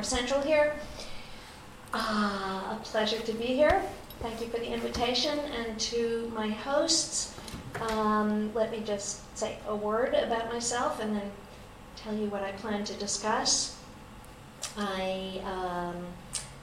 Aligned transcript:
more 0.00 0.04
central 0.04 0.40
here. 0.40 0.74
Ah, 1.92 2.78
a 2.80 2.84
pleasure 2.84 3.20
to 3.20 3.32
be 3.34 3.44
here. 3.44 3.82
Thank 4.20 4.40
you 4.40 4.46
for 4.46 4.56
the 4.56 4.72
invitation. 4.72 5.38
And 5.38 5.78
to 5.78 6.32
my 6.34 6.48
hosts, 6.48 7.38
um, 7.90 8.50
let 8.54 8.70
me 8.70 8.80
just 8.80 9.20
say 9.36 9.58
a 9.68 9.76
word 9.76 10.14
about 10.14 10.50
myself 10.50 11.00
and 11.00 11.14
then 11.14 11.30
tell 11.96 12.14
you 12.14 12.30
what 12.30 12.42
I 12.42 12.52
plan 12.52 12.82
to 12.84 12.94
discuss. 12.94 13.76
I, 14.78 15.42
um, 15.44 15.96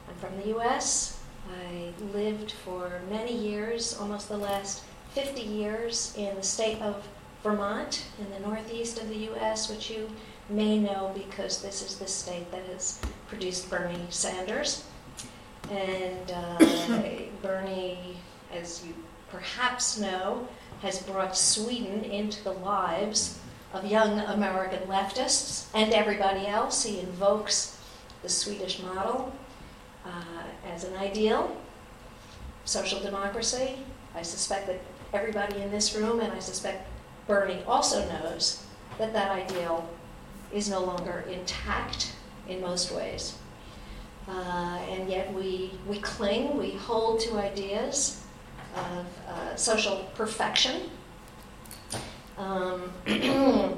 I'm 0.09 0.15
from 0.19 0.35
the 0.37 0.57
US. 0.57 1.19
I 1.47 1.93
lived 2.17 2.53
for 2.65 3.01
many 3.07 3.37
years, 3.37 3.99
almost 3.99 4.29
the 4.29 4.37
last 4.37 4.83
50 5.11 5.41
years, 5.41 6.15
in 6.17 6.35
the 6.35 6.41
state 6.41 6.81
of 6.81 7.07
Vermont 7.43 8.03
in 8.19 8.31
the 8.31 8.39
northeast 8.39 8.99
of 8.99 9.09
the 9.09 9.29
US, 9.31 9.69
which 9.69 9.91
you 9.91 10.09
may 10.49 10.79
know 10.79 11.11
because 11.13 11.61
this 11.61 11.81
is 11.81 11.97
the 11.97 12.07
state 12.07 12.49
that 12.51 12.65
has 12.65 12.99
produced 13.27 13.69
Bernie 13.69 14.07
Sanders. 14.09 14.85
And 15.69 16.31
uh, 16.31 16.57
Bernie, 17.41 18.17
as 18.53 18.85
you 18.85 18.93
perhaps 19.29 19.99
know, 19.99 20.47
has 20.81 21.01
brought 21.01 21.35
Sweden 21.35 22.03
into 22.03 22.43
the 22.43 22.53
lives 22.53 23.39
of 23.73 23.85
young 23.85 24.19
American 24.19 24.79
leftists 24.87 25.67
and 25.73 25.93
everybody 25.93 26.47
else. 26.47 26.83
He 26.83 26.99
invokes 26.99 27.77
the 28.23 28.29
Swedish 28.29 28.81
model 28.81 29.33
uh, 30.05 30.43
as 30.71 30.83
an 30.83 30.95
ideal, 30.95 31.57
social 32.65 32.99
democracy. 33.01 33.77
I 34.15 34.21
suspect 34.21 34.67
that 34.67 34.79
everybody 35.13 35.61
in 35.61 35.71
this 35.71 35.95
room, 35.95 36.19
and 36.19 36.31
I 36.31 36.39
suspect 36.39 36.87
Bernie 37.27 37.63
also 37.67 38.07
knows, 38.09 38.63
that 38.97 39.13
that 39.13 39.31
ideal 39.31 39.87
is 40.53 40.69
no 40.69 40.83
longer 40.83 41.25
intact 41.29 42.13
in 42.47 42.61
most 42.61 42.91
ways. 42.91 43.37
Uh, 44.27 44.79
and 44.89 45.09
yet 45.09 45.31
we, 45.33 45.71
we 45.87 45.99
cling, 45.99 46.57
we 46.57 46.71
hold 46.71 47.19
to 47.21 47.37
ideas 47.37 48.23
of 48.75 49.05
uh, 49.29 49.55
social 49.55 50.09
perfection. 50.15 50.89
Um, 52.37 52.91
the 53.05 53.77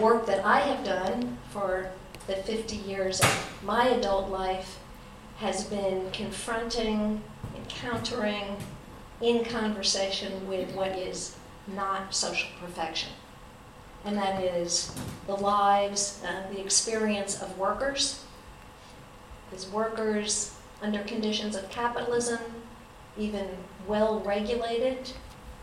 work 0.00 0.26
that 0.26 0.44
I 0.44 0.60
have 0.60 0.84
done 0.84 1.38
for 1.50 1.90
the 2.26 2.36
50 2.36 2.76
years 2.76 3.20
of 3.20 3.60
my 3.64 3.88
adult 3.88 4.30
life 4.30 4.78
has 5.38 5.64
been 5.64 6.10
confronting, 6.12 7.22
encountering, 7.56 8.56
in 9.20 9.44
conversation 9.44 10.46
with 10.48 10.74
what 10.74 10.92
is 10.92 11.36
not 11.66 12.14
social 12.14 12.48
perfection. 12.60 13.10
And 14.04 14.16
that 14.18 14.42
is 14.42 14.94
the 15.26 15.34
lives, 15.34 16.22
uh, 16.26 16.52
the 16.52 16.60
experience 16.60 17.40
of 17.40 17.58
workers 17.58 18.24
because 19.54 19.68
workers, 19.70 20.52
under 20.82 21.00
conditions 21.04 21.54
of 21.54 21.68
capitalism, 21.70 22.40
even 23.16 23.46
well 23.86 24.20
regulated, 24.20 25.12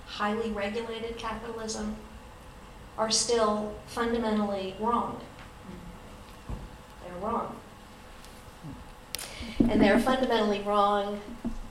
highly 0.05 0.49
regulated 0.51 1.17
capitalism, 1.17 1.95
are 2.97 3.11
still 3.11 3.75
fundamentally 3.87 4.75
wrong. 4.79 5.19
They're 7.03 7.29
wrong. 7.29 7.55
And 9.59 9.81
they're 9.81 9.99
fundamentally 9.99 10.61
wrong 10.61 11.19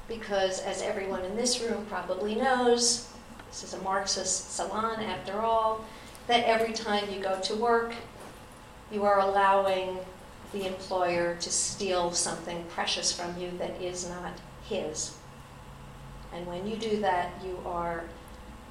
because, 0.07 0.61
as 0.61 0.83
everyone 0.83 1.25
in 1.25 1.37
this 1.37 1.61
room 1.63 1.87
probably 1.89 2.35
knows, 2.35 3.09
this 3.49 3.65
is 3.65 3.75
a 3.75 3.79
Marxist 3.79 4.55
salon 4.55 5.01
after 5.01 5.41
all, 5.41 5.85
that 6.31 6.45
every 6.45 6.73
time 6.73 7.03
you 7.13 7.19
go 7.19 7.41
to 7.41 7.57
work, 7.57 7.93
you 8.93 9.05
are 9.05 9.19
allowing 9.19 9.99
the 10.53 10.65
employer 10.65 11.35
to 11.41 11.51
steal 11.51 12.13
something 12.13 12.65
precious 12.69 13.13
from 13.13 13.37
you 13.37 13.51
that 13.59 13.83
is 13.83 14.09
not 14.09 14.39
his. 14.63 15.17
And 16.33 16.47
when 16.47 16.69
you 16.69 16.77
do 16.77 17.01
that, 17.01 17.33
you 17.45 17.59
are 17.67 18.05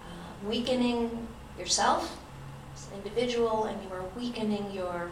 uh, 0.06 0.48
weakening 0.48 1.28
yourself 1.58 2.18
as 2.74 2.88
an 2.88 2.94
individual 3.04 3.66
and 3.66 3.78
you 3.84 3.90
are 3.94 4.06
weakening 4.16 4.72
your 4.72 5.12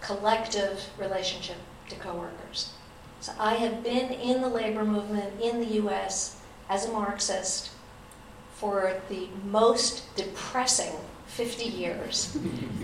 collective 0.00 0.88
relationship 0.96 1.56
to 1.88 1.96
coworkers. 1.96 2.72
So 3.18 3.32
I 3.36 3.54
have 3.54 3.82
been 3.82 4.12
in 4.12 4.42
the 4.42 4.48
labor 4.48 4.84
movement 4.84 5.40
in 5.40 5.58
the 5.58 5.82
US 5.82 6.40
as 6.68 6.86
a 6.86 6.92
Marxist 6.92 7.70
for 8.54 9.00
the 9.08 9.26
most 9.44 10.14
depressing 10.14 10.94
50 11.38 11.66
years. 11.66 12.36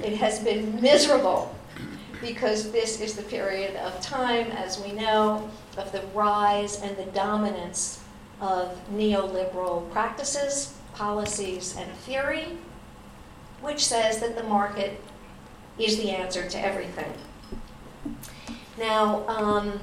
it 0.04 0.12
has 0.12 0.38
been 0.38 0.80
miserable 0.80 1.52
because 2.20 2.70
this 2.70 3.00
is 3.00 3.14
the 3.14 3.24
period 3.24 3.74
of 3.74 4.00
time, 4.00 4.46
as 4.52 4.78
we 4.78 4.92
know, 4.92 5.50
of 5.76 5.90
the 5.90 6.02
rise 6.14 6.80
and 6.80 6.96
the 6.96 7.06
dominance 7.06 8.04
of 8.40 8.80
neoliberal 8.92 9.90
practices, 9.90 10.72
policies, 10.94 11.76
and 11.76 11.90
theory, 12.06 12.56
which 13.60 13.84
says 13.84 14.20
that 14.20 14.36
the 14.36 14.44
market 14.44 15.00
is 15.76 15.96
the 15.96 16.10
answer 16.12 16.48
to 16.48 16.56
everything. 16.56 17.12
Now, 18.78 19.26
um, 19.26 19.80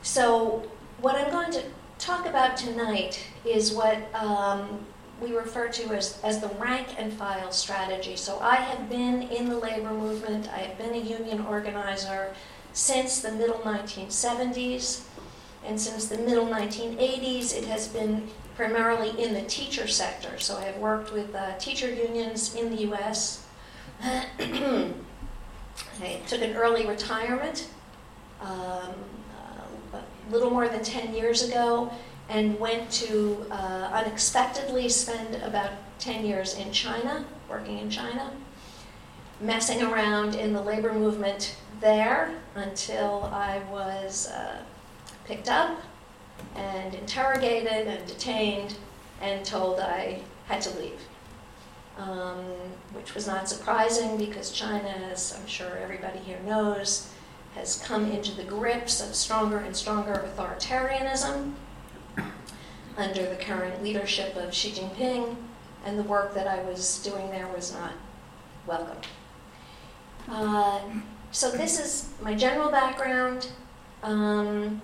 so 0.00 0.66
what 1.02 1.16
I'm 1.16 1.30
going 1.30 1.52
to 1.52 1.62
talk 1.98 2.24
about 2.24 2.56
tonight 2.56 3.22
is 3.44 3.70
what 3.70 3.98
um, 4.14 4.86
we 5.22 5.36
refer 5.36 5.68
to 5.68 5.94
as, 5.94 6.18
as 6.24 6.40
the 6.40 6.48
rank 6.48 6.88
and 6.98 7.12
file 7.12 7.52
strategy. 7.52 8.16
So 8.16 8.38
I 8.40 8.56
have 8.56 8.90
been 8.90 9.22
in 9.22 9.48
the 9.48 9.56
labor 9.56 9.92
movement, 9.92 10.48
I 10.52 10.58
have 10.58 10.76
been 10.76 10.94
a 10.94 10.98
union 10.98 11.46
organizer 11.46 12.34
since 12.72 13.20
the 13.20 13.30
middle 13.32 13.58
1970s. 13.58 15.02
And 15.64 15.80
since 15.80 16.08
the 16.08 16.18
middle 16.18 16.46
1980s, 16.46 17.56
it 17.56 17.64
has 17.66 17.86
been 17.86 18.28
primarily 18.56 19.10
in 19.22 19.32
the 19.32 19.42
teacher 19.42 19.86
sector. 19.86 20.38
So 20.38 20.56
I 20.56 20.64
have 20.64 20.78
worked 20.78 21.12
with 21.12 21.32
uh, 21.34 21.56
teacher 21.58 21.92
unions 21.92 22.54
in 22.56 22.70
the 22.70 22.92
US. 22.92 23.46
I 24.02 24.92
took 26.26 26.42
an 26.42 26.56
early 26.56 26.84
retirement 26.86 27.68
um, 28.40 28.48
uh, 28.50 29.98
a 29.98 30.30
little 30.30 30.50
more 30.50 30.68
than 30.68 30.82
10 30.82 31.14
years 31.14 31.48
ago 31.48 31.92
and 32.28 32.58
went 32.58 32.90
to 32.90 33.44
uh, 33.50 33.90
unexpectedly 33.92 34.88
spend 34.88 35.36
about 35.42 35.70
10 35.98 36.24
years 36.24 36.56
in 36.56 36.72
China, 36.72 37.24
working 37.48 37.78
in 37.78 37.90
China, 37.90 38.32
messing 39.40 39.82
around 39.82 40.34
in 40.34 40.52
the 40.52 40.62
labor 40.62 40.92
movement 40.92 41.56
there 41.80 42.32
until 42.54 43.24
I 43.32 43.60
was 43.70 44.28
uh, 44.28 44.62
picked 45.24 45.48
up 45.48 45.80
and 46.54 46.94
interrogated 46.94 47.86
and 47.86 48.06
detained 48.06 48.76
and 49.20 49.44
told 49.44 49.80
I 49.80 50.22
had 50.46 50.62
to 50.62 50.78
leave. 50.78 51.00
Um, 51.98 52.38
which 52.94 53.14
was 53.14 53.26
not 53.26 53.48
surprising 53.48 54.16
because 54.16 54.50
China, 54.50 54.88
as 55.10 55.36
I'm 55.38 55.46
sure 55.46 55.76
everybody 55.76 56.18
here 56.20 56.40
knows, 56.46 57.10
has 57.54 57.82
come 57.84 58.10
into 58.10 58.34
the 58.34 58.44
grips 58.44 59.06
of 59.06 59.14
stronger 59.14 59.58
and 59.58 59.76
stronger 59.76 60.26
authoritarianism 60.26 61.52
under 62.96 63.28
the 63.28 63.36
current 63.36 63.82
leadership 63.82 64.36
of 64.36 64.54
Xi 64.54 64.70
Jinping, 64.70 65.36
and 65.84 65.98
the 65.98 66.02
work 66.04 66.34
that 66.34 66.46
I 66.46 66.62
was 66.62 67.02
doing 67.02 67.30
there 67.30 67.48
was 67.48 67.72
not 67.72 67.92
welcome. 68.66 68.98
Uh, 70.28 70.80
so, 71.30 71.50
this 71.50 71.80
is 71.80 72.10
my 72.22 72.34
general 72.34 72.70
background, 72.70 73.48
um, 74.02 74.82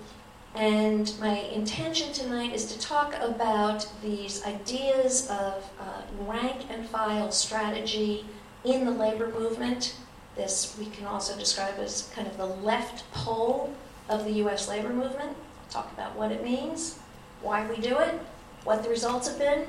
and 0.55 1.13
my 1.19 1.37
intention 1.53 2.11
tonight 2.11 2.53
is 2.53 2.65
to 2.65 2.79
talk 2.79 3.15
about 3.21 3.87
these 4.01 4.43
ideas 4.45 5.29
of 5.29 5.69
uh, 5.79 6.01
rank 6.25 6.65
and 6.69 6.87
file 6.87 7.31
strategy 7.31 8.25
in 8.63 8.85
the 8.85 8.91
labor 8.91 9.27
movement. 9.27 9.95
This 10.35 10.75
we 10.77 10.87
can 10.87 11.05
also 11.05 11.37
describe 11.37 11.75
as 11.77 12.11
kind 12.13 12.27
of 12.27 12.37
the 12.37 12.45
left 12.45 13.09
pole 13.11 13.73
of 14.09 14.25
the 14.25 14.31
US 14.43 14.67
labor 14.67 14.89
movement. 14.89 15.37
talk 15.69 15.91
about 15.93 16.15
what 16.15 16.31
it 16.31 16.43
means 16.43 16.97
why 17.41 17.67
we 17.69 17.77
do 17.77 17.99
it, 17.99 18.19
what 18.63 18.83
the 18.83 18.89
results 18.89 19.27
have 19.27 19.39
been, 19.39 19.65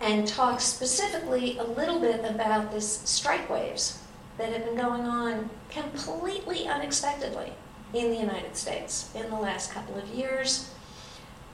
and 0.00 0.26
talk 0.26 0.60
specifically 0.60 1.58
a 1.58 1.64
little 1.64 2.00
bit 2.00 2.24
about 2.24 2.70
this 2.70 3.00
strike 3.04 3.48
waves 3.48 4.02
that 4.38 4.52
have 4.52 4.64
been 4.64 4.76
going 4.76 5.02
on 5.02 5.48
completely 5.70 6.68
unexpectedly 6.68 7.52
in 7.94 8.10
the 8.10 8.16
United 8.16 8.56
States 8.56 9.10
in 9.14 9.28
the 9.30 9.36
last 9.36 9.72
couple 9.72 9.96
of 9.96 10.06
years. 10.08 10.70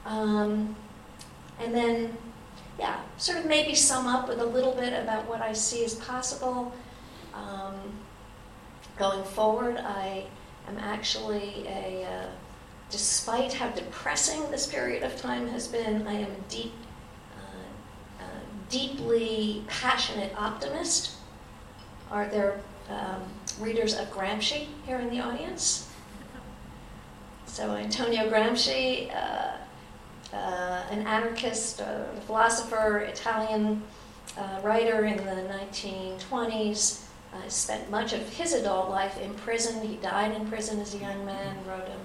Um, 0.05 0.75
and 1.61 1.73
then, 1.73 2.17
yeah, 2.79 3.01
sort 3.17 3.39
of 3.39 3.47
maybe 3.47 3.75
sum 3.75 4.07
up 4.07 4.29
with 4.29 4.41
a 4.41 4.45
little 4.45 4.75
bit 4.75 4.93
about 4.93 5.29
what 5.29 5.41
I 5.41 5.53
see 5.53 5.85
as 5.85 5.95
possible. 5.95 6.73
Um, 7.35 7.75
going 8.99 9.23
forward, 9.23 9.77
I 9.79 10.25
am 10.69 10.79
actually 10.79 11.65
a, 11.69 12.05
uh, 12.05 12.27
despite 12.93 13.55
how 13.55 13.71
depressing 13.71 14.49
this 14.51 14.67
period 14.67 15.03
of 15.03 15.17
time 15.17 15.49
has 15.49 15.67
been, 15.67 16.07
I 16.07 16.13
am 16.13 16.31
a 16.31 16.51
deep, 16.51 16.73
uh, 17.37 18.23
uh, 18.23 18.27
deeply 18.69 19.65
passionate 19.67 20.33
optimist. 20.37 21.13
Are 22.11 22.29
there 22.29 22.61
um, 22.91 23.23
readers 23.59 23.99
of 23.99 24.11
Gramsci 24.13 24.67
here 24.85 24.99
in 24.99 25.09
the 25.09 25.21
audience? 25.21 25.89
So 27.47 27.73
Antonio 27.73 28.31
Gramsci, 28.31 29.11
uh, 29.15 29.57
uh, 30.35 30.83
an 30.91 31.07
anarchist, 31.07 31.81
uh, 31.81 32.05
philosopher, 32.27 32.99
Italian 32.99 33.83
uh, 34.37 34.61
writer 34.63 35.07
in 35.07 35.17
the 35.17 35.43
1920s, 35.75 37.05
uh, 37.33 37.49
spent 37.49 37.91
much 37.91 38.13
of 38.13 38.29
his 38.29 38.53
adult 38.53 38.91
life 38.91 39.19
in 39.19 39.33
prison. 39.35 39.87
He 39.87 39.97
died 39.97 40.33
in 40.35 40.47
prison 40.47 40.81
as 40.81 40.95
a 40.95 40.99
young 40.99 41.25
man, 41.25 41.57
wrote 41.67 41.87
an 41.87 42.01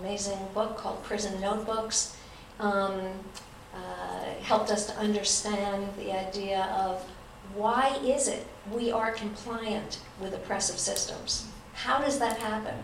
amazing 0.00 0.38
book 0.52 0.76
called 0.76 1.02
Prison 1.04 1.40
Notebooks. 1.40 2.16
Um, 2.60 3.00
uh, 3.74 4.24
helped 4.42 4.70
us 4.70 4.86
to 4.86 4.96
understand 4.96 5.88
the 5.96 6.12
idea 6.12 6.64
of 6.76 7.02
why 7.54 7.98
is 8.04 8.28
it 8.28 8.46
we 8.72 8.92
are 8.92 9.10
compliant 9.12 9.98
with 10.20 10.34
oppressive 10.34 10.78
systems? 10.78 11.48
How 11.72 11.98
does 11.98 12.18
that 12.20 12.38
happen? 12.38 12.74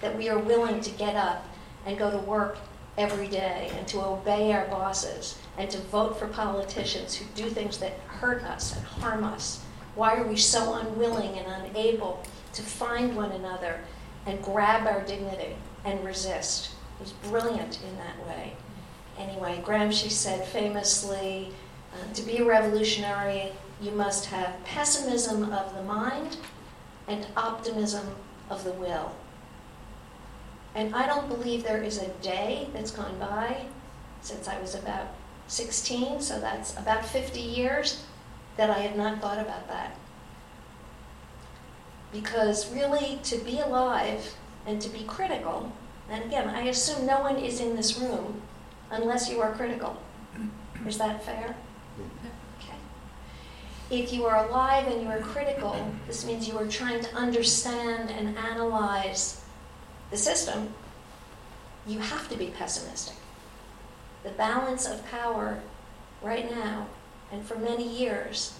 That 0.00 0.16
we 0.16 0.28
are 0.28 0.38
willing 0.38 0.80
to 0.80 0.90
get 0.92 1.16
up 1.16 1.44
and 1.86 1.98
go 1.98 2.10
to 2.10 2.18
work 2.18 2.58
every 2.96 3.28
day 3.28 3.70
and 3.76 3.86
to 3.88 4.00
obey 4.00 4.52
our 4.52 4.66
bosses 4.66 5.38
and 5.56 5.70
to 5.70 5.78
vote 5.78 6.18
for 6.18 6.26
politicians 6.28 7.14
who 7.14 7.24
do 7.34 7.48
things 7.48 7.78
that 7.78 7.92
hurt 8.06 8.42
us 8.44 8.74
and 8.76 8.84
harm 8.84 9.24
us? 9.24 9.62
Why 9.94 10.16
are 10.16 10.26
we 10.26 10.36
so 10.36 10.74
unwilling 10.74 11.38
and 11.38 11.66
unable 11.66 12.22
to 12.54 12.62
find 12.62 13.16
one 13.16 13.32
another 13.32 13.80
and 14.26 14.42
grab 14.42 14.86
our 14.86 15.02
dignity 15.02 15.56
and 15.88 16.04
resist? 16.04 16.70
He's 16.98 17.12
brilliant 17.12 17.80
in 17.82 17.96
that 17.96 18.26
way. 18.26 18.54
Anyway, 19.18 19.62
Gramsci 19.64 20.10
said 20.10 20.46
famously 20.46 21.52
uh, 21.92 22.12
to 22.14 22.22
be 22.22 22.38
a 22.38 22.44
revolutionary, 22.44 23.52
you 23.80 23.90
must 23.92 24.26
have 24.26 24.62
pessimism 24.64 25.52
of 25.52 25.74
the 25.74 25.82
mind 25.82 26.36
and 27.06 27.26
optimism 27.36 28.06
of 28.50 28.64
the 28.64 28.72
will. 28.72 29.12
And 30.74 30.94
I 30.94 31.06
don't 31.06 31.28
believe 31.28 31.64
there 31.64 31.82
is 31.82 31.98
a 31.98 32.08
day 32.22 32.68
that's 32.72 32.90
gone 32.90 33.18
by 33.18 33.64
since 34.20 34.48
I 34.48 34.60
was 34.60 34.74
about 34.74 35.08
16, 35.46 36.20
so 36.20 36.40
that's 36.40 36.76
about 36.76 37.04
50 37.04 37.40
years, 37.40 38.04
that 38.56 38.70
I 38.70 38.80
have 38.80 38.96
not 38.96 39.20
thought 39.20 39.38
about 39.38 39.66
that. 39.68 39.96
Because 42.12 42.72
really, 42.72 43.18
to 43.24 43.38
be 43.38 43.60
alive 43.60 44.34
and 44.66 44.80
to 44.82 44.88
be 44.88 45.04
critical, 45.04 45.72
and 46.10 46.24
again, 46.24 46.48
I 46.48 46.62
assume 46.62 47.06
no 47.06 47.20
one 47.20 47.36
is 47.36 47.60
in 47.60 47.76
this 47.76 47.98
room 47.98 48.40
unless 48.90 49.28
you 49.30 49.40
are 49.40 49.52
critical. 49.52 49.96
Is 50.86 50.98
that 50.98 51.22
fair? 51.24 51.54
Okay. 52.60 52.76
If 53.90 54.12
you 54.12 54.24
are 54.24 54.46
alive 54.46 54.86
and 54.86 55.02
you 55.02 55.08
are 55.08 55.20
critical, 55.20 55.92
this 56.06 56.24
means 56.24 56.48
you 56.48 56.56
are 56.58 56.66
trying 56.66 57.02
to 57.02 57.14
understand 57.14 58.10
and 58.10 58.38
analyze 58.38 59.44
the 60.10 60.16
system, 60.16 60.72
you 61.86 61.98
have 61.98 62.28
to 62.30 62.36
be 62.36 62.46
pessimistic. 62.46 63.16
The 64.22 64.30
balance 64.30 64.86
of 64.86 65.06
power 65.10 65.60
right 66.22 66.50
now 66.50 66.86
and 67.30 67.44
for 67.44 67.56
many 67.56 67.86
years 67.86 68.54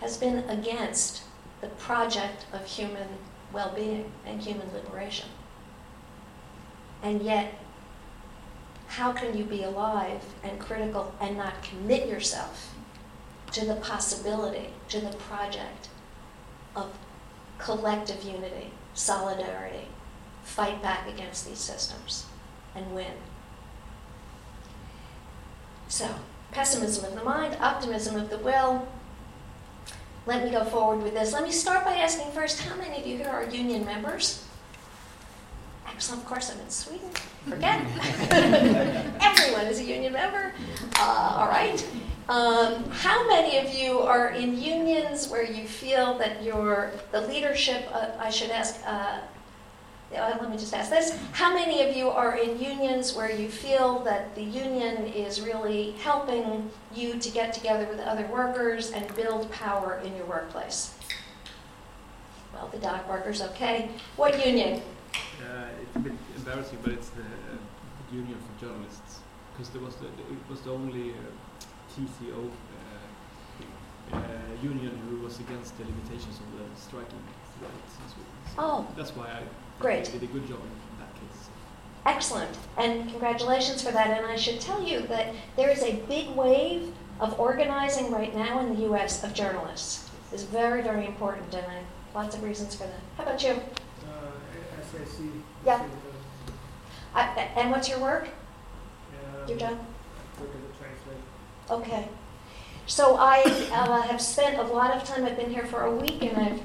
has 0.00 0.16
been 0.16 0.38
against 0.48 1.22
the 1.60 1.68
project 1.68 2.46
of 2.52 2.66
human 2.66 3.08
well 3.52 3.72
being 3.74 4.10
and 4.26 4.40
human 4.40 4.72
liberation. 4.72 5.28
And 7.02 7.22
yet, 7.22 7.54
how 8.88 9.12
can 9.12 9.36
you 9.36 9.44
be 9.44 9.62
alive 9.62 10.22
and 10.42 10.58
critical 10.58 11.14
and 11.20 11.36
not 11.36 11.62
commit 11.62 12.08
yourself 12.08 12.74
to 13.52 13.64
the 13.64 13.76
possibility, 13.76 14.70
to 14.88 15.00
the 15.00 15.16
project 15.16 15.88
of 16.76 16.96
collective 17.58 18.22
unity, 18.22 18.72
solidarity, 18.94 19.86
fight 20.44 20.82
back 20.82 21.08
against 21.08 21.48
these 21.48 21.58
systems 21.58 22.26
and 22.74 22.94
win. 22.94 23.12
So, 25.88 26.08
pessimism 26.52 27.04
of 27.04 27.14
the 27.14 27.24
mind, 27.24 27.56
optimism 27.60 28.16
of 28.16 28.30
the 28.30 28.38
will. 28.38 28.88
Let 30.26 30.44
me 30.44 30.50
go 30.50 30.64
forward 30.64 31.02
with 31.02 31.14
this. 31.14 31.32
Let 31.32 31.42
me 31.42 31.50
start 31.50 31.84
by 31.84 31.94
asking 31.96 32.30
first 32.32 32.60
how 32.60 32.76
many 32.76 33.00
of 33.00 33.06
you 33.06 33.16
here 33.16 33.28
are 33.28 33.44
union 33.44 33.84
members? 33.84 34.44
Excellent, 35.88 36.22
of 36.22 36.28
course, 36.28 36.50
I'm 36.50 36.60
in 36.60 36.70
Sweden. 36.70 37.10
Forget. 37.48 37.80
Everyone 39.20 39.66
is 39.66 39.80
a 39.80 39.84
union 39.84 40.12
member. 40.12 40.52
Uh, 40.98 41.36
all 41.38 41.48
right. 41.48 41.86
Um, 42.28 42.84
how 42.90 43.26
many 43.26 43.58
of 43.58 43.74
you 43.74 43.98
are 43.98 44.30
in 44.30 44.60
unions 44.60 45.28
where 45.28 45.42
you 45.42 45.66
feel 45.66 46.16
that 46.18 46.42
your 46.42 46.92
the 47.12 47.22
leadership? 47.22 47.88
Uh, 47.92 48.10
I 48.18 48.30
should 48.30 48.50
ask. 48.50 48.80
Uh, 48.86 49.20
let 50.12 50.50
me 50.50 50.56
just 50.56 50.74
ask 50.74 50.90
this. 50.90 51.18
How 51.32 51.52
many 51.54 51.82
of 51.88 51.96
you 51.96 52.08
are 52.08 52.36
in 52.36 52.60
unions 52.60 53.14
where 53.14 53.30
you 53.30 53.48
feel 53.48 54.00
that 54.00 54.34
the 54.34 54.42
union 54.42 55.06
is 55.06 55.40
really 55.40 55.92
helping 56.02 56.70
you 56.94 57.18
to 57.18 57.30
get 57.30 57.52
together 57.52 57.86
with 57.86 58.00
other 58.00 58.26
workers 58.26 58.90
and 58.90 59.12
build 59.14 59.50
power 59.50 60.00
in 60.04 60.14
your 60.16 60.26
workplace? 60.26 60.94
Well, 62.52 62.68
the 62.72 62.78
dock 62.78 63.08
workers, 63.08 63.40
okay. 63.40 63.90
What 64.16 64.44
union? 64.44 64.82
Uh, 65.40 65.68
it's 65.82 65.96
a 65.96 65.98
bit 65.98 66.12
embarrassing, 66.36 66.78
but 66.82 66.92
it's 66.92 67.08
the 67.10 67.22
uh, 67.22 68.12
Union 68.12 68.36
for 68.38 68.66
Journalists, 68.66 69.20
because 69.52 69.70
there 69.70 69.82
was 69.82 69.96
the, 69.96 70.06
it 70.06 70.50
was 70.50 70.60
the 70.62 70.70
only 70.70 71.10
uh, 71.12 71.14
TCO 71.94 72.50
uh, 72.50 74.16
uh, 74.16 74.18
union 74.62 74.92
who 75.08 75.20
was 75.20 75.38
against 75.40 75.76
the 75.78 75.84
limitations 75.84 76.38
of 76.38 76.58
the 76.58 76.80
striking 76.80 77.18
rights 77.62 77.96
in 78.02 78.08
Sweden. 78.10 78.32
So 78.46 78.54
Oh. 78.58 78.86
That's 78.96 79.14
why 79.14 79.26
I 79.26 79.42
Great. 79.78 80.04
did 80.06 80.22
a 80.22 80.26
good 80.26 80.46
job 80.48 80.58
in 80.60 80.98
that 80.98 81.14
case. 81.14 81.48
Excellent, 82.06 82.58
and 82.76 83.08
congratulations 83.10 83.82
for 83.82 83.92
that. 83.92 84.08
And 84.08 84.26
I 84.26 84.36
should 84.36 84.60
tell 84.60 84.82
you 84.82 85.00
that 85.06 85.34
there 85.56 85.70
is 85.70 85.82
a 85.82 85.96
big 86.08 86.30
wave 86.30 86.92
of 87.20 87.38
organizing 87.38 88.10
right 88.10 88.34
now 88.34 88.60
in 88.60 88.74
the 88.74 88.82
U.S. 88.82 89.22
of 89.22 89.34
journalists. 89.34 90.10
It's 90.32 90.42
very, 90.44 90.82
very 90.82 91.06
important, 91.06 91.54
and 91.54 91.66
I, 91.66 91.82
lots 92.14 92.34
of 92.36 92.42
reasons 92.42 92.74
for 92.74 92.84
that. 92.84 93.00
How 93.16 93.24
about 93.24 93.42
you? 93.42 93.60
SAC. 95.06 95.26
Yeah. 95.64 95.84
I, 97.14 97.22
and 97.56 97.70
what's 97.70 97.88
your 97.88 97.98
work? 97.98 98.28
Um, 98.28 99.48
Your 99.48 99.58
job? 99.58 99.78
Look 100.40 100.48
at 100.48 100.62
the 100.62 100.78
translation. 100.78 101.22
Okay. 101.70 102.08
So 102.86 103.16
I 103.18 103.42
uh, 103.72 104.02
have 104.02 104.20
spent 104.20 104.58
a 104.58 104.62
lot 104.62 104.94
of 104.94 105.04
time. 105.04 105.24
I've 105.24 105.36
been 105.36 105.50
here 105.50 105.66
for 105.66 105.82
a 105.82 105.94
week, 105.94 106.22
and 106.22 106.36
I've 106.36 106.62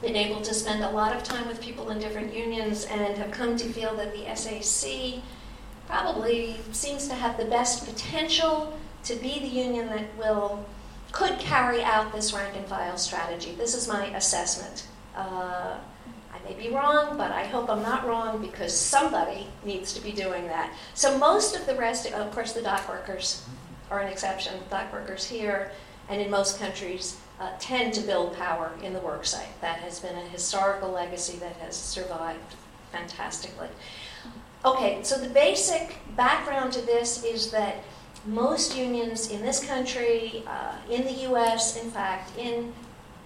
been 0.00 0.16
able 0.16 0.40
to 0.40 0.54
spend 0.54 0.82
a 0.82 0.90
lot 0.90 1.14
of 1.14 1.22
time 1.22 1.46
with 1.46 1.60
people 1.60 1.90
in 1.90 1.98
different 1.98 2.34
unions, 2.34 2.84
and 2.86 3.16
have 3.18 3.30
come 3.30 3.56
to 3.56 3.68
feel 3.72 3.94
that 3.96 4.14
the 4.14 4.34
SAC 4.34 5.22
probably 5.86 6.56
seems 6.72 7.08
to 7.08 7.14
have 7.14 7.36
the 7.36 7.44
best 7.44 7.86
potential 7.86 8.78
to 9.04 9.14
be 9.16 9.40
the 9.40 9.48
union 9.48 9.88
that 9.88 10.16
will 10.16 10.64
could 11.12 11.38
carry 11.38 11.82
out 11.82 12.12
this 12.12 12.32
rank 12.32 12.56
and 12.56 12.66
file 12.66 12.96
strategy. 12.96 13.54
This 13.56 13.74
is 13.74 13.86
my 13.86 14.06
assessment. 14.16 14.86
Uh, 15.14 15.76
may 16.56 16.68
be 16.68 16.74
wrong, 16.74 17.16
but 17.16 17.30
I 17.30 17.44
hope 17.44 17.70
I'm 17.70 17.82
not 17.82 18.06
wrong 18.06 18.40
because 18.40 18.76
somebody 18.76 19.46
needs 19.64 19.92
to 19.94 20.00
be 20.00 20.12
doing 20.12 20.46
that. 20.46 20.72
So 20.94 21.18
most 21.18 21.56
of 21.56 21.66
the 21.66 21.74
rest, 21.74 22.10
of 22.12 22.32
course, 22.32 22.52
the 22.52 22.62
dock 22.62 22.88
workers 22.88 23.44
are 23.90 24.00
an 24.00 24.08
exception. 24.08 24.54
Dock 24.70 24.92
workers 24.92 25.24
here 25.24 25.72
and 26.08 26.20
in 26.20 26.30
most 26.30 26.58
countries 26.58 27.18
uh, 27.40 27.50
tend 27.58 27.94
to 27.94 28.00
build 28.00 28.36
power 28.36 28.72
in 28.82 28.92
the 28.92 29.00
worksite. 29.00 29.60
That 29.60 29.78
has 29.78 30.00
been 30.00 30.16
a 30.16 30.28
historical 30.28 30.90
legacy 30.90 31.38
that 31.38 31.56
has 31.56 31.76
survived 31.76 32.54
fantastically. 32.90 33.68
Okay, 34.64 35.00
so 35.02 35.18
the 35.18 35.28
basic 35.28 35.96
background 36.16 36.72
to 36.74 36.82
this 36.82 37.24
is 37.24 37.50
that 37.50 37.76
most 38.26 38.76
unions 38.76 39.30
in 39.30 39.42
this 39.42 39.64
country, 39.64 40.44
uh, 40.46 40.76
in 40.88 41.04
the 41.04 41.28
US, 41.32 41.82
in 41.82 41.90
fact, 41.90 42.36
in 42.38 42.72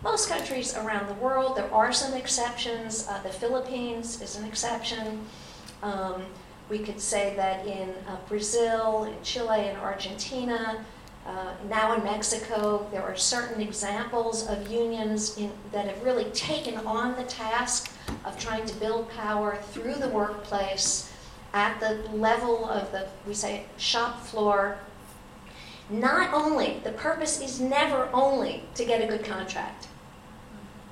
most 0.03 0.29
countries 0.29 0.77
around 0.77 1.09
the 1.09 1.15
world, 1.15 1.57
there 1.57 1.73
are 1.73 1.93
some 1.93 2.15
exceptions. 2.15 3.07
Uh, 3.09 3.23
the 3.23 3.31
Philippines 3.31 4.21
is 4.23 4.37
an 4.37 4.45
exception. 4.45 5.27
Um, 5.83 6.23
we 6.69 6.79
could 6.79 7.01
say 7.01 7.35
that 7.37 7.67
in 7.67 7.91
uh, 8.09 8.17
Brazil, 8.29 9.05
in 9.05 9.15
Chile, 9.23 9.69
in 9.69 9.77
Argentina, 9.77 10.85
uh, 11.27 11.53
now 11.69 11.95
in 11.95 12.05
Mexico, 12.05 12.87
there 12.93 13.03
are 13.03 13.17
certain 13.17 13.61
examples 13.61 14.47
of 14.47 14.71
unions 14.71 15.37
in, 15.37 15.51
that 15.73 15.87
have 15.87 16.03
really 16.05 16.31
taken 16.31 16.77
on 16.87 17.17
the 17.17 17.25
task 17.25 17.91
of 18.25 18.39
trying 18.39 18.65
to 18.65 18.75
build 18.77 19.09
power 19.11 19.59
through 19.71 19.95
the 19.95 20.09
workplace 20.09 21.13
at 21.53 21.81
the 21.81 22.09
level 22.17 22.69
of 22.69 22.93
the, 22.93 23.09
we 23.27 23.35
say, 23.35 23.65
shop 23.77 24.23
floor. 24.25 24.79
Not 25.89 26.35
only, 26.35 26.81
the 26.83 26.91
purpose 26.91 27.41
is 27.41 27.61
never 27.61 28.09
only 28.13 28.65
to 28.75 28.85
get 28.85 29.03
a 29.03 29.07
good 29.07 29.25
contract. 29.25 29.89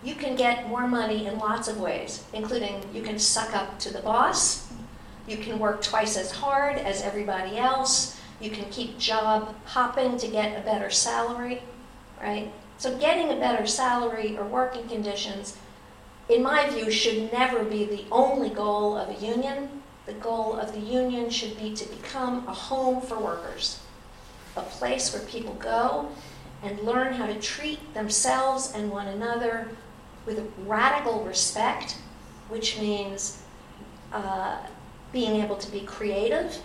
you 0.04 0.14
can 0.14 0.36
get 0.36 0.68
more 0.68 0.86
money 0.86 1.26
in 1.26 1.38
lots 1.38 1.66
of 1.66 1.80
ways, 1.80 2.24
including 2.34 2.84
you 2.92 3.00
can 3.02 3.18
suck 3.18 3.56
up 3.56 3.78
to 3.78 3.90
the 3.90 4.00
boss, 4.00 4.70
you 5.26 5.38
can 5.38 5.58
work 5.58 5.82
twice 5.82 6.16
as 6.18 6.30
hard 6.30 6.76
as 6.76 7.00
everybody 7.00 7.56
else, 7.56 8.20
you 8.38 8.50
can 8.50 8.66
keep 8.66 8.98
job 8.98 9.54
hopping 9.64 10.18
to 10.18 10.28
get 10.28 10.58
a 10.58 10.62
better 10.62 10.90
salary, 10.90 11.62
right? 12.20 12.52
So, 12.76 12.98
getting 12.98 13.30
a 13.30 13.40
better 13.40 13.66
salary 13.66 14.36
or 14.36 14.44
working 14.44 14.86
conditions, 14.88 15.56
in 16.28 16.42
my 16.42 16.68
view, 16.68 16.90
should 16.90 17.32
never 17.32 17.64
be 17.64 17.84
the 17.84 18.04
only 18.10 18.50
goal 18.50 18.96
of 18.96 19.08
a 19.08 19.24
union. 19.26 19.82
The 20.06 20.12
goal 20.12 20.54
of 20.54 20.72
the 20.72 20.80
union 20.80 21.30
should 21.30 21.58
be 21.58 21.74
to 21.74 21.88
become 21.88 22.46
a 22.46 22.52
home 22.52 23.00
for 23.00 23.18
workers, 23.18 23.80
a 24.56 24.62
place 24.62 25.12
where 25.12 25.22
people 25.22 25.54
go 25.54 26.08
and 26.62 26.80
learn 26.80 27.12
how 27.12 27.26
to 27.26 27.38
treat 27.40 27.92
themselves 27.94 28.72
and 28.74 28.90
one 28.90 29.08
another 29.08 29.68
with 30.26 30.50
radical 30.66 31.22
respect, 31.24 31.98
which 32.48 32.78
means 32.78 33.42
uh, 34.12 34.58
being 35.12 35.42
able 35.42 35.56
to 35.56 35.70
be 35.70 35.80
creative, 35.80 36.58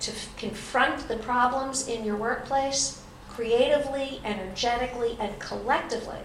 to 0.00 0.10
f- 0.10 0.34
confront 0.36 1.06
the 1.08 1.16
problems 1.16 1.86
in 1.86 2.04
your 2.04 2.16
workplace 2.16 3.02
creatively, 3.28 4.20
energetically, 4.24 5.16
and 5.20 5.38
collectively, 5.38 6.18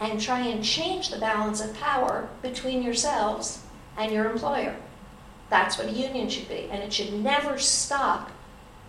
and 0.00 0.20
try 0.20 0.40
and 0.40 0.64
change 0.64 1.10
the 1.10 1.18
balance 1.18 1.60
of 1.60 1.74
power 1.78 2.28
between 2.42 2.82
yourselves 2.82 3.62
and 3.96 4.12
your 4.12 4.30
employer. 4.30 4.76
That's 5.50 5.76
what 5.76 5.88
a 5.88 5.92
union 5.92 6.28
should 6.28 6.48
be, 6.48 6.68
and 6.70 6.82
it 6.82 6.92
should 6.92 7.12
never 7.12 7.58
stop 7.58 8.30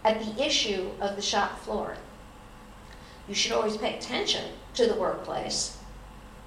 at 0.05 0.23
the 0.23 0.45
issue 0.45 0.91
of 1.01 1.15
the 1.15 1.21
shop 1.21 1.59
floor. 1.59 1.97
You 3.27 3.33
should 3.33 3.51
always 3.51 3.75
pay 3.75 3.97
attention 3.97 4.45
to 4.75 4.85
the 4.85 4.93
workplace, 4.93 5.77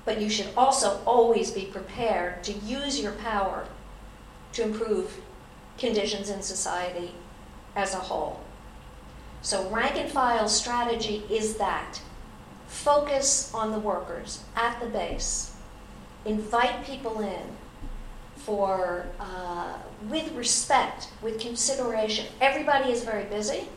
but 0.05 0.21
you 0.21 0.31
should 0.31 0.51
also 0.57 1.03
always 1.05 1.51
be 1.51 1.65
prepared 1.65 2.45
to 2.45 2.53
use 2.53 3.03
your 3.03 3.13
power 3.13 3.67
to 4.53 4.63
improve 4.63 5.21
conditions 5.77 6.31
in 6.31 6.41
society 6.41 7.15
as 7.75 7.95
a 7.95 7.99
whole. 7.99 8.41
So, 9.43 9.69
rank 9.71 9.97
and 9.97 10.11
file 10.11 10.49
strategy 10.49 11.25
is 11.29 11.57
that 11.59 12.01
focus 12.69 13.53
on 13.53 13.73
the 13.73 13.79
workers 13.79 14.43
at 14.55 14.79
the 14.81 14.87
base, 14.87 15.55
invite 16.25 16.85
people 16.85 17.21
in 17.21 17.58
for 18.49 19.05
uh, 19.21 19.75
with 20.09 20.33
respect, 20.33 21.09
with 21.21 21.39
consideration. 21.39 22.25
Everybody 22.41 22.91
is 22.91 23.05
very 23.05 23.25
busy, 23.25 23.69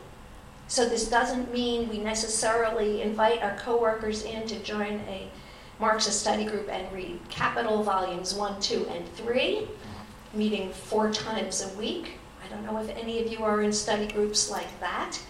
so 0.66 0.88
this 0.88 1.10
doesn't 1.10 1.52
mean 1.52 1.90
we 1.90 1.98
necessarily 1.98 3.02
invite 3.02 3.42
our 3.42 3.54
coworkers 3.58 4.24
in 4.24 4.46
to 4.46 4.58
join 4.60 4.94
a 5.08 5.28
Marxist 5.78 6.20
study 6.20 6.46
group 6.46 6.70
and 6.70 6.90
read 6.90 7.20
Capital 7.28 7.82
Volumes 7.82 8.34
1, 8.34 8.62
2, 8.62 8.86
and 8.88 9.06
3, 9.14 9.68
meeting 10.32 10.72
four 10.72 11.12
times 11.12 11.60
a 11.60 11.78
week. 11.78 12.12
I 12.42 12.48
don't 12.48 12.64
know 12.64 12.78
if 12.78 12.88
any 12.96 13.20
of 13.22 13.30
you 13.30 13.44
are 13.44 13.60
in 13.60 13.74
study 13.74 14.06
groups 14.06 14.50
like 14.50 14.80
that, 14.80 15.20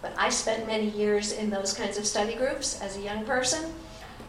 but 0.00 0.12
I 0.18 0.28
spent 0.28 0.66
many 0.66 0.88
years 0.90 1.30
in 1.30 1.50
those 1.50 1.72
kinds 1.72 1.98
of 1.98 2.04
study 2.04 2.34
groups 2.34 2.82
as 2.82 2.96
a 2.96 3.00
young 3.00 3.24
person. 3.24 3.74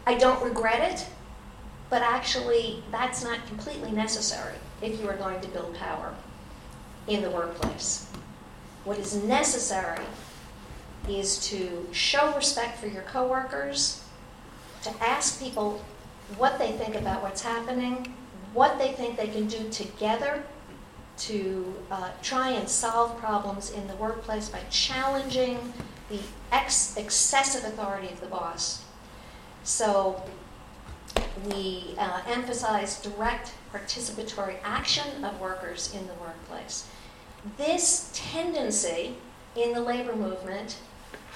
I 0.06 0.14
don't 0.14 0.40
regret 0.44 0.92
it, 0.92 1.08
but 1.94 2.02
actually, 2.02 2.82
that's 2.90 3.22
not 3.22 3.46
completely 3.46 3.92
necessary 3.92 4.56
if 4.82 5.00
you 5.00 5.08
are 5.08 5.16
going 5.16 5.40
to 5.40 5.46
build 5.46 5.76
power 5.76 6.12
in 7.06 7.22
the 7.22 7.30
workplace. 7.30 8.10
What 8.82 8.98
is 8.98 9.14
necessary 9.14 10.04
is 11.08 11.38
to 11.50 11.86
show 11.92 12.34
respect 12.34 12.78
for 12.78 12.88
your 12.88 13.02
coworkers, 13.02 14.02
to 14.82 14.90
ask 15.00 15.38
people 15.40 15.84
what 16.36 16.58
they 16.58 16.72
think 16.72 16.96
about 16.96 17.22
what's 17.22 17.42
happening, 17.42 18.12
what 18.54 18.76
they 18.76 18.90
think 18.90 19.16
they 19.16 19.28
can 19.28 19.46
do 19.46 19.68
together 19.68 20.42
to 21.18 21.74
uh, 21.92 22.10
try 22.22 22.50
and 22.50 22.68
solve 22.68 23.16
problems 23.18 23.70
in 23.70 23.86
the 23.86 23.94
workplace 23.94 24.48
by 24.48 24.62
challenging 24.68 25.72
the 26.10 26.18
ex- 26.50 26.96
excessive 26.96 27.62
authority 27.62 28.08
of 28.08 28.20
the 28.20 28.26
boss. 28.26 28.82
So 29.62 30.20
we 31.46 31.94
uh, 31.98 32.22
emphasize 32.26 33.00
direct 33.00 33.52
participatory 33.72 34.56
action 34.62 35.24
of 35.24 35.40
workers 35.40 35.92
in 35.94 36.06
the 36.06 36.14
workplace. 36.14 36.86
This 37.56 38.10
tendency 38.14 39.16
in 39.56 39.72
the 39.72 39.80
labor 39.80 40.16
movement, 40.16 40.78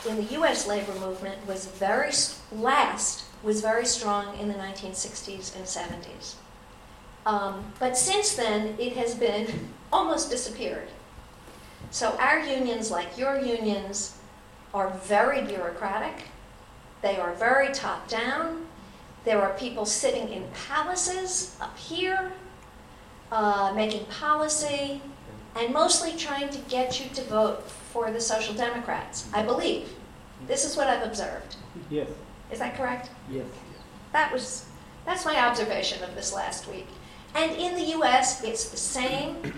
in 0.08 0.16
the 0.16 0.34
U.S. 0.34 0.66
labor 0.66 0.94
movement, 0.94 1.46
was 1.46 1.66
very 1.66 2.12
last 2.52 3.24
was 3.42 3.60
very 3.60 3.86
strong 3.86 4.36
in 4.38 4.48
the 4.48 4.54
1960s 4.54 5.54
and 5.54 5.64
70s. 5.64 6.34
Um, 7.24 7.72
but 7.78 7.96
since 7.96 8.34
then, 8.34 8.74
it 8.78 8.96
has 8.96 9.14
been 9.14 9.68
almost 9.92 10.30
disappeared. 10.30 10.88
So 11.90 12.16
our 12.18 12.40
unions, 12.40 12.90
like 12.90 13.16
your 13.16 13.38
unions, 13.40 14.16
are 14.74 14.90
very 15.04 15.42
bureaucratic. 15.42 16.24
They 17.02 17.16
are 17.16 17.32
very 17.34 17.72
top 17.72 18.08
down. 18.08 18.66
There 19.24 19.42
are 19.42 19.52
people 19.58 19.84
sitting 19.84 20.28
in 20.28 20.44
palaces 20.68 21.56
up 21.60 21.76
here, 21.76 22.32
uh, 23.30 23.72
making 23.74 24.06
policy, 24.06 25.00
and 25.56 25.72
mostly 25.72 26.12
trying 26.16 26.50
to 26.50 26.58
get 26.68 27.00
you 27.00 27.10
to 27.14 27.22
vote 27.24 27.68
for 27.68 28.10
the 28.10 28.20
Social 28.20 28.54
Democrats, 28.54 29.28
I 29.32 29.42
believe. 29.42 29.92
This 30.46 30.64
is 30.64 30.76
what 30.76 30.86
I've 30.86 31.06
observed. 31.06 31.56
Yes. 31.90 32.08
Is 32.50 32.58
that 32.60 32.76
correct? 32.76 33.10
Yes. 33.30 33.46
That 34.12 34.32
was 34.32 34.64
that's 35.04 35.24
my 35.24 35.38
observation 35.38 36.02
of 36.04 36.14
this 36.14 36.34
last 36.34 36.68
week. 36.68 36.86
And 37.34 37.52
in 37.52 37.74
the 37.74 37.96
US, 37.98 38.44
it's 38.44 38.68
the 38.70 38.76
same. 38.76 39.54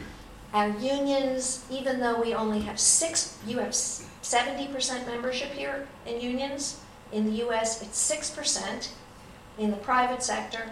Our 0.52 0.68
unions, 0.78 1.64
even 1.70 2.00
though 2.00 2.20
we 2.20 2.34
only 2.34 2.60
have 2.60 2.78
six, 2.78 3.38
you 3.46 3.58
have 3.58 3.70
70% 3.70 5.06
membership 5.06 5.50
here 5.52 5.86
in 6.06 6.20
unions. 6.20 6.80
In 7.12 7.24
the 7.26 7.44
US, 7.48 7.82
it's 7.82 8.10
6%. 8.10 8.88
In 9.60 9.70
the 9.70 9.76
private 9.76 10.22
sector, 10.22 10.70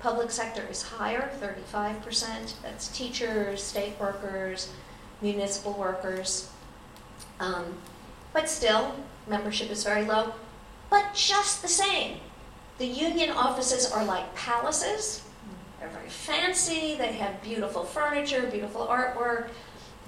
public 0.00 0.30
sector 0.30 0.62
is 0.70 0.82
higher, 0.82 1.30
35%. 1.40 2.52
That's 2.62 2.88
teachers, 2.88 3.62
state 3.62 3.94
workers, 3.98 4.70
municipal 5.22 5.72
workers. 5.72 6.50
Um, 7.40 7.78
but 8.34 8.50
still, 8.50 8.94
membership 9.26 9.70
is 9.70 9.82
very 9.84 10.04
low. 10.04 10.34
But 10.90 11.14
just 11.14 11.62
the 11.62 11.68
same, 11.68 12.18
the 12.76 12.84
union 12.84 13.30
offices 13.30 13.90
are 13.90 14.04
like 14.04 14.34
palaces. 14.34 15.24
They're 15.80 15.88
very 15.88 16.10
fancy, 16.10 16.94
they 16.94 17.14
have 17.14 17.42
beautiful 17.42 17.84
furniture, 17.84 18.46
beautiful 18.52 18.86
artwork. 18.86 19.48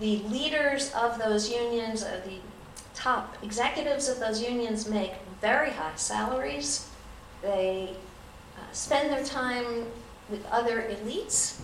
The 0.00 0.18
leaders 0.28 0.92
of 0.92 1.18
those 1.18 1.50
unions, 1.50 2.02
uh, 2.02 2.20
the 2.26 2.37
top 2.92 3.38
executives 3.42 4.06
of 4.06 4.20
those 4.20 4.42
unions, 4.42 4.87
make 4.87 5.12
very 5.40 5.70
high 5.70 5.97
salaries. 5.97 6.90
They 7.40 7.97
spend 8.72 9.10
their 9.10 9.25
time 9.25 9.87
with 10.28 10.44
other 10.46 10.82
elites, 10.82 11.60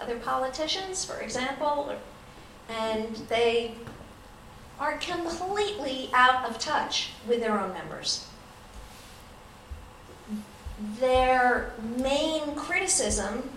other 0.00 0.18
politicians, 0.18 1.04
for 1.04 1.20
example, 1.20 1.94
and 2.68 3.16
they 3.28 3.74
are 4.78 4.96
completely 4.98 6.10
out 6.12 6.48
of 6.48 6.58
touch 6.58 7.10
with 7.28 7.40
their 7.40 7.58
own 7.58 7.72
members 7.72 8.26
their 10.98 11.72
main 11.98 12.54
criticism 12.54 13.48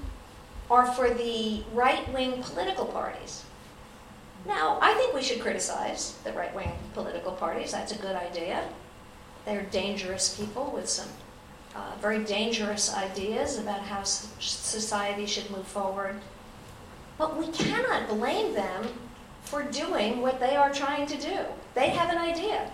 are 0.69 0.85
for 0.85 1.09
the 1.13 1.63
right 1.73 2.11
wing 2.13 2.41
political 2.41 2.85
parties. 2.85 3.43
Now, 4.45 4.77
I 4.81 4.93
think 4.93 5.13
we 5.13 5.23
should 5.23 5.41
criticize 5.41 6.17
the 6.23 6.33
right 6.33 6.53
wing 6.55 6.71
political 6.93 7.31
parties. 7.31 7.71
That's 7.71 7.91
a 7.91 7.97
good 7.97 8.15
idea. 8.15 8.67
They're 9.45 9.63
dangerous 9.63 10.37
people 10.37 10.71
with 10.71 10.87
some 10.87 11.09
uh, 11.75 11.91
very 12.01 12.24
dangerous 12.24 12.94
ideas 12.96 13.60
about 13.60 13.82
how 13.82 14.03
society 14.03 15.25
should 15.25 15.50
move 15.51 15.67
forward. 15.67 16.15
But 17.17 17.38
we 17.38 17.48
cannot 17.48 18.08
blame 18.08 18.53
them 18.53 18.88
for 19.44 19.63
doing 19.63 20.22
what 20.22 20.39
they 20.39 20.55
are 20.55 20.74
trying 20.74 21.05
to 21.08 21.17
do. 21.17 21.39
They 21.74 21.89
have 21.89 22.10
an 22.10 22.17
idea, 22.17 22.72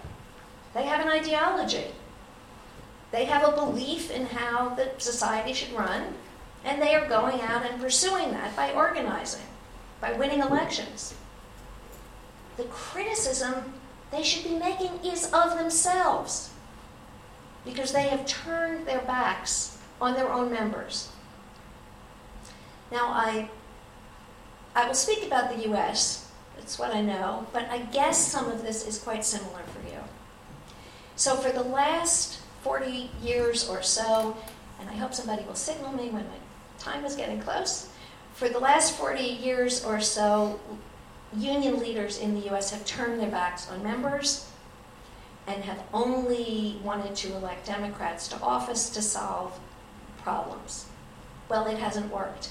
they 0.74 0.84
have 0.84 1.06
an 1.06 1.12
ideology. 1.12 1.86
They 3.12 3.26
have 3.26 3.44
a 3.44 3.52
belief 3.52 4.10
in 4.10 4.26
how 4.26 4.70
the 4.70 4.92
society 4.98 5.52
should 5.52 5.74
run, 5.74 6.14
and 6.64 6.82
they 6.82 6.96
are 6.96 7.10
going 7.10 7.42
out 7.42 7.66
and 7.66 7.82
pursuing 7.82 8.32
that 8.32 8.56
by 8.56 8.72
organizing, 8.72 9.44
by 10.00 10.14
winning 10.14 10.40
elections. 10.40 11.14
The 12.56 12.64
criticism 12.64 13.74
they 14.12 14.24
should 14.24 14.46
be 14.46 14.58
making 14.58 15.00
is 15.04 15.26
of 15.34 15.58
themselves 15.58 16.51
because 17.66 17.92
they 17.92 18.04
have 18.04 18.26
turned 18.26 18.88
their 18.88 19.02
backs 19.02 19.78
on 20.00 20.16
their 20.16 20.32
own 20.32 20.52
members. 20.52 21.10
Now, 22.92 23.08
I, 23.10 23.50
I 24.76 24.88
will 24.88 24.96
speak 24.96 25.26
about 25.26 25.56
the 25.56 25.72
US, 25.72 26.30
that's 26.58 26.78
what 26.78 26.94
I 26.94 27.02
know, 27.02 27.48
but 27.54 27.70
I 27.70 27.80
guess 27.80 28.32
some 28.32 28.50
of 28.50 28.64
this 28.64 28.88
is 28.88 29.00
quite 29.00 29.24
similar 29.24 29.62
for 29.64 29.88
you. 29.88 30.00
So, 31.16 31.36
for 31.36 31.52
the 31.52 31.64
last 31.64 32.40
40 32.64 33.12
years 33.22 33.70
or 33.70 33.82
so, 33.82 34.36
and 34.80 34.90
I 34.90 34.94
hope 34.94 35.14
somebody 35.14 35.44
will 35.44 35.56
signal 35.56 35.92
me 35.92 36.10
when 36.10 36.26
my 36.26 36.38
time 36.80 37.06
is 37.06 37.16
getting 37.16 37.40
close. 37.40 37.90
For 38.34 38.50
the 38.50 38.60
last 38.60 38.98
40 38.98 39.22
years 39.22 39.86
or 39.86 40.02
so, 40.02 40.60
union 41.38 41.80
leaders 41.80 42.18
in 42.18 42.34
the 42.34 42.54
US 42.54 42.72
have 42.72 42.86
turned 42.86 43.22
their 43.22 43.30
backs 43.30 43.70
on 43.70 43.84
members 43.84 44.51
and 45.48 45.64
have 45.64 45.84
only 45.94 46.80
wanted 46.84 47.16
to 47.16 47.36
elect 47.36 47.66
Democrats 47.66 48.28
to 48.30 48.40
office 48.42 48.90
to 48.92 49.02
solve 49.02 49.60
problems. 50.20 50.86
Well, 51.50 51.68
it 51.68 51.78
hasn't 51.78 52.12
worked. 52.12 52.50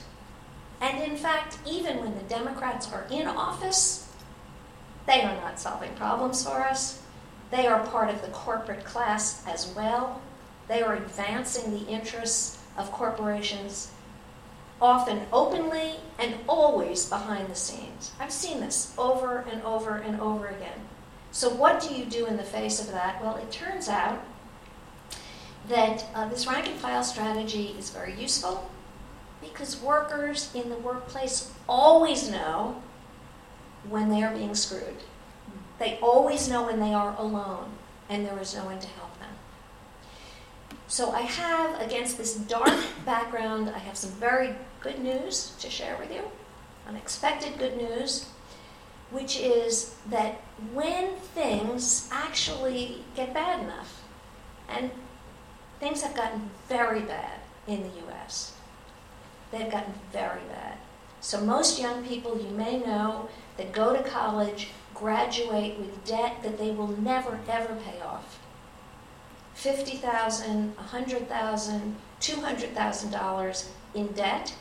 And 0.80 1.02
in 1.02 1.16
fact, 1.16 1.58
even 1.66 1.98
when 1.98 2.16
the 2.16 2.24
Democrats 2.24 2.90
are 2.92 3.06
in 3.10 3.26
office, 3.26 4.08
they 5.06 5.22
are 5.22 5.36
not 5.36 5.58
solving 5.58 5.94
problems 5.94 6.44
for 6.44 6.62
us. 6.62 7.02
They 7.50 7.66
are 7.66 7.86
part 7.86 8.10
of 8.10 8.22
the 8.22 8.28
corporate 8.28 8.84
class 8.84 9.46
as 9.46 9.72
well. 9.74 10.20
They 10.68 10.82
are 10.82 10.94
advancing 10.94 11.72
the 11.72 11.90
interests 11.90 12.58
of 12.76 12.92
corporations, 12.92 13.90
often 14.80 15.26
openly 15.32 15.96
and 16.18 16.34
always 16.48 17.06
behind 17.06 17.48
the 17.48 17.56
scenes. 17.56 18.12
I've 18.20 18.32
seen 18.32 18.60
this 18.60 18.94
over 18.96 19.44
and 19.50 19.62
over 19.62 19.96
and 19.96 20.20
over 20.20 20.46
again. 20.46 20.80
So, 21.32 21.48
what 21.48 21.80
do 21.80 21.94
you 21.94 22.04
do 22.04 22.26
in 22.26 22.36
the 22.36 22.42
face 22.42 22.80
of 22.80 22.90
that? 22.92 23.22
Well, 23.22 23.36
it 23.36 23.50
turns 23.50 23.88
out 23.88 24.20
that 25.68 26.04
uh, 26.14 26.28
this 26.28 26.46
rank 26.46 26.66
and 26.66 26.76
file 26.76 27.04
strategy 27.04 27.74
is 27.78 27.90
very 27.90 28.14
useful 28.14 28.70
because 29.40 29.80
workers 29.80 30.50
in 30.54 30.68
the 30.68 30.76
workplace 30.76 31.52
always 31.68 32.28
know 32.28 32.82
when 33.88 34.08
they 34.08 34.22
are 34.22 34.34
being 34.34 34.54
screwed. 34.54 34.96
They 35.78 35.98
always 36.02 36.48
know 36.48 36.66
when 36.66 36.80
they 36.80 36.92
are 36.92 37.14
alone 37.16 37.72
and 38.08 38.26
there 38.26 38.38
is 38.38 38.54
no 38.54 38.64
one 38.64 38.80
to 38.80 38.88
help 38.88 39.18
them. 39.18 39.30
So 40.88 41.12
I 41.12 41.22
have, 41.22 41.80
against 41.80 42.18
this 42.18 42.34
dark 42.34 42.74
background, 43.06 43.70
I 43.70 43.78
have 43.78 43.96
some 43.96 44.10
very 44.10 44.54
good 44.80 44.98
news 44.98 45.54
to 45.60 45.70
share 45.70 45.96
with 45.98 46.12
you, 46.12 46.22
unexpected 46.86 47.58
good 47.58 47.76
news, 47.76 48.26
which 49.10 49.38
is 49.38 49.94
that 50.08 50.40
when 50.72 51.16
things 51.16 52.08
actually 52.12 53.04
get 53.14 53.34
bad 53.34 53.60
enough, 53.64 54.02
and 54.68 54.90
things 55.80 56.02
have 56.02 56.14
gotten 56.14 56.50
very 56.68 57.00
bad 57.00 57.40
in 57.66 57.82
the 57.82 57.90
US, 58.08 58.54
they've 59.50 59.70
gotten 59.70 59.94
very 60.12 60.42
bad. 60.48 60.78
So 61.20 61.40
most 61.40 61.80
young 61.80 62.04
people 62.04 62.40
you 62.40 62.50
may 62.50 62.78
know 62.78 63.28
that 63.56 63.72
go 63.72 63.94
to 63.94 64.02
college 64.02 64.68
graduate 64.94 65.78
with 65.78 66.04
debt 66.04 66.42
that 66.42 66.58
they 66.58 66.70
will 66.70 66.88
never 66.88 67.38
ever 67.48 67.74
pay 67.74 68.00
off. 68.00 68.38
$50,000, 69.56 70.72
$100,000, 70.74 71.94
$200,000 72.20 73.66
in 73.94 74.06
debt, 74.08 74.54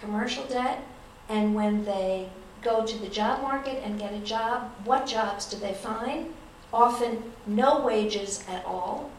commercial 0.00 0.44
debt, 0.44 0.82
and 1.28 1.54
when 1.54 1.84
they 1.84 2.28
go 2.62 2.84
to 2.84 2.98
the 2.98 3.08
job 3.08 3.42
market 3.42 3.82
and 3.84 3.98
get 3.98 4.12
a 4.12 4.18
job, 4.18 4.70
what 4.84 5.06
jobs 5.06 5.46
do 5.46 5.56
they 5.56 5.74
find? 5.74 6.34
Often 6.72 7.22
no 7.46 7.80
wages 7.80 8.44
at 8.48 8.64
all. 8.64 9.10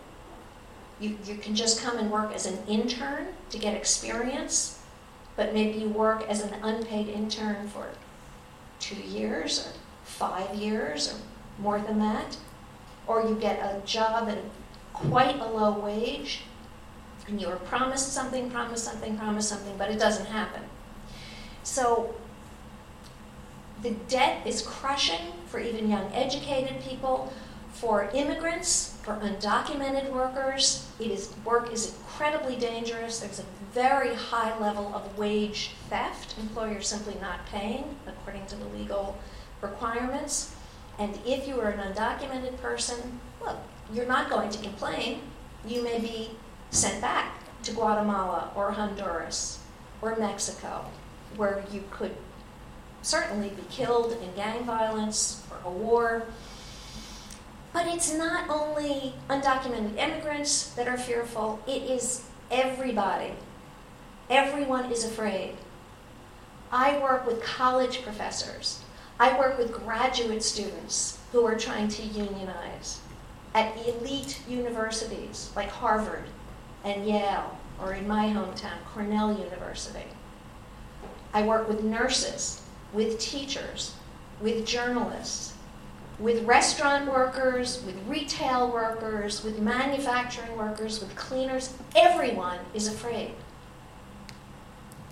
You, 1.00 1.18
you 1.26 1.36
can 1.36 1.56
just 1.56 1.82
come 1.82 1.98
and 1.98 2.12
work 2.12 2.34
as 2.34 2.46
an 2.46 2.60
intern 2.68 3.28
to 3.50 3.58
get 3.58 3.74
experience, 3.74 4.80
but 5.36 5.54
maybe 5.54 5.80
you 5.80 5.90
work 5.90 6.28
as 6.30 6.42
an 6.42 6.54
unpaid 6.62 7.10
intern 7.10 7.68
for 7.68 7.90
two 8.80 8.96
years 8.96 9.68
or 9.68 9.72
five 10.04 10.56
years 10.56 11.12
or 11.12 11.18
more 11.62 11.80
than 11.80 12.00
that. 12.00 12.38
Or 13.08 13.28
you 13.28 13.36
get 13.36 13.60
a 13.60 13.86
job 13.86 14.30
at 14.30 14.38
quite 14.94 15.40
a 15.40 15.46
low 15.46 15.72
wage 15.80 16.42
and 17.28 17.42
you 17.42 17.48
are 17.48 17.56
promised 17.56 18.14
something, 18.14 18.50
promised 18.52 18.84
something, 18.84 19.18
promised 19.18 19.50
something, 19.50 19.76
but 19.78 19.90
it 19.90 20.00
doesn't 20.00 20.28
happen. 20.28 20.62
So 21.64 22.16
the 23.82 23.92
debt 24.08 24.46
is 24.46 24.62
crushing 24.62 25.32
for 25.48 25.60
even 25.60 25.90
young 25.90 26.12
educated 26.14 26.82
people, 26.82 27.34
for 27.74 28.10
immigrants, 28.14 28.98
for 29.02 29.16
undocumented 29.16 30.12
workers. 30.12 30.88
It 31.00 31.10
is 31.10 31.34
work 31.44 31.72
is 31.74 31.96
incredibly 31.96 32.56
dangerous. 32.56 33.20
There's 33.20 33.40
a 33.40 33.46
very 33.74 34.14
high 34.14 34.58
level 34.60 34.94
of 34.94 35.18
wage 35.18 35.72
theft, 35.90 36.36
employers 36.40 36.88
simply 36.88 37.16
not 37.20 37.46
paying 37.48 37.96
according 38.06 38.46
to 38.48 38.56
the 38.56 38.66
legal 38.66 39.18
requirements. 39.62 40.54
And 41.00 41.18
if 41.26 41.48
you 41.48 41.60
are 41.62 41.70
an 41.70 41.94
undocumented 41.94 42.62
person, 42.62 43.20
well, 43.42 43.64
you're 43.94 44.06
not 44.06 44.30
going 44.30 44.50
to 44.50 44.62
complain. 44.62 45.22
You 45.66 45.84
may 45.84 46.00
be 46.00 46.32
sent 46.70 47.02
back 47.02 47.36
to 47.64 47.72
Guatemala 47.72 48.52
or 48.56 48.72
Honduras 48.72 49.60
or 50.02 50.16
Mexico, 50.18 50.86
where 51.36 51.64
you 51.72 51.84
could 51.92 52.16
certainly 53.02 53.50
be 53.50 53.64
killed 53.70 54.18
in 54.22 54.34
gang 54.36 54.64
violence 54.64 55.44
or 55.50 55.70
a 55.70 55.74
war. 55.74 56.26
But 57.74 57.88
it's 57.88 58.14
not 58.14 58.50
only 58.50 59.14
undocumented 59.30 59.98
immigrants 59.98 60.72
that 60.74 60.88
are 60.88 60.98
fearful, 60.98 61.60
it 61.68 61.84
is 61.84 62.26
everybody. 62.50 63.34
Everyone 64.30 64.92
is 64.92 65.06
afraid. 65.06 65.56
I 66.72 67.00
work 67.00 67.26
with 67.26 67.44
college 67.44 68.04
professors. 68.04 68.82
I 69.20 69.38
work 69.38 69.58
with 69.58 69.72
graduate 69.72 70.44
students 70.44 71.20
who 71.32 71.46
are 71.46 71.58
trying 71.58 71.88
to 71.90 72.04
unionize 72.04 73.00
at 73.54 73.76
elite 73.88 74.42
universities 74.48 75.52
like 75.56 75.70
Harvard 75.70 76.26
and 76.84 77.06
Yale, 77.06 77.58
or 77.80 77.94
in 77.94 78.08
my 78.08 78.28
hometown, 78.28 78.84
Cornell 78.94 79.38
University. 79.38 80.08
I 81.34 81.44
work 81.44 81.68
with 81.68 81.84
nurses 81.84 82.61
with 82.94 83.20
teachers, 83.20 83.96
with 84.42 84.66
journalists, 84.66 85.54
with 86.20 86.44
restaurant 86.44 87.12
workers, 87.12 87.84
with 87.86 87.96
retail 88.08 88.72
workers, 88.72 89.44
with 89.44 89.60
manufacturing 89.60 90.56
workers, 90.58 91.00
with 91.00 91.16
cleaners. 91.16 91.74
Everyone 91.96 92.60
is 92.74 92.88
afraid. 92.88 93.32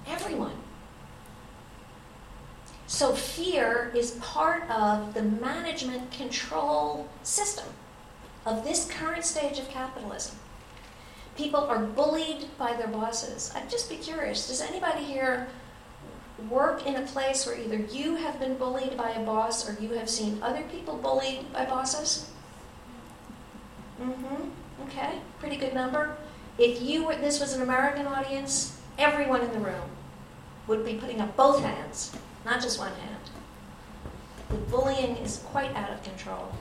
Everyone. 0.07 0.55
So, 2.87 3.13
fear 3.13 3.91
is 3.95 4.11
part 4.19 4.67
of 4.69 5.13
the 5.13 5.21
management 5.21 6.11
control 6.11 7.07
system 7.21 7.67
of 8.45 8.63
this 8.63 8.89
current 8.89 9.23
stage 9.23 9.59
of 9.59 9.69
capitalism. 9.69 10.35
People 11.37 11.61
are 11.61 11.79
bullied 11.79 12.45
by 12.57 12.73
their 12.73 12.87
bosses. 12.87 13.51
I'd 13.55 13.69
just 13.69 13.89
be 13.89 13.95
curious 13.95 14.47
does 14.47 14.61
anybody 14.61 15.03
here 15.03 15.47
work 16.49 16.85
in 16.85 16.95
a 16.95 17.01
place 17.01 17.45
where 17.45 17.57
either 17.57 17.77
you 17.77 18.15
have 18.15 18.39
been 18.39 18.55
bullied 18.55 18.97
by 18.97 19.11
a 19.11 19.25
boss 19.25 19.67
or 19.67 19.81
you 19.81 19.93
have 19.93 20.09
seen 20.09 20.41
other 20.41 20.63
people 20.63 20.97
bullied 20.97 21.51
by 21.53 21.65
bosses? 21.65 22.29
Mm-hmm. 24.01 24.49
Okay, 24.87 25.19
pretty 25.39 25.57
good 25.57 25.73
number. 25.73 26.15
If 26.57 26.81
you 26.81 27.05
were, 27.05 27.15
this 27.15 27.39
was 27.39 27.53
an 27.53 27.61
American 27.61 28.05
audience, 28.05 28.79
everyone 28.97 29.41
in 29.41 29.51
the 29.51 29.59
room 29.59 29.89
would 30.67 30.85
be 30.85 30.95
putting 30.95 31.19
up 31.19 31.35
both 31.35 31.61
hands, 31.61 32.11
not 32.45 32.61
just 32.61 32.79
one 32.79 32.93
hand. 32.93 33.29
The 34.49 34.55
bullying 34.55 35.17
is 35.17 35.43
quite 35.45 35.75
out 35.75 35.91
of 35.91 36.03
control. 36.03 36.53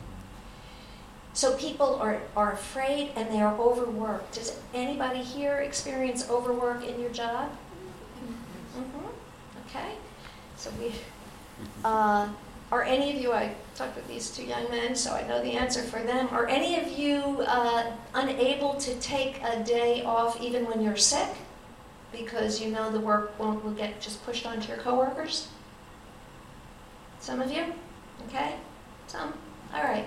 So 1.32 1.56
people 1.56 1.94
are, 1.96 2.22
are 2.36 2.52
afraid 2.52 3.12
and 3.14 3.30
they 3.30 3.40
are 3.40 3.56
overworked. 3.56 4.34
Does 4.34 4.58
anybody 4.74 5.20
here 5.20 5.58
experience 5.58 6.28
overwork 6.28 6.84
in 6.84 7.00
your 7.00 7.10
job? 7.10 7.50
Okay? 9.68 9.92
So 10.56 10.70
we, 10.80 10.92
uh, 11.84 12.28
are 12.70 12.82
any 12.82 13.16
of 13.16 13.22
you, 13.22 13.32
I 13.32 13.54
talked 13.74 13.96
with 13.96 14.06
these 14.08 14.30
two 14.30 14.44
young 14.44 14.70
men, 14.70 14.94
so 14.94 15.12
I 15.14 15.26
know 15.26 15.42
the 15.42 15.52
answer 15.52 15.82
for 15.82 16.00
them. 16.00 16.28
Are 16.30 16.46
any 16.46 16.78
of 16.78 16.98
you 16.98 17.44
uh, 17.46 17.92
unable 18.14 18.74
to 18.74 18.94
take 18.96 19.42
a 19.42 19.62
day 19.62 20.02
off 20.02 20.40
even 20.40 20.66
when 20.66 20.82
you're 20.82 20.96
sick 20.96 21.28
because 22.12 22.60
you 22.60 22.70
know 22.70 22.90
the 22.90 23.00
work 23.00 23.38
won't 23.38 23.64
will 23.64 23.72
get 23.72 24.00
just 24.00 24.24
pushed 24.24 24.46
onto 24.46 24.68
your 24.68 24.78
coworkers? 24.78 25.48
Some 27.20 27.40
of 27.40 27.50
you? 27.50 27.64
Okay? 28.28 28.56
Some? 29.06 29.32
All 29.74 29.82
right. 29.82 30.06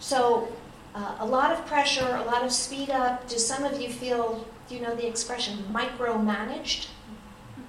So 0.00 0.52
uh, 0.94 1.16
a 1.20 1.26
lot 1.26 1.52
of 1.52 1.64
pressure, 1.66 2.16
a 2.16 2.24
lot 2.24 2.42
of 2.42 2.52
speed 2.52 2.90
up. 2.90 3.28
Do 3.28 3.38
some 3.38 3.64
of 3.64 3.80
you 3.80 3.88
feel, 3.88 4.46
do 4.68 4.74
you 4.74 4.80
know 4.80 4.94
the 4.94 5.06
expression 5.06 5.64
micromanaged? 5.72 6.88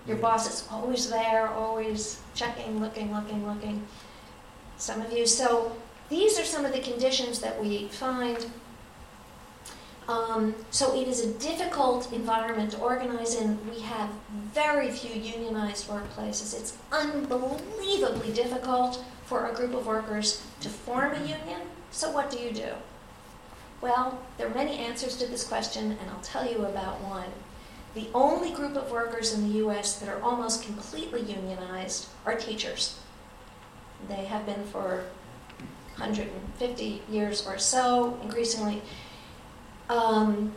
Your 0.07 0.17
boss 0.17 0.47
is 0.47 0.67
always 0.71 1.09
there, 1.09 1.47
always 1.49 2.21
checking, 2.35 2.79
looking, 2.79 3.13
looking, 3.13 3.47
looking. 3.47 3.85
Some 4.77 5.01
of 5.01 5.11
you. 5.11 5.25
So 5.25 5.75
these 6.09 6.39
are 6.39 6.43
some 6.43 6.65
of 6.65 6.73
the 6.73 6.79
conditions 6.79 7.39
that 7.39 7.59
we 7.61 7.87
find. 7.87 8.45
Um, 10.07 10.53
so 10.69 10.95
it 10.95 11.07
is 11.07 11.25
a 11.25 11.33
difficult 11.39 12.13
environment 12.13 12.71
to 12.71 12.79
organize 12.79 13.33
in. 13.35 13.57
We 13.71 13.79
have 13.81 14.09
very 14.53 14.91
few 14.91 15.19
unionized 15.19 15.87
workplaces. 15.87 16.59
It's 16.59 16.77
unbelievably 16.91 18.33
difficult 18.33 19.03
for 19.25 19.47
a 19.47 19.53
group 19.55 19.73
of 19.73 19.87
workers 19.87 20.43
to 20.61 20.69
form 20.69 21.13
a 21.13 21.19
union. 21.19 21.61
So 21.89 22.11
what 22.11 22.29
do 22.29 22.37
you 22.37 22.51
do? 22.51 22.73
Well, 23.81 24.19
there 24.37 24.47
are 24.47 24.53
many 24.53 24.77
answers 24.77 25.17
to 25.17 25.25
this 25.25 25.43
question, 25.43 25.97
and 25.99 26.09
I'll 26.11 26.21
tell 26.21 26.49
you 26.49 26.65
about 26.65 27.01
one. 27.01 27.29
The 27.95 28.08
only 28.13 28.51
group 28.51 28.75
of 28.75 28.91
workers 28.91 29.34
in 29.34 29.47
the 29.47 29.60
US 29.65 29.99
that 29.99 30.10
are 30.10 30.21
almost 30.21 30.63
completely 30.63 31.21
unionized 31.21 32.10
are 32.25 32.36
teachers. 32.36 32.99
They 34.10 34.25
have 34.25 34.45
been 34.45 34.65
for 34.65 35.05
150 35.97 37.01
years 37.10 37.47
or 37.47 37.58
so, 37.58 38.19
increasingly. 38.21 38.81
Um, 39.89 40.51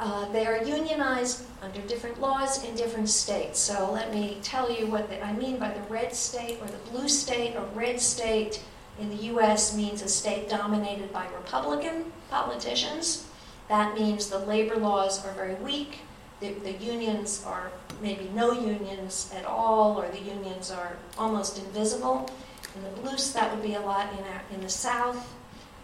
uh, 0.00 0.28
they 0.32 0.44
are 0.44 0.64
unionized 0.64 1.44
under 1.62 1.80
different 1.82 2.20
laws 2.20 2.64
in 2.64 2.74
different 2.74 3.08
states. 3.08 3.60
So 3.60 3.92
let 3.92 4.12
me 4.12 4.38
tell 4.42 4.72
you 4.72 4.86
what 4.86 5.08
the, 5.08 5.24
I 5.24 5.32
mean 5.34 5.58
by 5.58 5.70
the 5.70 5.82
red 5.82 6.14
state 6.16 6.58
or 6.60 6.66
the 6.66 6.90
blue 6.90 7.08
state. 7.08 7.54
A 7.54 7.62
red 7.76 8.00
state 8.00 8.60
in 8.98 9.08
the 9.08 9.24
US 9.34 9.76
means 9.76 10.02
a 10.02 10.08
state 10.08 10.48
dominated 10.48 11.12
by 11.12 11.28
Republican 11.28 12.10
politicians. 12.28 13.26
That 13.68 13.94
means 13.94 14.28
the 14.28 14.40
labor 14.40 14.76
laws 14.76 15.24
are 15.24 15.32
very 15.34 15.54
weak. 15.54 16.00
The, 16.40 16.52
the 16.54 16.72
unions 16.72 17.44
are 17.46 17.70
maybe 18.00 18.30
no 18.34 18.52
unions 18.52 19.30
at 19.36 19.44
all, 19.44 20.00
or 20.00 20.08
the 20.08 20.20
unions 20.20 20.70
are 20.70 20.96
almost 21.18 21.58
invisible. 21.58 22.30
In 22.74 22.82
the 22.82 23.00
blue, 23.00 23.16
that 23.34 23.54
would 23.54 23.62
be 23.62 23.74
a 23.74 23.80
lot 23.80 24.12
in, 24.12 24.24
our, 24.24 24.42
in 24.54 24.60
the 24.62 24.68
south, 24.68 25.34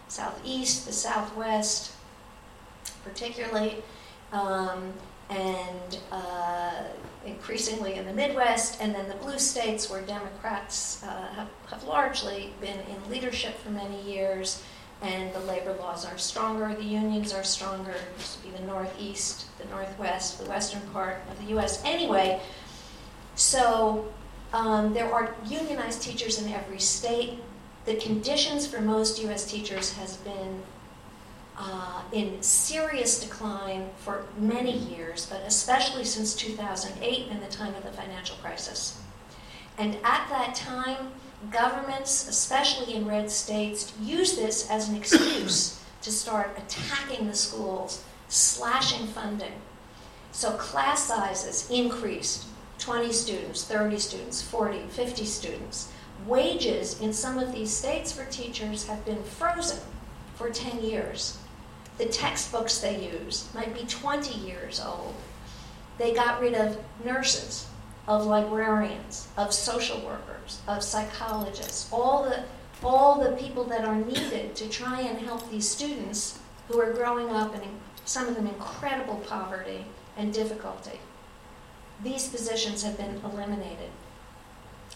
southeast, 0.07 0.85
the 0.85 0.93
southwest, 0.93 1.91
particularly 3.03 3.83
um, 4.31 4.93
and 5.29 5.99
uh, 6.11 6.83
increasingly 7.25 7.95
in 7.95 8.05
the 8.05 8.13
Midwest, 8.13 8.81
and 8.81 8.95
then 8.95 9.07
the 9.09 9.15
blue 9.15 9.37
states 9.37 9.89
where 9.89 10.01
Democrats 10.01 11.03
uh, 11.03 11.27
have, 11.33 11.49
have, 11.69 11.83
largely 11.83 12.53
been 12.61 12.79
in 12.79 13.11
leadership 13.11 13.57
for 13.59 13.69
many 13.69 14.01
years, 14.01 14.63
and 15.01 15.33
the 15.33 15.39
labor 15.41 15.73
laws 15.79 16.05
are 16.05 16.17
stronger, 16.17 16.73
the 16.73 16.83
unions 16.83 17.33
are 17.33 17.43
stronger. 17.43 17.93
This 18.17 18.37
would 18.37 18.51
be 18.51 18.57
the 18.57 18.65
Northeast, 18.65 19.45
the 19.59 19.65
Northwest, 19.65 20.39
the 20.39 20.49
western 20.49 20.81
part 20.89 21.21
of 21.31 21.39
the 21.39 21.51
U.S. 21.51 21.81
Anyway, 21.85 22.41
so 23.35 24.11
um, 24.53 24.93
there 24.93 25.11
are 25.13 25.35
unionized 25.45 26.01
teachers 26.01 26.41
in 26.41 26.51
every 26.51 26.79
state. 26.79 27.39
The 27.85 27.95
conditions 27.95 28.65
for 28.65 28.81
most 28.81 29.21
U.S. 29.21 29.49
teachers 29.49 29.93
has 29.93 30.17
been 30.17 30.63
uh, 31.57 32.01
in 32.11 32.41
serious 32.41 33.19
decline 33.19 33.89
for 33.97 34.25
many 34.37 34.77
years, 34.77 35.25
but 35.25 35.41
especially 35.45 36.03
since 36.03 36.35
2008 36.35 37.27
and 37.29 37.41
the 37.41 37.47
time 37.47 37.73
of 37.75 37.83
the 37.83 37.91
financial 37.91 38.35
crisis. 38.37 39.01
And 39.77 39.95
at 40.03 40.27
that 40.29 40.53
time, 40.55 41.11
governments, 41.51 42.27
especially 42.27 42.95
in 42.95 43.07
red 43.07 43.29
states, 43.29 43.93
use 44.01 44.35
this 44.35 44.69
as 44.69 44.89
an 44.89 44.95
excuse 44.95 45.83
to 46.01 46.11
start 46.11 46.57
attacking 46.57 47.27
the 47.27 47.35
schools, 47.35 48.03
slashing 48.27 49.07
funding. 49.07 49.61
So 50.31 50.51
class 50.51 51.03
sizes 51.03 51.69
increased 51.69 52.45
20 52.79 53.11
students, 53.11 53.63
30 53.63 53.97
students, 53.97 54.41
40, 54.41 54.87
50 54.89 55.25
students. 55.25 55.91
Wages 56.25 56.99
in 57.01 57.13
some 57.13 57.39
of 57.39 57.51
these 57.51 57.71
states 57.71 58.11
for 58.11 58.25
teachers 58.25 58.87
have 58.87 59.05
been 59.05 59.23
frozen 59.23 59.79
for 60.35 60.49
10 60.49 60.83
years. 60.83 61.37
The 61.97 62.05
textbooks 62.05 62.79
they 62.79 63.11
use 63.11 63.49
might 63.53 63.73
be 63.73 63.81
20 63.81 64.39
years 64.39 64.79
old. 64.79 65.15
They 65.97 66.13
got 66.13 66.39
rid 66.39 66.53
of 66.53 66.77
nurses, 67.03 67.66
of 68.07 68.25
librarians, 68.25 69.27
of 69.37 69.53
social 69.53 69.99
workers, 70.01 70.61
of 70.67 70.83
psychologists, 70.83 71.89
all 71.91 72.23
the, 72.23 72.43
all 72.83 73.21
the 73.21 73.35
people 73.35 73.63
that 73.65 73.85
are 73.85 73.95
needed 73.95 74.55
to 74.55 74.69
try 74.69 75.01
and 75.01 75.19
help 75.19 75.49
these 75.49 75.67
students 75.67 76.39
who 76.67 76.79
are 76.79 76.93
growing 76.93 77.29
up 77.29 77.53
in 77.55 77.61
some 78.05 78.27
of 78.27 78.35
them 78.35 78.47
incredible 78.47 79.17
poverty 79.27 79.85
and 80.15 80.33
difficulty. 80.33 80.99
These 82.03 82.29
positions 82.29 82.83
have 82.83 82.97
been 82.97 83.19
eliminated. 83.23 83.89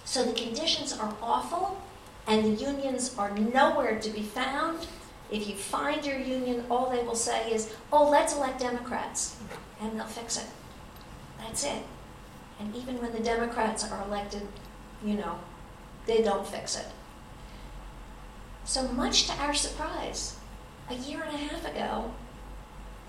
So 0.06 0.24
the 0.24 0.34
conditions 0.34 0.97
are 0.97 1.15
awful, 1.21 1.82
and 2.28 2.45
the 2.45 2.63
unions 2.63 3.15
are 3.17 3.32
nowhere 3.32 4.00
to 4.00 4.10
be 4.10 4.21
found 4.21 4.88
if 5.32 5.47
you 5.47 5.56
find 5.56 6.06
your 6.06 6.19
union, 6.19 6.65
all 6.69 6.89
they 6.89 7.04
will 7.04 7.15
say 7.15 7.52
is, 7.52 7.74
oh, 7.91 8.10
let's 8.10 8.36
elect 8.36 8.60
Democrats, 8.60 9.38
and 9.80 9.97
they'll 9.97 10.06
fix 10.06 10.38
it. 10.38 10.45
That's 11.39 11.63
it. 11.63 11.82
And 12.62 12.76
even 12.76 13.02
when 13.02 13.12
the 13.12 13.19
Democrats 13.19 13.89
are 13.89 14.04
elected, 14.04 14.47
you 15.04 15.15
know, 15.15 15.39
they 16.06 16.21
don't 16.21 16.45
fix 16.45 16.78
it. 16.78 16.86
So 18.65 18.88
much 18.89 19.26
to 19.28 19.34
our 19.34 19.56
surprise, 19.56 20.36
a 20.88 20.93
year 20.93 21.24
and 21.24 21.34
a 21.34 21.38
half 21.39 21.65
ago, 21.65 22.13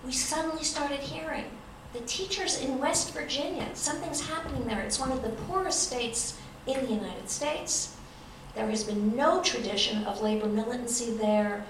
we 0.07 0.13
suddenly 0.13 0.65
started 0.65 1.01
hearing 1.01 1.45
the 1.93 2.01
teachers 2.01 2.59
in 2.59 2.79
West 2.79 3.13
Virginia, 3.13 3.69
something's 3.75 4.27
happening 4.27 4.67
there. 4.67 4.81
It's 4.81 4.99
one 4.99 5.13
of 5.13 5.21
the 5.21 5.29
poorest 5.29 5.83
states 5.83 6.39
in 6.67 6.87
the 6.87 6.93
United 6.95 7.29
States. 7.29 7.95
There 8.55 8.71
has 8.71 8.85
been 8.85 9.15
no 9.15 9.43
tradition 9.43 10.05
of 10.05 10.23
labor 10.23 10.47
militancy 10.47 11.13
there 11.13 11.67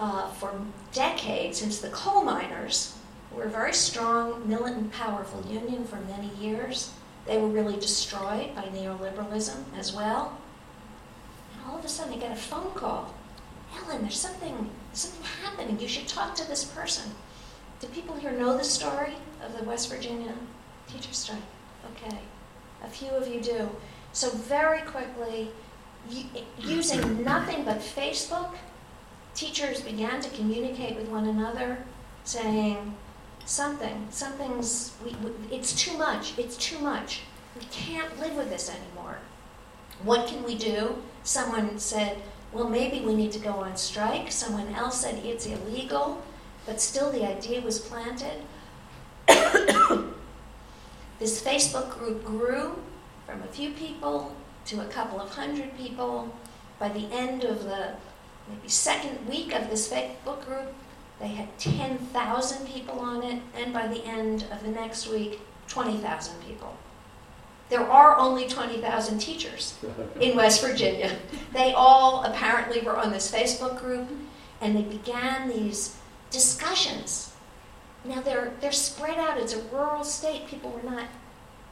uh, 0.00 0.32
for 0.32 0.60
decades, 0.92 1.58
since 1.58 1.78
the 1.80 1.90
coal 1.90 2.24
miners 2.24 2.96
were 3.36 3.44
a 3.44 3.50
very 3.50 3.74
strong, 3.74 4.48
militant, 4.48 4.92
powerful 4.92 5.44
union 5.48 5.84
for 5.84 5.96
many 5.96 6.30
years. 6.40 6.92
They 7.26 7.38
were 7.38 7.48
really 7.48 7.76
destroyed 7.78 8.54
by 8.54 8.62
neoliberalism 8.62 9.56
as 9.76 9.92
well. 9.92 10.38
And 11.52 11.70
all 11.70 11.78
of 11.78 11.84
a 11.84 11.88
sudden, 11.88 12.14
I 12.14 12.16
get 12.16 12.32
a 12.32 12.36
phone 12.36 12.72
call. 12.72 13.14
Ellen, 13.76 14.02
there's 14.02 14.18
something, 14.18 14.70
something 14.92 15.22
happening. 15.42 15.78
You 15.78 15.88
should 15.88 16.08
talk 16.08 16.34
to 16.36 16.48
this 16.48 16.64
person. 16.64 17.10
Do 17.80 17.88
people 17.88 18.16
here 18.16 18.32
know 18.32 18.56
the 18.56 18.64
story 18.64 19.12
of 19.44 19.56
the 19.56 19.64
West 19.64 19.90
Virginia 19.90 20.32
teacher 20.88 21.12
strike? 21.12 21.38
Okay. 21.92 22.18
A 22.82 22.88
few 22.88 23.10
of 23.10 23.28
you 23.28 23.40
do. 23.40 23.68
So, 24.12 24.30
very 24.30 24.80
quickly, 24.80 25.50
using 26.58 27.22
nothing 27.22 27.64
but 27.64 27.78
Facebook, 27.80 28.54
teachers 29.34 29.82
began 29.82 30.22
to 30.22 30.30
communicate 30.30 30.96
with 30.96 31.08
one 31.08 31.26
another, 31.26 31.84
saying, 32.24 32.94
something, 33.46 34.08
something's, 34.10 34.92
we, 35.04 35.12
we, 35.24 35.30
it's 35.50 35.72
too 35.72 35.96
much, 35.96 36.36
it's 36.38 36.56
too 36.56 36.78
much. 36.80 37.22
We 37.58 37.64
can't 37.70 38.20
live 38.20 38.36
with 38.36 38.50
this 38.50 38.68
anymore. 38.68 39.18
What 40.02 40.26
can 40.26 40.42
we 40.44 40.56
do? 40.56 40.96
Someone 41.22 41.78
said, 41.78 42.18
well, 42.52 42.68
maybe 42.68 43.00
we 43.00 43.14
need 43.14 43.32
to 43.32 43.38
go 43.38 43.52
on 43.52 43.76
strike. 43.76 44.30
Someone 44.30 44.74
else 44.74 45.00
said 45.00 45.24
it's 45.24 45.46
illegal, 45.46 46.22
but 46.66 46.80
still 46.80 47.10
the 47.10 47.26
idea 47.26 47.60
was 47.62 47.78
planted. 47.78 48.42
this 51.18 51.42
Facebook 51.42 51.90
group 51.90 52.24
grew 52.24 52.78
from 53.24 53.42
a 53.42 53.46
few 53.46 53.70
people 53.70 54.34
to 54.66 54.80
a 54.80 54.86
couple 54.86 55.20
of 55.20 55.30
hundred 55.30 55.76
people. 55.76 56.34
By 56.78 56.88
the 56.90 57.06
end 57.12 57.44
of 57.44 57.64
the 57.64 57.94
maybe 58.48 58.68
second 58.68 59.26
week 59.26 59.54
of 59.54 59.70
this 59.70 59.90
Facebook 59.90 60.44
group, 60.44 60.74
they 61.20 61.28
had 61.28 61.58
10,000 61.58 62.66
people 62.66 63.00
on 63.00 63.22
it, 63.22 63.40
and 63.56 63.72
by 63.72 63.86
the 63.86 64.04
end 64.04 64.44
of 64.50 64.62
the 64.62 64.70
next 64.70 65.08
week, 65.08 65.40
20,000 65.68 66.42
people. 66.42 66.76
There 67.68 67.80
are 67.80 68.16
only 68.16 68.46
20,000 68.46 69.18
teachers 69.18 69.74
in 70.20 70.36
West 70.36 70.62
Virginia. 70.62 71.16
They 71.52 71.72
all 71.72 72.24
apparently 72.24 72.80
were 72.82 72.96
on 72.96 73.10
this 73.10 73.30
Facebook 73.32 73.80
group, 73.80 74.08
and 74.60 74.76
they 74.76 74.82
began 74.82 75.48
these 75.48 75.96
discussions. 76.30 77.32
Now 78.04 78.20
they're, 78.20 78.52
they're 78.60 78.72
spread 78.72 79.18
out, 79.18 79.38
it's 79.38 79.54
a 79.54 79.62
rural 79.72 80.04
state. 80.04 80.46
People 80.46 80.70
were 80.70 80.88
not, 80.88 81.06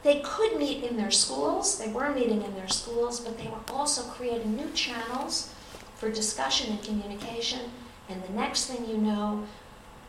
they 0.03 0.21
could 0.21 0.57
meet 0.57 0.83
in 0.83 0.97
their 0.97 1.11
schools, 1.11 1.77
they 1.77 1.87
were 1.87 2.09
meeting 2.09 2.41
in 2.41 2.55
their 2.55 2.67
schools, 2.67 3.19
but 3.19 3.37
they 3.37 3.47
were 3.47 3.73
also 3.73 4.01
creating 4.03 4.55
new 4.55 4.69
channels 4.71 5.53
for 5.95 6.09
discussion 6.09 6.71
and 6.73 6.83
communication. 6.83 7.61
And 8.09 8.23
the 8.23 8.33
next 8.33 8.65
thing 8.65 8.87
you 8.87 8.97
know, 8.97 9.45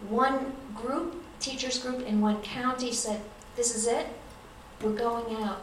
one 0.09 0.53
group, 0.75 1.23
teachers 1.41 1.79
group 1.79 2.07
in 2.07 2.21
one 2.21 2.43
county 2.43 2.93
said, 2.93 3.21
This 3.57 3.75
is 3.75 3.87
it, 3.87 4.07
we're 4.83 4.93
going 4.93 5.43
out. 5.43 5.63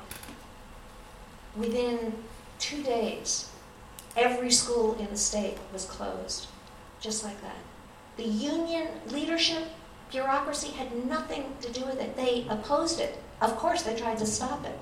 Within 1.56 2.14
two 2.58 2.82
days, 2.82 3.50
every 4.18 4.50
school 4.50 4.96
in 4.96 5.08
the 5.10 5.18
state 5.18 5.58
was 5.72 5.86
closed, 5.86 6.48
just 7.00 7.24
like 7.24 7.40
that. 7.42 7.58
The 8.18 8.24
union 8.24 8.88
leadership, 9.10 9.64
bureaucracy 10.12 10.70
had 10.70 11.06
nothing 11.06 11.46
to 11.62 11.72
do 11.72 11.86
with 11.86 12.00
it. 12.00 12.16
They 12.16 12.46
opposed 12.50 13.00
it. 13.00 13.20
Of 13.42 13.56
course, 13.58 13.84
they 13.84 13.96
tried 13.96 14.18
to 14.20 14.26
stop 14.26 14.66
it, 14.66 14.78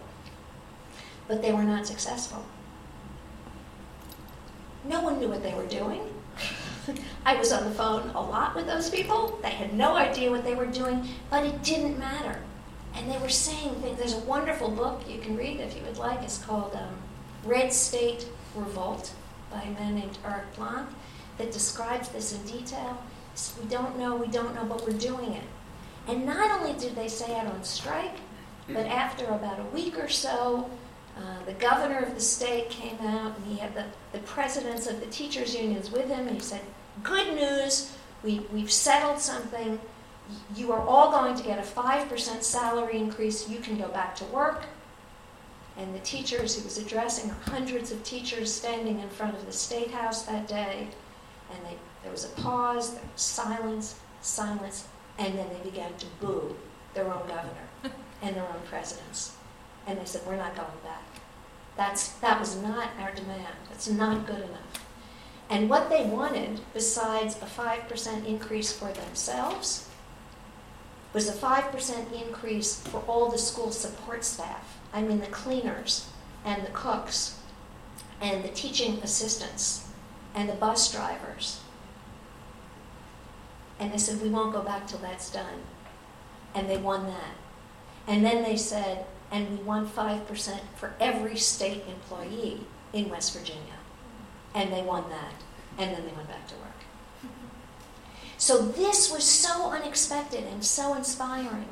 but 1.27 1.41
they 1.41 1.51
were 1.51 1.63
not 1.63 1.87
successful. 1.87 2.45
No 4.85 5.01
one 5.01 5.19
knew 5.19 5.27
what 5.27 5.43
they 5.43 5.53
were 5.53 5.67
doing. 5.67 6.01
I 7.25 7.35
was 7.35 7.51
on 7.51 7.63
the 7.65 7.71
phone 7.75 8.09
a 8.09 8.21
lot 8.21 8.55
with 8.55 8.65
those 8.67 8.89
people. 8.89 9.39
They 9.41 9.49
had 9.51 9.73
no 9.73 9.95
idea 9.95 10.29
what 10.31 10.43
they 10.43 10.55
were 10.55 10.65
doing, 10.65 11.07
but 11.29 11.45
it 11.45 11.61
didn't 11.63 11.97
matter. 11.99 12.39
And 12.93 13.09
they 13.09 13.17
were 13.19 13.29
saying 13.29 13.75
things. 13.75 13.97
There's 13.97 14.13
a 14.15 14.19
wonderful 14.25 14.69
book 14.69 15.01
you 15.07 15.19
can 15.19 15.37
read 15.37 15.59
if 15.59 15.75
you 15.75 15.81
would 15.83 15.97
like. 15.97 16.21
It's 16.23 16.39
called 16.43 16.75
um, 16.75 16.95
Red 17.45 17.71
State 17.71 18.27
Revolt 18.55 19.13
by 19.51 19.61
a 19.61 19.71
man 19.71 19.95
named 19.95 20.17
Eric 20.25 20.53
Blanc 20.55 20.87
that 21.37 21.51
describes 21.51 22.09
this 22.09 22.33
in 22.33 22.43
detail. 22.43 23.01
S- 23.33 23.57
We 23.61 23.67
don't 23.69 23.97
know, 23.97 24.15
we 24.15 24.27
don't 24.27 24.53
know, 24.55 24.65
but 24.65 24.85
we're 24.85 24.97
doing 24.97 25.33
it. 25.33 25.43
And 26.07 26.25
not 26.25 26.59
only 26.59 26.77
did 26.79 26.95
they 26.95 27.07
say 27.07 27.35
out 27.37 27.47
on 27.47 27.63
strike, 27.63 28.15
but 28.67 28.85
after 28.87 29.25
about 29.25 29.59
a 29.59 29.63
week 29.73 29.97
or 29.97 30.07
so, 30.09 30.69
uh, 31.17 31.45
the 31.45 31.53
governor 31.53 31.99
of 31.99 32.13
the 32.15 32.21
state 32.21 32.69
came 32.69 32.97
out 33.01 33.35
and 33.37 33.45
he 33.45 33.57
had 33.57 33.73
the, 33.75 33.85
the 34.13 34.19
presidents 34.19 34.87
of 34.87 34.99
the 34.99 35.05
teachers' 35.07 35.53
unions 35.55 35.91
with 35.91 36.07
him 36.09 36.27
and 36.27 36.31
he 36.37 36.39
said, 36.39 36.61
Good 37.03 37.35
news, 37.35 37.93
we, 38.23 38.39
we've 38.53 38.71
settled 38.71 39.19
something. 39.19 39.79
You 40.55 40.71
are 40.71 40.85
all 40.85 41.11
going 41.11 41.35
to 41.35 41.43
get 41.43 41.57
a 41.57 41.61
5% 41.61 42.43
salary 42.43 42.97
increase. 42.97 43.49
You 43.49 43.59
can 43.59 43.77
go 43.77 43.87
back 43.87 44.15
to 44.17 44.25
work. 44.25 44.65
And 45.77 45.95
the 45.95 45.99
teachers, 45.99 46.57
he 46.57 46.63
was 46.63 46.77
addressing 46.77 47.29
hundreds 47.29 47.91
of 47.91 48.03
teachers 48.03 48.53
standing 48.53 48.99
in 48.99 49.09
front 49.09 49.35
of 49.35 49.45
the 49.45 49.51
State 49.51 49.91
House 49.91 50.23
that 50.23 50.47
day. 50.47 50.87
And 51.51 51.65
they, 51.65 51.77
there 52.03 52.11
was 52.11 52.25
a 52.25 52.41
pause, 52.41 52.93
there 52.93 53.03
was 53.11 53.21
silence, 53.21 53.99
silence, 54.21 54.87
and 55.17 55.37
then 55.37 55.47
they 55.49 55.69
began 55.69 55.93
to 55.95 56.05
boo 56.19 56.55
their 56.93 57.05
own 57.05 57.27
governor 57.27 57.67
and 58.21 58.35
their 58.35 58.43
own 58.43 58.61
presidents. 58.69 59.35
And 59.87 59.99
they 59.99 60.05
said, 60.05 60.21
We're 60.27 60.35
not 60.35 60.55
going 60.55 60.67
back. 60.83 61.03
That's, 61.77 62.09
that 62.19 62.39
was 62.39 62.57
not 62.57 62.89
our 62.99 63.11
demand. 63.13 63.55
That's 63.69 63.89
not 63.89 64.27
good 64.27 64.41
enough. 64.41 64.80
And 65.51 65.69
what 65.69 65.89
they 65.89 66.05
wanted, 66.05 66.61
besides 66.73 67.35
a 67.35 67.45
5% 67.45 68.25
increase 68.25 68.71
for 68.71 68.89
themselves, 68.93 69.89
was 71.11 71.27
a 71.27 71.33
5% 71.33 72.25
increase 72.25 72.79
for 72.79 73.03
all 73.05 73.29
the 73.29 73.37
school 73.37 73.73
support 73.73 74.23
staff. 74.23 74.79
I 74.93 75.01
mean, 75.01 75.19
the 75.19 75.27
cleaners 75.27 76.07
and 76.45 76.65
the 76.65 76.71
cooks 76.71 77.37
and 78.21 78.45
the 78.45 78.49
teaching 78.49 78.99
assistants 79.03 79.89
and 80.33 80.47
the 80.47 80.53
bus 80.53 80.89
drivers. 80.89 81.59
And 83.77 83.91
they 83.91 83.97
said, 83.97 84.21
We 84.21 84.29
won't 84.29 84.53
go 84.53 84.61
back 84.61 84.87
till 84.87 84.99
that's 84.99 85.29
done. 85.29 85.63
And 86.55 86.69
they 86.69 86.77
won 86.77 87.07
that. 87.07 87.35
And 88.07 88.23
then 88.23 88.43
they 88.43 88.55
said, 88.55 89.05
And 89.31 89.49
we 89.49 89.65
want 89.65 89.93
5% 89.93 90.59
for 90.77 90.93
every 91.01 91.35
state 91.35 91.83
employee 91.89 92.61
in 92.93 93.09
West 93.09 93.37
Virginia. 93.37 93.80
And 94.53 94.71
they 94.71 94.81
won 94.81 95.09
that. 95.09 95.33
And 95.77 95.95
then 95.95 96.05
they 96.05 96.13
went 96.13 96.27
back 96.27 96.47
to 96.47 96.55
work. 96.55 97.31
So 98.37 98.65
this 98.65 99.11
was 99.11 99.23
so 99.23 99.69
unexpected 99.69 100.45
and 100.45 100.65
so 100.65 100.95
inspiring 100.95 101.69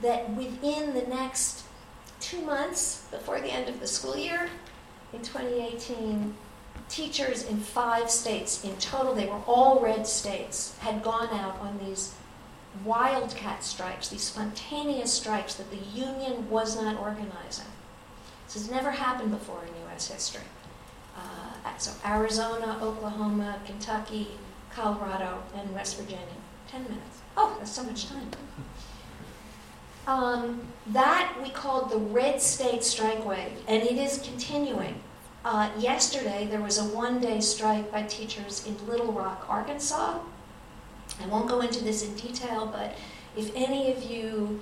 that 0.00 0.30
within 0.30 0.94
the 0.94 1.02
next 1.02 1.64
two 2.20 2.40
months 2.42 3.06
before 3.10 3.40
the 3.40 3.52
end 3.52 3.68
of 3.68 3.80
the 3.80 3.86
school 3.86 4.16
year, 4.16 4.48
in 5.12 5.20
2018, 5.20 6.34
teachers 6.88 7.44
in 7.44 7.58
five 7.58 8.10
states, 8.10 8.64
in 8.64 8.76
total, 8.76 9.14
they 9.14 9.26
were 9.26 9.40
all 9.46 9.80
red 9.80 10.06
states, 10.06 10.76
had 10.78 11.02
gone 11.02 11.28
out 11.28 11.58
on 11.60 11.78
these 11.84 12.14
wildcat 12.84 13.62
strikes, 13.64 14.08
these 14.08 14.22
spontaneous 14.22 15.12
strikes 15.12 15.54
that 15.54 15.70
the 15.70 15.98
union 15.98 16.48
was 16.50 16.80
not 16.80 16.98
organizing. 16.98 17.66
This 18.46 18.54
has 18.54 18.70
never 18.70 18.90
happened 18.90 19.30
before 19.30 19.62
in 19.62 19.82
U.S. 19.88 20.10
history. 20.10 20.42
Uh, 21.16 21.45
so 21.78 21.92
Arizona, 22.04 22.78
Oklahoma, 22.82 23.60
Kentucky, 23.64 24.28
Colorado, 24.72 25.42
and 25.54 25.72
West 25.74 25.98
Virginia. 25.98 26.26
Ten 26.68 26.82
minutes. 26.84 27.20
Oh, 27.36 27.56
that's 27.58 27.70
so 27.70 27.82
much 27.82 28.08
time. 28.08 28.30
Um, 30.06 30.68
that 30.88 31.36
we 31.42 31.50
called 31.50 31.90
the 31.90 31.98
Red 31.98 32.40
State 32.40 32.84
Strike 32.84 33.24
Wave, 33.24 33.52
and 33.66 33.82
it 33.82 33.96
is 33.98 34.18
continuing. 34.18 35.00
Uh, 35.44 35.70
yesterday, 35.78 36.46
there 36.50 36.60
was 36.60 36.78
a 36.78 36.84
one 36.84 37.20
day 37.20 37.40
strike 37.40 37.90
by 37.90 38.02
teachers 38.02 38.66
in 38.66 38.86
Little 38.86 39.12
Rock, 39.12 39.46
Arkansas. 39.48 40.18
I 41.22 41.26
won't 41.26 41.48
go 41.48 41.60
into 41.60 41.82
this 41.82 42.04
in 42.04 42.14
detail, 42.14 42.66
but 42.66 42.94
if 43.36 43.54
any 43.54 43.92
of 43.92 44.02
you 44.02 44.60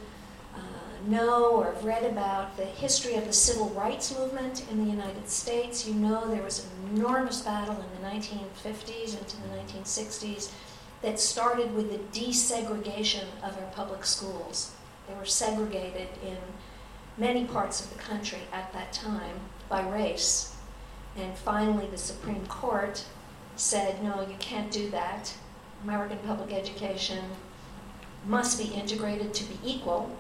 know 1.09 1.53
or 1.57 1.73
have 1.73 1.85
read 1.85 2.05
about 2.05 2.57
the 2.57 2.65
history 2.65 3.15
of 3.15 3.27
the 3.27 3.33
civil 3.33 3.69
rights 3.71 4.17
movement 4.17 4.65
in 4.71 4.85
the 4.85 4.91
United 4.91 5.29
States, 5.29 5.87
you 5.87 5.95
know 5.95 6.29
there 6.29 6.43
was 6.43 6.65
an 6.65 6.97
enormous 6.97 7.43
battle 7.43 7.77
in 7.77 8.03
the 8.03 8.09
1950s 8.09 9.19
into 9.19 9.37
the 9.37 9.49
1960s 9.57 10.51
that 11.03 11.21
started 11.21 11.75
with 11.75 11.91
the 11.91 12.19
desegregation 12.19 13.25
of 13.43 13.59
our 13.59 13.71
public 13.73 14.05
schools. 14.05 14.73
They 15.07 15.15
were 15.15 15.27
segregated 15.27 16.09
in 16.25 16.39
many 17.19 17.45
parts 17.45 17.85
of 17.85 17.93
the 17.93 18.03
country 18.03 18.41
at 18.53 18.73
that 18.73 18.93
time 18.93 19.41
by 19.69 19.87
race. 19.89 20.57
And 21.17 21.37
finally, 21.37 21.87
the 21.87 21.99
Supreme 21.99 22.47
Court 22.47 23.05
said, 23.57 24.03
no, 24.03 24.23
you 24.23 24.37
can't 24.39 24.71
do 24.71 24.91
that. 24.91 25.33
American 25.83 26.19
public 26.19 26.53
education 26.53 27.23
must 28.27 28.59
be 28.59 28.75
integrated 28.75 29.35
to 29.35 29.45
be 29.45 29.59
equal. 29.63 30.17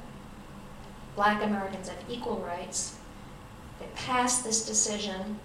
Black 1.16 1.42
Americans 1.42 1.88
have 1.88 1.98
equal 2.08 2.38
rights. 2.38 2.96
They 3.78 3.86
passed 3.94 4.44
this 4.44 4.66
decision, 4.66 5.38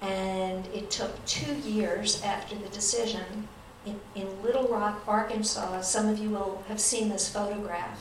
and 0.00 0.66
it 0.68 0.90
took 0.90 1.24
two 1.24 1.54
years 1.56 2.22
after 2.22 2.54
the 2.54 2.68
decision. 2.68 3.48
In, 3.86 3.98
in 4.14 4.42
Little 4.42 4.68
Rock, 4.68 5.02
Arkansas, 5.06 5.80
some 5.82 6.08
of 6.08 6.18
you 6.18 6.30
will 6.30 6.62
have 6.68 6.80
seen 6.80 7.08
this 7.08 7.28
photograph 7.28 7.98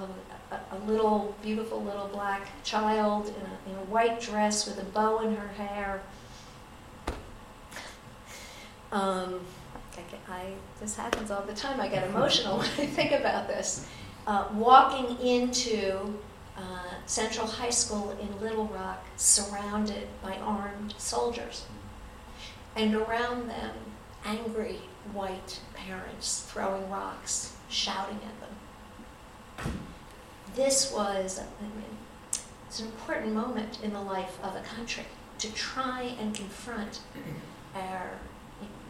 of 0.00 0.10
a, 0.50 0.76
a 0.76 0.78
little, 0.90 1.36
beautiful 1.42 1.82
little 1.82 2.08
black 2.08 2.48
child 2.64 3.28
in 3.28 3.34
a, 3.34 3.72
in 3.72 3.78
a 3.78 3.84
white 3.84 4.20
dress 4.20 4.66
with 4.66 4.80
a 4.80 4.84
bow 4.84 5.20
in 5.20 5.36
her 5.36 5.48
hair. 5.48 6.02
Um, 8.92 9.40
I, 9.96 10.32
I, 10.32 10.52
this 10.80 10.96
happens 10.96 11.30
all 11.30 11.42
the 11.42 11.54
time. 11.54 11.80
I 11.80 11.88
get 11.88 12.08
emotional 12.08 12.58
when 12.58 12.66
I 12.66 12.86
think 12.86 13.12
about 13.12 13.46
this. 13.46 13.86
Uh, 14.30 14.46
walking 14.54 15.18
into 15.26 16.16
uh, 16.56 16.94
Central 17.04 17.48
High 17.48 17.70
School 17.70 18.16
in 18.20 18.40
Little 18.40 18.66
Rock, 18.66 19.04
surrounded 19.16 20.06
by 20.22 20.36
armed 20.36 20.94
soldiers, 20.98 21.64
and 22.76 22.94
around 22.94 23.48
them, 23.48 23.74
angry 24.24 24.78
white 25.12 25.58
parents 25.74 26.46
throwing 26.48 26.88
rocks, 26.88 27.56
shouting 27.68 28.20
at 28.24 29.64
them. 29.66 29.80
This 30.54 30.92
was 30.92 31.40
I 31.40 31.62
mean, 31.62 31.98
it's 32.68 32.78
an 32.78 32.86
important 32.86 33.34
moment 33.34 33.80
in 33.82 33.92
the 33.92 34.00
life 34.00 34.38
of 34.44 34.54
a 34.54 34.60
country 34.60 35.06
to 35.38 35.52
try 35.54 36.14
and 36.20 36.32
confront 36.32 37.00
our 37.74 38.12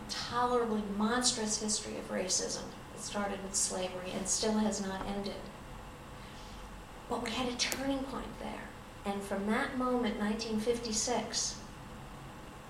intolerably 0.07 0.83
monstrous 0.99 1.63
history 1.63 1.97
of 1.97 2.11
racism 2.11 2.65
started 3.01 3.43
with 3.43 3.55
slavery 3.55 4.13
and 4.17 4.29
still 4.29 4.59
has 4.59 4.81
not 4.81 5.07
ended. 5.07 5.35
But 7.09 7.25
we 7.25 7.31
had 7.31 7.49
a 7.49 7.57
turning 7.57 8.05
point 8.05 8.39
there. 8.41 8.69
And 9.05 9.23
from 9.23 9.47
that 9.47 9.77
moment, 9.77 10.21
1956, 10.21 11.57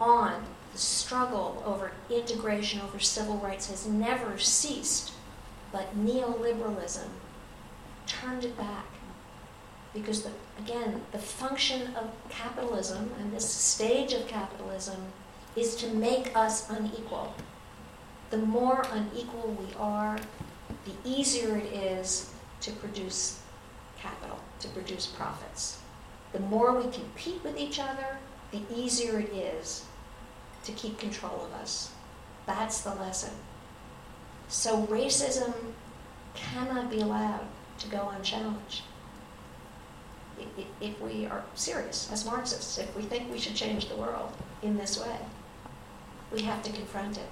on, 0.00 0.44
the 0.72 0.78
struggle 0.78 1.62
over 1.66 1.92
integration, 2.08 2.80
over 2.80 2.98
civil 2.98 3.36
rights 3.36 3.68
has 3.68 3.86
never 3.86 4.38
ceased. 4.38 5.12
But 5.72 5.96
neoliberalism 5.96 7.08
turned 8.06 8.44
it 8.44 8.56
back. 8.56 8.86
Because, 9.92 10.22
the, 10.22 10.30
again, 10.58 11.02
the 11.12 11.18
function 11.18 11.94
of 11.96 12.10
capitalism 12.28 13.10
and 13.18 13.32
this 13.32 13.48
stage 13.48 14.12
of 14.12 14.28
capitalism 14.28 15.12
is 15.56 15.74
to 15.76 15.88
make 15.88 16.34
us 16.36 16.70
unequal. 16.70 17.34
The 18.30 18.38
more 18.38 18.84
unequal 18.92 19.56
we 19.58 19.74
are, 19.76 20.18
the 20.84 20.92
easier 21.04 21.56
it 21.56 21.72
is 21.72 22.30
to 22.60 22.70
produce 22.72 23.40
capital, 23.98 24.38
to 24.60 24.68
produce 24.68 25.06
profits. 25.06 25.80
The 26.32 26.40
more 26.40 26.72
we 26.72 26.90
compete 26.90 27.42
with 27.42 27.58
each 27.58 27.80
other, 27.80 28.18
the 28.52 28.62
easier 28.74 29.18
it 29.18 29.32
is 29.32 29.84
to 30.64 30.72
keep 30.72 30.98
control 30.98 31.44
of 31.44 31.60
us. 31.60 31.90
That's 32.46 32.82
the 32.82 32.94
lesson. 32.94 33.32
So 34.48 34.86
racism 34.86 35.52
cannot 36.34 36.90
be 36.90 37.00
allowed 37.00 37.46
to 37.78 37.88
go 37.88 38.12
unchallenged. 38.16 38.82
If 40.80 41.00
we 41.00 41.26
are 41.26 41.44
serious 41.54 42.10
as 42.12 42.24
Marxists, 42.24 42.78
if 42.78 42.94
we 42.96 43.02
think 43.02 43.30
we 43.30 43.38
should 43.38 43.54
change 43.54 43.88
the 43.88 43.96
world 43.96 44.32
in 44.62 44.76
this 44.76 44.98
way, 44.98 45.18
we 46.32 46.42
have 46.42 46.62
to 46.62 46.72
confront 46.72 47.18
it. 47.18 47.28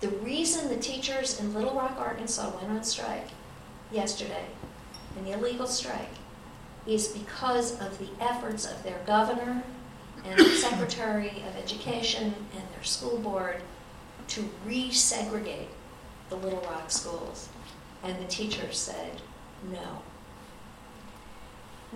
The 0.00 0.08
reason 0.08 0.68
the 0.68 0.76
teachers 0.76 1.40
in 1.40 1.54
Little 1.54 1.74
Rock, 1.74 1.96
Arkansas 1.98 2.50
went 2.56 2.70
on 2.70 2.84
strike 2.84 3.28
yesterday, 3.90 4.44
an 5.18 5.26
illegal 5.26 5.66
strike, 5.66 6.10
is 6.86 7.08
because 7.08 7.80
of 7.80 7.98
the 7.98 8.08
efforts 8.20 8.66
of 8.66 8.82
their 8.82 9.00
governor 9.06 9.62
and 10.24 10.38
the 10.38 10.50
Secretary 10.50 11.42
of 11.46 11.56
Education 11.56 12.34
and 12.54 12.62
their 12.74 12.84
school 12.84 13.18
board 13.18 13.62
to 14.28 14.48
resegregate 14.66 15.68
the 16.28 16.36
Little 16.36 16.60
Rock 16.60 16.90
schools. 16.90 17.48
And 18.02 18.18
the 18.18 18.28
teachers 18.28 18.76
said 18.76 19.22
no. 19.72 20.02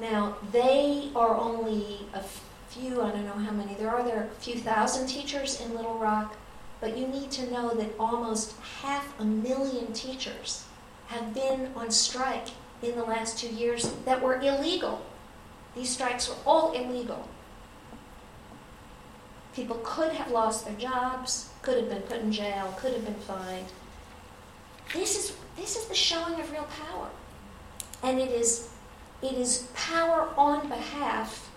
Now, 0.01 0.37
they 0.53 1.11
are 1.15 1.37
only 1.37 2.07
a 2.15 2.23
few, 2.69 3.03
I 3.03 3.11
don't 3.11 3.27
know 3.27 3.33
how 3.33 3.51
many, 3.51 3.75
there 3.75 3.91
are 3.91 4.03
there 4.03 4.31
a 4.33 4.41
few 4.41 4.59
thousand 4.59 5.09
teachers 5.09 5.61
in 5.61 5.75
Little 5.75 5.99
Rock, 5.99 6.37
but 6.81 6.97
you 6.97 7.07
need 7.07 7.31
to 7.33 7.51
know 7.51 7.75
that 7.75 7.95
almost 7.99 8.55
half 8.83 9.19
a 9.21 9.25
million 9.25 9.93
teachers 9.93 10.65
have 11.09 11.35
been 11.35 11.71
on 11.77 11.91
strike 11.91 12.49
in 12.83 12.97
the 12.97 13.05
last 13.05 13.39
two 13.39 13.49
years 13.49 13.93
that 14.05 14.23
were 14.23 14.41
illegal. 14.41 15.05
These 15.75 15.91
strikes 15.91 16.29
were 16.29 16.37
all 16.47 16.73
illegal. 16.73 17.29
People 19.55 19.81
could 19.83 20.13
have 20.13 20.31
lost 20.31 20.65
their 20.65 20.77
jobs, 20.77 21.51
could 21.63 21.77
have 21.77 21.89
been 21.89 22.03
put 22.03 22.19
in 22.19 22.33
jail, 22.33 22.75
could 22.79 22.95
have 22.95 23.05
been 23.05 23.15
fined. 23.15 23.67
This 24.93 25.17
is, 25.17 25.37
this 25.57 25.77
is 25.77 25.87
the 25.87 25.95
showing 25.95 26.41
of 26.41 26.51
real 26.51 26.67
power. 26.89 27.09
And 28.03 28.19
it 28.19 28.31
is, 28.31 28.71
it 29.23 29.35
is 29.35 29.69
power 29.75 30.29
on 30.37 30.69
behalf 30.69 31.51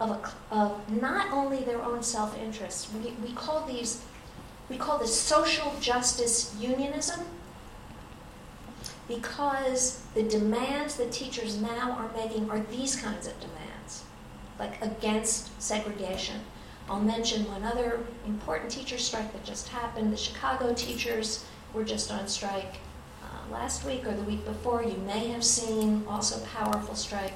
of, 0.00 0.10
a, 0.10 0.54
of 0.54 1.00
not 1.00 1.30
only 1.32 1.58
their 1.58 1.82
own 1.82 2.02
self 2.02 2.36
interest. 2.38 2.88
We, 2.94 3.10
we, 3.24 3.32
call 3.34 3.66
these, 3.66 4.02
we 4.68 4.76
call 4.76 4.98
this 4.98 5.18
social 5.18 5.74
justice 5.80 6.54
unionism 6.58 7.20
because 9.08 10.02
the 10.14 10.22
demands 10.22 10.96
that 10.96 11.12
teachers 11.12 11.60
now 11.60 11.92
are 11.92 12.10
making 12.16 12.48
are 12.50 12.60
these 12.60 12.96
kinds 12.96 13.26
of 13.26 13.38
demands, 13.40 14.04
like 14.58 14.80
against 14.82 15.60
segregation. 15.60 16.40
I'll 16.88 17.00
mention 17.00 17.46
one 17.46 17.62
other 17.62 18.00
important 18.26 18.70
teacher 18.70 18.98
strike 18.98 19.32
that 19.32 19.44
just 19.44 19.68
happened. 19.68 20.12
The 20.12 20.16
Chicago 20.16 20.72
teachers 20.74 21.44
were 21.72 21.84
just 21.84 22.10
on 22.10 22.26
strike 22.28 22.76
uh, 23.22 23.52
last 23.52 23.84
week 23.84 24.06
or 24.06 24.14
the 24.14 24.22
week 24.22 24.44
before. 24.44 24.82
You 24.82 24.96
may 25.06 25.28
have 25.28 25.44
seen 25.44 26.04
also 26.08 26.44
powerful 26.46 26.94
strike. 26.94 27.34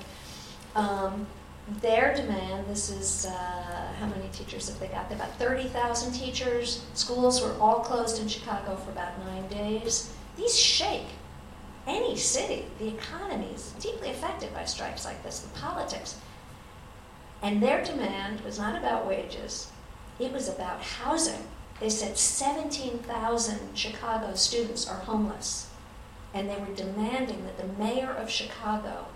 Um, 0.74 1.26
their 1.68 2.14
demand, 2.14 2.66
this 2.68 2.90
is 2.90 3.26
uh, 3.26 3.92
how 3.98 4.06
many 4.06 4.28
teachers 4.28 4.68
have 4.68 4.78
they 4.78 4.86
got? 4.86 5.08
They've 5.08 5.18
got 5.18 5.36
30,000 5.36 6.12
teachers. 6.12 6.84
Schools 6.94 7.42
were 7.42 7.56
all 7.60 7.80
closed 7.80 8.20
in 8.20 8.28
Chicago 8.28 8.76
for 8.76 8.90
about 8.90 9.18
nine 9.24 9.48
days. 9.48 10.12
These 10.36 10.56
shake 10.56 11.06
any 11.86 12.16
city. 12.16 12.66
The 12.78 12.88
economy 12.88 13.50
is 13.54 13.72
deeply 13.80 14.10
affected 14.10 14.54
by 14.54 14.64
strikes 14.64 15.04
like 15.04 15.22
this, 15.24 15.40
the 15.40 15.58
politics. 15.58 16.16
And 17.42 17.62
their 17.62 17.84
demand 17.84 18.40
was 18.42 18.58
not 18.58 18.76
about 18.76 19.06
wages, 19.06 19.70
it 20.18 20.32
was 20.32 20.48
about 20.48 20.82
housing. 20.82 21.46
They 21.80 21.90
said 21.90 22.16
17,000 22.16 23.76
Chicago 23.76 24.34
students 24.34 24.88
are 24.88 25.00
homeless. 25.00 25.68
And 26.32 26.48
they 26.48 26.56
were 26.56 26.74
demanding 26.74 27.44
that 27.44 27.58
the 27.58 27.82
mayor 27.82 28.10
of 28.10 28.30
Chicago 28.30 29.06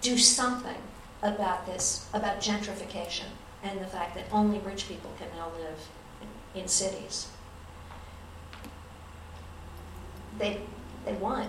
do 0.00 0.16
something 0.16 0.76
about 1.24 1.66
this, 1.66 2.06
about 2.12 2.38
gentrification 2.38 3.24
and 3.62 3.80
the 3.80 3.86
fact 3.86 4.14
that 4.14 4.24
only 4.30 4.58
rich 4.58 4.86
people 4.86 5.10
can 5.18 5.26
now 5.36 5.48
live 5.58 5.88
in, 6.54 6.60
in 6.60 6.68
cities. 6.68 7.28
They, 10.38 10.60
they 11.06 11.14
won. 11.14 11.48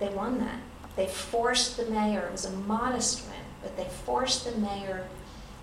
They 0.00 0.08
won 0.08 0.38
that. 0.40 0.58
They 0.96 1.06
forced 1.06 1.76
the 1.76 1.86
mayor, 1.86 2.26
it 2.26 2.32
was 2.32 2.44
a 2.44 2.50
modest 2.50 3.26
win, 3.28 3.40
but 3.62 3.76
they 3.76 3.88
forced 4.04 4.44
the 4.44 4.58
mayor 4.58 5.06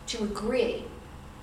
to 0.07 0.23
agree 0.23 0.85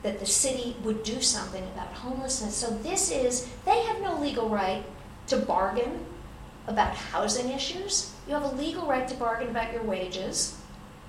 that 0.02 0.18
the 0.18 0.26
city 0.26 0.76
would 0.82 1.02
do 1.02 1.20
something 1.20 1.64
about 1.74 1.92
homelessness. 1.92 2.54
So 2.54 2.70
this 2.70 3.10
is, 3.10 3.48
they 3.64 3.80
have 3.82 4.00
no 4.00 4.18
legal 4.18 4.48
right 4.48 4.84
to 5.26 5.36
bargain 5.36 6.04
about 6.66 6.94
housing 6.94 7.50
issues. 7.50 8.12
You 8.26 8.34
have 8.34 8.44
a 8.44 8.54
legal 8.56 8.86
right 8.86 9.08
to 9.08 9.14
bargain 9.16 9.48
about 9.48 9.72
your 9.72 9.82
wages, 9.82 10.58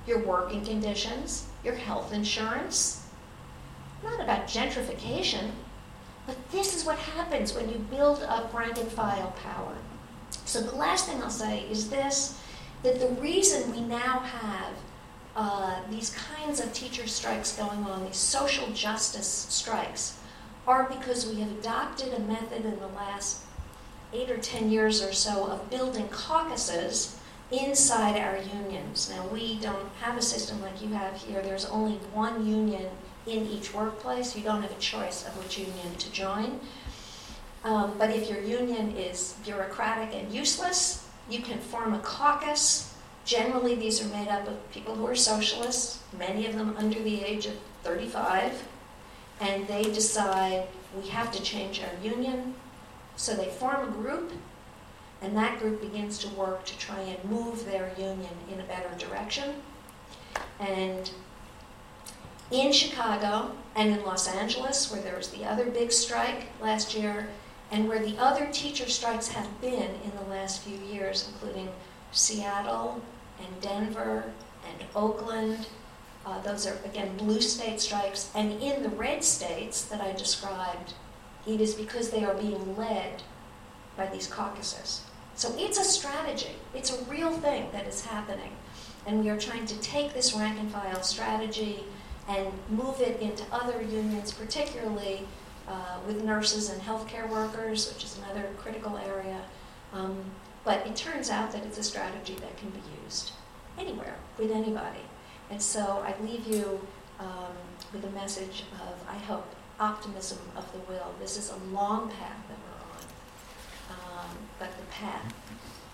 your 0.09 0.19
working 0.19 0.65
conditions, 0.65 1.45
your 1.63 1.75
health 1.75 2.11
insurance. 2.11 3.05
Not 4.03 4.19
about 4.19 4.47
gentrification, 4.47 5.51
but 6.25 6.35
this 6.51 6.75
is 6.75 6.85
what 6.85 6.97
happens 6.97 7.53
when 7.53 7.69
you 7.69 7.77
build 7.77 8.23
up 8.23 8.53
rank 8.53 8.77
and 8.77 8.91
file 8.91 9.33
power. 9.43 9.75
So 10.45 10.61
the 10.61 10.75
last 10.75 11.05
thing 11.05 11.21
I'll 11.21 11.29
say 11.29 11.61
is 11.69 11.89
this 11.89 12.39
that 12.81 12.99
the 12.99 13.09
reason 13.21 13.71
we 13.71 13.81
now 13.81 14.19
have 14.19 14.73
uh, 15.35 15.81
these 15.89 16.15
kinds 16.15 16.59
of 16.59 16.71
teacher 16.73 17.07
strikes 17.07 17.55
going 17.55 17.83
on, 17.83 18.05
these 18.05 18.17
social 18.17 18.67
justice 18.71 19.47
strikes, 19.49 20.17
are 20.65 20.83
because 20.85 21.27
we 21.27 21.41
have 21.41 21.51
adopted 21.51 22.13
a 22.13 22.19
method 22.19 22.65
in 22.65 22.79
the 22.79 22.87
last 22.87 23.41
eight 24.13 24.31
or 24.31 24.37
ten 24.37 24.71
years 24.71 25.03
or 25.03 25.11
so 25.11 25.45
of 25.45 25.69
building 25.69 26.07
caucuses 26.07 27.18
inside 27.51 28.17
our 28.19 28.37
unions. 28.37 29.09
Now, 29.09 29.25
we 29.27 29.59
don't 29.59 29.89
have 30.01 30.17
a 30.17 30.21
system 30.21 30.61
like 30.61 30.81
you 30.81 30.89
have 30.89 31.15
here. 31.15 31.41
There's 31.41 31.65
only 31.65 31.97
one 32.13 32.45
union 32.45 32.89
in 33.25 33.47
each 33.47 33.73
workplace. 33.73 34.35
You 34.35 34.43
don't 34.43 34.61
have 34.61 34.71
a 34.71 34.79
choice 34.79 35.25
of 35.25 35.37
which 35.37 35.57
union 35.57 35.95
to 35.97 36.11
join. 36.11 36.59
Um, 37.63 37.95
but 37.97 38.09
if 38.11 38.29
your 38.29 38.41
union 38.41 38.95
is 38.95 39.35
bureaucratic 39.43 40.15
and 40.15 40.31
useless, 40.33 41.07
you 41.29 41.39
can 41.39 41.59
form 41.59 41.93
a 41.93 41.99
caucus. 41.99 42.95
Generally, 43.25 43.75
these 43.75 44.01
are 44.03 44.09
made 44.09 44.29
up 44.29 44.47
of 44.47 44.71
people 44.71 44.95
who 44.95 45.05
are 45.05 45.15
socialists, 45.15 46.01
many 46.17 46.45
of 46.45 46.55
them 46.55 46.75
under 46.77 46.99
the 46.99 47.23
age 47.23 47.45
of 47.45 47.53
35, 47.83 48.67
and 49.41 49.67
they 49.67 49.83
decide 49.83 50.67
we 50.99 51.09
have 51.09 51.31
to 51.31 51.43
change 51.43 51.81
our 51.81 52.03
union. 52.03 52.55
So 53.15 53.35
they 53.35 53.49
form 53.49 53.87
a 53.87 53.91
group, 53.91 54.31
and 55.21 55.35
that 55.35 55.59
group 55.59 55.81
begins 55.81 56.17
to 56.19 56.29
work 56.29 56.65
to 56.65 56.77
try 56.77 56.99
and 56.99 57.23
move 57.29 57.65
their 57.65 57.91
union 57.97 58.37
in 58.51 58.59
a 58.59 58.63
better 58.63 58.89
direction. 58.97 59.55
And 60.59 61.11
in 62.51 62.71
Chicago 62.71 63.51
and 63.75 63.91
in 63.91 64.03
Los 64.03 64.27
Angeles, 64.27 64.91
where 64.91 65.01
there 65.01 65.17
was 65.17 65.29
the 65.29 65.45
other 65.45 65.65
big 65.65 65.91
strike 65.91 66.47
last 66.61 66.95
year, 66.95 67.29
and 67.71 67.87
where 67.87 67.99
the 67.99 68.17
other 68.17 68.47
teacher 68.51 68.89
strikes 68.89 69.27
have 69.29 69.61
been 69.61 69.91
in 70.03 70.11
the 70.15 70.29
last 70.29 70.63
few 70.63 70.77
years, 70.77 71.29
including 71.31 71.69
Seattle 72.11 73.01
and 73.39 73.61
Denver 73.61 74.31
and 74.67 74.87
Oakland. 74.95 75.67
Uh, 76.25 76.41
those 76.41 76.65
are, 76.65 76.77
again, 76.85 77.15
blue 77.17 77.41
state 77.41 77.79
strikes. 77.79 78.31
And 78.33 78.61
in 78.61 78.83
the 78.83 78.89
red 78.89 79.23
states 79.23 79.83
that 79.85 80.01
I 80.01 80.13
described, 80.13 80.93
it 81.45 81.61
is 81.61 81.75
because 81.75 82.09
they 82.09 82.25
are 82.25 82.33
being 82.33 82.75
led 82.75 83.21
by 83.95 84.07
these 84.07 84.27
caucuses. 84.27 85.03
So 85.39 85.55
it's 85.57 85.79
a 85.79 85.85
strategy, 85.85 86.51
it's 86.73 86.91
a 86.91 87.01
real 87.05 87.31
thing 87.31 87.69
that 87.71 87.87
is 87.87 88.05
happening. 88.05 88.51
And 89.07 89.23
we 89.23 89.29
are 89.29 89.39
trying 89.39 89.65
to 89.67 89.79
take 89.79 90.13
this 90.13 90.33
rank 90.33 90.59
and 90.59 90.69
file 90.69 91.01
strategy 91.01 91.85
and 92.27 92.51
move 92.69 92.99
it 92.99 93.21
into 93.21 93.45
other 93.49 93.81
unions, 93.81 94.33
particularly 94.33 95.25
uh, 95.65 95.99
with 96.05 96.25
nurses 96.25 96.69
and 96.69 96.81
healthcare 96.81 97.29
workers, 97.29 97.93
which 97.93 98.03
is 98.03 98.17
another 98.17 98.49
critical 98.57 98.97
area. 98.97 99.39
Um, 99.93 100.17
but 100.65 100.85
it 100.85 100.97
turns 100.97 101.29
out 101.29 101.53
that 101.53 101.63
it's 101.65 101.77
a 101.77 101.83
strategy 101.83 102.35
that 102.41 102.57
can 102.57 102.71
be 102.71 102.81
used 103.05 103.31
anywhere 103.77 104.15
with 104.37 104.51
anybody. 104.51 105.05
And 105.49 105.61
so 105.61 106.03
I 106.05 106.21
leave 106.21 106.45
you 106.47 106.85
um, 107.17 107.55
with 107.93 108.03
a 108.03 108.11
message 108.11 108.65
of, 108.73 109.07
I 109.07 109.17
hope, 109.19 109.47
optimism 109.79 110.39
of 110.57 110.69
the 110.73 110.79
will. 110.79 111.15
This 111.17 111.37
is 111.37 111.49
a 111.49 111.73
long 111.73 112.09
path 112.09 112.43
that 112.49 112.57
we're 112.57 112.83
on. 112.91 114.27
Um, 114.27 114.37
but 114.59 114.75
the 114.77 114.83
path, 114.91 115.33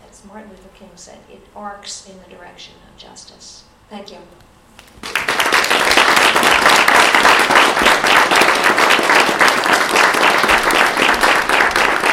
as 0.09 0.25
Martin 0.25 0.49
Luther 0.49 0.69
King 0.73 0.89
said, 0.95 1.19
it 1.31 1.41
arcs 1.55 2.09
in 2.09 2.17
the 2.17 2.35
direction 2.35 2.73
of 2.89 2.97
justice. 2.97 3.63
Thank 3.89 4.11
you. 4.11 4.17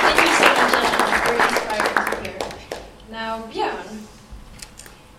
Thank 0.03 0.19
you 0.21 0.33
so 0.35 0.45
much, 0.45 0.75
Anna. 0.75 1.23
Very 1.25 1.41
inspiring 1.49 1.97
to 2.11 2.17
hear. 2.23 2.39
Now, 3.11 3.43
Björn, 3.45 4.03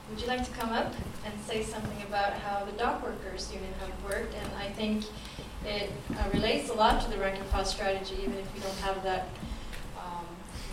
would 0.09 0.21
you 0.21 0.27
like 0.27 0.45
to 0.45 0.51
come 0.51 0.71
up 0.71 0.93
and 1.25 1.33
say 1.47 1.63
something 1.63 2.01
about 2.07 2.33
how 2.33 2.63
the 2.65 2.73
dock 2.73 3.01
workers 3.01 3.51
union 3.51 3.73
have 3.79 3.91
worked? 4.03 4.35
And 4.35 4.49
I 4.59 4.69
think 4.69 5.05
it 5.65 5.91
uh, 6.11 6.29
relates 6.33 6.69
a 6.69 6.73
lot 6.73 7.01
to 7.03 7.09
the 7.09 7.17
rank 7.17 7.39
and 7.39 7.45
file 7.47 7.65
strategy, 7.65 8.15
even 8.21 8.35
if 8.35 8.53
we 8.53 8.59
don't 8.59 8.77
have 8.79 9.01
that 9.03 9.29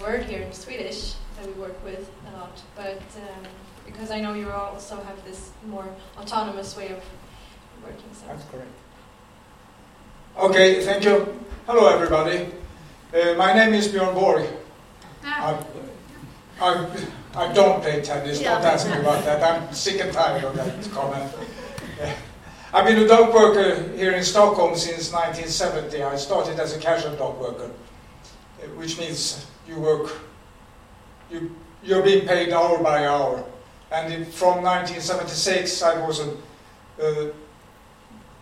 word 0.01 0.25
here 0.25 0.41
in 0.43 0.53
Swedish 0.53 1.15
that 1.37 1.47
we 1.47 1.53
work 1.61 1.85
with 1.85 2.11
a 2.29 2.37
lot. 2.39 2.61
But 2.77 3.03
um, 3.17 3.45
because 3.85 4.11
I 4.11 4.21
know 4.21 4.35
you 4.35 4.51
also 4.51 4.97
have 5.03 5.25
this 5.25 5.51
more 5.67 5.89
autonomous 6.19 6.77
way 6.77 6.89
of 6.89 7.03
working. 7.83 8.11
So. 8.13 8.27
That's 8.27 8.45
correct. 8.51 8.69
Okay, 10.39 10.85
thank 10.85 11.05
you. 11.05 11.39
Hello, 11.67 11.89
everybody. 11.89 12.49
Uh, 13.13 13.35
my 13.35 13.53
name 13.53 13.75
is 13.75 13.89
Björn 13.89 14.15
Borg. 14.15 14.47
Ah. 15.25 15.63
I, 16.61 16.87
I, 17.35 17.47
I 17.49 17.53
don't 17.53 17.83
play 17.83 18.01
tennis, 18.01 18.41
yeah. 18.41 18.55
don't 18.55 18.65
ask 18.65 18.87
me 18.87 18.99
about 18.99 19.25
that. 19.25 19.43
I'm 19.43 19.73
sick 19.75 20.01
and 20.01 20.13
tired 20.13 20.45
of 20.45 20.55
that 20.57 20.91
comment. 20.93 21.33
Yeah. 21.99 22.15
I've 22.73 22.87
been 22.87 22.99
a 22.99 23.07
dog 23.09 23.35
worker 23.35 23.83
here 23.97 24.13
in 24.13 24.23
Stockholm 24.23 24.77
since 24.77 25.13
1970. 25.13 26.03
I 26.03 26.17
started 26.17 26.61
as 26.61 26.77
a 26.77 26.79
casual 26.79 27.17
dog 27.17 27.41
worker, 27.41 27.71
uh, 28.63 28.67
which 28.77 28.99
means 28.99 29.47
you 29.71 29.79
work, 29.79 30.13
you, 31.31 31.55
you're 31.83 32.03
being 32.03 32.27
paid 32.27 32.53
hour 32.53 32.83
by 32.83 33.07
hour. 33.07 33.45
And 33.93 34.13
in, 34.13 34.25
from 34.25 34.63
1976, 34.63 35.83
I 35.83 36.07
was 36.07 36.21
a, 36.21 37.33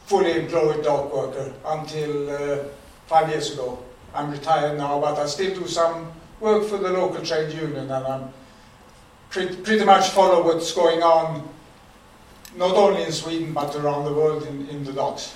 fully 0.06 0.32
employed 0.32 0.82
dock 0.82 1.14
worker 1.14 1.52
until 1.66 2.30
uh, 2.30 2.64
five 3.06 3.28
years 3.28 3.52
ago 3.52 3.78
I'm 4.14 4.30
retired 4.30 4.78
now, 4.78 5.00
but 5.00 5.18
I 5.18 5.26
still 5.26 5.54
do 5.54 5.68
some 5.68 6.10
work 6.40 6.64
for 6.64 6.78
the 6.78 6.88
local 6.88 7.22
trade 7.22 7.52
union, 7.52 7.90
and 7.90 8.06
I'm 8.06 8.32
pretty, 9.28 9.56
pretty 9.56 9.84
much 9.84 10.08
follow 10.08 10.42
what's 10.42 10.72
going 10.72 11.02
on, 11.02 11.46
not 12.56 12.74
only 12.74 13.02
in 13.02 13.12
Sweden 13.12 13.52
but 13.52 13.76
around 13.76 14.06
the 14.06 14.12
world 14.12 14.44
in, 14.46 14.66
in 14.68 14.82
the 14.82 14.92
docks. 14.92 15.34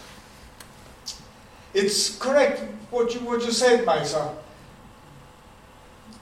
It's 1.74 2.16
correct 2.16 2.62
what 2.90 3.14
you 3.14 3.20
what 3.20 3.44
you 3.44 3.52
said, 3.52 3.84
Maisa. 3.84 4.34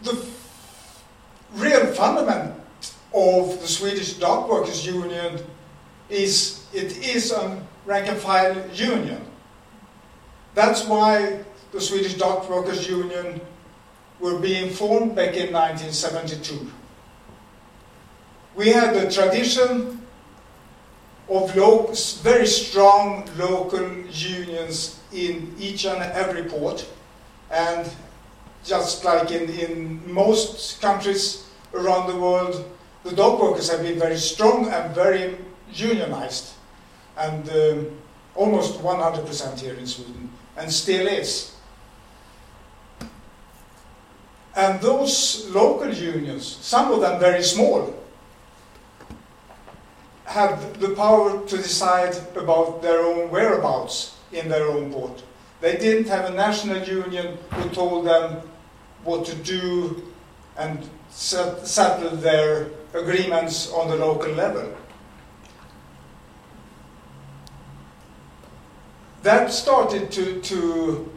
The 0.03 0.25
real 1.55 1.87
fundament 1.93 2.55
of 3.13 3.61
the 3.61 3.67
Swedish 3.67 4.15
Dock 4.15 4.49
Workers 4.49 4.87
Union 4.87 5.41
is 6.09 6.65
it 6.73 6.97
is 6.99 7.33
a 7.33 7.61
rank 7.85 8.09
and 8.09 8.19
file 8.19 8.57
union. 8.73 9.21
That's 10.55 10.85
why 10.87 11.45
the 11.73 11.81
Swedish 11.81 12.15
Dock 12.15 12.49
Workers 12.49 12.89
Union 12.89 13.41
were 14.21 14.39
being 14.39 14.71
formed 14.71 15.15
back 15.15 15.35
in 15.35 15.53
1972. 15.53 16.71
We 18.55 18.69
had 18.69 18.95
the 18.95 19.11
tradition 19.11 20.07
of 21.29 21.55
lo- 21.57 21.93
very 22.23 22.47
strong 22.47 23.29
local 23.39 23.89
unions 24.11 24.99
in 25.13 25.55
each 25.59 25.87
and 25.87 26.03
every 26.03 26.45
port, 26.45 26.87
and 27.51 27.89
just 28.65 29.05
like 29.05 29.31
in, 29.31 29.49
in 29.51 30.13
most 30.13 30.81
countries 30.81 31.47
around 31.75 32.13
the 32.13 32.19
world, 32.19 32.65
the 33.05 33.13
dock 33.13 33.41
workers 33.41 33.71
have 33.71 33.83
been 33.83 33.99
very 33.99 34.17
strong 34.17 34.69
and 34.69 34.95
very 34.95 35.37
unionized, 35.73 36.53
and 37.17 37.49
um, 37.51 37.91
almost 38.35 38.81
100% 38.81 39.61
here 39.61 39.75
in 39.75 39.87
Sweden, 39.87 40.31
and 40.57 40.71
still 40.73 41.07
is. 41.07 41.57
And 44.57 44.81
those 44.81 45.49
local 45.51 45.93
unions, 45.93 46.45
some 46.47 46.93
of 46.93 47.01
them 47.01 47.21
very 47.21 47.43
small, 47.43 47.95
have 50.25 50.79
the 50.81 50.91
power 50.91 51.45
to 51.47 51.57
decide 51.57 52.17
about 52.37 52.83
their 52.83 53.01
own 53.01 53.31
whereabouts 53.31 54.17
in 54.33 54.49
their 54.49 54.67
own 54.67 54.93
port. 54.93 55.23
They 55.61 55.77
didn't 55.77 56.09
have 56.09 56.31
a 56.31 56.35
national 56.35 56.83
union 56.85 57.37
who 57.53 57.69
told 57.71 58.07
them 58.07 58.41
what 59.05 59.27
to 59.27 59.35
do 59.37 60.13
and 60.57 60.89
set, 61.11 61.67
settle 61.67 62.17
their 62.17 62.69
agreements 62.95 63.71
on 63.73 63.89
the 63.89 63.97
local 63.97 64.33
level. 64.33 64.75
That 69.23 69.53
started 69.53 70.11
to, 70.13 70.41
to 70.41 71.13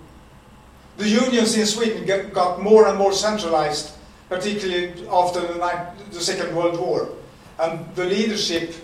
the 0.97 1.07
unions 1.07 1.57
in 1.57 1.65
Sweden 1.65 2.05
get, 2.05 2.33
got 2.33 2.61
more 2.61 2.87
and 2.87 2.97
more 2.97 3.13
centralized, 3.13 3.93
particularly 4.27 5.07
after 5.09 5.39
the, 5.39 5.93
the 6.11 6.19
Second 6.19 6.53
World 6.53 6.79
War. 6.79 7.09
And 7.59 7.95
the 7.95 8.03
leadership 8.03 8.75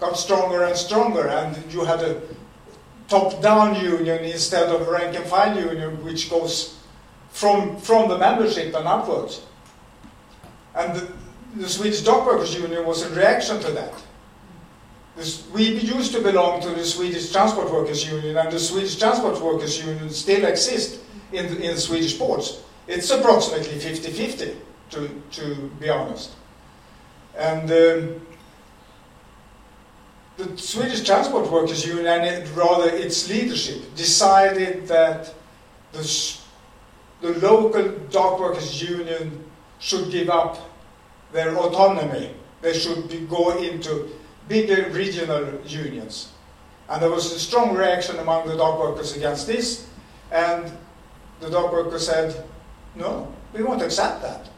got 0.00 0.16
stronger 0.16 0.64
and 0.64 0.74
stronger, 0.74 1.28
and 1.28 1.56
you 1.70 1.84
had 1.84 2.00
a 2.00 2.22
top-down 3.12 3.76
union 3.84 4.24
instead 4.24 4.70
of 4.70 4.88
rank 4.88 5.14
and 5.14 5.26
file 5.26 5.54
union, 5.54 6.02
which 6.02 6.30
goes 6.30 6.78
from, 7.28 7.76
from 7.76 8.08
the 8.08 8.16
membership 8.16 8.74
and 8.74 8.88
upwards. 8.88 9.42
And 10.74 10.96
the, 10.96 11.12
the 11.56 11.68
Swedish 11.68 12.00
Dock 12.00 12.26
Workers 12.26 12.54
Union 12.54 12.86
was 12.86 13.02
a 13.02 13.14
reaction 13.14 13.60
to 13.60 13.70
that. 13.72 13.92
This, 15.14 15.46
we 15.50 15.64
used 15.64 16.12
to 16.14 16.22
belong 16.22 16.62
to 16.62 16.70
the 16.70 16.84
Swedish 16.84 17.30
Transport 17.30 17.70
Workers 17.70 18.10
Union, 18.10 18.38
and 18.38 18.50
the 18.50 18.58
Swedish 18.58 18.98
Transport 18.98 19.38
Workers 19.42 19.84
Union 19.84 20.08
still 20.08 20.46
exists 20.46 20.98
in 21.32 21.54
the, 21.54 21.70
in 21.70 21.76
Swedish 21.76 22.18
ports. 22.18 22.62
It's 22.88 23.10
approximately 23.10 23.78
50-50, 23.78 24.56
to, 24.90 25.22
to 25.32 25.70
be 25.78 25.90
honest. 25.90 26.30
And 27.36 27.70
um, 27.70 28.26
the 30.42 30.58
Swedish 30.58 31.04
Transport 31.04 31.50
Workers 31.50 31.86
Union, 31.86 32.06
and 32.06 32.24
it, 32.24 32.48
rather 32.54 32.90
its 32.90 33.28
leadership, 33.28 33.94
decided 33.94 34.86
that 34.88 35.32
the, 35.92 36.36
the 37.20 37.38
local 37.38 37.90
dock 38.10 38.40
workers 38.40 38.82
union 38.82 39.44
should 39.78 40.10
give 40.10 40.28
up 40.28 40.58
their 41.32 41.56
autonomy. 41.56 42.34
They 42.60 42.72
should 42.72 43.08
be, 43.08 43.20
go 43.20 43.58
into 43.58 44.08
bigger 44.48 44.90
regional 44.90 45.60
unions. 45.64 46.32
And 46.88 47.02
there 47.02 47.10
was 47.10 47.32
a 47.32 47.38
strong 47.38 47.76
reaction 47.76 48.18
among 48.18 48.48
the 48.48 48.56
dock 48.56 48.78
workers 48.78 49.16
against 49.16 49.46
this, 49.46 49.86
and 50.30 50.70
the 51.40 51.50
dock 51.50 51.72
workers 51.72 52.06
said, 52.06 52.44
no, 52.94 53.32
we 53.52 53.62
won't 53.62 53.82
accept 53.82 54.22
that. 54.22 54.48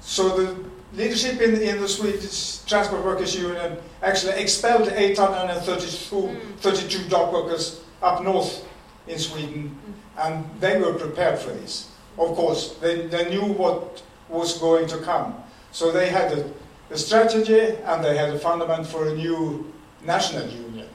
So 0.00 0.36
the 0.36 0.77
leadership 0.94 1.40
in, 1.40 1.60
in 1.60 1.80
the 1.80 1.88
Swedish 1.88 2.58
Transport 2.66 3.04
Workers 3.04 3.36
Union 3.36 3.76
actually 4.02 4.34
expelled 4.34 4.88
832 4.88 6.16
mm. 6.16 6.56
32 6.58 7.08
dock 7.08 7.32
workers 7.32 7.82
up 8.02 8.22
north 8.22 8.66
in 9.06 9.18
Sweden, 9.18 9.76
mm. 9.76 10.26
and 10.26 10.60
they 10.60 10.80
were 10.80 10.94
prepared 10.94 11.38
for 11.38 11.50
this. 11.50 11.90
Of 12.18 12.34
course, 12.34 12.76
they, 12.80 13.06
they 13.06 13.30
knew 13.30 13.52
what 13.52 14.02
was 14.28 14.58
going 14.58 14.88
to 14.88 14.98
come. 14.98 15.34
So 15.72 15.92
they 15.92 16.08
had 16.08 16.32
a, 16.32 16.50
a 16.90 16.98
strategy 16.98 17.60
and 17.60 18.04
they 18.04 18.16
had 18.16 18.30
a 18.30 18.38
fundament 18.38 18.86
for 18.86 19.08
a 19.08 19.14
new 19.14 19.72
national 20.04 20.48
union. 20.48 20.88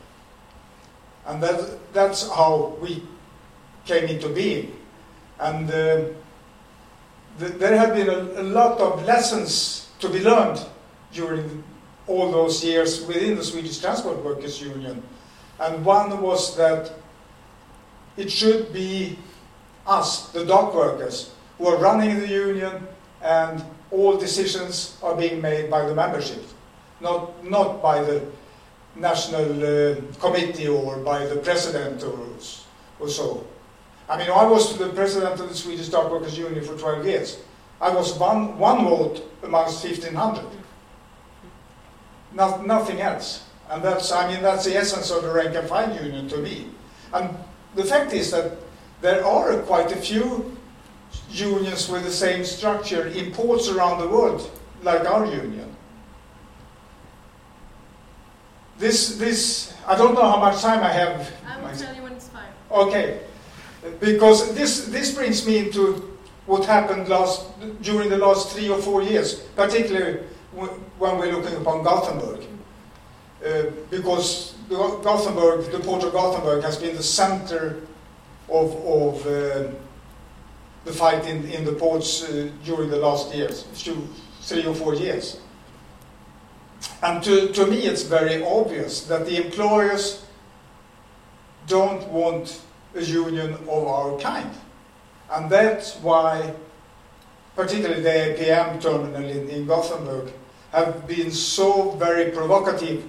And 1.26 1.42
that, 1.42 1.94
that's 1.94 2.30
how 2.30 2.78
we 2.82 3.04
came 3.86 4.06
into 4.06 4.30
being. 4.30 4.76
And 5.40 5.70
uh, 5.70 6.02
th- 7.40 7.54
there 7.54 7.78
have 7.78 7.96
been 7.96 8.10
a, 8.10 8.42
a 8.42 8.44
lot 8.44 8.80
of 8.80 9.06
lessons 9.06 9.83
to 10.04 10.10
be 10.10 10.20
learned 10.20 10.60
during 11.14 11.64
all 12.08 12.30
those 12.30 12.64
years 12.64 13.06
within 13.06 13.36
the 13.36 13.44
Swedish 13.44 13.80
Transport 13.80 14.24
Workers 14.24 14.62
Union. 14.62 15.02
And 15.60 15.86
one 15.86 16.22
was 16.22 16.58
that 16.58 16.92
it 18.18 18.30
should 18.30 18.74
be 18.74 19.18
us, 19.88 20.30
the 20.30 20.46
dock 20.46 20.76
workers, 20.76 21.34
who 21.58 21.68
are 21.68 21.78
running 21.78 22.20
the 22.20 22.28
union, 22.28 22.86
and 23.22 23.64
all 23.92 24.18
decisions 24.18 24.98
are 25.02 25.16
being 25.16 25.42
made 25.42 25.70
by 25.70 25.86
the 25.86 25.96
membership, 25.96 26.44
not, 27.00 27.42
not 27.46 27.82
by 27.82 28.04
the 28.04 28.22
national 28.96 29.64
uh, 29.64 29.96
committee 30.20 30.68
or 30.68 30.98
by 30.98 31.26
the 31.26 31.38
president 31.38 32.04
or, 32.04 32.28
or 33.00 33.08
so. 33.08 33.48
I 34.10 34.18
mean, 34.18 34.30
I 34.30 34.46
was 34.46 34.78
the 34.78 34.90
president 34.90 35.40
of 35.40 35.48
the 35.48 35.56
Swedish 35.56 35.88
Dock 35.88 36.12
Workers 36.12 36.38
Union 36.38 36.64
for 36.66 36.78
12 36.78 37.06
years. 37.06 37.38
I 37.84 37.94
was 37.94 38.18
one, 38.18 38.58
one 38.58 38.86
vote 38.86 39.30
amongst 39.44 39.84
1,500. 39.84 40.46
No, 42.34 42.62
nothing 42.62 43.02
else. 43.02 43.44
And 43.70 43.84
that's, 43.84 44.10
I 44.10 44.26
mean, 44.32 44.42
that's 44.42 44.64
the 44.64 44.78
essence 44.78 45.12
of 45.12 45.24
the 45.24 45.30
rank 45.30 45.54
and 45.56 45.68
file 45.68 45.94
union 45.94 46.30
to 46.30 46.38
me. 46.38 46.70
And 47.14 47.36
the 47.76 47.84
fact 47.84 48.14
is 48.14 48.32
that 48.32 48.54
there 49.02 49.26
are 49.26 49.58
quite 49.64 49.92
a 49.92 49.98
few 49.98 50.56
unions 51.30 51.90
with 51.90 52.06
the 52.06 52.12
same 52.12 52.46
structure 52.46 53.08
in 53.08 53.34
ports 53.34 53.68
around 53.68 54.00
the 54.00 54.08
world, 54.08 54.50
like 54.82 55.06
our 55.06 55.26
union. 55.26 55.76
This, 58.78 59.18
this, 59.18 59.74
I 59.86 59.98
don't 59.98 60.14
know 60.14 60.32
how 60.32 60.38
much 60.38 60.62
time 60.62 60.82
I 60.82 60.94
have. 60.94 61.30
I 61.46 61.62
will 61.62 61.78
tell 61.78 61.94
you 61.94 62.04
when 62.04 62.14
it's 62.14 62.30
fine. 62.30 62.48
Okay, 62.72 63.20
because 64.00 64.56
this, 64.56 64.86
this 64.86 65.14
brings 65.14 65.46
me 65.46 65.58
into 65.58 66.13
what 66.46 66.66
happened 66.66 67.08
last, 67.08 67.46
during 67.82 68.10
the 68.10 68.18
last 68.18 68.50
three 68.50 68.70
or 68.70 68.78
four 68.82 69.02
years, 69.02 69.36
particularly 69.56 70.20
when 70.54 71.18
we're 71.18 71.32
looking 71.32 71.56
upon 71.58 71.84
Gothenburg. 71.84 72.46
Uh, 73.46 73.64
because 73.90 74.56
Gothenburg, 74.70 75.72
the 75.72 75.80
port 75.80 76.04
of 76.04 76.14
Gothenburg 76.14 76.64
has 76.64 76.78
been 76.78 76.96
the 76.96 77.04
center 77.04 77.82
of, 78.50 78.76
of 78.86 79.28
uh, 79.28 79.72
the 80.86 80.94
fight 80.94 81.26
in, 81.28 81.46
in 81.46 81.66
the 81.66 81.74
ports 81.74 82.24
uh, 82.24 82.50
during 82.64 82.90
the 82.90 82.98
last 82.98 83.34
years, 83.34 83.64
few, 83.74 84.08
three 84.42 84.66
or 84.66 84.76
four 84.76 84.96
years. 84.96 85.40
And 87.02 87.24
to, 87.24 87.52
to 87.54 87.68
me, 87.68 87.80
it's 87.80 88.04
very 88.04 88.44
obvious 88.46 89.06
that 89.08 89.26
the 89.26 89.44
employers 89.44 90.26
don't 91.68 92.08
want 92.10 92.62
a 92.96 93.02
union 93.02 93.54
of 93.54 93.88
our 93.88 94.18
kind. 94.20 94.52
And 95.34 95.50
that's 95.50 95.96
why, 95.96 96.54
particularly 97.56 98.02
the 98.02 98.10
APM 98.10 98.80
terminal 98.80 99.24
in, 99.24 99.50
in 99.50 99.66
Gothenburg, 99.66 100.32
have 100.72 101.08
been 101.08 101.32
so 101.32 101.92
very 101.92 102.32
provocative 102.32 103.04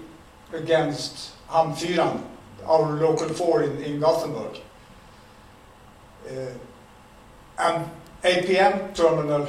against 0.53 1.33
Hamnfyran, 1.49 2.23
our 2.65 2.93
local 2.93 3.29
four 3.29 3.63
in, 3.63 3.77
in 3.83 4.01
Gothenburg. 4.01 4.59
Uh, 6.27 6.47
and 7.59 7.91
APM 8.23 8.95
terminal 8.95 9.47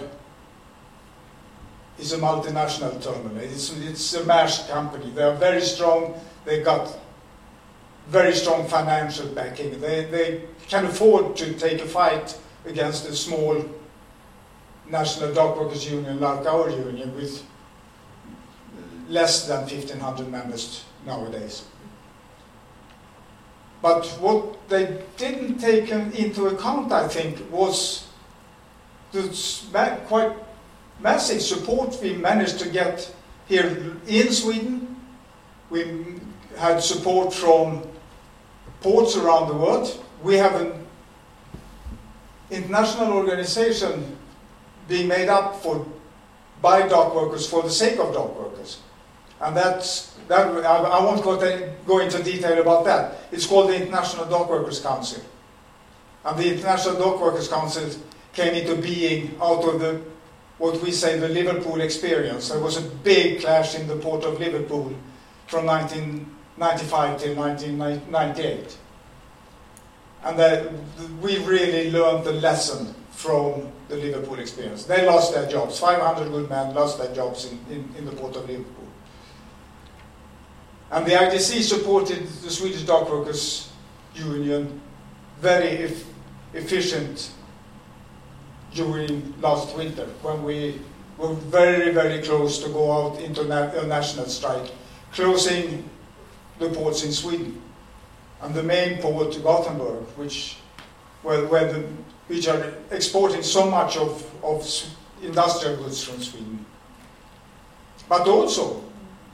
is 1.97 2.11
a 2.11 2.17
multinational 2.17 3.01
terminal. 3.01 3.37
It's, 3.37 3.71
it's 3.77 4.13
a 4.15 4.21
Maersk 4.23 4.69
company. 4.69 5.11
They 5.11 5.23
are 5.23 5.35
very 5.35 5.61
strong. 5.61 6.19
They 6.43 6.61
got 6.61 6.93
very 8.09 8.33
strong 8.33 8.67
financial 8.67 9.27
backing. 9.29 9.79
They, 9.79 10.05
they 10.05 10.41
can 10.67 10.85
afford 10.85 11.37
to 11.37 11.53
take 11.53 11.81
a 11.81 11.85
fight 11.85 12.37
against 12.65 13.07
a 13.07 13.15
small 13.15 13.63
national 14.89 15.33
dock 15.33 15.59
workers 15.59 15.89
union 15.89 16.19
like 16.19 16.45
our 16.45 16.69
union 16.69 17.15
with 17.15 17.43
less 19.07 19.47
than 19.47 19.61
1,500 19.61 20.31
members 20.31 20.83
nowadays. 21.05 21.63
But 23.81 24.05
what 24.19 24.67
they 24.67 25.03
didn't 25.17 25.59
take 25.59 25.89
into 25.91 26.47
account, 26.47 26.91
I 26.91 27.07
think, 27.07 27.51
was 27.51 28.07
the 29.11 29.99
quite 30.07 30.35
massive 30.99 31.41
support 31.41 31.97
we 32.01 32.13
managed 32.13 32.59
to 32.59 32.69
get 32.69 33.13
here 33.47 33.95
in 34.07 34.31
Sweden. 34.31 34.95
We 35.69 36.19
had 36.57 36.81
support 36.81 37.33
from 37.33 37.83
ports 38.81 39.15
around 39.15 39.49
the 39.49 39.55
world. 39.55 40.03
We 40.23 40.35
have 40.37 40.55
an 40.59 40.84
international 42.49 43.13
organization 43.13 44.17
being 44.87 45.07
made 45.07 45.29
up 45.29 45.55
for 45.61 45.85
by 46.61 46.87
dock 46.87 47.13
workers 47.13 47.47
for 47.47 47.63
the 47.63 47.69
sake 47.69 47.99
of 47.99 48.13
dock 48.13 48.37
workers. 48.39 48.79
And 49.41 49.55
that's, 49.55 50.15
that, 50.27 50.47
I, 50.65 50.77
I 50.77 51.03
won't 51.03 51.23
go, 51.23 51.39
to, 51.39 51.73
go 51.85 51.99
into 51.99 52.23
detail 52.23 52.59
about 52.61 52.85
that. 52.85 53.17
It's 53.31 53.45
called 53.45 53.69
the 53.69 53.75
International 53.75 54.25
Dock 54.25 54.49
Workers 54.49 54.79
Council. 54.79 55.21
And 56.23 56.39
the 56.39 56.53
International 56.53 56.95
Dock 56.95 57.21
Workers 57.21 57.47
Council 57.47 57.89
came 58.33 58.53
into 58.55 58.81
being 58.81 59.35
out 59.41 59.63
of 59.63 59.79
the, 59.79 60.01
what 60.57 60.81
we 60.81 60.91
say, 60.91 61.19
the 61.19 61.29
Liverpool 61.29 61.81
experience. 61.81 62.49
There 62.49 62.59
was 62.59 62.77
a 62.77 62.81
big 62.81 63.41
clash 63.41 63.75
in 63.75 63.87
the 63.87 63.97
port 63.97 64.23
of 64.23 64.39
Liverpool 64.39 64.95
from 65.47 65.65
1995 65.65 67.19
till 67.21 67.35
1998. 67.35 68.77
And 70.25 71.21
we 71.21 71.37
really 71.45 71.91
learned 71.91 72.25
the 72.25 72.33
lesson 72.33 72.95
from 73.11 73.71
the 73.89 73.95
Liverpool 73.95 74.39
experience. 74.39 74.83
They 74.85 75.05
lost 75.05 75.35
their 75.35 75.47
jobs. 75.47 75.79
500 75.79 76.31
good 76.31 76.49
men 76.49 76.73
lost 76.73 76.97
their 76.97 77.13
jobs 77.13 77.45
in, 77.51 77.59
in, 77.69 77.95
in 77.97 78.05
the 78.05 78.11
port 78.11 78.35
of 78.35 78.49
Liverpool. 78.49 78.87
And 80.91 81.05
the 81.05 81.11
IDC 81.11 81.61
supported 81.61 82.27
the 82.27 82.49
Swedish 82.49 82.83
Dock 82.83 83.09
Workers 83.09 83.71
Union 84.15 84.81
very 85.39 85.85
e 85.85 85.93
efficient 86.53 87.31
during 88.73 89.33
last 89.41 89.75
winter 89.75 90.05
when 90.21 90.43
we 90.43 90.79
were 91.17 91.33
very, 91.33 91.91
very 91.91 92.21
close 92.21 92.63
to 92.63 92.69
go 92.69 92.91
out 92.91 93.19
into 93.21 93.41
a 93.41 93.87
national 93.87 94.25
strike, 94.25 94.71
closing 95.11 95.87
the 96.59 96.69
ports 96.69 97.03
in 97.03 97.11
Sweden. 97.11 97.61
And 98.41 98.53
the 98.53 98.63
main 98.63 98.99
port, 99.01 99.41
Gothenburg, 99.41 100.03
which, 100.17 100.57
where, 101.23 101.45
where 101.45 101.71
the 101.71 101.87
which 102.27 102.47
are 102.47 102.73
exporting 102.91 103.43
so 103.43 103.69
much 103.69 103.97
of, 103.97 104.25
of 104.43 104.67
industrial 105.21 105.77
goods 105.77 106.03
from 106.03 106.21
Sweden. 106.21 106.65
But 108.09 108.27
also, 108.27 108.83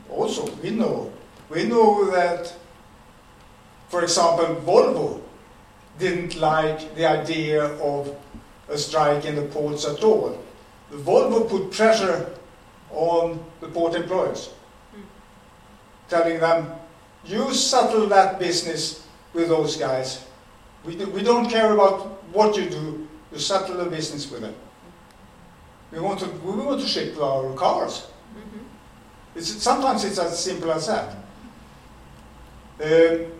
also 0.09 0.51
we 0.55 0.71
know, 0.71 1.11
we 1.49 1.63
know 1.63 2.09
that, 2.11 2.53
for 3.89 4.03
example, 4.03 4.55
Volvo 4.65 5.21
didn't 5.99 6.35
like 6.37 6.95
the 6.95 7.05
idea 7.05 7.65
of 7.81 8.15
a 8.69 8.77
strike 8.77 9.25
in 9.25 9.35
the 9.35 9.43
ports 9.43 9.85
at 9.85 10.03
all. 10.03 10.37
The 10.89 10.97
Volvo 10.97 11.49
put 11.49 11.71
pressure 11.71 12.33
on 12.89 13.43
the 13.61 13.67
port 13.67 13.95
employers, 13.95 14.49
mm. 14.93 15.01
telling 16.09 16.39
them, 16.39 16.73
you 17.25 17.53
settle 17.53 18.07
that 18.07 18.39
business 18.39 19.05
with 19.33 19.49
those 19.49 19.77
guys. 19.77 20.25
We, 20.83 20.95
do, 20.95 21.09
we 21.09 21.23
don't 21.23 21.49
care 21.49 21.73
about 21.73 22.23
what 22.33 22.55
you 22.57 22.69
do, 22.69 23.07
you 23.31 23.39
settle 23.39 23.77
the 23.77 23.85
business 23.85 24.29
with 24.31 24.41
them. 24.41 24.55
We 25.91 25.99
want 25.99 26.19
to, 26.21 26.27
we 26.27 26.51
want 26.51 26.81
to 26.81 26.87
ship 26.87 27.17
our 27.21 27.53
cars. 27.53 28.07
Mm-hmm. 28.35 28.59
It's, 29.35 29.49
sometimes 29.61 30.03
it's 30.03 30.17
as 30.17 30.41
simple 30.43 30.71
as 30.71 30.87
that. 30.87 31.15
Um, 32.81 33.31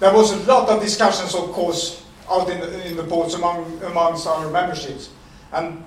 there 0.00 0.12
was 0.12 0.32
a 0.32 0.36
lot 0.50 0.68
of 0.68 0.80
discussions, 0.80 1.34
of 1.34 1.52
course, 1.52 2.04
out 2.28 2.48
in 2.48 2.60
the, 2.60 2.88
in 2.88 2.96
the 2.96 3.04
ports 3.04 3.34
among, 3.34 3.80
amongst 3.82 4.26
our 4.26 4.50
memberships. 4.50 5.10
And 5.52 5.84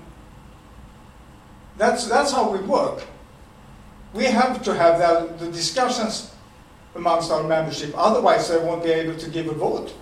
that's, 1.77 2.07
that's 2.07 2.31
how 2.31 2.51
we 2.51 2.59
work. 2.59 3.03
We 4.13 4.25
have 4.25 4.63
to 4.63 4.73
have 4.73 4.99
the, 4.99 5.45
the 5.45 5.51
discussions 5.51 6.33
amongst 6.95 7.31
our 7.31 7.43
membership, 7.43 7.93
otherwise 7.95 8.49
they 8.49 8.57
won't 8.57 8.83
be 8.83 8.91
able 8.91 9.17
to 9.17 9.29
give 9.29 9.47
a 9.47 9.53
vote. 9.53 9.93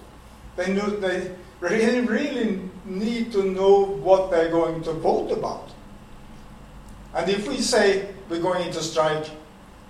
They, 0.55 0.71
they, 0.73 1.31
really, 1.59 2.01
really 2.01 2.61
need 2.85 3.31
to 3.31 3.43
know 3.43 3.85
what 3.85 4.29
they're 4.31 4.51
going 4.51 4.83
to 4.83 4.91
vote 4.93 5.31
about. 5.31 5.69
And 7.13 7.29
if 7.29 7.47
we 7.47 7.57
say 7.57 8.13
we're 8.29 8.41
going 8.41 8.67
into 8.67 8.81
strike, 8.81 9.29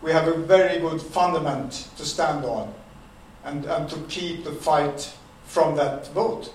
we 0.01 0.11
have 0.11 0.27
a 0.27 0.37
very 0.37 0.79
good 0.79 1.01
fundament 1.01 1.89
to 1.97 2.05
stand 2.05 2.45
on 2.45 2.73
and, 3.43 3.65
and 3.65 3.89
to 3.89 3.97
keep 4.07 4.43
the 4.43 4.51
fight 4.51 5.11
from 5.43 5.75
that 5.75 6.07
vote. 6.13 6.53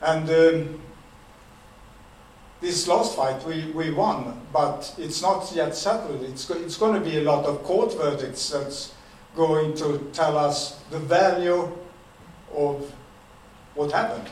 And 0.00 0.28
um, 0.30 0.80
this 2.60 2.88
last 2.88 3.16
fight 3.16 3.44
we, 3.44 3.70
we 3.72 3.90
won, 3.90 4.40
but 4.52 4.94
it's 4.98 5.20
not 5.20 5.52
yet 5.54 5.74
settled. 5.74 6.22
It's, 6.22 6.48
it's 6.50 6.76
going 6.76 6.94
to 6.94 7.10
be 7.10 7.18
a 7.18 7.22
lot 7.22 7.44
of 7.44 7.62
court 7.62 7.96
verdicts 7.96 8.50
that's 8.50 8.94
going 9.34 9.74
to 9.76 9.98
tell 10.12 10.38
us 10.38 10.80
the 10.90 10.98
value 10.98 11.70
of 12.54 12.90
what 13.74 13.92
happened. 13.92 14.28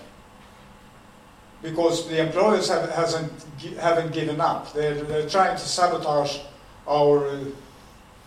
Because 1.62 2.08
the 2.08 2.20
employers 2.20 2.68
have, 2.68 2.90
hasn't, 2.90 3.30
haven't 3.78 4.12
given 4.12 4.40
up. 4.40 4.72
They're, 4.72 4.94
they're 4.94 5.28
trying 5.28 5.56
to 5.56 5.62
sabotage 5.62 6.38
our 6.86 7.26
uh, 7.26 7.44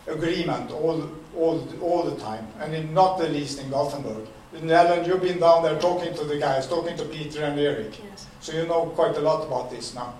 agreement 0.07 0.71
all, 0.71 1.09
all, 1.35 1.67
all 1.81 2.03
the 2.03 2.15
time, 2.19 2.47
and 2.59 2.73
in, 2.73 2.93
not 2.93 3.17
the 3.17 3.29
least 3.29 3.59
in 3.59 3.69
Gothenburg. 3.69 4.27
In 4.53 4.69
Ellen, 4.71 5.05
you've 5.05 5.21
been 5.21 5.39
down 5.39 5.63
there 5.63 5.79
talking 5.79 6.15
to 6.15 6.23
the 6.23 6.37
guys, 6.37 6.67
talking 6.67 6.97
to 6.97 7.05
Peter 7.05 7.43
and 7.43 7.59
Eric. 7.59 7.99
Yes. 8.03 8.26
So 8.47 8.53
you 8.53 8.65
know 8.65 8.85
quite 8.95 9.17
a 9.17 9.19
lot 9.19 9.45
about 9.45 9.69
this 9.69 9.93
now. 9.93 10.13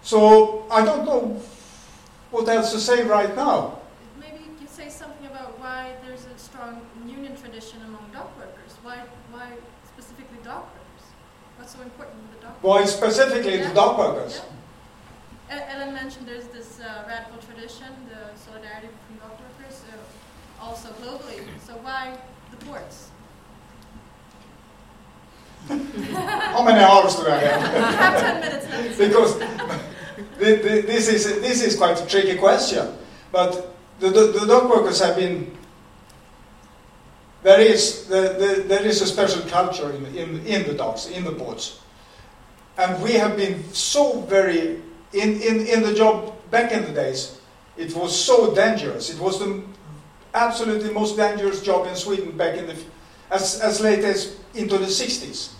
So 0.00 0.64
I 0.70 0.84
don't 0.84 1.04
know 1.04 1.42
what 2.30 2.48
else 2.48 2.70
to 2.70 2.78
say 2.78 3.02
right 3.02 3.34
now. 3.34 3.80
Maybe 4.20 4.44
you 4.60 4.68
say 4.68 4.88
something 4.88 5.26
about 5.26 5.58
why 5.58 5.96
there's 6.06 6.26
a 6.26 6.38
strong 6.38 6.80
union 7.04 7.34
tradition 7.36 7.82
among 7.82 8.06
dock 8.12 8.30
workers. 8.38 8.78
Why, 8.84 8.98
why 9.32 9.58
specifically 9.88 10.38
dock 10.44 10.70
workers? 10.70 11.04
What's 11.58 11.74
so 11.74 11.82
important 11.82 12.14
with 12.22 12.38
the 12.38 12.46
dock 12.46 12.62
workers? 12.62 12.78
Why 12.78 12.84
specifically 12.84 13.58
yeah. 13.58 13.68
the 13.68 13.74
dock 13.74 13.98
workers? 13.98 14.40
Yeah. 15.50 15.66
Ellen 15.74 15.92
mentioned 15.92 16.28
there's 16.28 16.46
this 16.54 16.78
uh, 16.78 17.02
radical 17.08 17.42
tradition, 17.42 17.90
the 18.06 18.38
solidarity 18.38 18.86
between 18.86 19.18
dock 19.18 19.34
workers, 19.34 19.82
uh, 19.90 20.64
also 20.64 20.90
globally. 21.02 21.42
So 21.66 21.72
why 21.82 22.16
the 22.52 22.64
ports? 22.66 23.09
How 25.68 26.64
many 26.64 26.80
hours 26.80 27.16
do 27.16 27.26
I 27.26 27.36
have? 27.36 27.60
have 27.94 28.20
10 28.20 28.40
minutes 28.40 28.68
left. 28.68 28.98
because 28.98 29.38
this 30.38 31.08
is, 31.08 31.40
this 31.40 31.62
is 31.62 31.76
quite 31.76 32.00
a 32.00 32.06
tricky 32.06 32.36
question. 32.38 32.94
But 33.32 33.74
the, 34.00 34.08
the, 34.10 34.26
the 34.40 34.46
dock 34.46 34.68
workers 34.68 35.00
have 35.00 35.16
been 35.16 35.56
there 37.42 37.60
is, 37.60 38.06
the, 38.06 38.36
the, 38.38 38.64
there 38.66 38.84
is 38.84 39.00
a 39.00 39.06
special 39.06 39.42
culture 39.48 39.90
in, 39.92 40.04
in, 40.14 40.46
in 40.46 40.66
the 40.66 40.74
docks, 40.74 41.06
in 41.06 41.24
the 41.24 41.32
ports. 41.32 41.80
And 42.76 43.02
we 43.02 43.12
have 43.14 43.36
been 43.36 43.64
so 43.72 44.20
very, 44.22 44.82
in, 45.12 45.40
in, 45.40 45.66
in 45.66 45.82
the 45.82 45.94
job 45.94 46.34
back 46.50 46.72
in 46.72 46.84
the 46.84 46.92
days, 46.92 47.40
it 47.76 47.94
was 47.94 48.18
so 48.18 48.54
dangerous. 48.54 49.08
It 49.10 49.18
was 49.18 49.38
the 49.38 49.62
absolutely 50.34 50.92
most 50.92 51.16
dangerous 51.16 51.62
job 51.62 51.86
in 51.86 51.96
Sweden 51.96 52.36
back 52.36 52.58
in 52.58 52.66
the, 52.66 52.76
as, 53.30 53.60
as 53.60 53.80
late 53.80 54.04
as 54.04 54.36
into 54.54 54.78
the 54.78 54.86
60s. 54.86 55.52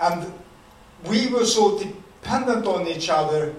And 0.00 0.32
we 1.06 1.28
were 1.28 1.46
so 1.46 1.78
dependent 1.78 2.66
on 2.66 2.86
each 2.86 3.08
other 3.08 3.54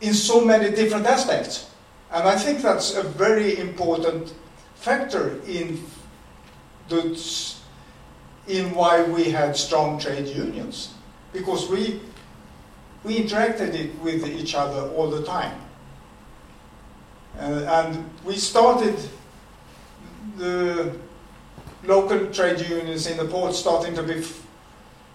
in 0.00 0.14
so 0.14 0.44
many 0.44 0.74
different 0.74 1.06
aspects. 1.06 1.70
And 2.12 2.26
I 2.26 2.36
think 2.36 2.60
that's 2.62 2.94
a 2.96 3.02
very 3.02 3.58
important 3.58 4.34
factor 4.74 5.40
in 5.46 5.84
the 6.88 7.54
in 8.48 8.74
why 8.74 9.02
we 9.02 9.30
had 9.30 9.56
strong 9.56 9.98
trade 9.98 10.26
unions 10.26 10.94
because 11.32 11.68
we 11.68 12.00
we 13.04 13.18
interacted 13.18 13.74
it 13.74 13.98
with 14.00 14.26
each 14.26 14.54
other 14.54 14.88
all 14.94 15.08
the 15.08 15.22
time 15.22 15.60
uh, 17.38 17.84
and 17.86 18.10
we 18.24 18.34
started 18.34 18.96
the 20.36 20.92
local 21.84 22.26
trade 22.28 22.60
unions 22.60 23.06
in 23.06 23.16
the 23.16 23.24
port 23.24 23.54
starting 23.54 23.94
to 23.94 24.02
be 24.02 24.22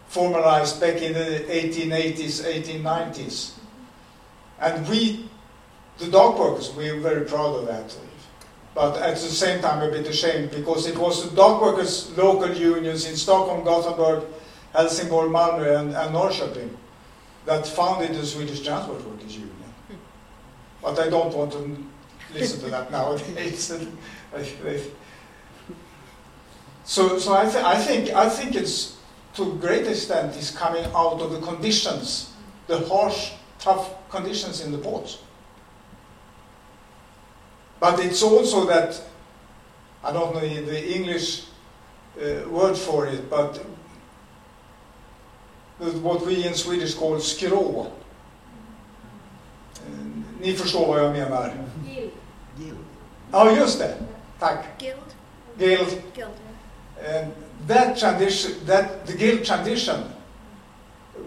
formalized 0.07 0.79
back 0.79 1.01
in 1.01 1.13
the 1.13 1.45
1880s 1.49 2.43
1890s 2.43 3.53
and 4.59 4.87
we 4.87 5.29
the 5.97 6.07
dock 6.07 6.37
workers 6.39 6.73
we 6.75 6.89
are 6.89 6.99
very 6.99 7.25
proud 7.25 7.55
of 7.55 7.67
that 7.67 7.95
but 8.75 8.97
at 8.97 9.13
the 9.15 9.29
same 9.29 9.61
time 9.61 9.81
a 9.81 9.89
bit 9.89 10.05
ashamed 10.05 10.51
because 10.51 10.85
it 10.85 10.97
was 10.97 11.27
the 11.27 11.33
dock 11.33 11.61
workers' 11.61 12.15
local 12.17 12.53
unions 12.53 13.07
in 13.07 13.15
Stockholm, 13.15 13.63
Gothenburg, 13.63 14.25
Helsingborg, 14.73 15.31
Malmö, 15.31 15.79
and, 15.79 15.95
and 15.95 16.13
Norrköping 16.13 16.69
that 17.45 17.65
founded 17.65 18.13
the 18.13 18.25
Swedish 18.25 18.61
Transport 18.61 19.01
Workers 19.05 19.33
Union. 19.33 19.55
Hmm. 19.87 19.95
But 20.81 20.99
I 20.99 21.09
don't 21.09 21.33
want 21.33 21.53
to 21.53 21.77
listen 22.33 22.59
to 22.59 22.69
that 22.69 22.91
nowadays. 22.91 23.71
so, 26.85 27.19
so 27.19 27.33
I, 27.33 27.43
th- 27.45 27.63
I 27.63 27.75
think 27.77 28.09
I 28.15 28.29
think 28.29 28.55
it's 28.55 28.95
to 29.35 29.43
a 29.43 29.55
great 29.55 29.87
extent 29.87 30.35
is 30.37 30.51
coming 30.51 30.85
out 30.95 31.19
of 31.21 31.31
the 31.31 31.39
conditions, 31.41 32.29
the 32.67 32.79
harsh, 32.87 33.31
tough 33.59 33.89
conditions 34.09 34.61
in 34.61 34.71
the 34.71 34.77
ports. 34.77 35.17
But 37.79 37.99
it's 37.99 38.23
also 38.23 38.65
that, 38.67 39.01
I 40.03 40.11
don't 40.13 40.33
know 40.33 40.39
the, 40.39 40.61
the 40.61 40.95
English 40.95 41.43
uh, 42.17 42.47
word 42.49 42.77
for 42.77 43.05
it, 43.07 43.29
but 43.29 43.59
what 46.01 46.25
we 46.25 46.45
in 46.47 46.53
Swedish 46.53 46.93
call 46.93 47.19
skrå. 47.19 47.87
Eh, 49.75 49.91
Ni 50.39 50.53
förstår 50.53 50.87
vad 50.87 50.99
jag 50.99 51.11
menar. 51.11 51.53
Guild. 51.85 52.77
Ja, 53.31 53.51
just 53.51 53.79
det. 53.79 53.95
Tack. 54.39 54.65
Guild. 54.79 55.15
Guild. 55.57 56.01
Guild. 56.15 56.29
And 57.05 57.33
that 57.67 57.97
tradition, 57.97 58.65
that 58.65 59.05
the 59.05 59.13
guild 59.13 59.45
tradition 59.45 60.03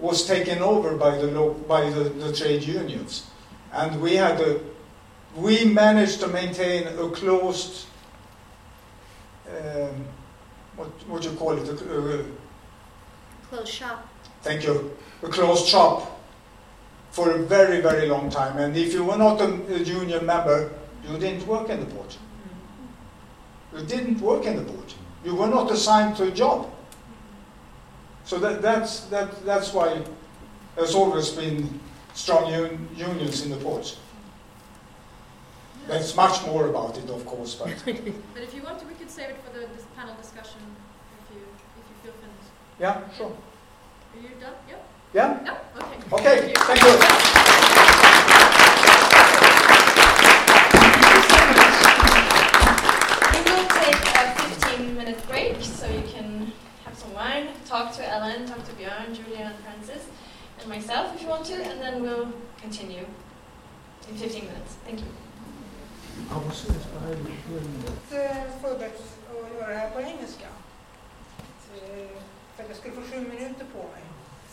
was 0.00 0.26
taken 0.26 0.60
over 0.60 0.96
by 0.96 1.16
the 1.16 1.28
by 1.68 1.88
the, 1.90 2.04
the 2.10 2.32
trade 2.32 2.62
unions, 2.64 3.26
and 3.72 4.00
we 4.00 4.16
had 4.16 4.40
a, 4.40 4.60
we 5.36 5.64
managed 5.64 6.20
to 6.20 6.28
maintain 6.28 6.86
a 6.86 7.08
closed, 7.10 7.86
um, 9.48 10.04
what 10.76 10.88
what 11.08 11.24
you 11.24 11.30
call 11.32 11.52
it, 11.52 11.68
a, 11.68 11.72
uh, 11.72 12.22
Closed 13.48 13.72
shop. 13.72 14.06
thank 14.42 14.64
you, 14.64 14.96
a 15.22 15.28
closed 15.28 15.66
shop 15.66 16.20
for 17.10 17.30
a 17.30 17.38
very 17.38 17.80
very 17.80 18.06
long 18.06 18.30
time. 18.30 18.58
And 18.58 18.76
if 18.76 18.92
you 18.92 19.04
were 19.04 19.16
not 19.16 19.40
a, 19.40 19.48
a 19.74 19.78
union 19.78 20.26
member, 20.26 20.70
you 21.08 21.18
didn't 21.18 21.46
work 21.46 21.70
in 21.70 21.80
the 21.80 21.86
port. 21.86 22.18
You 23.74 23.84
didn't 23.84 24.20
work 24.20 24.44
in 24.44 24.56
the 24.56 24.72
port. 24.72 24.94
You 25.24 25.34
were 25.34 25.48
not 25.48 25.70
assigned 25.70 26.16
to 26.16 26.24
a 26.24 26.30
job. 26.30 26.70
So 28.24 28.38
that, 28.38 28.62
that's, 28.62 29.00
that, 29.06 29.44
that's 29.44 29.72
why 29.72 30.02
there's 30.76 30.94
always 30.94 31.30
been 31.30 31.80
strong 32.14 32.52
un, 32.52 32.88
unions 32.94 33.42
in 33.44 33.50
the 33.50 33.56
ports. 33.56 33.96
There's 35.86 36.14
much 36.14 36.44
more 36.44 36.68
about 36.68 36.98
it, 36.98 37.08
of 37.08 37.24
course, 37.24 37.54
but 37.54 37.68
But 37.86 38.42
if 38.42 38.54
you 38.54 38.62
want 38.62 38.78
to, 38.80 38.86
we 38.86 38.94
could 38.94 39.10
save 39.10 39.30
it 39.30 39.36
for 39.42 39.58
the 39.58 39.66
this 39.74 39.84
panel 39.96 40.14
discussion 40.16 40.60
if 41.30 41.34
you 41.34 41.40
if 41.40 41.84
you 41.88 41.96
feel 42.02 42.12
finished. 42.20 42.52
yeah, 42.78 43.08
sure. 43.16 43.32
Are 43.32 44.20
you 44.20 44.28
done? 44.38 44.52
Yep. 44.68 44.88
Yeah? 45.14 45.44
Yep. 45.44 45.76
Okay. 45.78 45.96
Okay, 46.12 46.52
Thank 46.54 46.78
thank 46.80 46.82
you. 48.82 48.87
So 55.78 55.86
you 55.86 56.02
can 56.12 56.52
have 56.84 56.98
some 56.98 57.14
wine, 57.14 57.46
talk 57.64 57.92
to 57.98 58.02
Ellen, 58.02 58.46
talk 58.48 58.64
to 58.64 58.72
Björn, 58.72 59.14
Julia, 59.14 59.44
and 59.46 59.58
Frances, 59.64 60.08
and 60.58 60.68
myself 60.68 61.14
if 61.14 61.22
you 61.22 61.28
want 61.28 61.44
to, 61.46 61.54
and 61.54 61.80
then 61.80 62.02
we'll 62.02 62.32
continue 62.60 63.06
in 64.10 64.16
15 64.16 64.40
minutes. 64.44 64.74
Thank 64.84 64.98
you. 65.00 65.06
förberett 68.60 69.02
att 69.30 69.54
göra 69.54 69.68
det 69.68 69.74
här 69.78 69.90
på 69.90 70.00
engelska. 70.00 70.46
Eh, 71.74 72.22
För 72.56 72.62
att 72.62 72.68
jag 72.68 72.78
skulle 72.78 72.94
få 72.94 73.02
sju 73.02 73.20
minuter 73.20 73.66
på 73.72 73.78
mig. 73.78 74.04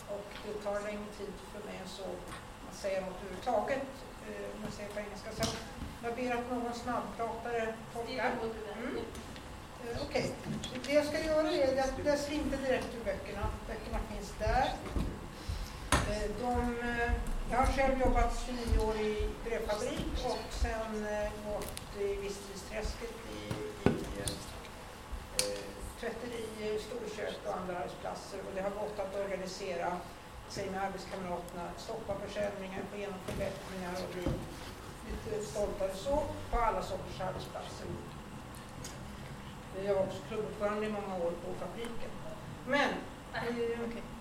Och 0.08 0.26
det 0.46 0.64
tar 0.64 0.80
längre 0.80 1.08
tid 1.18 1.32
för 1.52 1.66
mig 1.68 1.76
än 1.82 1.88
så 1.88 2.02
att 2.70 2.76
säga 2.76 3.00
något 3.00 3.14
överhuvudtaget 3.22 3.86
eh, 4.28 4.46
om 4.56 4.60
jag 4.64 4.72
säger 4.72 4.90
på 4.90 5.00
engelska. 5.00 5.30
Så 5.38 5.56
jag 6.04 6.14
ber 6.16 6.34
att 6.34 6.50
någon 6.50 6.74
snabbpratare 6.74 7.74
tolkar. 7.94 8.32
Mm. 8.78 8.96
Okej, 9.94 10.06
Okej, 10.08 10.80
det 10.86 10.92
jag 10.92 11.06
ska 11.06 11.24
göra 11.24 11.50
är 11.50 11.80
att 11.80 12.04
läsa 12.04 12.32
inte 12.32 12.56
direkt 12.56 12.88
ur 12.94 13.04
böckerna. 13.04 13.46
Böckerna 13.68 13.98
finns 14.10 14.32
där. 14.38 14.72
Eh, 15.92 16.30
de, 16.40 16.78
eh, 16.88 17.12
jag 17.50 17.58
har 17.58 17.66
själv 17.66 18.00
jobbat 18.00 18.44
29 18.46 18.78
år 18.88 18.96
i 18.96 19.28
brödfabrik 19.44 20.24
och 20.24 20.38
sen 20.50 21.06
eh, 21.06 21.30
gått 21.52 22.00
i 22.00 22.16
Visstidsträsket 22.22 23.16
i, 23.38 23.42
i 23.84 23.90
eh, 26.62 26.80
storkök 26.86 27.38
och 27.46 27.56
andra 27.56 27.78
arbetsplatser. 27.78 28.38
Och 28.46 28.54
det 28.54 28.62
har 28.62 28.70
gått 28.70 28.98
att 28.98 29.16
organisera 29.24 29.96
sig 30.48 30.70
med 30.70 30.82
arbetskamraterna, 30.82 31.64
stoppa 31.76 32.14
försämringar, 32.26 32.82
få 32.90 32.96
igenom 32.96 33.18
förbättringar 33.26 33.94
och 34.02 34.14
bli 34.14 34.26
lite 35.08 35.46
stoltare 35.46 35.94
så 35.94 36.22
på 36.50 36.58
alla 36.58 36.82
sorters 36.82 37.20
arbetsplatser. 37.20 37.86
Jag 39.84 39.94
var 39.94 40.02
också 40.02 40.18
klubbordförande 40.28 40.86
i 40.86 40.90
många 40.90 41.14
år 41.24 41.30
på 41.30 41.66
fabriken. 41.66 42.10
Men, 42.66 42.90
eh, 43.34 43.78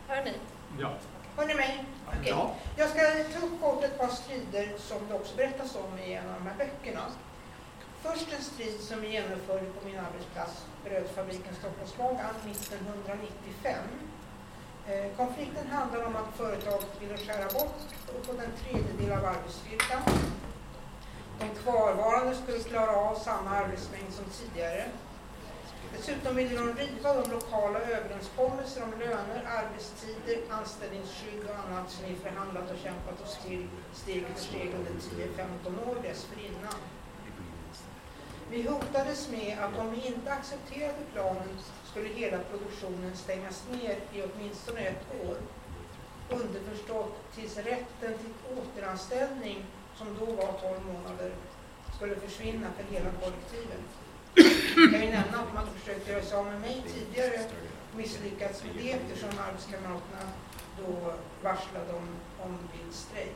Hör 0.08 0.24
ni? 0.24 0.34
Ja. 0.80 0.92
hör 1.38 1.48
ni 1.48 1.56
mig? 1.56 1.86
Okej. 2.08 2.22
Ja. 2.30 2.56
Jag 2.78 2.90
ska 2.90 3.00
ta 3.40 3.46
upp 3.46 3.62
kort 3.62 3.84
ett 3.84 4.00
par 4.00 4.08
strider 4.08 4.78
som 4.78 4.98
det 5.10 5.14
också 5.16 5.36
berättas 5.36 5.76
om 5.76 6.00
i 6.00 6.14
en 6.14 6.30
av 6.30 6.36
de 6.40 6.48
här 6.48 6.56
böckerna. 6.58 7.02
Först 8.02 8.34
en 8.34 8.42
strid 8.44 8.80
som 8.82 9.02
vi 9.02 9.12
genomförde 9.12 9.66
på 9.66 9.88
min 9.88 10.00
arbetsplats, 10.00 10.66
brödfabriken 10.84 11.56
Stockholmslagan 11.56 12.36
1995. 12.46 13.74
Eh, 14.88 15.16
Konflikten 15.18 15.68
handlar 15.68 16.06
om 16.06 16.16
att 16.16 16.38
företaget 16.38 17.02
ville 17.02 17.18
skära 17.18 17.46
bort 17.46 17.76
uppåt 18.16 18.40
en 18.40 18.52
tredjedel 18.64 19.18
av 19.18 19.26
arbetsstyrkan. 19.26 20.02
De 21.40 21.50
kvarvarande 21.64 22.36
skulle 22.36 22.60
klara 22.60 22.96
av 22.96 23.16
samma 23.16 23.50
arbetsmängd 23.50 24.14
som 24.14 24.26
tidigare. 24.26 24.86
Dessutom 25.98 26.36
ville 26.36 26.56
de 26.56 26.74
riva 26.74 27.14
de 27.14 27.32
lokala 27.32 27.80
överenskommelser 27.80 28.84
om 28.84 29.00
löner, 29.00 29.44
arbetstider, 29.46 30.40
anställningsskydd 30.50 31.44
och 31.50 31.56
annat 31.56 31.92
som 31.92 32.10
vi 32.10 32.16
förhandlat 32.16 32.72
och 32.72 32.78
kämpat 32.78 33.22
oss 33.22 33.40
till 33.46 33.68
steg 33.94 34.26
för 34.28 34.42
steg 34.42 34.74
under 34.74 34.92
10-15 34.92 35.90
år 35.90 35.96
dessförinnan. 36.02 36.80
Vi 38.50 38.62
hotades 38.62 39.30
med 39.30 39.58
att 39.60 39.78
om 39.78 39.92
vi 39.92 40.08
inte 40.08 40.32
accepterade 40.32 41.04
planen 41.14 41.60
skulle 41.84 42.10
hela 42.10 42.38
produktionen 42.38 43.16
stängas 43.16 43.66
ner 43.72 43.98
i 44.14 44.24
åtminstone 44.24 44.80
ett 44.80 45.06
år. 45.26 45.38
Underförstått 46.30 47.34
tills 47.36 47.58
rätten 47.58 48.18
till 48.18 48.34
återanställning, 48.58 49.66
som 49.96 50.18
då 50.20 50.26
var 50.26 50.54
12 50.62 50.86
månader, 50.86 51.36
skulle 51.96 52.16
försvinna 52.16 52.68
för 52.78 52.84
hela 52.94 53.12
kollektivet. 53.12 54.05
Jag 55.06 55.14
kan 55.14 55.24
ju 55.24 55.32
nämna 55.32 55.48
att 55.48 55.54
man 55.54 55.68
försökte 55.80 56.12
göra 56.12 56.22
sig 56.24 56.38
av 56.38 56.46
med 56.46 56.62
mig 56.62 56.84
tidigare 56.94 57.40
misslyckats 57.96 58.64
med 58.64 58.76
det 58.84 58.92
eftersom 58.92 59.30
arbetskamraterna 59.50 60.24
då 60.80 61.14
varslade 61.44 61.94
om, 61.94 62.08
om 62.46 62.58
vild 62.74 62.94
strejk. 62.94 63.36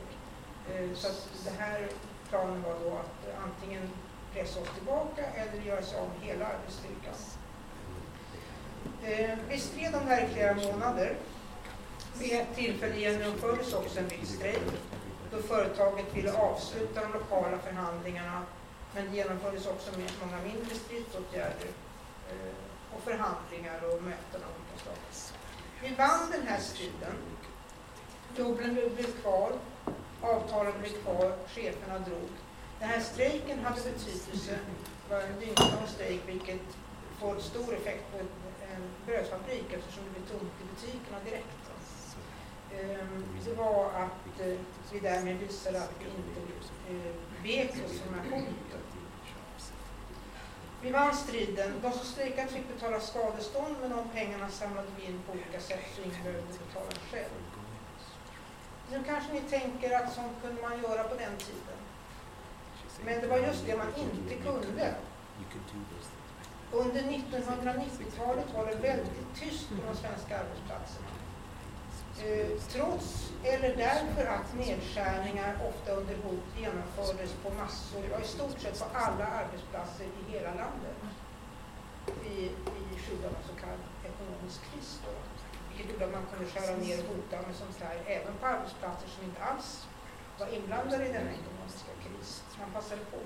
Eh, 0.70 0.94
Så 0.94 1.06
att 1.08 1.28
det 1.44 1.62
här 1.62 1.86
planen 2.28 2.62
var 2.62 2.74
då 2.84 2.90
att 2.96 3.42
antingen 3.44 3.90
pressa 4.34 4.60
oss 4.60 4.68
tillbaka 4.74 5.22
eller 5.26 5.62
göra 5.62 5.82
sig 5.82 5.98
av 5.98 6.08
med 6.08 6.28
hela 6.28 6.46
arbetsstyrkan. 6.46 7.14
Eh, 9.02 9.38
Vi 9.48 9.58
stred 9.58 9.94
om 9.94 10.06
det 10.08 10.14
här 10.14 10.24
i 10.24 10.28
flera 10.34 10.54
månader. 10.54 11.16
Vid 12.18 12.32
ett 12.32 12.54
tillfälle 12.56 12.96
genomfördes 12.96 13.74
också 13.74 13.98
en 13.98 14.08
vild 14.08 14.28
strejk 14.28 14.62
då 15.30 15.42
företaget 15.42 16.16
ville 16.16 16.32
avsluta 16.32 17.00
de 17.00 17.12
lokala 17.12 17.58
förhandlingarna 17.58 18.42
men 18.94 19.10
det 19.10 19.16
genomfördes 19.16 19.66
också 19.66 19.90
med 19.98 20.10
många 20.24 20.42
mindre 20.42 20.74
stridsåtgärder 20.74 21.70
eh, 22.30 22.54
och 22.94 23.02
förhandlingar 23.02 23.80
och 23.84 24.02
möten 24.02 24.40
av 24.46 24.52
olika 24.58 24.76
slag. 24.82 24.96
Vi 25.82 25.94
vann 25.94 26.30
den 26.30 26.46
här 26.46 26.60
striden. 26.60 27.14
Jobben 28.36 28.74
blev 28.74 29.20
kvar, 29.22 29.52
avtalen 30.20 30.72
blev 30.80 30.90
kvar, 30.90 31.36
cheferna 31.48 31.98
drog. 31.98 32.30
Den 32.78 32.88
här 32.88 33.00
strejken 33.00 33.58
hade 33.64 33.80
betydelse, 33.80 34.58
det 35.08 35.14
var 35.14 35.22
en 35.22 35.40
dygnslång 35.40 35.86
strejk 35.86 36.20
vilket 36.26 36.60
får 37.18 37.38
stor 37.38 37.74
effekt 37.74 38.12
på 38.12 38.18
en 38.74 38.82
brödfabrik 39.06 39.72
eftersom 39.72 40.04
det 40.04 40.10
blir 40.10 40.28
tomt 40.38 40.52
i 40.62 40.64
butikerna 40.74 41.18
direkt. 41.24 41.60
Ehm, 42.78 43.24
det 43.44 43.54
var 43.54 43.84
att 43.84 44.40
eh, 44.40 44.58
vi 44.92 45.00
därmed 45.00 45.36
visade 45.36 45.78
att 45.78 45.92
vi 45.98 46.04
inte 46.04 46.40
vek 47.42 47.70
oss 47.70 48.00
från 48.00 48.30
de. 48.30 48.46
Vi 50.82 50.90
vann 50.90 51.14
striden. 51.14 51.80
De 51.82 51.92
som 51.92 52.06
strejkat 52.06 52.50
fick 52.50 52.68
betala 52.74 53.00
skadestånd 53.00 53.76
men 53.80 53.90
de 53.90 54.08
pengarna 54.14 54.48
samlade 54.48 54.88
vi 54.96 55.06
in 55.06 55.20
på 55.26 55.32
olika 55.32 55.60
sätt 55.60 55.84
så 55.96 56.02
ingen 56.02 56.22
behövde 56.22 56.58
betala 56.66 56.90
själv. 57.10 57.34
Nu 58.90 59.02
kanske 59.06 59.32
ni 59.32 59.40
tänker 59.40 59.96
att 59.96 60.14
sånt 60.14 60.42
kunde 60.42 60.62
man 60.62 60.82
göra 60.82 61.02
på 61.02 61.14
den 61.14 61.36
tiden. 61.36 61.78
Men 63.04 63.20
det 63.20 63.26
var 63.26 63.38
just 63.38 63.66
det 63.66 63.76
man 63.76 63.94
inte 63.96 64.34
kunde. 64.34 64.94
Under 66.72 67.02
1990-talet 67.02 68.54
var 68.54 68.66
det 68.66 68.74
väldigt 68.74 69.34
tyst 69.40 69.68
på 69.68 69.74
de 69.74 69.96
svenska 69.96 70.38
arbetsplatserna. 70.38 71.19
Eh, 72.26 72.48
trots 72.68 73.32
eller 73.44 73.76
därför 73.76 74.26
att 74.26 74.54
nedskärningar 74.54 75.56
ofta 75.68 75.92
under 75.92 76.16
hot 76.16 76.46
genomfördes 76.58 77.32
på 77.42 77.50
massor, 77.50 78.02
ja 78.10 78.20
i 78.20 78.24
stort 78.24 78.60
sett 78.60 78.78
på 78.78 78.86
alla 78.92 79.26
arbetsplatser 79.26 80.04
i 80.04 80.32
hela 80.32 80.54
landet 80.54 80.96
i, 82.24 82.36
i 82.80 82.98
skydd 83.02 83.24
av 83.24 83.34
en 83.38 83.46
så 83.50 83.54
kallad 83.60 83.84
ekonomisk 84.10 84.60
kris. 84.70 85.00
Då. 85.04 85.12
Vilket 85.68 85.92
gjorde 85.92 86.04
att 86.04 86.12
man 86.12 86.26
kunde 86.30 86.50
skära 86.50 86.76
ner 86.76 86.98
och 87.00 87.08
hota 87.14 87.36
med 87.46 87.56
sånt 87.56 87.80
här 87.82 87.96
även 88.06 88.34
på 88.40 88.46
arbetsplatser 88.46 89.08
som 89.08 89.24
inte 89.24 89.42
alls 89.42 89.88
var 90.38 90.48
inblandade 90.56 91.04
i 91.08 91.12
denna 91.12 91.32
ekonomiska 91.40 91.92
kris. 92.04 92.42
Man 92.60 92.70
passade 92.70 93.00
på. 93.12 93.20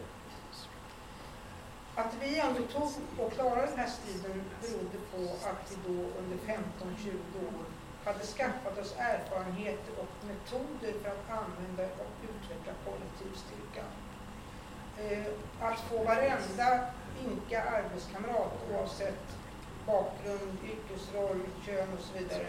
Att 1.96 2.14
vi 2.20 2.38
ändå 2.38 2.60
tog 2.62 2.92
och 3.18 3.32
klarade 3.32 3.66
den 3.66 3.78
här 3.78 3.92
striden 3.98 4.44
berodde 4.62 4.98
på 5.12 5.46
att 5.48 5.62
vi 5.70 5.76
då 5.88 5.98
under 6.20 6.36
15-20 6.36 7.46
år 7.48 7.64
hade 8.04 8.24
skaffat 8.24 8.78
oss 8.78 8.94
erfarenheter 8.98 9.92
och 10.02 10.26
metoder 10.28 10.92
för 11.02 11.08
att 11.10 11.30
använda 11.30 11.82
och 11.82 12.14
utveckla 12.22 12.72
kollektivstyrkan. 12.84 13.90
Eh, 14.98 15.26
att 15.60 15.80
få 15.80 16.04
varenda 16.04 16.86
ynka 17.24 17.62
arbetskamrat 17.62 18.52
oavsett 18.72 19.36
bakgrund, 19.86 20.58
yrkesroll, 20.64 21.40
kön 21.66 21.88
och 21.92 22.00
så 22.00 22.18
vidare 22.18 22.46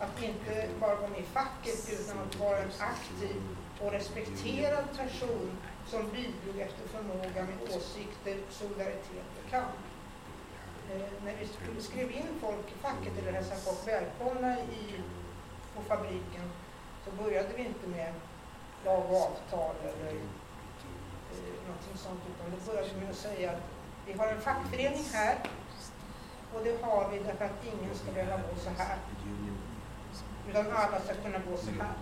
att 0.00 0.22
inte 0.22 0.68
bara 0.80 0.94
vara 0.94 1.08
med 1.08 1.20
i 1.20 1.22
facket 1.22 1.92
utan 1.92 2.18
att 2.18 2.36
vara 2.36 2.58
en 2.58 2.70
aktiv 2.78 3.42
och 3.80 3.92
respekterad 3.92 4.84
person 4.96 5.50
som 5.86 6.08
bidrog 6.08 6.60
efter 6.60 6.88
förmåga 6.88 7.42
med 7.42 7.76
åsikter, 7.76 8.38
solidaritet 8.50 9.26
och 9.44 9.50
kamp. 9.50 9.91
Eh, 10.92 11.24
när 11.24 11.34
vi 11.74 11.82
skrev 11.82 12.10
in 12.10 12.28
folk 12.40 12.72
i 12.72 12.78
facket 12.82 13.18
eller 13.18 13.32
hälsade 13.32 13.60
folk 13.60 13.88
välkomna 13.88 14.60
i, 14.60 15.00
på 15.74 15.82
fabriken 15.82 16.50
så 17.04 17.10
började 17.22 17.48
vi 17.56 17.64
inte 17.64 17.86
med 17.86 18.14
lag 18.84 19.04
och 19.10 19.16
avtal 19.16 19.74
eller 19.82 20.14
eh, 21.32 21.56
någonting 21.66 21.96
sånt 21.96 22.20
utan 22.30 22.50
då 22.50 22.72
började 22.72 22.88
vi 22.94 23.00
med 23.00 23.10
att 23.10 23.16
säga 23.16 23.50
att 23.50 23.62
vi 24.06 24.12
har 24.12 24.26
en 24.26 24.40
fackförening 24.40 25.04
här 25.12 25.38
och 26.54 26.64
det 26.64 26.82
har 26.82 27.10
vi 27.10 27.18
därför 27.18 27.44
att 27.44 27.64
ingen 27.64 27.94
ska 27.94 28.12
behöva 28.12 28.36
gå 28.36 28.56
så 28.56 28.70
här. 28.70 28.98
Utan 30.50 30.66
alla 30.72 31.00
ska 31.00 31.14
kunna 31.14 31.38
gå 31.38 31.56
så 31.56 31.70
här. 31.70 31.94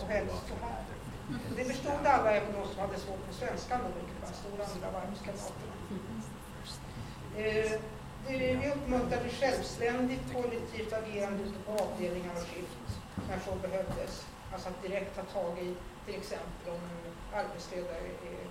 Och 0.00 0.06
helst 0.08 0.42
så 0.48 0.54
här. 0.66 0.84
Det 1.56 1.64
förstod 1.64 2.06
alla 2.06 2.30
även 2.30 2.52
de 2.52 2.68
som 2.68 2.78
hade 2.80 2.98
svårt 2.98 3.26
med 3.26 3.34
svenskan 3.34 3.80
då, 3.82 3.88
vilket 4.00 4.22
var 4.22 4.28
en 4.28 4.34
stor 4.34 4.64
andel 4.64 4.84
av 4.88 4.96
arbetskamraterna. 4.96 5.79
Eh, 7.36 7.80
vi 8.28 8.72
uppmuntrade 8.74 9.28
självständigt 9.28 10.32
kollektivt 10.32 10.92
agerande 10.92 11.42
ute 11.42 11.58
på 11.66 11.72
avdelningar 11.72 12.32
och 12.32 12.48
skift 12.48 13.00
när 13.28 13.38
så 13.38 13.54
behövdes. 13.54 14.26
Alltså 14.52 14.68
att 14.68 14.82
direkt 14.82 15.16
ta 15.16 15.22
tag 15.22 15.58
i 15.58 15.74
till 16.06 16.14
exempel 16.14 16.68
om 16.68 16.74
en 16.74 17.38
arbetsledare 17.38 17.98
är, 17.98 18.46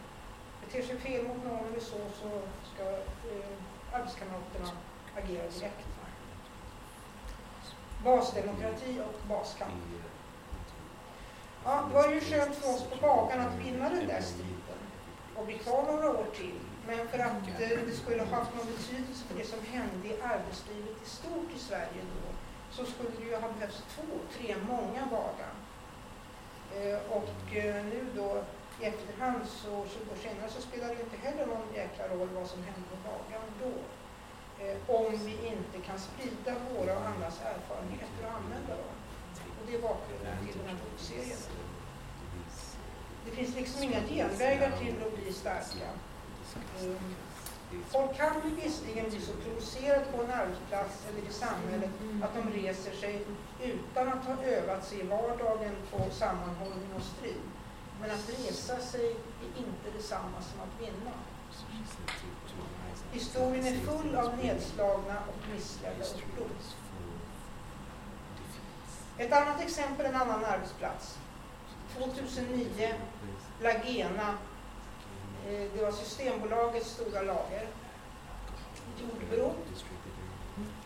beter 0.65 0.87
sig 0.87 0.97
fel 0.97 1.27
mot 1.27 1.43
någon 1.43 1.67
eller 1.67 1.79
så, 1.79 1.97
så 2.21 2.41
ska 2.73 2.83
eh, 2.83 3.93
arbetskamraterna 3.93 4.69
agera 5.17 5.43
direkt. 5.43 5.87
Basdemokrati 8.03 8.99
och 8.99 9.27
baskamp. 9.27 9.73
Ja, 11.65 11.85
det 11.87 11.93
var 11.93 12.13
ju 12.13 12.19
skönt 12.21 12.55
för 12.55 12.69
oss 12.69 12.83
på 12.83 12.95
Bagarn 13.01 13.39
att 13.39 13.59
vinna 13.65 13.89
den 13.89 14.07
där 14.07 14.21
striden 14.21 14.79
och 15.35 15.45
bli 15.45 15.57
kvar 15.57 15.83
några 15.83 16.09
år 16.09 16.25
till. 16.35 16.59
Men 16.89 17.07
för 17.07 17.19
att 17.19 17.47
eh, 17.61 17.79
det 17.87 17.95
skulle 18.01 18.23
ha 18.23 18.35
haft 18.37 18.55
någon 18.55 18.65
betydelse 18.65 19.23
för 19.27 19.35
det 19.39 19.45
som 19.53 19.59
hände 19.75 20.07
i 20.07 20.21
arbetslivet 20.21 20.95
i 21.05 21.09
stort 21.09 21.49
i 21.55 21.59
Sverige 21.59 22.01
då, 22.15 22.27
så 22.75 22.91
skulle 22.91 23.09
det 23.17 23.25
ju 23.25 23.35
ha 23.35 23.51
behövts 23.51 23.83
två, 23.95 24.13
tre, 24.35 24.55
många 24.73 25.03
dagar. 25.17 25.53
Eh, 26.75 26.99
och 27.17 27.55
eh, 27.55 27.85
nu 27.85 28.01
då 28.15 28.43
i 28.81 28.85
efterhand, 28.85 29.41
så 29.47 29.69
20 29.69 30.11
år 30.13 30.19
senare, 30.23 30.49
så 30.49 30.61
spelar 30.61 30.87
det 30.87 31.01
inte 31.01 31.17
heller 31.27 31.45
någon 31.45 31.73
jäkla 31.75 32.07
roll 32.07 32.29
vad 32.39 32.47
som 32.47 32.63
hände 32.63 32.85
på 32.91 32.97
dagen 33.09 33.45
då. 33.63 33.75
Eh, 34.63 34.77
om 34.97 35.11
vi 35.25 35.33
inte 35.53 35.77
kan 35.87 35.99
sprida 35.99 36.53
våra 36.69 36.91
och 36.99 37.05
andras 37.11 37.41
erfarenheter 37.53 38.21
och 38.25 38.33
använda 38.39 38.73
dem. 38.81 38.95
Och 39.59 39.63
det 39.67 39.73
är 39.77 39.81
bakgrunden 39.81 40.37
till 40.45 40.57
den 40.59 40.67
här 40.69 40.77
bokserien. 40.83 41.41
Det 43.25 43.31
finns 43.31 43.55
liksom 43.55 43.83
inga 43.83 44.01
genvägar 44.01 44.71
till 44.79 44.95
att 45.05 45.15
bli 45.17 45.33
starka. 45.33 45.89
Folk 47.91 48.17
kan 48.17 48.33
ju 48.43 48.55
visserligen 48.55 49.09
bli 49.09 49.21
så 49.21 49.33
provocerade 49.33 50.05
på 50.05 50.23
en 50.23 50.31
arbetsplats 50.31 51.05
eller 51.09 51.29
i 51.29 51.33
samhället 51.33 51.89
att 52.23 52.35
de 52.35 52.61
reser 52.61 52.91
sig 52.91 53.25
utan 53.63 54.07
att 54.07 54.25
ha 54.25 54.43
övat 54.43 54.85
sig 54.87 54.99
i 54.99 55.03
vardagen 55.03 55.75
på 55.91 56.09
sammanhållning 56.11 56.93
och 56.95 57.03
strid. 57.03 57.41
Men 58.01 58.11
att 58.11 58.29
resa 58.29 58.79
sig 58.79 59.05
är 59.11 59.57
inte 59.57 59.97
detsamma 59.97 60.41
som 60.41 60.61
att 60.61 60.81
vinna. 60.81 61.11
Historien 63.11 63.65
är 63.65 63.79
full 63.79 64.15
av 64.15 64.37
nedslagna 64.37 65.17
och 65.27 65.53
missledda 65.53 66.03
uppror. 66.03 66.49
Ett 69.17 69.33
annat 69.33 69.61
exempel, 69.61 70.05
en 70.05 70.15
annan 70.15 70.45
arbetsplats. 70.45 71.17
2009, 71.97 72.93
Lagena. 73.61 74.37
Eh, 75.49 75.67
det 75.73 75.83
var 75.83 75.91
Systembolagets 75.91 76.89
stora 76.89 77.21
lager. 77.21 77.67
Jordbro. 78.97 79.53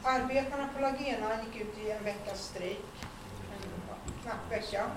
Arbetarna 0.04 0.70
på 0.76 0.82
Lagena 0.82 1.44
gick 1.44 1.62
ut 1.62 1.78
i 1.78 1.92
en 1.92 2.04
veckas 2.04 2.44
strejk, 2.44 2.86
en 3.54 4.14
knapp 4.24 4.52
vecka, 4.52 4.92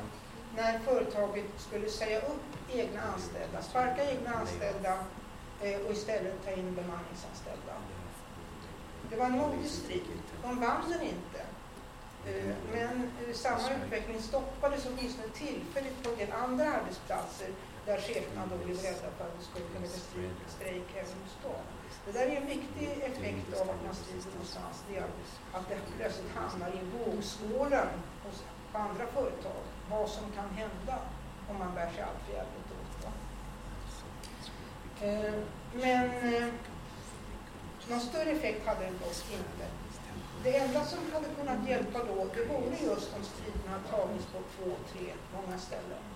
när 0.56 0.78
företaget 0.78 1.44
skulle 1.56 1.88
säga 1.88 2.18
upp 2.18 2.70
egna 2.72 3.00
anställda, 3.02 3.62
sparka 3.62 4.10
egna 4.10 4.30
anställda 4.30 4.98
eh, 5.62 5.80
och 5.80 5.92
istället 5.92 6.44
ta 6.44 6.50
in 6.50 6.74
bemanningsanställda. 6.74 7.74
Det 9.10 9.16
var 9.16 9.26
en 9.26 9.38
modig 9.38 9.66
strid. 9.66 10.02
De 10.42 10.60
vann 10.60 10.90
den 10.90 11.02
inte. 11.02 11.40
Eh, 12.26 12.54
men 12.72 13.10
samma 13.34 13.70
utveckling 13.84 14.22
stoppades 14.22 14.86
åtminstone 14.86 15.28
tillfälligt 15.28 16.02
på 16.02 16.10
en 16.10 16.16
del 16.16 16.32
andra 16.32 16.72
arbetsplatser 16.72 17.48
där 17.86 18.00
cheferna 18.00 18.42
då 18.50 18.56
blev 18.64 18.76
rädda 18.76 19.08
för 19.16 19.24
att 19.26 19.34
det 19.38 19.44
skulle 19.48 19.66
kunna 19.66 19.80
bli 19.80 20.30
strejk 20.56 20.88
även 21.02 21.18
hos 21.24 21.36
dem. 21.42 21.64
Det 22.04 22.12
där 22.12 22.26
är 22.26 22.36
en 22.36 22.46
viktig 22.46 22.88
effekt 23.10 23.60
av 23.60 23.70
att 23.70 23.84
man 23.86 23.94
strider 23.94 24.30
någonstans. 24.30 24.76
Det 24.88 24.96
är 24.96 25.04
att 25.52 25.68
det 25.68 25.78
plötsligt 25.98 26.34
hamnar 26.34 26.68
i 26.68 26.80
vågskålen 26.96 27.88
hos, 28.24 28.44
andra 28.72 29.06
företag. 29.06 29.62
Vad 29.90 30.08
som 30.08 30.32
kan 30.32 30.50
hända 30.50 30.96
om 31.50 31.58
man 31.58 31.74
bär 31.74 31.90
sig 31.90 32.02
alltför 32.02 32.32
jävligt 32.32 32.70
åt. 32.76 32.86
Eh, 35.02 35.34
men 35.72 36.34
eh, 36.34 36.48
någon 37.88 38.00
större 38.00 38.30
effekt 38.30 38.66
hade 38.66 38.84
det 38.84 38.90
dock 38.90 39.24
inte. 39.32 39.66
Det 40.42 40.56
enda 40.56 40.84
som 40.84 40.98
hade 41.12 41.28
kunnat 41.28 41.68
hjälpa 41.68 41.98
då, 41.98 42.26
det 42.34 42.44
vore 42.44 42.76
just 42.84 43.16
om 43.16 43.22
striderna 43.24 43.78
tagits 43.90 44.26
på 44.26 44.38
två, 44.38 44.70
tre, 44.92 45.12
många 45.34 45.58
ställen. 45.58 46.15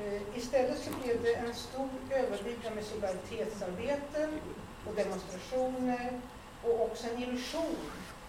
Eh, 0.00 0.38
istället 0.38 0.78
så 0.78 0.90
blev 1.02 1.22
det 1.22 1.34
en 1.34 1.54
stor 1.54 1.88
överbyggnad 2.10 2.74
med 2.74 2.84
solidaritetsarbeten 2.84 4.40
och 4.86 4.94
demonstrationer 4.94 6.20
och 6.64 6.80
också 6.82 7.06
en 7.06 7.22
illusion 7.22 7.76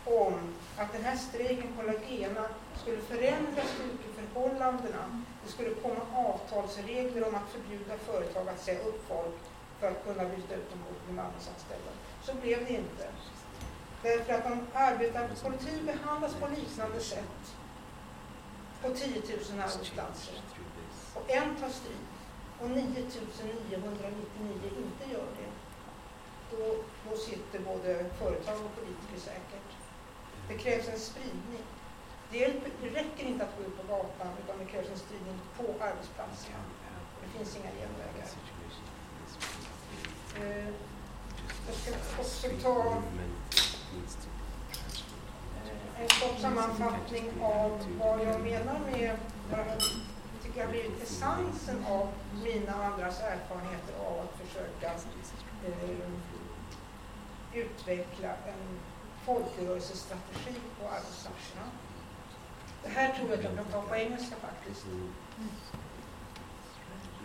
om 0.06 0.34
att 0.78 0.94
den 0.94 1.04
här 1.04 1.18
strejken 1.18 1.74
på 1.78 1.84
Lagena 1.84 2.46
skulle 2.82 3.02
förändra 3.02 3.62
styrkeförhållandena. 3.74 5.24
Det 5.46 5.52
skulle 5.52 5.70
komma 5.70 6.02
avtalsregler 6.16 7.28
om 7.28 7.36
att 7.36 7.50
förbjuda 7.52 7.98
företag 7.98 8.50
att 8.50 8.64
säga 8.64 8.80
upp 8.80 9.08
folk 9.08 9.40
för 9.80 9.88
att 9.88 10.04
kunna 10.04 10.30
byta 10.30 10.56
ut 10.56 10.70
dem 10.70 10.80
mot 10.80 11.08
bemanningsanställda. 11.08 11.92
Så 12.24 12.36
blev 12.36 12.66
det 12.66 12.74
inte. 12.74 13.08
Därför 14.02 14.34
att 14.34 14.46
om 14.46 14.68
arbetarkollektiv 14.74 15.86
behandlas 15.86 16.34
på 16.34 16.48
liknande 16.48 17.00
sätt 17.00 17.56
på 18.82 18.90
10 18.90 19.22
000 19.52 19.60
arbetsplatser 19.60 20.34
och 21.16 21.32
en 21.32 21.56
tar 21.56 21.70
stryk 21.70 22.08
och 22.60 22.70
9999 22.70 24.72
inte 24.78 25.14
gör 25.14 25.28
det, 25.38 25.52
då, 26.52 26.76
då 27.10 27.18
sitter 27.18 27.60
både 27.60 28.06
företag 28.20 28.58
och 28.66 28.76
politiker 28.76 29.20
säkert. 29.20 29.70
Det 30.48 30.58
krävs 30.58 30.88
en 30.88 31.00
spridning. 31.00 31.64
Det, 32.32 32.38
hjälper, 32.38 32.72
det 32.82 32.90
räcker 32.90 33.26
inte 33.26 33.44
att 33.46 33.58
gå 33.58 33.64
ut 33.64 33.78
på 33.78 33.84
gatan 33.94 34.28
utan 34.44 34.60
det 34.60 34.66
krävs 34.66 34.90
en 34.90 34.98
spridning 34.98 35.40
på 35.58 35.64
arbetsplatsen. 35.84 36.54
Det 37.22 37.28
finns 37.38 37.58
inga 37.58 37.72
genvägar. 37.72 38.28
Eh, 40.42 40.68
jag 41.68 41.76
ska 41.76 41.92
också 42.22 42.48
ta 42.64 42.80
eh, 42.80 42.98
en 46.02 46.08
kort 46.08 46.40
sammanfattning 46.42 47.32
av 47.42 47.86
vad 48.00 48.20
jag 48.20 48.42
menar 48.42 48.80
med 48.92 49.18
jag 50.56 50.70
blivit 50.70 51.04
essensen 51.04 51.86
av 51.86 52.14
mina 52.44 52.78
och 52.78 52.86
andras 52.86 53.20
erfarenheter 53.20 53.94
av 54.08 54.20
att 54.20 54.48
försöka 54.48 54.92
eh, 55.66 56.10
utveckla 57.54 58.30
en 58.30 58.80
folkrörelsestrategi 59.26 60.56
på 60.80 60.88
arbetsplatserna. 60.88 61.66
Det 62.84 62.90
här 62.90 63.16
tror 63.16 63.30
jag 63.30 63.38
att 63.40 63.44
jag 63.44 63.56
kan 63.56 63.66
ta 63.66 63.82
på 63.82 63.96
engelska 63.96 64.36
faktiskt. 64.36 64.86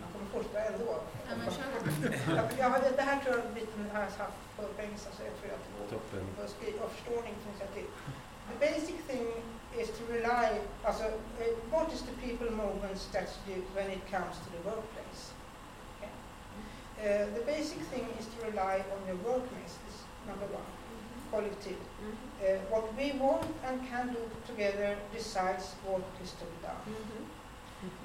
Jag 0.01 0.07
kommer 0.13 0.29
fortsätta 0.33 0.61
ändå. 0.61 0.99
Jag 2.57 2.69
hade, 2.69 2.89
det 2.91 3.01
här 3.01 3.23
tror 3.23 3.35
jag 3.35 3.53
biten 3.53 3.89
har 3.93 3.99
jag 3.99 4.09
haft 4.09 4.39
på 4.55 4.81
engelska 4.81 5.09
så 5.17 5.23
jag 5.23 5.35
tror 5.39 5.51
att 5.55 5.63
det 5.65 5.71
går 5.77 6.01
jag 7.59 7.73
till. 7.73 7.89
The 8.49 8.55
basic 8.65 8.95
thing 9.07 9.58
is 9.77 9.89
to 9.89 10.03
rely, 10.13 10.59
alltså, 10.83 11.03
uh, 11.05 11.43
what 11.69 11.91
is 11.93 12.01
the 12.01 12.11
people 12.27 12.49
movement 12.51 12.97
strategy 12.97 13.61
when 13.75 13.89
it 13.91 14.01
comes 14.11 14.37
to 14.37 14.49
the 14.55 14.61
workplace? 14.69 15.31
Okay. 15.97 16.11
Uh, 16.99 17.25
the 17.35 17.41
basic 17.45 17.79
thing 17.91 18.07
is 18.19 18.25
to 18.25 18.45
rely 18.47 18.83
on 18.93 18.99
your 19.07 19.17
workmates, 19.17 19.77
number 20.27 20.47
one, 20.47 20.69
collective. 21.31 21.77
Uh, 22.41 22.57
what 22.69 22.85
we 22.97 23.11
want 23.19 23.45
and 23.67 23.87
can 23.89 24.07
do 24.13 24.23
together 24.47 24.97
decides 25.13 25.75
what 25.85 26.01
is 26.23 26.31
to 26.31 26.45
be 26.45 26.57
done. 26.63 26.81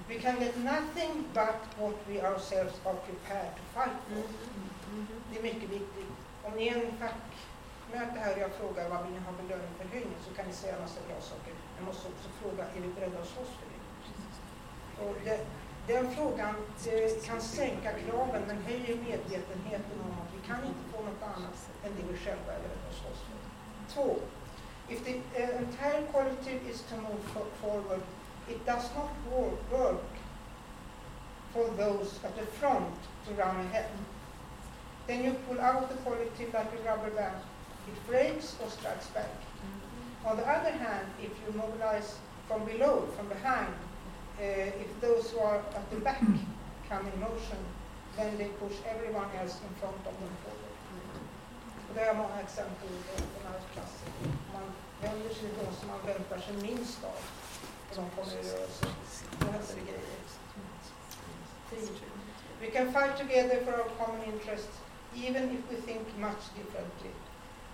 We 0.08 0.16
can 0.16 0.38
get 0.38 0.56
nothing 0.58 1.24
but 1.34 1.58
what 1.78 1.96
we 2.08 2.20
ourselves 2.20 2.74
are 2.86 2.94
prepared 2.94 3.56
to 3.56 3.62
fight 3.74 3.96
for. 4.08 4.22
Det 5.32 5.38
är 5.38 5.42
mycket 5.42 5.70
viktigt. 5.70 6.12
Om 6.44 6.52
ni 6.56 6.68
är 6.68 6.74
en 6.74 6.98
det 8.14 8.20
här 8.24 8.32
och 8.36 8.42
jag 8.46 8.52
frågar 8.60 8.88
vad 8.88 9.02
vill 9.04 9.12
ni 9.16 9.20
ha 9.26 9.32
för 9.38 9.46
löneförhöjning 9.52 10.18
så 10.26 10.34
kan 10.36 10.46
ni 10.46 10.52
säga 10.52 10.74
en 10.76 10.82
massa 10.86 11.00
bra 11.08 11.20
saker. 11.20 11.52
Jag 11.76 11.84
måste 11.88 12.04
också 12.12 12.28
fråga, 12.40 12.62
är 12.76 12.80
vi 12.80 12.88
beredda 12.96 13.18
att 13.18 13.32
slåss 13.34 13.52
för 13.58 13.66
det? 13.72 13.80
Och 15.04 15.16
det 15.24 15.46
den 15.86 16.10
frågan 16.10 16.54
eh, 16.92 17.24
kan 17.26 17.40
sänka 17.40 17.90
kraven 17.92 18.42
men 18.46 18.62
höjer 18.62 18.96
medvetenheten 18.96 19.96
om 20.06 20.12
att 20.22 20.34
vi 20.36 20.40
kan 20.48 20.60
inte 20.70 20.84
få 20.92 21.02
något 21.02 21.22
annat 21.36 21.58
än 21.84 21.92
det 21.96 22.12
vi 22.12 22.18
själva 22.18 22.52
är 22.52 22.60
beredda 22.64 22.88
att 22.90 22.98
slåss 23.02 23.20
för. 23.26 23.38
Två. 23.94 24.16
If 24.88 25.04
the 25.04 25.14
uh, 25.14 25.56
entire 25.58 26.06
collective 26.12 26.60
is 26.70 26.82
to 26.82 26.96
move 26.96 27.22
forward, 27.60 28.02
it 28.48 28.66
does 28.66 28.90
not 28.94 29.10
work, 29.30 29.72
work 29.72 30.10
for 31.52 31.64
those 31.76 32.26
at 32.26 32.36
the 32.36 32.46
front 32.46 32.94
to 33.26 33.30
run 33.32 33.56
ahead. 33.56 33.90
Then 35.06 35.24
you 35.24 35.34
pull 35.48 35.60
out 35.60 35.88
the 35.90 35.96
collective 36.02 36.52
like 36.52 36.72
a 36.72 36.82
rubber 36.84 37.10
band. 37.10 37.40
It 37.88 38.06
breaks 38.06 38.56
or 38.62 38.70
strikes 38.70 39.06
back. 39.08 39.30
On 40.24 40.36
the 40.36 40.46
other 40.48 40.70
hand, 40.70 41.06
if 41.22 41.32
you 41.42 41.52
mobilize 41.52 42.16
from 42.48 42.64
below, 42.64 43.06
from 43.16 43.28
behind, 43.28 43.74
uh, 44.40 44.82
if 44.84 45.00
those 45.00 45.30
who 45.30 45.38
are 45.40 45.58
at 45.58 45.90
the 45.90 45.96
back 45.96 46.20
come 46.88 47.06
in 47.06 47.20
motion, 47.20 47.58
then 48.16 48.38
they 48.38 48.48
push 48.62 48.76
everyone 48.86 49.28
else 49.40 49.60
in 49.66 49.74
front 49.80 50.00
of 50.06 50.14
them 50.20 50.34
forward. 50.42 50.74
Och 51.88 51.94
det 51.94 52.00
är 52.00 52.14
många 52.14 52.40
exempel 52.40 52.88
i 52.88 53.20
den 53.20 53.52
här 53.52 53.60
klassen. 53.72 54.08
Man 54.52 54.68
vänder 55.02 55.34
sig 55.34 55.48
till 55.48 55.58
de 55.58 55.76
som 55.76 55.88
man 55.88 56.00
väntar 56.06 56.38
sig 56.38 56.54
minst 56.62 57.04
av 57.04 57.20
och 57.90 57.96
de 57.96 58.10
kommer 58.16 58.32
i 58.32 58.50
rörelse. 58.50 58.86
Då 59.38 59.46
händer 59.46 59.74
det 59.74 59.84
grejer. 59.90 60.24
We 62.60 62.70
can 62.70 62.92
fight 62.92 63.16
together 63.18 63.64
for 63.64 63.72
our 63.72 63.88
common 63.98 64.22
interests, 64.24 64.78
even 65.14 65.50
if 65.50 65.60
we 65.70 65.76
think 65.76 66.06
much 66.18 66.42
differently. 66.56 67.10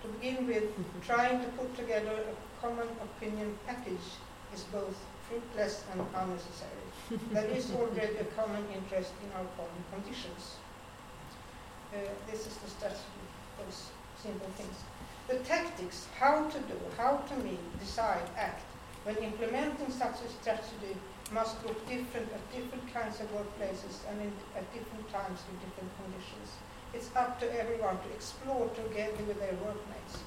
To 0.01 0.07
begin 0.07 0.47
with, 0.47 0.65
trying 1.05 1.41
to 1.41 1.47
put 1.49 1.75
together 1.75 2.11
a 2.11 2.61
common 2.61 2.87
opinion 3.01 3.57
package 3.67 4.07
is 4.53 4.63
both 4.73 4.97
fruitless 5.29 5.83
and 5.91 6.01
unnecessary. 6.15 6.85
there 7.31 7.45
is 7.45 7.71
already 7.77 8.17
a 8.17 8.25
common 8.35 8.65
interest 8.73 9.11
in 9.23 9.31
our 9.33 9.45
common 9.55 9.83
conditions. 9.93 10.55
Uh, 11.93 11.97
this 12.29 12.47
is 12.47 12.55
the 12.57 12.69
strategy, 12.69 13.21
those 13.59 13.91
simple 14.21 14.49
things. 14.57 14.75
The 15.27 15.37
tactics, 15.47 16.07
how 16.19 16.49
to 16.49 16.59
do, 16.59 16.77
how 16.97 17.17
to 17.17 17.35
meet, 17.37 17.61
decide, 17.79 18.23
act, 18.37 18.63
when 19.03 19.17
implementing 19.17 19.91
such 19.91 20.17
a 20.25 20.29
strategy 20.41 20.95
must 21.31 21.55
look 21.65 21.77
different 21.87 22.27
at 22.33 22.41
different 22.51 22.85
kinds 22.93 23.19
of 23.21 23.27
workplaces 23.31 24.03
and 24.09 24.21
in, 24.21 24.31
at 24.55 24.65
different 24.73 25.07
times 25.11 25.39
in 25.49 25.55
different 25.63 25.91
conditions. 26.03 26.49
It's 26.93 27.09
up 27.15 27.39
to 27.39 27.45
everyone 27.57 27.97
to 27.99 28.09
explore 28.13 28.67
together 28.75 29.23
with 29.25 29.39
their 29.39 29.53
workmates. 29.63 30.17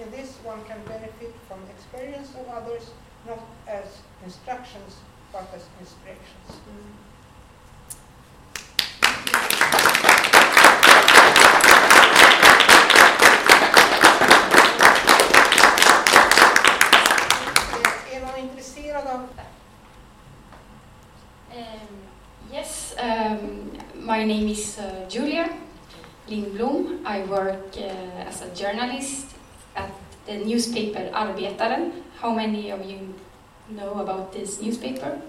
In 0.00 0.10
this, 0.10 0.38
one 0.42 0.64
can 0.64 0.80
benefit 0.86 1.34
from 1.46 1.60
experience 1.76 2.30
of 2.40 2.48
others, 2.48 2.90
not 3.26 3.40
as 3.68 3.84
instructions, 4.24 4.96
but 5.30 5.46
as 5.54 5.64
inspirations. 5.78 6.60
Är 18.12 18.20
någon 18.20 18.38
intresserad 18.40 19.06
av 19.06 19.28
Um, 21.56 22.02
yes, 22.52 22.94
um, 22.98 23.70
my 23.94 24.24
name 24.24 24.48
is 24.48 24.78
uh, 24.78 25.08
Julia 25.08 25.48
Lindblom. 26.28 27.04
I 27.04 27.24
work 27.24 27.76
uh, 27.76 28.26
as 28.26 28.42
a 28.42 28.48
journalist 28.54 29.34
at 29.74 29.90
the 30.26 30.38
newspaper 30.38 31.10
Arbetaren. 31.12 31.92
How 32.20 32.34
many 32.34 32.70
of 32.70 32.84
you 32.84 33.14
know 33.70 34.00
about 34.00 34.32
this 34.32 34.60
newspaper? 34.60 35.20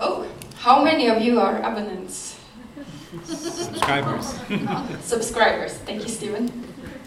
Oh, 0.00 0.26
how 0.58 0.82
many 0.82 1.08
of 1.08 1.22
you 1.22 1.40
are 1.40 1.58
abonnents? 1.58 2.38
Subscribers. 3.24 4.34
Subscribers. 5.02 5.74
Thank 5.86 6.02
you, 6.02 6.08
Stephen. 6.08 6.50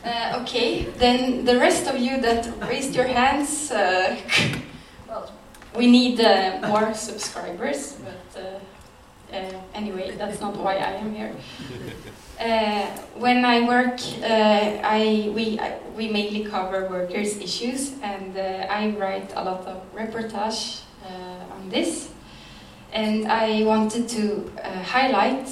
Uh, 0.05 0.39
okay, 0.41 0.84
then 0.99 1.45
the 1.45 1.57
rest 1.57 1.88
of 1.88 1.97
you 1.97 2.21
that 2.21 2.47
raised 2.69 2.95
your 2.95 3.07
hands, 3.07 3.71
uh, 3.71 4.15
well, 5.07 5.32
we 5.76 5.88
need 5.88 6.21
uh, 6.21 6.59
more 6.67 6.93
subscribers, 6.93 7.97
but 8.03 8.61
uh, 9.34 9.61
anyway, 9.73 10.15
that's 10.17 10.41
not 10.41 10.55
why 10.57 10.76
I 10.76 10.91
am 10.93 11.13
here. 11.13 11.36
Uh, 12.38 12.86
when 13.15 13.45
I 13.45 13.65
work, 13.65 13.97
uh, 14.21 14.82
I 14.84 15.32
we 15.34 15.57
I, 15.57 15.80
we 15.95 16.09
mainly 16.09 16.43
cover 16.43 16.86
workers' 16.89 17.38
issues, 17.38 17.93
and 18.03 18.36
uh, 18.38 18.67
I 18.69 18.89
write 18.99 19.32
a 19.38 19.41
lot 19.41 19.65
of 19.65 19.82
reportage 19.95 20.82
uh, 21.05 21.55
on 21.55 21.69
this. 21.69 22.09
And 22.91 23.28
I 23.32 23.63
wanted 23.63 24.09
to 24.09 24.51
uh, 24.61 24.84
highlight 24.84 25.47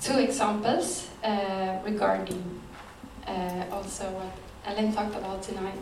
two 0.00 0.18
examples 0.18 1.08
uh, 1.24 1.78
regarding 1.84 2.60
uh, 3.26 3.64
also 3.72 4.04
what 4.10 4.32
Ellen 4.66 4.92
talked 4.92 5.16
about 5.16 5.42
tonight. 5.42 5.78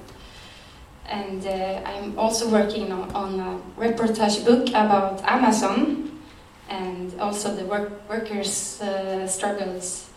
And 1.09 1.47
uh, 1.47 1.83
I'm 1.85 2.19
also 2.19 2.49
working 2.49 2.91
on, 2.93 3.11
on 3.13 3.41
a 3.41 3.81
reportage 3.81 4.45
book 4.45 4.69
about 4.71 5.23
Amazon 5.25 6.16
and 6.69 7.19
also 7.21 7.55
the 7.55 7.65
work, 7.65 8.09
workers' 8.09 8.81
uh, 8.81 9.27
struggles 9.27 10.11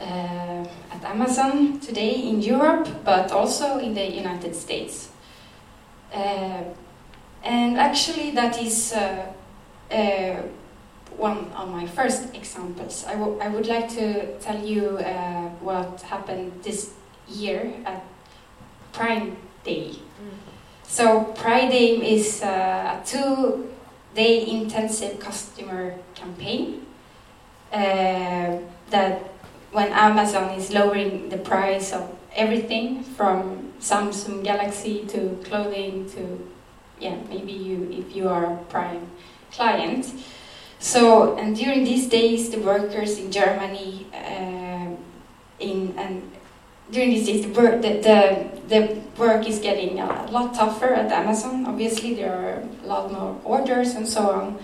uh, 0.00 0.64
at 0.90 1.04
Amazon 1.04 1.78
today 1.80 2.12
in 2.12 2.40
Europe, 2.40 2.88
but 3.04 3.30
also 3.32 3.78
in 3.78 3.94
the 3.94 4.04
United 4.04 4.54
States. 4.54 5.08
Uh, 6.12 6.62
and 7.42 7.78
actually, 7.78 8.30
that 8.30 8.60
is 8.60 8.92
uh, 8.92 9.26
uh, 9.90 10.36
one 11.16 11.50
of 11.56 11.68
my 11.68 11.86
first 11.86 12.34
examples. 12.34 13.04
I 13.06 13.14
I 13.40 13.48
would 13.48 13.66
like 13.66 13.88
to 13.90 14.38
tell 14.38 14.58
you 14.58 14.98
uh, 14.98 15.48
what 15.60 16.00
happened 16.02 16.52
this 16.62 16.92
year 17.28 17.72
at 17.84 18.02
Prime 18.92 19.36
Day. 19.64 19.96
So 20.86 21.24
Prime 21.34 21.70
Day 21.70 21.96
is 22.14 22.42
uh, 22.42 23.00
a 23.02 23.04
two-day 24.14 24.46
intensive 24.48 25.18
customer 25.18 25.94
campaign 26.14 26.86
uh, 27.72 28.58
that 28.90 29.20
when 29.72 29.88
Amazon 29.92 30.50
is 30.50 30.72
lowering 30.72 31.28
the 31.28 31.38
price 31.38 31.92
of 31.92 32.08
everything 32.34 33.02
from 33.02 33.72
Samsung 33.80 34.44
Galaxy 34.44 35.04
to 35.06 35.36
clothing 35.44 36.08
to 36.10 36.48
yeah 37.00 37.16
maybe 37.28 37.52
you 37.52 37.90
if 37.90 38.14
you 38.14 38.28
are 38.28 38.44
a 38.44 38.56
Prime 38.70 39.10
client. 39.50 40.12
So 40.78 41.36
and 41.36 41.56
during 41.56 41.84
these 41.84 42.06
days 42.08 42.50
the 42.50 42.60
workers 42.60 43.18
in 43.18 43.32
Germany 43.32 44.06
uh, 44.14 44.94
in 45.58 45.94
and 45.98 46.22
during 46.90 47.10
these 47.10 47.26
days, 47.26 47.42
the 47.42 47.50
the, 47.50 47.90
the, 48.02 48.48
the 48.68 49.00
work 49.16 49.48
is 49.48 49.58
getting 49.58 50.00
a 50.00 50.30
lot 50.30 50.54
tougher 50.54 50.94
at 50.94 51.10
Amazon. 51.10 51.66
Obviously, 51.66 52.14
there 52.14 52.32
are 52.32 52.62
a 52.84 52.86
lot 52.86 53.12
more 53.12 53.40
orders 53.44 53.94
and 53.94 54.06
so 54.06 54.30
on. 54.30 54.58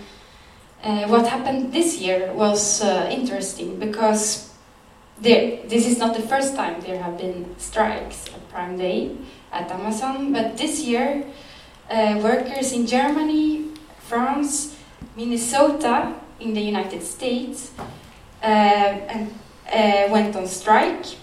Uh, 0.82 1.06
what 1.08 1.26
happened 1.26 1.72
this 1.72 1.98
year 1.98 2.32
was 2.32 2.82
uh, 2.82 3.08
interesting 3.10 3.78
because 3.78 4.50
there, 5.20 5.58
this 5.68 5.86
is 5.86 5.98
not 5.98 6.16
the 6.16 6.22
first 6.22 6.56
time 6.56 6.80
there 6.80 7.02
have 7.02 7.18
been 7.18 7.54
strikes 7.58 8.26
at 8.28 8.48
Prime 8.48 8.78
Day 8.78 9.16
at 9.52 9.70
Amazon, 9.70 10.32
but 10.32 10.56
this 10.56 10.80
year, 10.80 11.24
uh, 11.90 12.18
workers 12.22 12.72
in 12.72 12.86
Germany, 12.86 13.68
France, 13.98 14.76
Minnesota, 15.16 16.14
in 16.38 16.54
the 16.54 16.60
United 16.60 17.02
States, 17.02 17.72
uh, 18.42 18.46
and 18.46 19.34
uh, 19.70 20.08
went 20.10 20.34
on 20.34 20.46
strike 20.46 21.16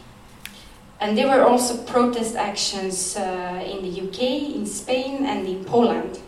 and 1.00 1.18
there 1.18 1.28
were 1.28 1.44
also 1.44 1.78
protest 1.84 2.36
actions 2.36 3.16
uh, 3.16 3.64
in 3.64 3.84
the 3.84 4.02
UK, 4.02 4.56
in 4.56 4.66
Spain, 4.66 5.26
and 5.26 5.48
in 5.48 5.64
Poland. 5.64 6.20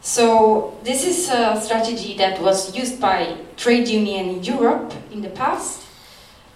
So 0.00 0.78
this 0.82 1.06
is 1.06 1.28
a 1.28 1.60
strategy 1.60 2.16
that 2.16 2.40
was 2.40 2.74
used 2.74 3.00
by 3.00 3.36
trade 3.56 3.86
union 3.86 4.28
in 4.28 4.42
Europe 4.42 4.92
in 5.12 5.20
the 5.20 5.28
past, 5.28 5.82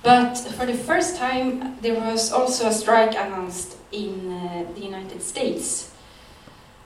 but 0.03 0.35
for 0.37 0.67
the 0.67 0.75
first 0.75 1.17
time 1.17 1.77
there 1.83 1.95
was 1.95 2.33
also 2.33 2.69
a 2.69 2.73
strike 2.73 3.13
announced 3.13 3.77
in 3.93 4.33
uh, 4.33 4.65
the 4.75 4.81
United 4.81 5.23
States, 5.23 5.93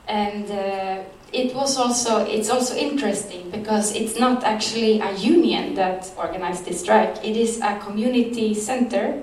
and 0.09 0.51
uh, 0.51 1.05
it 1.33 1.55
was 1.55 1.76
also 1.76 2.24
it's 2.24 2.51
also 2.51 2.74
interesting 2.74 3.51
because 3.51 3.95
it's 3.95 4.18
not 4.18 4.43
actually 4.43 4.99
a 5.01 5.12
union 5.14 5.74
that 5.76 6.11
organized 6.18 6.64
this 6.64 6.81
strike. 6.81 7.24
It 7.24 7.37
is 7.37 7.61
a 7.61 7.79
community 7.79 8.53
center 8.53 9.22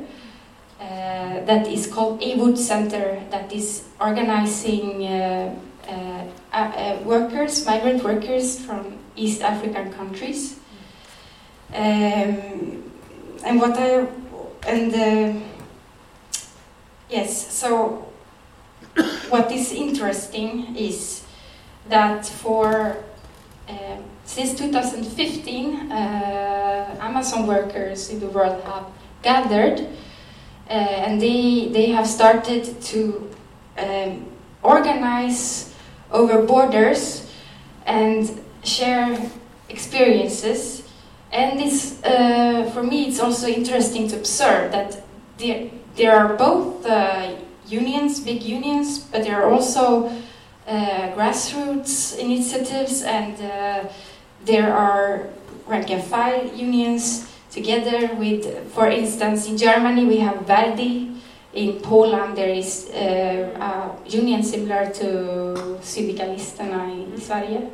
that 1.46 1.68
is 1.68 1.88
called 1.88 2.22
Awood 2.22 2.58
Center 2.58 3.22
that 3.32 3.52
is 3.52 3.84
organizing. 4.00 5.06
Uh, 5.06 5.56
uh, 5.88 6.26
uh, 6.52 6.98
workers, 7.04 7.66
migrant 7.66 8.04
workers 8.04 8.60
from 8.60 8.98
East 9.16 9.42
African 9.42 9.92
countries. 9.94 10.60
Um, 11.74 12.92
and 13.46 13.60
what 13.60 13.78
I 13.78 14.08
and 14.66 14.94
uh, 14.94 15.40
yes, 17.10 17.54
so 17.54 18.08
what 19.30 19.52
is 19.52 19.72
interesting 19.72 20.76
is 20.76 21.24
that 21.90 22.26
for 22.26 22.98
uh, 23.70 23.98
since 24.24 24.58
2015, 24.58 25.92
uh, 25.92 26.96
Amazon 27.00 27.46
workers 27.46 28.10
in 28.10 28.20
the 28.20 28.28
world 28.28 28.64
have 28.64 28.86
gathered, 29.22 29.82
uh, 29.82 29.86
and 30.70 31.22
they 31.22 31.70
they 31.72 31.88
have 31.92 32.08
started 32.08 32.82
to 32.82 33.30
um, 33.78 34.26
organize 34.64 35.74
over 36.12 36.42
borders 36.42 37.32
and 37.86 38.42
share 38.64 39.32
experiences. 39.70 40.84
And 41.32 41.60
this, 41.60 42.02
uh, 42.04 42.70
for 42.74 42.82
me, 42.84 43.08
it's 43.08 43.20
also 43.20 43.48
interesting 43.48 44.08
to 44.08 44.16
observe 44.16 44.72
that 44.72 45.04
there, 45.38 45.70
there 45.96 46.16
are 46.16 46.34
both 46.36 46.86
uh, 46.86 47.36
unions, 47.68 48.20
big 48.22 48.42
unions, 48.42 49.00
but 49.00 49.24
there 49.24 49.44
are 49.44 49.52
also 49.52 50.08
uh, 50.68 51.12
grassroots 51.16 52.18
initiatives, 52.18 53.04
and 53.04 53.36
uh, 53.42 53.90
there 54.46 54.74
are 54.74 55.28
rank 55.68 55.90
and 55.90 56.04
file 56.04 56.46
unions 56.56 57.28
together 57.56 58.14
with, 58.16 58.44
for 58.74 58.88
instance, 58.88 59.48
in 59.48 59.58
Germany 59.58 60.04
we 60.06 60.18
have 60.18 60.46
Verdi, 60.46 61.16
in 61.54 61.80
Poland 61.80 62.36
there 62.36 62.50
is 62.50 62.90
uh, 62.90 63.56
a 63.58 64.10
union 64.10 64.44
similar 64.44 64.92
to 64.92 65.80
Syndikalisterna 65.82 66.84
i 67.16 67.20
Sverige, 67.20 67.72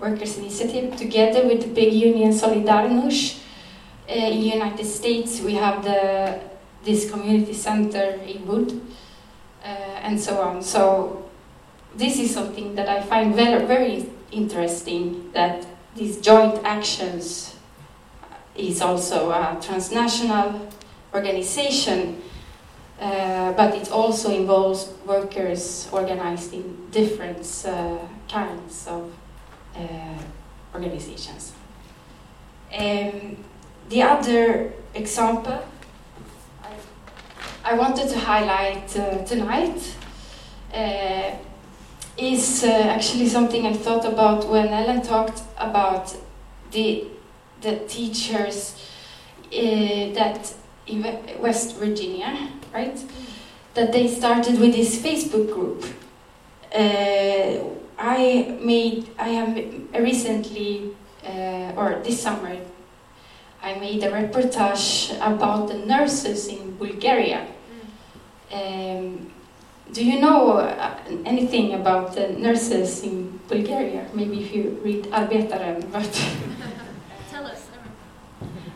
Workers 0.00 0.38
Initiative, 0.38 0.96
together 0.96 1.46
with 1.46 1.62
the 1.62 1.68
big 1.68 1.92
union 1.92 2.32
Solidarność. 2.32 3.38
Uh, 4.10 4.14
in 4.14 4.40
the 4.40 4.56
United 4.58 4.84
States 4.84 5.40
we 5.40 5.54
have 5.54 5.84
the 5.84 6.40
this 6.84 7.08
community 7.08 7.54
center 7.54 8.18
Awood, 8.26 8.72
uh, 9.62 10.02
and 10.02 10.18
so 10.18 10.42
on. 10.42 10.60
So 10.60 11.30
this 11.94 12.18
is 12.18 12.34
something 12.34 12.74
that 12.74 12.88
I 12.88 13.00
find 13.02 13.36
very, 13.36 13.64
very 13.66 14.10
interesting, 14.32 15.30
that 15.32 15.64
these 15.94 16.20
joint 16.20 16.58
actions 16.64 17.51
is 18.56 18.82
also 18.82 19.30
a 19.30 19.58
transnational 19.60 20.68
organization 21.14 22.22
uh, 23.02 23.52
but 23.54 23.74
it 23.74 23.90
also 23.90 24.30
involves 24.30 24.92
workers 25.04 25.88
organized 25.90 26.54
in 26.54 26.88
different 26.92 27.44
uh, 27.66 27.98
kinds 28.30 28.86
of 28.86 29.12
uh, 29.74 29.78
organizations. 30.72 31.52
Um, 32.72 33.38
the 33.88 34.02
other 34.02 34.72
example 34.94 35.64
I, 36.62 37.72
I 37.72 37.74
wanted 37.74 38.08
to 38.10 38.18
highlight 38.20 38.96
uh, 38.96 39.24
tonight 39.24 39.96
uh, 40.72 41.32
is 42.16 42.62
actually 42.62 43.26
something 43.26 43.66
I 43.66 43.72
thought 43.72 44.04
about 44.04 44.48
when 44.48 44.68
Ellen 44.68 45.02
talked 45.02 45.42
about 45.58 46.14
the, 46.70 47.04
the 47.62 47.76
teachers 47.88 48.76
that 49.50 50.54
in 50.86 51.02
West 51.40 51.76
Virginia 51.76 52.50
right? 52.72 53.02
That 53.74 53.92
they 53.92 54.08
started 54.08 54.58
with 54.58 54.74
this 54.74 55.00
Facebook 55.00 55.52
group. 55.52 55.84
Uh, 56.74 57.64
I 57.98 58.58
made, 58.60 59.08
I 59.18 59.28
have 59.28 59.56
recently, 59.94 60.94
uh, 61.24 61.72
or 61.76 62.00
this 62.02 62.20
summer, 62.20 62.56
I 63.62 63.78
made 63.78 64.02
a 64.02 64.10
reportage 64.10 65.14
about 65.16 65.68
the 65.68 65.78
nurses 65.78 66.48
in 66.48 66.76
Bulgaria. 66.76 67.46
Um, 68.52 69.30
do 69.92 70.04
you 70.04 70.20
know 70.20 70.52
uh, 70.56 70.98
anything 71.24 71.74
about 71.74 72.14
the 72.14 72.28
nurses 72.28 73.02
in 73.02 73.38
Bulgaria? 73.48 74.08
Maybe 74.14 74.40
if 74.42 74.54
you 74.54 74.80
read 74.82 75.04
Arbetaren, 75.04 75.90
but. 75.92 76.10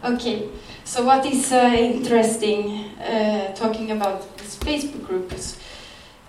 Okay. 0.07 0.49
So 0.85 1.05
what 1.05 1.27
is 1.27 1.51
uh, 1.51 1.75
interesting 1.77 2.95
uh, 3.01 3.53
talking 3.55 3.91
about 3.91 4.39
this 4.39 4.57
Facebook 4.57 5.05
groups? 5.05 5.59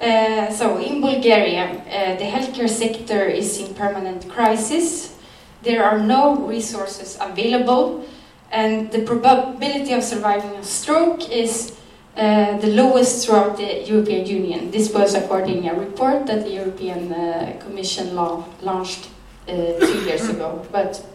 Uh, 0.02 0.50
so 0.50 0.80
in 0.80 1.00
Bulgaria, 1.00 1.66
uh, 1.70 2.18
the 2.18 2.26
healthcare 2.26 2.68
sector 2.68 3.26
is 3.26 3.60
in 3.60 3.76
permanent 3.76 4.28
crisis. 4.30 5.16
There 5.62 5.84
are 5.84 6.00
no 6.00 6.38
resources 6.38 7.20
available, 7.22 8.04
and 8.52 8.92
the 8.92 9.04
probability 9.04 9.94
of 9.94 10.02
surviving 10.04 10.56
a 10.56 10.64
stroke 10.64 11.30
is 11.30 11.78
uh, 12.16 12.58
the 12.58 12.70
lowest 12.70 13.28
throughout 13.28 13.58
the 13.58 13.84
European 13.86 14.26
Union. 14.26 14.72
This 14.72 14.92
was 14.92 15.14
according 15.14 15.62
to 15.64 15.70
a 15.70 15.80
report 15.80 16.26
that 16.26 16.46
the 16.46 16.52
European 16.52 17.14
uh, 17.14 17.60
Commission 17.60 18.16
launched 18.16 19.10
two 19.46 20.02
years 20.06 20.28
ago. 20.30 20.66
But 20.72 21.06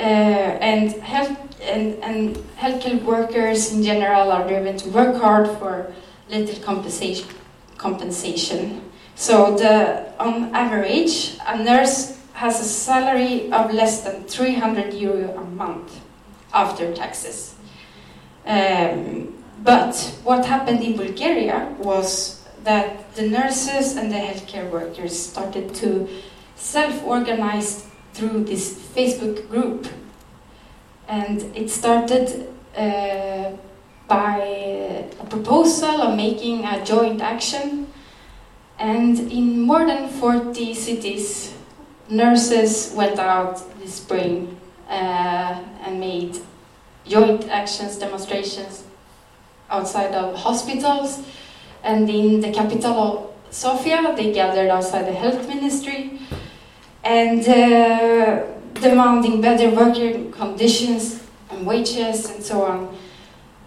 and 0.00 0.92
health 1.02 1.36
and, 1.62 2.02
and 2.02 2.36
healthcare 2.56 3.02
workers 3.02 3.72
in 3.72 3.82
general 3.82 4.32
are 4.32 4.46
driven 4.46 4.76
to 4.78 4.88
work 4.90 5.16
hard 5.16 5.46
for 5.58 5.92
little 6.28 6.62
compensation. 6.62 7.28
compensation. 7.76 8.82
So, 9.14 9.56
the, 9.56 10.12
on 10.18 10.54
average, 10.54 11.36
a 11.46 11.62
nurse 11.62 12.18
has 12.32 12.60
a 12.60 12.64
salary 12.64 13.52
of 13.52 13.72
less 13.72 14.02
than 14.02 14.24
300 14.24 14.94
euro 14.94 15.36
a 15.36 15.44
month 15.44 16.00
after 16.54 16.94
taxes. 16.94 17.54
Um, 18.46 19.34
but 19.62 19.94
what 20.24 20.46
happened 20.46 20.82
in 20.82 20.96
Bulgaria 20.96 21.74
was 21.78 22.42
that 22.64 23.14
the 23.14 23.28
nurses 23.28 23.96
and 23.96 24.10
the 24.10 24.16
healthcare 24.16 24.70
workers 24.70 25.18
started 25.18 25.74
to 25.76 26.08
self 26.54 27.04
organize 27.04 27.89
through 28.12 28.44
this 28.44 28.74
Facebook 28.94 29.48
group 29.48 29.86
and 31.10 31.42
it 31.56 31.68
started 31.68 32.46
uh, 32.76 33.50
by 34.06 34.38
a 35.20 35.26
proposal 35.28 36.02
of 36.02 36.16
making 36.16 36.64
a 36.64 36.84
joint 36.84 37.20
action. 37.20 37.88
And 38.78 39.18
in 39.18 39.60
more 39.60 39.84
than 39.84 40.08
40 40.08 40.72
cities, 40.72 41.52
nurses 42.08 42.92
went 42.96 43.18
out 43.18 43.60
this 43.80 43.94
spring 43.94 44.56
uh, 44.88 45.62
and 45.84 45.98
made 45.98 46.38
joint 47.04 47.48
actions, 47.48 47.98
demonstrations 47.98 48.84
outside 49.68 50.14
of 50.14 50.36
hospitals. 50.36 51.22
And 51.82 52.08
in 52.08 52.40
the 52.40 52.52
capital 52.52 52.92
of 52.92 53.54
Sofia, 53.54 54.14
they 54.16 54.32
gathered 54.32 54.70
outside 54.70 55.06
the 55.06 55.12
health 55.12 55.48
ministry. 55.48 56.20
And 57.02 57.46
uh, 57.48 58.46
demanding 58.74 59.40
better 59.40 59.70
working 59.70 60.32
conditions 60.32 61.22
and 61.50 61.66
wages 61.66 62.30
and 62.30 62.42
so 62.42 62.62
on. 62.62 62.96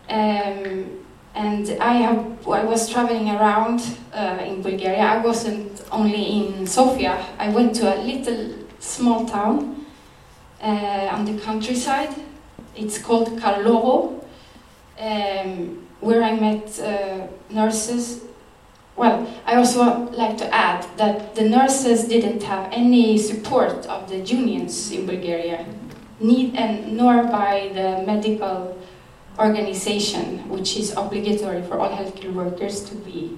Um, 0.10 1.04
and 1.36 1.78
I 1.80 1.94
have 1.94 2.48
I 2.48 2.64
was 2.64 2.90
traveling 2.90 3.30
around 3.30 3.82
uh, 4.14 4.38
in 4.46 4.62
Bulgaria. 4.62 5.02
I 5.02 5.18
wasn't 5.18 5.82
only 5.92 6.24
in 6.24 6.68
Sofia. 6.68 7.26
I 7.40 7.50
went 7.50 7.76
to 7.76 7.96
a 7.96 7.98
little 8.02 8.54
small 8.80 9.26
town 9.26 9.86
uh, 10.62 11.10
on 11.12 11.26
the 11.26 11.40
countryside. 11.42 12.14
It's 12.76 12.98
called 12.98 13.30
Karlovo, 13.40 14.24
um, 15.00 15.88
where 16.02 16.24
I 16.24 16.36
met 16.36 16.80
uh, 16.80 17.28
nurses 17.50 18.22
well, 18.96 19.28
I 19.46 19.56
also 19.56 20.10
like 20.12 20.38
to 20.38 20.54
add 20.54 20.86
that 20.98 21.36
the 21.36 21.50
nurses 21.50 22.06
didn't 22.06 22.44
have 22.44 22.72
any 22.72 23.18
support 23.18 23.86
of 23.88 24.08
the 24.08 24.20
unions 24.20 24.92
in 24.92 25.06
Bulgaria, 25.08 25.66
need, 26.20 26.56
and 26.56 26.96
nor 26.96 27.24
by 27.24 27.72
the 27.74 28.04
medical 28.06 28.78
organization, 29.40 30.48
which 30.48 30.78
is 30.78 30.96
obligatory 30.96 31.64
for 31.64 31.80
all 31.80 31.90
healthcare 31.90 32.32
workers 32.34 32.84
to 32.90 32.96
be 32.96 33.38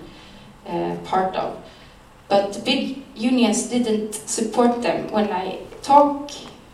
uh, 0.67 0.97
part 1.05 1.35
of. 1.35 1.63
But 2.27 2.53
the 2.53 2.59
big 2.59 3.03
unions 3.15 3.67
didn't 3.69 4.13
support 4.13 4.81
them. 4.81 5.11
When 5.11 5.29
I 5.31 5.59
talk, 5.81 6.31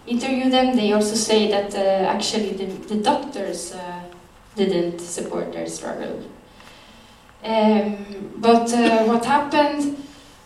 interview 0.08 0.50
them, 0.50 0.76
they 0.76 0.92
also 0.94 1.16
say 1.16 1.52
that 1.52 1.76
uh, 1.76 2.10
actually 2.10 2.54
the, 2.54 2.66
the 2.66 2.96
doctors 2.96 3.74
uh, 3.74 4.02
didn't 4.56 5.00
support 5.00 5.54
their 5.54 5.68
struggle. 5.68 6.24
Um, 7.44 8.34
but 8.38 8.72
uh, 8.74 9.06
what 9.06 9.26
happened? 9.26 9.98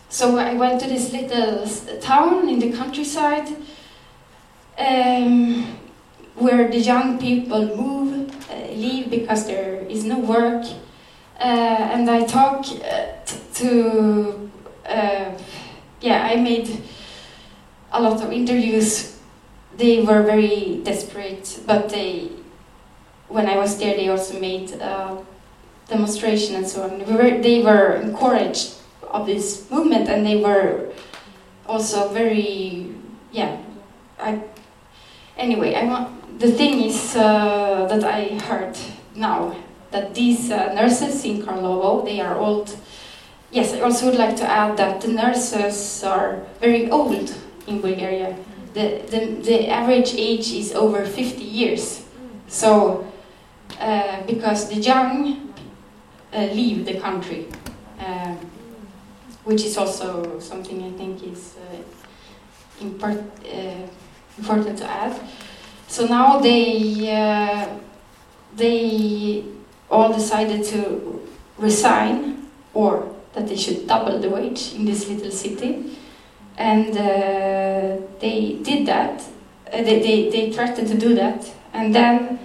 So 0.08 0.38
I 0.38 0.54
went 0.54 0.80
to 0.80 0.88
this 0.88 1.12
little 1.12 1.66
town 2.00 2.48
in 2.48 2.58
the 2.58 2.72
countryside 2.72 3.48
um, 4.78 5.76
where 6.34 6.68
the 6.68 6.78
young 6.78 7.18
people 7.18 7.76
move, 7.76 8.50
uh, 8.50 8.72
leave 8.72 9.10
because 9.10 9.46
there 9.46 9.84
is 9.88 10.04
no 10.04 10.18
work. 10.18 10.64
Uh, 11.38 11.42
and 11.92 12.08
I 12.08 12.24
talk 12.24 12.64
uh, 12.66 13.06
to, 13.54 14.50
uh, 14.86 15.32
yeah, 16.00 16.28
I 16.30 16.36
made 16.36 16.82
a 17.92 18.00
lot 18.00 18.22
of 18.22 18.32
interviews. 18.32 19.18
They 19.76 20.02
were 20.02 20.22
very 20.22 20.80
desperate, 20.82 21.60
but 21.66 21.90
they, 21.90 22.30
when 23.28 23.48
I 23.48 23.56
was 23.58 23.76
there, 23.78 23.94
they 23.96 24.08
also 24.08 24.40
made 24.40 24.72
a 24.72 25.22
demonstration 25.88 26.56
and 26.56 26.66
so 26.66 26.82
on. 26.82 26.98
They 26.98 27.04
were, 27.04 27.42
they 27.42 27.62
were 27.62 27.94
encouraged 27.94 28.74
of 29.08 29.26
this 29.26 29.70
movement, 29.70 30.08
and 30.08 30.26
they 30.26 30.36
were 30.42 30.92
also 31.66 32.08
very, 32.08 32.92
yeah. 33.32 33.60
I, 34.18 34.40
anyway, 35.36 35.74
I 35.74 35.84
want 35.84 36.38
the 36.38 36.50
thing 36.52 36.82
is 36.82 37.16
uh, 37.16 37.86
that 37.88 38.04
I 38.04 38.38
heard 38.44 38.76
now 39.14 39.56
that 39.90 40.14
these 40.14 40.50
uh, 40.50 40.72
nurses 40.74 41.24
in 41.24 41.42
Karlovo, 41.42 42.04
they 42.04 42.20
are 42.20 42.36
old. 42.36 42.76
Yes, 43.50 43.72
I 43.72 43.80
also 43.80 44.06
would 44.06 44.18
like 44.18 44.36
to 44.36 44.44
add 44.44 44.76
that 44.76 45.00
the 45.00 45.08
nurses 45.08 46.02
are 46.04 46.42
very 46.60 46.90
old 46.90 47.34
in 47.66 47.80
Bulgaria. 47.80 48.36
The, 48.74 49.02
the, 49.08 49.40
the 49.42 49.68
average 49.68 50.14
age 50.14 50.52
is 50.52 50.74
over 50.74 51.06
50 51.06 51.42
years. 51.42 52.04
So, 52.48 53.06
uh, 53.80 54.22
because 54.26 54.68
the 54.68 54.76
young 54.76 55.54
leave 56.40 56.84
the 56.84 57.00
country, 57.00 57.46
uh, 57.98 58.34
which 59.44 59.64
is 59.64 59.76
also 59.76 60.38
something 60.40 60.82
I 60.84 60.90
think 60.98 61.22
is 61.22 61.56
uh, 61.56 62.84
import, 62.84 63.18
uh, 63.44 63.86
important 64.38 64.78
to 64.78 64.84
add. 64.84 65.18
So 65.88 66.06
now 66.06 66.38
they 66.38 67.10
uh, 67.10 67.66
they 68.56 69.44
all 69.90 70.12
decided 70.12 70.64
to 70.64 71.20
resign 71.58 72.48
or 72.74 73.14
that 73.32 73.46
they 73.46 73.56
should 73.56 73.86
double 73.86 74.18
the 74.18 74.28
wage 74.28 74.72
in 74.74 74.84
this 74.84 75.08
little 75.08 75.30
city. 75.30 75.96
And 76.56 76.96
uh, 76.96 78.02
they 78.18 78.58
did 78.62 78.86
that. 78.86 79.22
Uh, 79.72 79.82
they, 79.82 80.00
they, 80.00 80.30
they 80.30 80.52
threatened 80.52 80.88
to 80.88 80.96
do 80.96 81.14
that. 81.14 81.50
And 81.72 81.94
then 81.94 82.38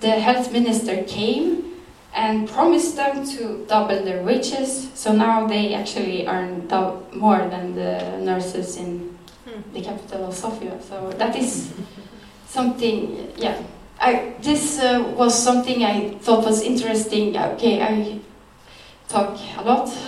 the 0.00 0.10
health 0.10 0.52
minister 0.52 1.02
came 1.02 1.69
and 2.14 2.48
promised 2.48 2.96
them 2.96 3.24
to 3.24 3.64
double 3.68 4.02
their 4.04 4.22
wages. 4.22 4.90
So 4.94 5.12
now 5.12 5.46
they 5.46 5.74
actually 5.74 6.26
earn 6.26 6.66
more 7.12 7.48
than 7.48 7.74
the 7.74 8.18
nurses 8.18 8.76
in 8.76 9.18
the 9.72 9.80
capital 9.80 10.26
of 10.26 10.34
Sofia. 10.34 10.80
So 10.82 11.10
that 11.12 11.36
is 11.36 11.72
something, 12.46 13.32
yeah. 13.36 13.62
I, 14.00 14.34
this 14.40 14.80
uh, 14.80 15.12
was 15.16 15.40
something 15.40 15.84
I 15.84 16.14
thought 16.14 16.44
was 16.44 16.62
interesting. 16.62 17.36
Okay, 17.36 17.82
I 17.82 18.18
talk 19.08 19.38
a 19.56 19.62
lot. 19.62 19.90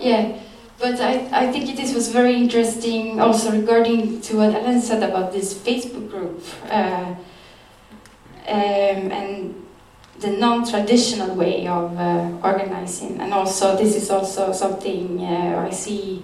Yeah, 0.00 0.38
but 0.78 1.00
I, 1.00 1.28
I 1.32 1.50
think 1.50 1.76
this 1.76 1.92
was 1.92 2.08
very 2.12 2.36
interesting 2.36 3.20
also 3.20 3.50
regarding 3.50 4.20
to 4.20 4.36
what 4.36 4.54
Ellen 4.54 4.80
said 4.80 5.02
about 5.02 5.32
this 5.32 5.52
Facebook 5.52 6.08
group 6.08 6.40
uh, 6.70 7.16
um, 8.46 9.10
and 9.10 9.67
the 10.20 10.30
non-traditional 10.30 11.34
way 11.34 11.66
of 11.66 11.96
uh, 11.96 12.30
organizing. 12.42 13.20
And 13.20 13.32
also, 13.32 13.76
this 13.76 13.94
is 13.94 14.10
also 14.10 14.52
something 14.52 15.20
uh, 15.20 15.66
I 15.66 15.70
see 15.70 16.22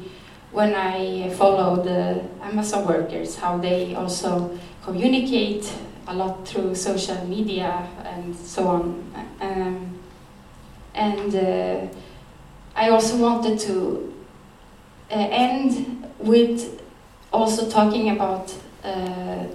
when 0.50 0.74
I 0.74 1.30
follow 1.30 1.82
the 1.82 2.22
Amazon 2.42 2.86
workers, 2.86 3.36
how 3.36 3.58
they 3.58 3.94
also 3.94 4.56
communicate 4.84 5.72
a 6.06 6.14
lot 6.14 6.46
through 6.46 6.74
social 6.74 7.24
media 7.26 7.88
and 8.04 8.36
so 8.36 8.68
on. 8.68 9.12
Um, 9.40 9.98
and 10.94 11.34
uh, 11.34 11.86
I 12.76 12.90
also 12.90 13.16
wanted 13.16 13.58
to 13.60 14.14
uh, 15.10 15.14
end 15.30 16.06
with 16.18 16.82
also 17.32 17.68
talking 17.68 18.10
about 18.10 18.54
uh, 18.84 19.46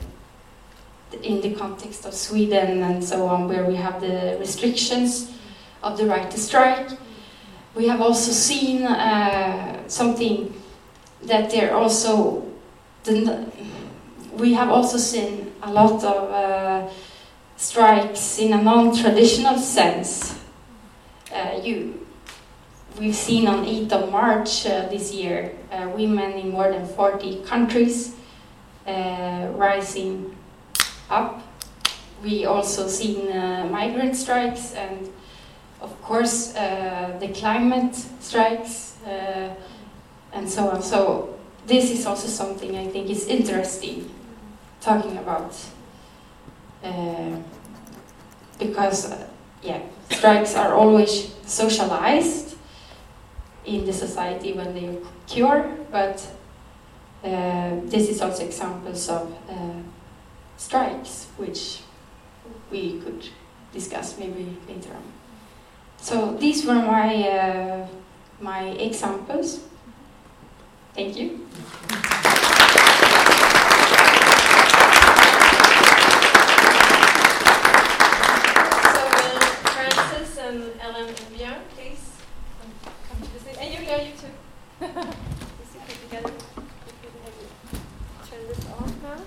in 1.23 1.41
the 1.41 1.53
context 1.55 2.05
of 2.05 2.13
Sweden 2.13 2.83
and 2.83 3.03
so 3.03 3.27
on, 3.27 3.47
where 3.47 3.65
we 3.65 3.75
have 3.75 4.01
the 4.01 4.37
restrictions 4.39 5.31
of 5.83 5.97
the 5.97 6.05
right 6.05 6.29
to 6.31 6.37
strike. 6.37 6.89
We 7.75 7.87
have 7.87 8.01
also 8.01 8.31
seen 8.31 8.83
uh, 8.83 9.87
something 9.87 10.53
that 11.23 11.49
there 11.49 11.75
also 11.75 12.45
we 14.33 14.53
have 14.53 14.69
also 14.69 14.97
seen 14.97 15.51
a 15.61 15.71
lot 15.71 16.03
of 16.03 16.31
uh, 16.31 16.89
strikes 17.57 18.39
in 18.39 18.53
a 18.53 18.61
non-traditional 18.61 19.57
sense. 19.57 20.39
Uh, 21.33 21.59
you, 21.61 22.05
we've 22.99 23.15
seen 23.15 23.47
on 23.47 23.65
8th 23.65 23.91
of 23.91 24.11
March 24.11 24.65
uh, 24.65 24.87
this 24.87 25.13
year, 25.13 25.55
uh, 25.71 25.89
women 25.95 26.33
in 26.33 26.49
more 26.51 26.71
than 26.71 26.87
40 26.87 27.43
countries 27.43 28.15
uh, 28.87 29.47
rising 29.55 30.35
up. 31.09 31.41
We 32.23 32.45
also 32.45 32.87
seen 32.87 33.31
uh, 33.31 33.67
migrant 33.71 34.15
strikes 34.15 34.73
and, 34.73 35.09
of 35.81 36.01
course, 36.01 36.55
uh, 36.55 37.17
the 37.19 37.29
climate 37.29 37.95
strikes 38.19 38.97
and 40.33 40.49
so 40.49 40.69
on. 40.69 40.81
So 40.81 41.39
this 41.65 41.91
is 41.91 42.05
also 42.05 42.27
something 42.27 42.77
I 42.77 42.87
think 42.87 43.09
is 43.09 43.27
interesting 43.27 44.09
talking 44.81 45.17
about 45.17 45.55
uh, 46.83 47.35
because 48.57 49.11
uh, 49.11 49.27
yeah 49.61 49.81
strikes 50.09 50.55
are 50.55 50.73
always 50.73 51.35
socialized 51.45 52.55
in 53.65 53.85
the 53.85 53.93
society 53.93 54.53
when 54.53 54.73
they 54.73 54.87
occur 54.87 55.77
but 55.91 56.25
uh, 57.23 57.71
this 57.83 58.09
is 58.09 58.21
also 58.21 58.45
examples 58.45 59.09
of 59.09 59.31
uh, 59.49 59.55
strikes 60.59 61.27
which 61.37 61.79
we 62.69 62.99
could 62.99 63.29
discuss 63.73 64.17
maybe 64.19 64.57
later 64.67 64.91
on. 64.93 65.03
So 65.97 66.33
these 66.33 66.65
were 66.65 66.75
my 66.75 67.27
uh, 67.27 67.87
my 68.41 68.69
examples. 68.87 69.61
Thank 70.93 71.15
you. 71.17 71.47
So, 78.93 79.01
uh, 79.15 79.39
Frances 79.73 80.37
and 80.37 80.59
Ellen 80.81 81.07
and 81.07 81.17
Björn, 81.33 81.61
please 81.75 82.03
come, 82.59 82.71
come 83.07 83.19
to 83.21 83.33
the 83.33 83.39
stage. 83.39 83.57
And 83.61 83.73
you, 83.73 83.79
yeah, 83.85 84.01
you 84.01 84.11
too. 84.11 84.33
Please 84.79 85.71
sit 85.71 85.81
together. 86.03 86.33
Turn 88.29 88.41
this 88.47 88.65
off 88.77 88.93
now. 89.03 89.21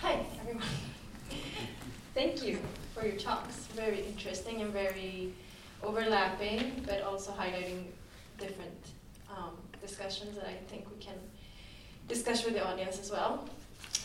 Hi, 0.00 0.26
everyone. 0.40 0.62
Thank 2.14 2.44
you 2.44 2.58
for 2.94 3.03
your 3.14 3.22
talks. 3.22 3.56
Very 3.76 4.04
interesting 4.06 4.60
and 4.62 4.72
very 4.72 5.32
overlapping, 5.82 6.82
but 6.86 7.02
also 7.02 7.32
highlighting 7.32 7.84
different 8.38 8.72
discussions 9.80 10.34
that 10.36 10.46
I 10.46 10.54
think 10.70 10.86
we 10.90 11.04
can 11.04 11.18
discuss 12.08 12.44
with 12.44 12.54
the 12.54 12.66
audience 12.66 12.98
as 12.98 13.10
well. 13.10 13.46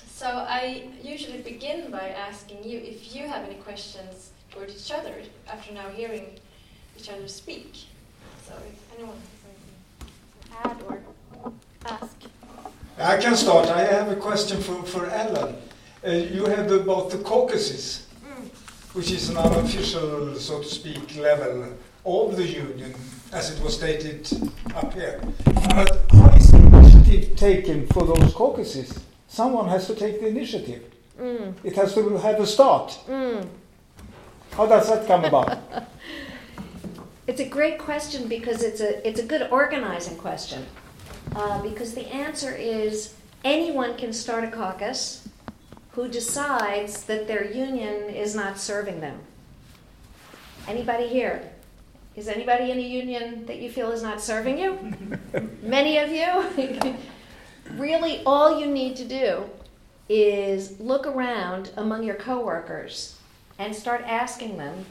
So 0.07 0.27
I 0.27 0.83
usually 1.01 1.41
begin 1.41 1.89
by 1.89 2.09
asking 2.09 2.63
you 2.63 2.79
if 2.79 3.15
you 3.15 3.27
have 3.27 3.45
any 3.45 3.55
questions 3.55 4.31
towards 4.51 4.73
each 4.75 4.91
other 4.91 5.13
after 5.47 5.73
now 5.73 5.87
hearing 5.89 6.37
each 6.97 7.09
other 7.09 7.27
speak. 7.27 7.71
So 8.45 8.53
if 8.71 8.77
anyone 8.95 9.15
has 9.15 9.41
anything 9.49 9.77
to 10.41 10.69
add 10.69 10.77
or 10.87 11.01
ask. 11.85 12.17
I 12.99 13.17
can 13.17 13.35
start. 13.37 13.69
I 13.69 13.83
have 13.85 14.09
a 14.11 14.17
question 14.17 14.61
for, 14.61 14.83
for 14.83 15.05
Ellen. 15.05 15.55
Uh, 16.05 16.09
you 16.09 16.45
have 16.45 16.69
about 16.71 17.09
the 17.09 17.19
caucuses, 17.19 18.08
which 18.93 19.11
is 19.11 19.29
an 19.29 19.37
unofficial, 19.37 20.35
so 20.35 20.61
to 20.61 20.67
speak, 20.67 21.15
level 21.17 21.73
of 22.05 22.35
the 22.35 22.45
union, 22.45 22.93
as 23.31 23.51
it 23.51 23.63
was 23.63 23.75
stated 23.75 24.27
up 24.75 24.93
here. 24.93 25.21
But 25.45 26.01
how 26.11 26.29
is 26.35 26.51
the 26.51 26.57
initiative 26.57 27.35
taken 27.35 27.87
for 27.87 28.05
those 28.05 28.33
caucuses? 28.33 28.99
Someone 29.27 29.67
has 29.69 29.85
to 29.87 29.95
take 29.95 30.19
the 30.19 30.27
initiative. 30.27 30.83
Mm. 31.19 31.53
It 31.63 31.75
has 31.75 31.93
to 31.93 32.17
have 32.17 32.39
a 32.39 32.47
start. 32.47 32.97
Mm. 33.07 33.47
How 34.51 34.65
does 34.65 34.89
that 34.89 35.05
come 35.07 35.25
about? 35.25 35.59
It's 37.27 37.41
a 37.41 37.47
great 37.47 37.77
question 37.77 38.27
because 38.27 38.63
it's 38.63 38.81
a 38.81 39.07
it's 39.07 39.19
a 39.19 39.23
good 39.23 39.49
organizing 39.51 40.17
question. 40.17 40.65
Uh, 41.35 41.61
because 41.61 41.93
the 41.93 42.07
answer 42.11 42.55
is 42.55 43.13
anyone 43.43 43.95
can 43.97 44.11
start 44.13 44.43
a 44.45 44.49
caucus 44.49 45.18
who 45.99 46.07
decides 46.07 47.03
that 47.03 47.27
their 47.27 47.43
union 47.43 48.09
is 48.09 48.33
not 48.33 48.57
serving 48.57 49.01
them. 49.01 49.19
Anybody 50.65 51.09
here? 51.09 51.51
Is 52.15 52.29
anybody 52.29 52.71
in 52.71 52.77
a 52.77 52.81
union 52.81 53.45
that 53.47 53.57
you 53.57 53.69
feel 53.69 53.91
is 53.91 54.01
not 54.01 54.21
serving 54.21 54.57
you? 54.57 54.79
Many 55.61 55.97
of 55.97 56.09
you? 56.09 56.95
really, 57.71 58.23
all 58.25 58.61
you 58.61 58.67
need 58.67 58.95
to 58.95 59.03
do 59.03 59.43
is 60.07 60.79
look 60.79 61.05
around 61.05 61.71
among 61.75 62.03
your 62.03 62.15
coworkers 62.15 63.19
and 63.57 63.75
start 63.75 64.01
asking 64.05 64.57
them, 64.57 64.85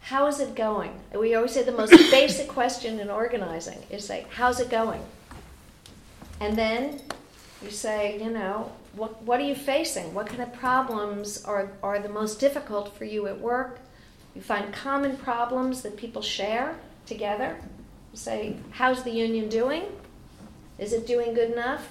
how 0.00 0.26
is 0.26 0.40
it 0.40 0.56
going? 0.56 0.98
We 1.16 1.36
always 1.36 1.52
say 1.52 1.62
the 1.62 1.70
most 1.70 1.92
basic 2.10 2.48
question 2.48 2.98
in 2.98 3.08
organizing 3.08 3.78
is 3.88 4.04
say, 4.04 4.26
how's 4.30 4.58
it 4.58 4.68
going? 4.68 5.04
And 6.40 6.58
then 6.58 7.02
you 7.62 7.70
say, 7.70 8.20
you 8.20 8.30
know, 8.30 8.72
what, 8.96 9.22
what 9.22 9.40
are 9.40 9.44
you 9.44 9.54
facing? 9.54 10.14
What 10.14 10.26
kind 10.26 10.42
of 10.42 10.52
problems 10.52 11.44
are, 11.44 11.72
are 11.82 11.98
the 11.98 12.08
most 12.08 12.40
difficult 12.40 12.96
for 12.96 13.04
you 13.04 13.26
at 13.26 13.40
work? 13.40 13.80
You 14.34 14.42
find 14.42 14.72
common 14.72 15.16
problems 15.16 15.82
that 15.82 15.96
people 15.96 16.22
share 16.22 16.76
together. 17.06 17.56
You 18.12 18.18
say, 18.18 18.56
how's 18.70 19.02
the 19.02 19.10
union 19.10 19.48
doing? 19.48 19.84
Is 20.78 20.92
it 20.92 21.06
doing 21.06 21.34
good 21.34 21.52
enough? 21.52 21.88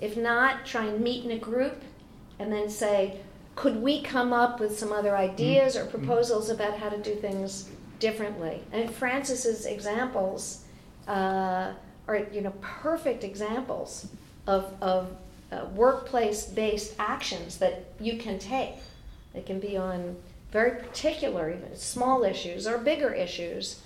If 0.00 0.16
not, 0.16 0.64
try 0.64 0.86
and 0.86 1.00
meet 1.00 1.24
in 1.24 1.30
a 1.32 1.38
group 1.38 1.82
and 2.38 2.52
then 2.52 2.70
say, 2.70 3.20
could 3.56 3.82
we 3.82 4.00
come 4.02 4.32
up 4.32 4.60
with 4.60 4.78
some 4.78 4.92
other 4.92 5.16
ideas 5.16 5.76
or 5.76 5.84
proposals 5.84 6.48
about 6.48 6.78
how 6.78 6.88
to 6.88 6.98
do 6.98 7.14
things 7.14 7.68
differently? 7.98 8.62
And 8.72 8.90
Frances's 8.90 9.66
examples 9.66 10.64
uh, 11.06 11.72
are, 12.08 12.26
you 12.32 12.40
know, 12.40 12.54
perfect 12.60 13.24
examples 13.24 14.08
of, 14.46 14.72
of 14.80 15.14
uh, 15.52 15.66
workplace-based 15.74 16.94
actions 16.98 17.58
that 17.58 17.84
you 18.00 18.16
can 18.18 18.38
take. 18.38 18.74
They 19.32 19.42
can 19.42 19.60
be 19.60 19.76
on 19.76 20.16
very 20.52 20.80
particular, 20.82 21.50
even 21.50 21.76
small 21.76 22.24
issues 22.24 22.66
or 22.66 22.78
bigger 22.78 23.12
issues. 23.12 23.80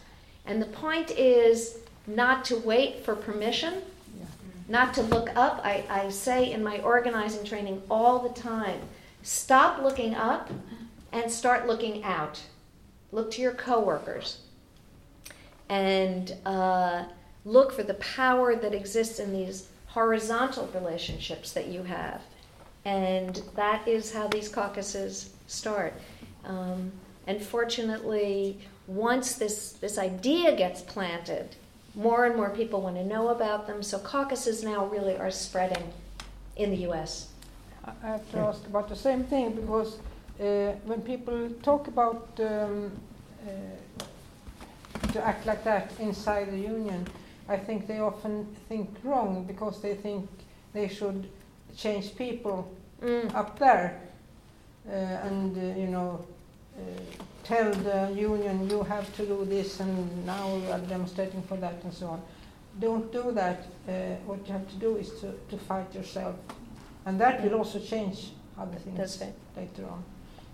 And 0.47 0.61
the 0.61 0.66
point 0.66 1.11
is 1.12 1.78
not 2.07 2.45
to 2.47 2.57
wait 2.57 3.05
for 3.05 3.15
permission, 3.15 3.82
not 4.69 4.95
to 4.95 5.03
look 5.03 5.35
up. 5.36 5.61
I, 5.65 5.85
I 5.89 6.09
say 6.11 6.53
in 6.53 6.62
my 6.62 6.78
organizing 6.81 7.45
training 7.45 7.82
all 7.91 8.20
the 8.20 8.41
time 8.41 8.81
stop 9.23 9.82
looking 9.82 10.15
up 10.15 10.51
and 11.12 11.31
start 11.31 11.66
looking 11.66 12.05
out. 12.05 12.43
Look 13.11 13.31
to 13.32 13.43
your 13.43 13.53
coworkers 13.53 14.41
and 15.69 16.35
uh, 16.45 17.05
look 17.45 17.73
for 17.73 17.82
the 17.82 17.95
power 17.95 18.55
that 18.55 18.74
exists 18.74 19.19
in 19.19 19.32
these 19.32 19.69
horizontal 19.95 20.69
relationships 20.75 21.53
that 21.53 21.69
you 21.69 21.85
have. 21.85 22.21
And 22.85 23.41
that 23.55 23.87
is 23.87 24.12
how 24.12 24.27
these 24.27 24.49
caucuses 24.49 25.31
start. 25.47 25.95
Um, 26.45 26.91
and 27.29 27.41
fortunately, 27.41 28.59
once 28.89 29.37
this, 29.37 29.73
this 29.75 29.97
idea 29.97 30.57
gets 30.57 30.83
planted, 30.83 31.55
more 31.95 32.27
and 32.27 32.35
more 32.35 32.51
people 32.51 32.83
want 32.83 32.97
to 32.97 33.05
know 33.05 33.29
about 33.29 33.69
them. 33.69 33.85
So 33.85 34.01
caucuses 34.01 34.65
now 34.65 34.85
really 34.87 35.16
are 35.16 35.31
spreading 35.31 35.93
in 36.57 36.71
the 36.71 36.89
US. 36.89 37.29
I 38.03 38.09
have 38.09 38.31
to 38.33 38.39
ask 38.39 38.66
about 38.66 38.89
the 38.89 38.97
same 38.97 39.23
thing 39.23 39.53
because 39.53 39.99
uh, 40.41 40.73
when 40.87 41.03
people 41.03 41.51
talk 41.62 41.87
about 41.87 42.29
um, 42.41 42.91
uh, 43.47 45.12
to 45.12 45.25
act 45.25 45.47
like 45.47 45.62
that 45.62 45.93
inside 46.01 46.51
the 46.51 46.59
union, 46.59 47.07
I 47.49 47.57
think 47.57 47.87
they 47.87 48.01
often 48.01 48.47
think 48.69 48.89
wrong 49.05 49.45
because 49.47 49.81
they 49.83 49.95
think 49.95 50.29
they 50.73 50.89
should 50.89 51.29
change 51.77 52.16
people 52.16 52.69
Mm. 53.03 53.35
up 53.35 53.59
there 53.59 54.01
uh, 54.89 54.93
and 55.29 55.57
uh, 55.59 55.79
you 55.79 55.89
know 55.89 56.25
uh, 56.79 56.81
tell 57.43 57.71
the 57.73 58.11
union 58.16 58.71
you 58.71 58.83
have 58.83 59.15
to 59.16 59.27
do 59.27 59.45
this 59.45 59.81
and 59.81 60.25
now 60.27 60.57
you 60.57 60.71
are 60.71 60.79
demonstrating 60.89 61.43
for 61.43 61.57
that 61.59 61.75
and 61.85 61.93
so 61.93 62.07
on. 62.07 62.23
Don't 62.81 63.12
do 63.12 63.31
that. 63.33 63.66
Uh, 63.89 63.93
what 64.27 64.47
you 64.47 64.53
have 64.53 64.66
to 64.69 64.77
do 64.77 64.97
is 64.97 65.11
to, 65.21 65.33
to 65.51 65.59
fight 65.59 65.95
yourself, 65.95 66.35
and 67.07 67.21
that 67.21 67.43
will 67.45 67.55
also 67.55 67.79
change 67.79 68.33
other 68.59 68.77
things 68.79 68.97
That's 68.97 69.21
right. 69.21 69.35
later 69.57 69.85
on. 69.91 70.03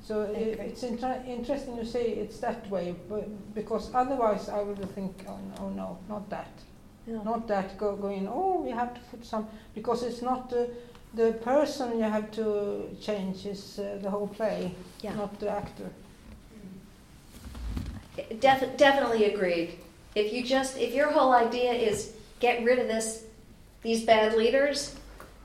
So 0.02 0.22
I 0.24 0.62
i 0.62 0.66
it's 0.66 0.82
inter- 0.82 1.22
interesting 1.26 1.76
you 1.76 1.84
say 1.84 2.04
it's 2.22 2.38
that 2.40 2.68
way, 2.70 2.94
but 3.08 3.54
because 3.54 3.90
otherwise 3.94 4.48
I 4.48 4.62
would 4.62 4.82
think, 4.94 5.24
oh 5.28 5.38
no, 5.56 5.62
oh, 5.62 5.68
no 5.70 5.98
not 6.08 6.28
that, 6.30 6.50
Yeah. 7.06 7.22
not 7.24 7.46
that. 7.48 7.76
Go 7.78 7.96
going. 7.96 8.28
Oh, 8.28 8.60
we 8.62 8.70
have 8.70 8.94
to 8.94 9.00
put 9.10 9.24
some 9.24 9.48
because 9.74 10.02
it's 10.02 10.22
not 10.22 10.50
the 10.50 10.68
the 11.14 11.32
person 11.32 11.98
you 11.98 12.04
have 12.04 12.30
to 12.32 12.88
change 13.00 13.44
is 13.46 13.78
uh, 13.78 13.98
the 14.02 14.10
whole 14.10 14.28
play, 14.28 14.72
Yeah. 15.02 15.14
not 15.16 15.38
the 15.40 15.50
actor. 15.50 15.90
Def- 18.38 18.76
definitely 18.76 19.24
agreed. 19.24 19.78
If 20.14 20.32
you 20.32 20.42
just 20.44 20.76
if 20.78 20.94
your 20.94 21.10
whole 21.10 21.32
idea 21.32 21.72
is 21.72 22.12
get 22.40 22.62
rid 22.64 22.78
of 22.78 22.86
this 22.88 23.24
these 23.82 24.04
bad 24.04 24.34
leaders 24.36 24.94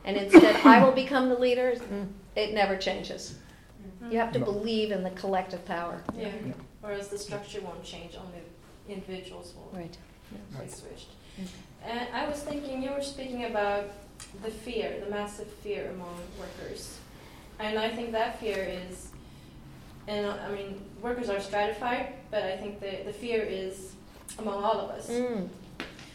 and 0.03 0.17
instead 0.17 0.55
I 0.65 0.83
will 0.83 0.91
become 0.91 1.29
the 1.29 1.39
leader, 1.39 1.75
Mm. 1.89 2.07
it 2.35 2.53
never 2.53 2.75
changes. 2.75 3.35
You 4.11 4.19
have 4.19 4.31
to 4.33 4.39
believe 4.39 4.91
in 4.91 5.03
the 5.03 5.09
collective 5.11 5.65
power. 5.65 5.99
Yeah. 6.15 6.29
Whereas 6.81 7.07
the 7.07 7.17
structure 7.17 7.59
won't 7.61 7.83
change, 7.83 8.15
only 8.15 8.41
individuals 8.87 9.53
will 9.55 9.79
Right. 9.79 9.97
be 10.31 10.67
switched. 10.69 11.07
Mm. 11.39 11.47
And 11.85 12.07
I 12.13 12.27
was 12.27 12.41
thinking, 12.41 12.81
you 12.81 12.91
were 12.91 13.01
speaking 13.01 13.45
about 13.45 13.85
the 14.43 14.51
fear, 14.51 14.99
the 15.03 15.09
massive 15.11 15.47
fear 15.47 15.91
among 15.91 16.17
workers. 16.39 16.97
And 17.59 17.77
I 17.79 17.89
think 17.89 18.11
that 18.11 18.39
fear 18.39 18.63
is, 18.63 19.09
and 20.07 20.27
I 20.27 20.51
mean, 20.51 20.81
workers 21.01 21.29
are 21.29 21.39
stratified, 21.39 22.13
but 22.31 22.43
I 22.43 22.57
think 22.57 22.79
the, 22.79 23.03
the 23.05 23.13
fear 23.13 23.41
is 23.41 23.93
among 24.39 24.63
all 24.63 24.79
of 24.79 24.89
us. 24.91 25.09
Mm. 25.09 25.47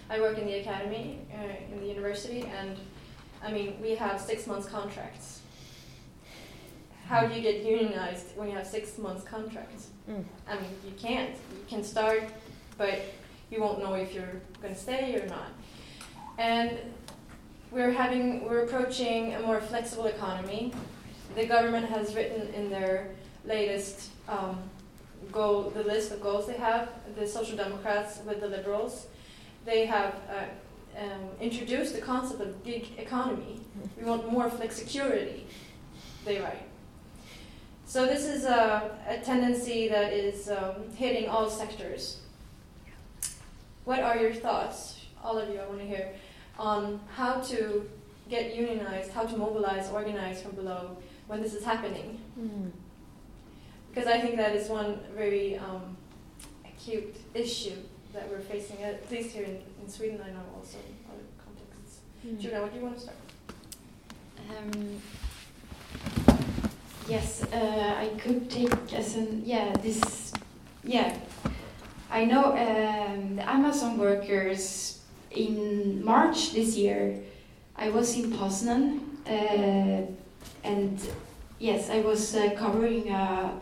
I 0.09 0.21
work 0.21 0.39
in 0.39 0.47
the 0.47 0.61
academy, 0.61 1.21
uh, 1.33 1.73
in 1.73 1.81
the 1.81 1.87
university, 1.87 2.43
and 2.59 2.77
I 3.43 3.53
mean, 3.53 3.81
we 3.81 3.95
have 3.95 4.21
six 4.21 4.47
months 4.47 4.69
contracts. 4.69 5.41
How 7.07 7.27
do 7.27 7.35
you 7.35 7.41
get 7.41 7.65
unionized 7.65 8.37
when 8.37 8.49
you 8.51 8.57
have 8.57 8.67
six 8.67 8.99
months 8.99 9.25
contracts? 9.25 9.89
Mm. 10.09 10.25
I 10.49 10.55
mean, 10.55 10.71
you 10.85 10.93
can't. 10.99 11.31
You 11.31 11.65
can 11.69 11.83
start, 11.83 12.25
but 12.77 13.01
you 13.51 13.61
won't 13.61 13.79
know 13.81 13.95
if 13.95 14.15
you're 14.15 14.41
going 14.63 14.75
to 14.75 14.81
stay 14.81 15.17
or 15.17 15.27
not. 15.27 15.49
And 16.39 16.79
we're 17.71 17.93
having, 17.93 18.45
we're 18.49 18.65
approaching 18.65 19.35
a 19.35 19.41
more 19.41 19.61
flexible 19.61 20.07
economy. 20.07 20.73
The 21.37 21.47
government 21.47 21.89
has 21.89 22.15
written 22.15 22.53
in 22.55 22.71
their 22.71 23.11
latest 23.45 24.11
um, 24.29 24.59
goal, 25.33 25.71
the 25.71 25.83
list 25.83 26.13
of 26.13 26.21
goals 26.21 26.47
they 26.47 26.55
have, 26.55 26.89
the 27.17 27.27
Social 27.27 27.57
Democrats 27.57 28.21
with 28.27 28.41
the 28.41 28.49
Liberals, 28.49 29.07
they 29.65 29.87
have 29.87 30.15
uh, 30.29 31.01
um, 31.01 31.29
introduced 31.41 31.95
the 31.95 32.01
concept 32.01 32.41
of 32.41 32.65
gig 32.65 32.89
economy. 32.99 33.61
We 33.99 34.05
want 34.05 34.31
more 34.31 34.51
flexicurity, 34.51 35.47
they 36.25 36.41
write. 36.41 36.63
So 37.87 38.07
this 38.07 38.25
is 38.25 38.45
a, 38.45 38.97
a 39.07 39.19
tendency 39.19 39.89
that 39.89 40.13
is 40.13 40.49
um, 40.49 40.91
hitting 40.95 41.29
all 41.29 41.51
sectors. 41.51 42.21
What 43.91 44.05
are 44.05 44.17
your 44.17 44.33
thoughts, 44.33 45.01
all 45.21 45.37
of 45.37 45.49
you, 45.49 45.59
I 45.59 45.67
want 45.67 45.81
to 45.81 45.85
hear, 45.85 46.13
on 46.57 47.01
how 47.13 47.41
to 47.41 47.91
get 48.29 48.55
unionized, 48.55 49.11
how 49.11 49.25
to 49.25 49.37
mobilize, 49.37 49.91
organize 49.91 50.41
from 50.41 50.53
below 50.53 50.97
when 51.27 51.43
this 51.43 51.55
is 51.55 51.65
happening? 51.65 52.21
Mm. 52.39 52.71
Because 53.89 54.07
I 54.07 54.21
think 54.21 54.37
that 54.37 54.55
is 54.55 54.69
one 54.69 55.01
very 55.17 55.59
um, 55.59 55.97
acute 56.65 57.17
issue 57.35 57.75
that 58.13 58.31
we're 58.31 58.39
facing, 58.39 58.81
at 58.85 59.11
least 59.11 59.31
here 59.31 59.43
in, 59.43 59.59
in 59.83 59.89
Sweden, 59.89 60.21
I 60.25 60.31
know 60.31 60.45
also 60.57 60.79
in 60.79 60.95
other 61.11 61.25
contexts. 61.45 61.99
Julia, 62.41 62.63
what 62.63 62.73
do 62.73 62.79
you 62.79 62.85
want 62.85 62.95
to 62.95 63.03
start? 63.03 63.17
Um, 64.57 65.03
yes, 67.09 67.43
uh, 67.53 67.95
I 67.99 68.13
could 68.21 68.49
take 68.49 68.93
as 68.93 69.17
an 69.17 69.43
yeah 69.45 69.75
this 69.83 70.33
yeah. 70.85 71.19
I 72.11 72.25
know 72.25 72.53
um, 72.57 73.37
the 73.37 73.49
Amazon 73.49 73.97
workers 73.99 74.99
in 75.31 76.05
March 76.05 76.53
this 76.53 76.77
year. 76.77 77.21
I 77.77 77.89
was 77.91 78.17
in 78.17 78.33
Poznan, 78.33 79.01
uh, 79.27 80.07
and 80.65 80.99
yes, 81.59 81.89
I 81.89 82.01
was 82.01 82.35
uh, 82.35 82.51
covering 82.59 83.09
a 83.11 83.55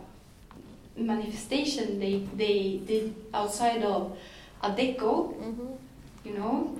manifestation 0.96 2.00
they 2.00 2.26
they 2.34 2.80
did 2.86 3.14
outside 3.34 3.82
of 3.82 4.16
Adecco. 4.62 5.34
You 6.24 6.34
know, 6.34 6.74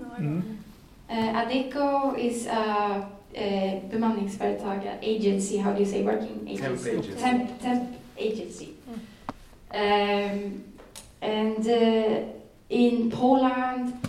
uh, 1.08 1.14
Adecco 1.14 2.18
is 2.18 2.46
a, 2.46 3.06
a 3.34 3.82
bemanningsföretag, 3.90 4.86
a 4.86 4.98
agency. 5.02 5.58
How 5.58 5.72
do 5.72 5.80
you 5.80 5.86
say 5.86 6.02
working 6.02 6.48
agency? 6.48 6.90
agency. 6.90 7.20
Temp, 7.20 7.60
temp 7.60 7.96
agency. 8.16 8.74
Um, 9.72 10.64
and 11.20 11.66
uh, 11.66 12.20
in 12.68 13.10
Poland 13.10 14.08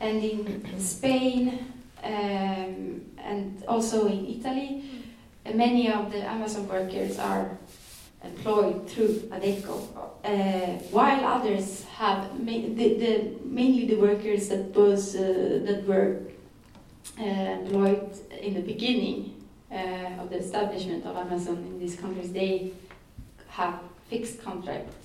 and 0.00 0.22
in 0.22 0.78
Spain 0.78 1.72
um, 2.02 3.02
and 3.18 3.64
also 3.68 4.06
in 4.06 4.26
Italy, 4.26 4.84
uh, 5.46 5.52
many 5.54 5.90
of 5.90 6.10
the 6.10 6.18
Amazon 6.18 6.68
workers 6.68 7.18
are 7.18 7.58
employed 8.24 8.88
through 8.88 9.08
Adecco, 9.30 9.88
uh, 10.24 10.28
while 10.90 11.24
others 11.24 11.84
have 11.84 12.38
ma- 12.38 12.52
the, 12.52 12.94
the, 12.98 13.30
mainly 13.44 13.86
the 13.86 13.96
workers 13.96 14.48
that 14.48 14.74
was 14.74 15.16
uh, 15.16 15.60
that 15.64 15.84
were 15.86 16.20
uh, 17.18 17.24
employed 17.24 18.10
in 18.40 18.54
the 18.54 18.60
beginning 18.62 19.42
uh, 19.70 20.20
of 20.20 20.30
the 20.30 20.36
establishment 20.36 21.04
of 21.04 21.16
Amazon 21.16 21.56
in 21.56 21.78
these 21.80 21.96
countries. 21.96 22.32
They 22.32 22.72
have 23.48 23.80
fixed 24.08 24.42
contracts 24.42 25.01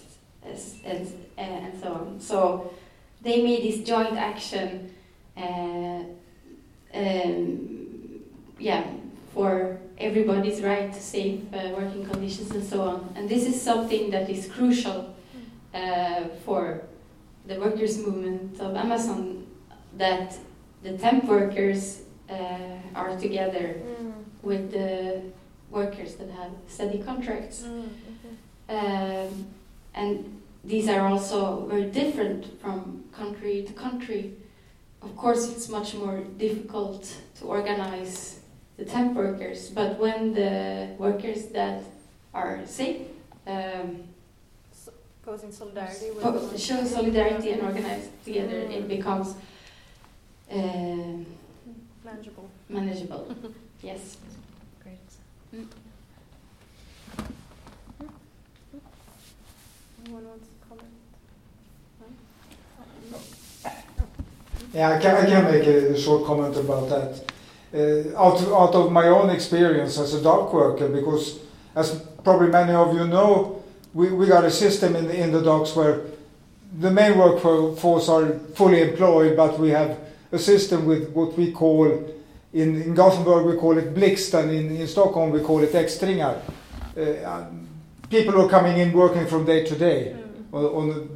as, 0.51 0.75
uh, 0.85 1.41
and 1.41 1.79
so 1.81 1.93
on. 1.93 2.19
So 2.19 2.73
they 3.21 3.41
made 3.41 3.63
this 3.63 3.87
joint 3.87 4.17
action. 4.17 4.93
Uh, 5.35 6.03
um, 6.93 7.77
yeah, 8.59 8.83
for 9.33 9.77
everybody's 9.99 10.61
right 10.61 10.91
to 10.91 10.99
safe 10.99 11.41
uh, 11.53 11.69
working 11.77 12.05
conditions 12.05 12.51
and 12.51 12.63
so 12.63 12.81
on. 12.81 13.13
And 13.15 13.29
this 13.29 13.45
is 13.45 13.61
something 13.61 14.09
that 14.11 14.29
is 14.29 14.47
crucial 14.47 15.15
uh, 15.73 16.23
for 16.45 16.81
the 17.45 17.59
workers' 17.59 17.97
movement 17.97 18.59
of 18.59 18.75
Amazon 18.75 19.45
that 19.97 20.35
the 20.83 20.97
temp 20.97 21.25
workers 21.25 22.01
uh, 22.29 22.35
are 22.95 23.17
together 23.17 23.75
with 24.41 24.71
the 24.71 25.21
workers 25.69 26.15
that 26.15 26.29
have 26.31 26.51
steady 26.67 26.99
contracts. 26.99 27.63
Um, 28.69 29.47
and 29.93 30.36
these 30.68 30.89
are 30.89 31.07
also 31.07 31.65
very 31.68 31.85
different 31.85 32.60
from 32.61 33.03
country 33.14 33.64
to 33.68 33.73
country. 33.73 34.34
Of 35.02 35.15
course, 35.15 35.49
it's 35.52 35.69
much 35.69 35.94
more 35.95 36.19
difficult 36.38 37.02
to 37.39 37.45
organize 37.45 38.39
the 38.77 38.85
temp 38.85 39.15
workers, 39.15 39.69
but 39.69 39.98
when 39.98 40.34
the 40.34 40.89
workers 40.98 41.45
that 41.48 41.84
are 42.34 42.60
safe 42.65 43.02
um, 43.48 44.03
Goes 45.26 45.44
in 45.44 45.52
solidarity 45.52 46.11
with. 46.11 46.23
po- 46.23 46.57
show 46.57 46.84
solidarity 46.85 47.52
and 47.52 47.61
organize 47.61 48.07
together, 48.23 48.60
it 48.60 48.88
becomes 48.88 49.35
um 50.52 51.26
Manageable. 52.06 52.49
manageable. 52.69 53.35
yes. 53.84 54.18
Great. 54.84 54.98
Anyone 60.06 60.26
wants 60.30 60.48
to 60.48 60.53
comment? 60.69 60.94
Yeah, 64.73 64.89
I 64.91 64.99
can, 64.99 65.15
I 65.15 65.26
can 65.26 65.45
make 65.45 65.65
a 65.65 65.98
short 65.99 66.26
comment 66.26 66.56
about 66.57 66.89
that. 66.89 67.23
Uh, 67.73 68.18
out, 68.18 68.41
of, 68.41 68.53
out 68.53 68.76
of 68.76 68.91
my 68.91 69.07
own 69.07 69.30
experience 69.30 69.98
as 69.98 70.14
a 70.14 70.22
dock 70.22 70.53
worker, 70.53 70.88
because 70.88 71.39
as 71.76 72.02
probably 72.23 72.48
many 72.49 72.73
of 72.73 72.94
you 72.94 73.07
know, 73.07 73.64
we, 73.94 74.10
we 74.10 74.27
got 74.27 74.44
a 74.44 74.52
system 74.52 74.95
in 74.95 75.07
the, 75.07 75.18
in 75.18 75.31
the 75.31 75.41
docks 75.41 75.76
where 75.76 76.02
the 76.80 76.91
main 76.91 77.18
workforce 77.18 78.10
are 78.10 78.39
fully 78.56 78.81
employed, 78.81 79.35
but 79.35 79.57
we 79.60 79.69
have 79.69 79.98
a 80.31 80.39
system 80.39 80.85
with 80.85 81.10
what 81.11 81.38
we 81.38 81.52
call, 81.52 81.88
in, 82.53 82.81
in 82.81 82.94
Gothenburg 82.94 83.45
we 83.45 83.56
call 83.57 83.77
it 83.77 83.94
blixt, 83.94 84.38
and 84.38 84.52
in, 84.52 84.76
in 84.76 84.88
Stockholm 84.88 85.31
we 85.31 85.41
call 85.41 85.64
it 85.64 85.72
extringar. 85.72 86.41
Uh, 86.95 87.30
um, 87.30 87.68
people 88.10 88.41
are 88.41 88.49
coming 88.49 88.77
in 88.77 88.91
working 88.91 89.26
from 89.27 89.45
day 89.45 89.64
to 89.65 89.76
day, 89.76 90.15
on, 90.52 90.65
on 90.65 90.88
the, 90.89 91.07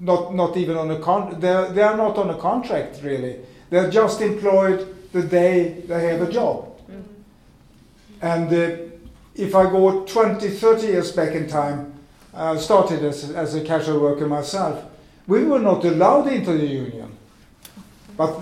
not 0.00 0.34
not 0.34 0.56
even 0.56 0.76
on 0.76 0.90
a 0.90 0.98
con. 0.98 1.40
They 1.40 1.52
are, 1.52 1.68
they 1.68 1.82
are 1.82 1.96
not 1.96 2.16
on 2.18 2.30
a 2.30 2.36
contract 2.36 3.00
really. 3.02 3.36
They 3.70 3.78
are 3.78 3.90
just 3.90 4.20
employed 4.20 4.94
the 5.12 5.22
day 5.22 5.80
they 5.86 6.06
have 6.08 6.22
a 6.22 6.30
job. 6.30 6.66
And 8.20 8.52
uh, 8.52 8.76
if 9.34 9.54
I 9.54 9.64
go 9.70 10.04
20, 10.04 10.48
30 10.48 10.86
years 10.86 11.12
back 11.12 11.34
in 11.34 11.46
time, 11.46 11.94
I 12.34 12.56
started 12.56 13.04
as, 13.04 13.30
as 13.30 13.54
a 13.54 13.60
casual 13.60 14.00
worker 14.00 14.26
myself. 14.26 14.84
We 15.26 15.44
were 15.44 15.60
not 15.60 15.84
allowed 15.84 16.28
into 16.28 16.52
the 16.52 16.66
union. 16.66 17.16
But 18.16 18.40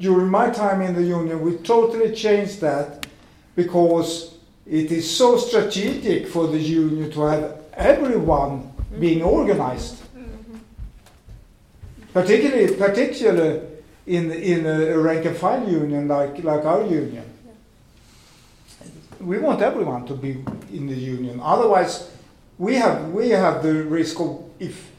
during 0.00 0.28
my 0.28 0.50
time 0.50 0.80
in 0.80 0.94
the 0.94 1.02
union, 1.02 1.42
we 1.42 1.56
totally 1.58 2.14
changed 2.14 2.60
that 2.62 3.06
because 3.54 4.36
it 4.66 4.90
is 4.90 5.10
so 5.10 5.36
strategic 5.36 6.28
for 6.28 6.46
the 6.46 6.58
union 6.58 7.10
to 7.10 7.20
have 7.22 7.60
everyone 7.74 8.72
being 8.98 9.22
organized 9.22 10.02
particularly 12.12 12.76
particularly 12.76 13.60
in 14.06 14.30
in 14.30 14.66
a 14.66 14.98
rank 14.98 15.24
and 15.24 15.36
file 15.36 15.68
union 15.68 16.08
like 16.08 16.42
like 16.44 16.64
our 16.64 16.84
union. 16.84 17.24
We 19.20 19.38
want 19.38 19.62
everyone 19.62 20.06
to 20.06 20.14
be 20.14 20.44
in 20.72 20.86
the 20.88 20.96
union. 20.96 21.40
Otherwise, 21.42 22.10
we 22.58 22.74
have 22.74 23.10
we 23.10 23.30
have 23.30 23.62
the 23.62 23.84
risk 23.84 24.18
of 24.20 24.44
if 24.58 24.90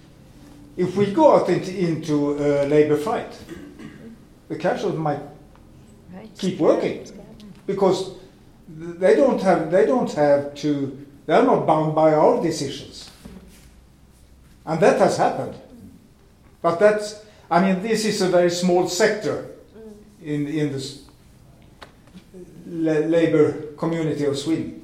if 0.77 0.95
we 0.95 1.11
go 1.11 1.35
out 1.35 1.49
into, 1.49 1.72
into 1.77 2.34
a 2.34 2.65
labor 2.65 2.98
fight, 2.98 3.31
the 4.48 4.56
casuals 4.56 4.95
might 4.98 5.19
keep 6.38 6.60
working 6.60 7.06
because 7.68 8.15
they 8.68 9.15
don't 9.15 9.41
have 9.41 9.69
they 9.69 9.85
don't 9.85 10.11
have 10.14 10.56
to 10.56 11.06
they 11.26 11.34
are 11.34 11.44
not 11.44 11.65
bound 11.68 11.94
by 11.94 12.14
our 12.14 12.41
decisions, 12.41 13.11
and 14.65 14.80
that 14.80 14.99
has 14.99 15.18
happened. 15.18 15.56
But 16.64 16.80
that's, 16.80 17.23
I 17.52 17.61
mean, 17.61 17.84
this 17.84 18.06
is 18.06 18.22
a 18.22 18.30
very 18.30 18.49
small 18.49 18.88
sector 18.88 19.52
in, 20.23 20.48
in 20.48 20.72
the 20.72 20.98
la- 22.65 23.06
labor 23.06 23.73
community 23.77 24.23
of 24.26 24.38
Sweden. 24.38 24.80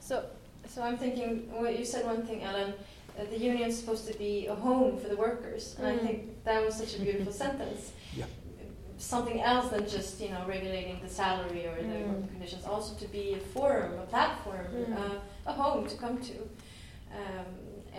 So, 0.00 0.24
so 0.66 0.82
I'm 0.82 0.96
thinking, 0.96 1.48
well, 1.52 1.70
you 1.70 1.84
said 1.84 2.04
one 2.06 2.22
thing, 2.26 2.42
Ellen, 2.42 2.72
that 3.16 3.30
the 3.30 3.38
union 3.38 3.68
is 3.68 3.78
supposed 3.78 4.08
to 4.10 4.18
be 4.18 4.46
a 4.46 4.54
home 4.54 4.98
for 4.98 5.08
the 5.08 5.16
workers, 5.16 5.76
and 5.78 5.86
I 5.86 5.92
Mm. 5.92 6.00
think 6.06 6.44
that 6.44 6.64
was 6.64 6.74
such 6.74 6.96
a 6.96 7.00
beautiful 7.02 7.32
sentence. 7.44 7.92
Yeah. 8.16 8.24
Something 8.98 9.40
else 9.42 9.68
than 9.70 9.86
just 9.88 10.20
you 10.20 10.30
know 10.30 10.42
regulating 10.48 10.98
the 11.02 11.08
salary 11.08 11.66
or 11.66 11.76
the 11.76 11.82
Mm. 11.98 12.08
working 12.08 12.28
conditions, 12.28 12.64
also 12.64 12.94
to 12.96 13.06
be 13.12 13.34
a 13.34 13.38
forum, 13.54 13.92
a 13.98 14.06
platform, 14.06 14.66
Mm. 14.72 14.96
uh, 14.98 15.50
a 15.50 15.52
home 15.52 15.86
to 15.86 15.96
come 15.96 16.16
to, 16.30 16.34
um, 17.20 17.46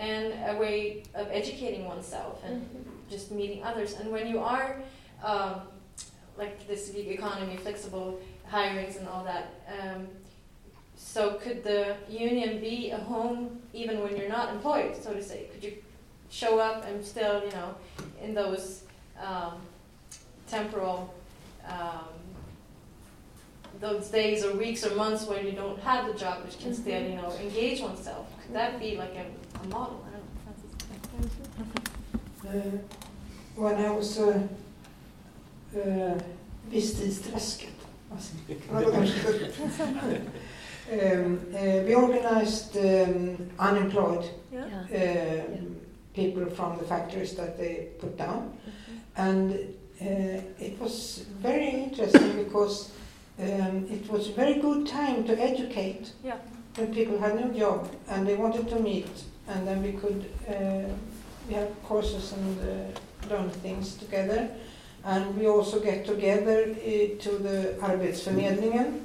and 0.09 0.33
a 0.51 0.59
way 0.59 1.03
of 1.13 1.27
educating 1.31 1.85
oneself 1.85 2.43
and 2.43 2.57
just 3.09 3.31
meeting 3.31 3.63
others. 3.63 3.93
And 3.93 4.11
when 4.11 4.27
you 4.27 4.39
are 4.39 4.81
um, 5.23 5.61
like 6.37 6.67
this 6.67 6.89
gig 6.89 7.07
economy, 7.07 7.57
flexible 7.57 8.19
hirings 8.51 8.97
and 8.97 9.07
all 9.07 9.23
that. 9.23 9.53
Um, 9.79 10.07
so 10.97 11.35
could 11.35 11.63
the 11.63 11.95
union 12.09 12.59
be 12.59 12.91
a 12.91 12.97
home 12.97 13.59
even 13.73 14.01
when 14.01 14.15
you're 14.15 14.29
not 14.29 14.53
employed, 14.53 14.95
so 15.01 15.13
to 15.13 15.23
say? 15.23 15.47
Could 15.53 15.63
you 15.63 15.73
show 16.29 16.59
up 16.59 16.85
and 16.85 17.03
still, 17.03 17.43
you 17.43 17.51
know, 17.51 17.75
in 18.21 18.33
those 18.33 18.83
um, 19.21 19.61
temporal, 20.47 21.13
um, 21.67 22.09
those 23.79 24.07
days 24.07 24.43
or 24.43 24.55
weeks 24.55 24.85
or 24.85 24.95
months 24.95 25.25
when 25.25 25.45
you 25.45 25.51
don't 25.51 25.79
have 25.79 26.07
the 26.07 26.13
job, 26.13 26.43
which 26.45 26.59
can 26.59 26.73
still, 26.73 27.01
you 27.01 27.15
know, 27.15 27.31
engage 27.41 27.81
oneself? 27.81 28.27
Could 28.41 28.55
that 28.55 28.79
be 28.79 28.97
like 28.97 29.15
a, 29.15 29.25
a 29.63 29.67
model? 29.67 30.05
I 30.07 30.11
don't 30.11 30.21
know. 31.21 31.75
Uh, 31.75 32.25
when 33.55 33.75
I 33.75 33.89
was 33.89 34.19
uh, 34.19 34.41
uh, 35.75 36.17
Visstidsträsket. 36.71 37.69
um, 40.91 41.39
uh, 41.53 41.83
we 41.85 41.95
organized 41.95 42.77
um, 42.77 43.37
unemployed 43.59 44.25
Yeah. 44.51 44.65
um, 44.91 45.75
people 46.13 46.45
from 46.55 46.77
the 46.77 46.85
factories 46.85 47.35
that 47.35 47.57
they 47.57 47.87
put 47.99 48.17
down. 48.17 48.41
And 49.17 49.53
uh, 50.01 50.41
it 50.59 50.79
was 50.79 51.25
very 51.41 51.69
interesting 51.69 52.43
because 52.43 52.89
um, 53.39 53.85
it 53.89 54.09
was 54.09 54.29
a 54.29 54.33
very 54.33 54.61
good 54.61 54.87
time 54.87 55.23
to 55.25 55.33
educate 55.33 56.11
Yeah. 56.23 56.37
when 56.77 56.93
people 56.93 57.19
had 57.19 57.35
no 57.35 57.47
job 57.59 57.87
and 58.09 58.25
they 58.27 58.35
wanted 58.35 58.69
to 58.69 58.79
meet, 58.79 59.07
and 59.47 59.67
then 59.67 59.81
we 59.83 59.91
could 59.93 60.25
uh, 60.47 60.89
we 61.47 61.53
have 61.53 61.69
courses 61.83 62.33
and 62.33 62.59
uh, 62.59 63.29
learn 63.29 63.49
things 63.49 63.95
together. 63.95 64.49
And 65.03 65.37
we 65.37 65.47
also 65.47 65.79
get 65.79 66.05
together 66.05 66.63
uh, 66.71 67.21
to 67.23 67.29
the 67.37 67.75
Arbetsförmedlingen. 67.79 69.01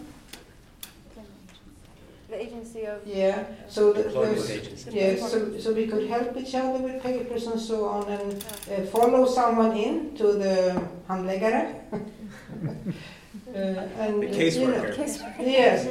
The 2.30 2.40
agency 2.42 2.86
of. 2.86 3.04
Yeah, 3.04 3.44
so 3.68 3.92
the, 3.92 4.06
Employment 4.06 4.36
those, 4.36 4.50
agency. 4.50 4.90
yeah, 4.92 5.16
so, 5.16 5.58
so 5.58 5.72
we 5.72 5.88
could 5.88 6.08
help 6.08 6.36
each 6.36 6.54
other 6.54 6.78
with 6.78 7.02
papers 7.02 7.46
and 7.48 7.60
so 7.60 7.88
on 7.88 8.08
and 8.08 8.44
uh, 8.70 8.86
follow 8.86 9.26
someone 9.26 9.76
in 9.76 10.16
to 10.16 10.32
the 10.34 10.80
handläggare. 11.08 11.74
uh, 11.92 11.96
and, 13.54 14.22
The 14.22 14.28
uh, 14.28 14.60
you 14.60 14.68
know. 14.68 14.94
Yes, 15.40 15.86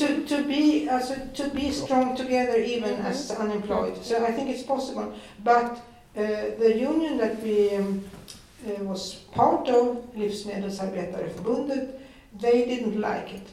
to, 0.00 0.24
to 0.26 0.42
be 0.42 0.88
also 0.88 1.14
to 1.34 1.48
be 1.50 1.70
strong 1.70 2.16
together 2.16 2.56
even 2.58 2.94
as 2.94 3.30
unemployed. 3.30 4.04
So 4.04 4.24
I 4.24 4.32
think 4.32 4.50
it's 4.50 4.64
possible. 4.64 5.12
But 5.44 5.64
uh, 5.64 5.80
the 6.58 6.74
union 6.78 7.18
that 7.18 7.42
we 7.42 7.70
um, 7.76 8.04
uh, 8.66 8.84
was 8.84 9.14
part 9.32 9.68
of, 9.68 9.96
Livsmedelsarbetareförbundet, 10.16 11.88
they 12.40 12.64
didn't 12.64 13.00
like 13.00 13.34
it. 13.34 13.48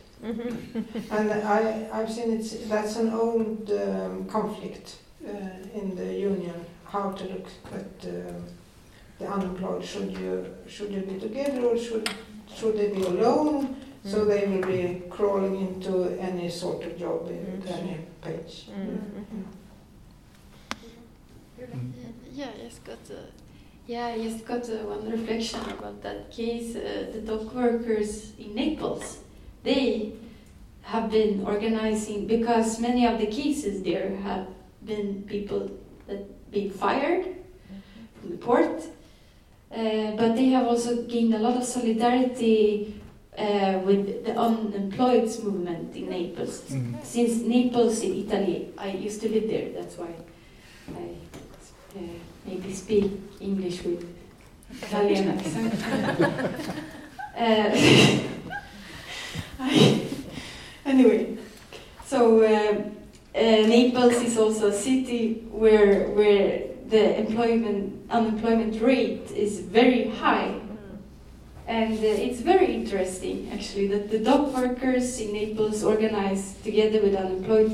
and 1.12 1.32
I, 1.32 1.88
I've 1.92 2.12
seen 2.12 2.32
it's 2.32 2.56
that's 2.70 2.96
an 2.98 3.12
old 3.14 3.72
um, 3.72 4.26
conflict 4.28 4.98
uh, 5.26 5.80
in 5.80 5.96
the 5.96 6.14
union. 6.14 6.54
How 6.86 7.12
to 7.12 7.24
look 7.24 7.48
at 7.74 8.06
um 8.06 8.44
the 9.18 9.28
unemployed? 9.28 9.84
Should 9.84 10.12
you 10.12 10.46
should 10.68 10.92
you 10.94 11.02
be 11.02 11.20
together 11.20 11.66
or 11.66 11.78
should 11.78 12.10
should 12.56 12.78
they 12.78 12.90
be 12.90 13.04
alone? 13.04 13.76
So 14.04 14.26
they 14.26 14.46
will 14.48 14.66
be 14.68 15.02
crawling 15.10 15.56
into 15.68 16.10
any 16.20 16.50
sort 16.50 16.84
of 16.86 16.98
job 17.00 17.28
in 17.30 17.64
any 17.68 17.98
page. 18.22 18.68
Yeah, 21.60 21.68
I 22.50 22.64
just 22.68 22.84
got 22.84 23.00
a, 23.10 23.26
yeah, 23.88 24.08
I 24.08 24.18
just 24.18 24.46
got 24.46 24.68
a, 24.70 24.78
one 24.78 25.10
reflection 25.10 25.60
about 25.70 26.02
that 26.02 26.32
case. 26.32 26.76
Uh, 26.76 27.08
the 27.14 27.22
dock 27.22 27.54
workers 27.54 28.34
in 28.40 28.56
Naples, 28.56 29.20
they 29.64 30.14
have 30.84 31.12
been 31.12 31.46
organizing 31.46 32.28
because 32.28 32.80
many 32.80 33.06
of 33.06 33.20
the 33.20 33.28
cases 33.28 33.84
there 33.84 34.16
have 34.18 34.48
been 34.84 35.24
people 35.24 35.70
that 36.08 36.52
been 36.52 36.72
fired 36.72 37.26
from 38.20 38.32
the 38.32 38.38
port, 38.38 38.84
uh, 39.72 40.12
but 40.18 40.36
they 40.36 40.48
have 40.50 40.66
also 40.68 41.04
gained 41.04 41.34
a 41.34 41.40
lot 41.40 41.56
of 41.56 41.64
solidarity 41.64 43.00
uh, 43.38 43.80
with 43.86 44.26
the 44.26 44.36
unemployed 44.36 45.30
movement 45.44 45.96
in 45.96 46.10
Naples. 46.10 46.64
Mhm. 46.70 47.04
Since 47.04 47.44
Naples 47.44 48.02
in 48.02 48.14
Italy, 48.26 48.74
I 48.78 48.90
used 48.92 49.22
to 49.22 49.30
live 49.30 49.48
there. 49.48 49.70
That's 49.72 49.98
why 49.98 50.12
I 50.90 51.16
uh, 51.96 52.00
maybe 52.46 52.74
speak 52.74 53.12
English 53.40 53.84
with 53.84 54.06
Italian 54.82 55.30
accent. 55.30 55.74
uh, 57.38 57.72
I- 59.60 60.02
anyway, 60.86 61.38
so 62.06 62.42
uh, 62.44 62.48
uh, 62.48 63.42
Naples 63.68 64.16
is 64.22 64.38
also 64.38 64.68
a 64.70 64.74
city 64.74 65.48
where 65.52 66.10
where 66.10 66.64
the 66.88 67.20
employment 67.20 68.10
unemployment 68.10 68.82
rate 68.82 69.32
is 69.32 69.60
very 69.60 70.10
high. 70.10 70.60
And 71.68 71.98
uh, 72.00 72.26
it's 72.28 72.42
very 72.42 72.74
interesting, 72.74 73.50
actually, 73.54 73.88
that 73.88 74.10
the 74.12 74.20
dock 74.20 74.54
workers 74.54 75.20
in 75.22 75.32
Naples 75.32 75.84
organize 75.86 76.56
together 76.64 77.02
with 77.02 77.16
unemployed 77.16 77.72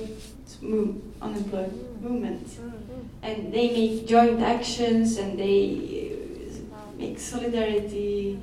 move, 0.61 1.01
unemployed 1.19 1.73
movement, 2.01 2.47
and 3.23 3.53
they 3.53 3.71
make 3.71 4.07
joint 4.07 4.41
actions 4.41 5.17
and 5.17 5.37
they 5.37 6.11
uh, 6.73 6.77
make 6.97 7.19
solidarity, 7.19 8.39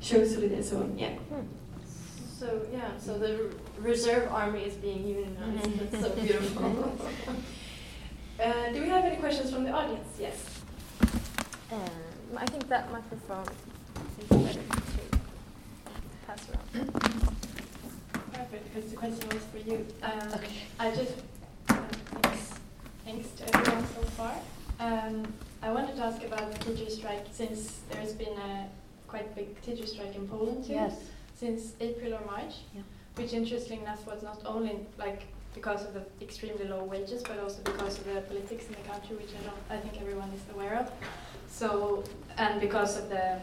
show 0.00 0.24
solidarity. 0.26 0.62
So 0.62 0.76
on. 0.78 0.98
yeah, 0.98 1.14
So 2.38 2.66
yeah, 2.72 2.90
so 2.98 3.18
the 3.18 3.54
reserve 3.78 4.30
army 4.32 4.64
is 4.64 4.74
being 4.74 5.06
unionized. 5.06 5.78
That's 5.90 6.04
so 6.04 6.10
beautiful. 6.10 6.98
uh, 8.42 8.72
do 8.72 8.80
we 8.82 8.88
have 8.88 9.04
any 9.04 9.16
questions 9.16 9.52
from 9.52 9.64
the 9.64 9.70
audience? 9.70 10.08
Yes. 10.18 10.44
Um, 11.72 11.80
I 12.36 12.44
think 12.46 12.68
that 12.68 12.92
microphone 12.92 13.46
is 14.20 14.28
better 14.28 14.52
to 14.52 14.82
pass 16.26 16.46
around. 16.50 16.92
Perfect, 18.32 18.74
because 18.74 18.90
the 18.90 18.96
question 18.96 19.28
was 19.28 19.42
for 19.52 19.58
you. 19.58 19.86
Um, 20.02 20.32
Okay. 20.34 20.48
I 20.78 20.90
just, 20.90 21.12
uh, 21.68 21.74
thanks, 23.12 23.30
to 23.32 23.56
everyone 23.56 23.86
so 23.94 24.02
far. 24.18 24.34
Um, 24.80 25.32
I 25.62 25.70
wanted 25.70 25.96
to 25.96 26.02
ask 26.02 26.22
about 26.24 26.52
the 26.52 26.58
teacher 26.74 26.90
strike 26.90 27.26
since 27.32 27.80
there's 27.90 28.12
been 28.12 28.36
a 28.38 28.66
quite 29.06 29.34
big 29.34 29.60
teacher 29.62 29.86
strike 29.86 30.14
in 30.16 30.26
Poland 30.28 30.64
too, 30.64 30.72
Yes. 30.72 30.94
since 31.34 31.74
April 31.80 32.14
or 32.14 32.24
March, 32.24 32.54
Yeah. 32.74 32.82
which 33.16 33.32
interestingly 33.32 33.82
enough 33.82 34.06
was 34.06 34.22
not 34.22 34.40
only 34.46 34.86
like 34.98 35.22
because 35.54 35.84
of 35.84 35.92
the 35.92 36.04
extremely 36.22 36.66
low 36.66 36.82
wages, 36.84 37.22
but 37.22 37.38
also 37.38 37.60
because 37.62 37.98
of 37.98 38.04
the 38.06 38.22
politics 38.22 38.64
in 38.68 38.72
the 38.80 38.88
country, 38.88 39.16
which 39.16 39.32
I 39.38 39.42
don't, 39.48 39.62
I 39.68 39.76
think 39.82 40.00
everyone 40.00 40.30
is 40.32 40.42
aware 40.54 40.76
of. 40.78 40.90
So, 41.48 42.04
and 42.38 42.60
because 42.60 42.96
of 42.96 43.08
the 43.10 43.38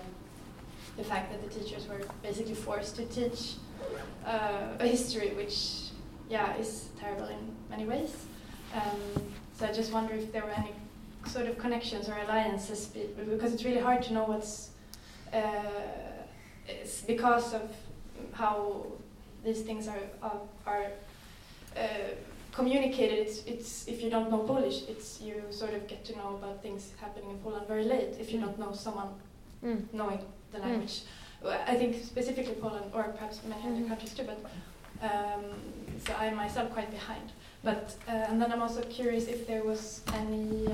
the 0.98 1.04
fact 1.04 1.32
that 1.32 1.40
the 1.46 1.60
teachers 1.60 1.88
were 1.88 2.02
basically 2.24 2.56
forced 2.56 2.96
to 2.98 3.06
teach 3.06 3.42
uh, 4.26 4.76
a 4.86 4.88
history, 4.88 5.30
which 5.42 5.56
yeah 6.30 6.58
is 6.58 6.90
terrible 7.00 7.28
in 7.28 7.42
many 7.70 7.86
ways. 7.86 8.12
Um, 8.74 9.24
so 9.60 9.66
I 9.68 9.74
just 9.74 9.92
wonder 9.92 10.14
if 10.14 10.32
there 10.32 10.44
were 10.44 10.52
any 10.52 10.72
sort 11.26 11.48
of 11.48 11.58
connections 11.58 12.08
or 12.08 12.18
alliances, 12.18 12.88
because 12.88 13.54
it's 13.54 13.66
really 13.66 13.82
hard 13.82 14.02
to 14.04 14.14
know 14.14 14.24
what's 14.24 14.70
uh, 15.34 15.42
it's 16.68 17.02
because 17.02 17.54
of 17.54 17.70
how 18.32 18.86
these 19.44 19.62
things 19.62 19.88
are 19.88 20.00
are, 20.24 20.40
are 20.66 20.86
uh, 21.76 21.82
communicated. 22.54 23.20
It's, 23.20 23.44
it's 23.46 23.88
if 23.88 24.02
you 24.02 24.10
don't 24.10 24.32
know 24.32 24.40
Polish, 24.40 24.84
it's 24.88 25.20
you 25.22 25.44
sort 25.52 25.74
of 25.74 25.88
get 25.88 26.06
to 26.06 26.16
know 26.16 26.36
about 26.38 26.62
things 26.64 26.92
happening 27.02 27.30
in 27.32 27.38
Poland 27.40 27.68
very 27.68 27.84
late 27.84 28.16
if 28.20 28.32
you 28.32 28.40
don't 28.40 28.58
know 28.58 28.72
someone 28.74 29.10
Mm. 29.62 29.82
knowing 29.92 30.20
the 30.54 30.60
language. 30.60 31.02
Well, 31.44 31.60
I 31.68 31.76
think 31.76 32.02
specifically 32.02 32.54
Poland, 32.62 32.92
or 32.94 33.04
perhaps 33.18 33.42
many 33.44 33.62
other 33.62 33.82
Mhm. 33.84 33.90
countries 33.90 34.14
too, 34.14 34.24
but 34.32 34.40
um, 35.10 35.44
so 36.06 36.14
I 36.14 36.30
myself 36.30 36.72
quite 36.72 36.90
behind. 36.92 37.28
But 37.64 37.96
uh, 38.08 38.12
and 38.30 38.42
then 38.42 38.52
I'm 38.52 38.62
also 38.62 38.82
curious 38.84 39.28
if 39.28 39.46
there 39.48 39.64
was 39.64 40.02
any 40.14 40.68
uh, 40.68 40.74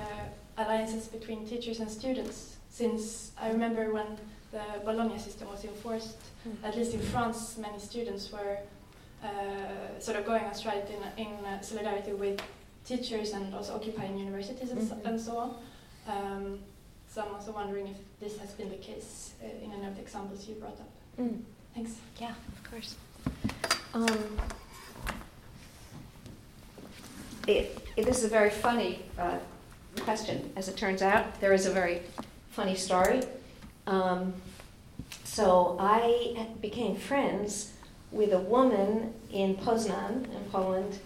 alliances 0.58 1.08
between 1.08 1.48
teachers 1.48 1.80
and 1.80 1.90
students, 1.90 2.58
since 2.70 3.32
I 3.42 3.50
remember 3.50 3.92
when 3.94 4.18
the 4.52 4.64
Bologna 4.84 5.18
system 5.20 5.48
was 5.50 5.64
enforced, 5.66 6.18
Mm. 6.48 6.64
at 6.64 6.76
least 6.78 6.94
in 6.94 7.02
France, 7.02 7.58
many 7.58 7.80
students 7.80 8.32
were 8.32 8.60
uh, 9.24 9.28
sort 10.00 10.16
of 10.20 10.28
going 10.28 10.44
on 10.44 10.54
strike 10.54 10.86
in, 10.92 11.26
in 11.26 11.34
uh, 11.44 11.60
solidarity 11.62 12.14
with 12.14 12.40
teachers 12.86 13.34
and 13.34 13.52
also 13.56 13.74
occupying 13.74 14.16
universities 14.20 14.70
and, 14.70 14.88
so, 14.88 14.94
Mhm. 14.96 15.06
and 15.08 15.20
so 15.20 15.38
on. 15.38 15.50
Um, 16.08 16.60
so 17.12 17.24
I'm 17.24 17.34
also 17.34 17.52
wondering 17.52 17.88
if 17.88 17.98
this 18.20 18.38
has 18.38 18.52
been 18.52 18.70
the 18.70 18.78
case 18.78 19.34
uh, 19.42 19.48
in 19.66 19.72
any 19.74 19.88
of 19.88 19.96
the 19.96 20.02
examples 20.02 20.48
you 20.48 20.54
brought 20.56 20.80
up. 20.80 20.90
Mm. 21.20 21.42
Thanks. 21.74 21.94
Yeah, 22.22 22.36
of 22.56 22.70
course. 22.72 22.96
Um, 23.96 24.38
it, 27.48 27.78
it, 27.96 28.06
this 28.06 28.20
is 28.20 28.26
a 28.26 28.30
very 28.30 28.50
funny 28.50 29.04
uh, 29.18 29.38
question, 30.02 30.52
as 30.56 30.68
it 30.68 30.78
turns 30.78 31.02
out. 31.02 31.40
There 31.40 31.54
is 31.54 31.66
a 31.66 31.72
very 31.72 32.02
funny 32.52 32.76
story. 32.76 33.22
Um, 33.88 34.34
so 35.24 35.78
I 35.80 36.48
became 36.62 36.96
friends 36.96 37.72
with 38.12 38.34
a 38.34 38.40
woman 38.40 39.14
in 39.32 39.56
Poznan, 39.56 40.24
in 40.34 40.44
Poland, 40.52 41.00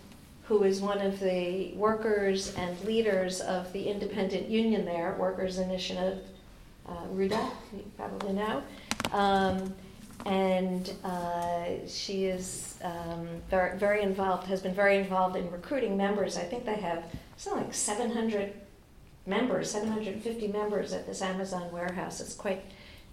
who 0.44 0.64
is 0.64 0.82
one 0.82 1.00
of 1.00 1.20
the 1.20 1.72
workers 1.74 2.56
and 2.56 2.80
leaders 2.84 3.42
of 3.42 3.72
the 3.74 3.88
independent 3.90 4.50
union 4.50 4.86
there, 4.86 5.16
Workers' 5.20 5.60
Initiative 5.60 6.20
uh, 6.88 7.06
Ruda, 7.14 7.50
you 7.74 7.84
probably 7.98 8.34
know. 8.34 8.64
Um, 9.12 9.74
and 10.26 10.92
uh, 11.04 11.88
she 11.88 12.26
is 12.26 12.69
um, 12.84 13.28
very, 13.50 13.78
very 13.78 14.02
involved, 14.02 14.48
has 14.48 14.62
been 14.62 14.74
very 14.74 14.98
involved 14.98 15.36
in 15.36 15.50
recruiting 15.52 15.98
members. 15.98 16.38
I 16.38 16.44
think 16.44 16.66
they 16.66 16.76
have 16.76 17.04
something 17.38 17.66
like 17.66 17.74
700 17.74 18.54
members, 19.26 19.72
750 19.72 20.48
members 20.48 20.94
at 20.94 21.06
this 21.06 21.22
Amazon 21.22 21.72
warehouse. 21.72 22.20
It's 22.20 22.34
quite, 22.34 22.64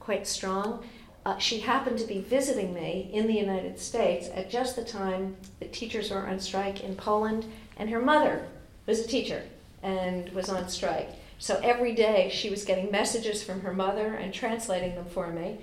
quite 0.00 0.26
strong. 0.26 0.84
Uh, 1.24 1.36
she 1.38 1.60
happened 1.60 1.98
to 1.98 2.06
be 2.06 2.20
visiting 2.20 2.72
me 2.72 3.10
in 3.12 3.26
the 3.26 3.34
United 3.34 3.78
States 3.80 4.28
at 4.34 4.48
just 4.48 4.76
the 4.76 4.84
time 4.84 5.36
the 5.58 5.66
teachers 5.66 6.10
were 6.10 6.26
on 6.26 6.38
strike 6.38 6.84
in 6.84 6.94
Poland, 6.94 7.46
and 7.76 7.90
her 7.90 8.00
mother 8.00 8.46
was 8.86 9.00
a 9.00 9.06
teacher 9.06 9.42
and 9.82 10.28
was 10.30 10.48
on 10.48 10.68
strike. 10.68 11.10
So 11.38 11.60
every 11.62 11.94
day 11.94 12.30
she 12.32 12.48
was 12.48 12.64
getting 12.64 12.90
messages 12.90 13.42
from 13.42 13.60
her 13.60 13.74
mother 13.74 14.14
and 14.14 14.32
translating 14.32 14.94
them 14.94 15.06
for 15.06 15.26
me. 15.28 15.58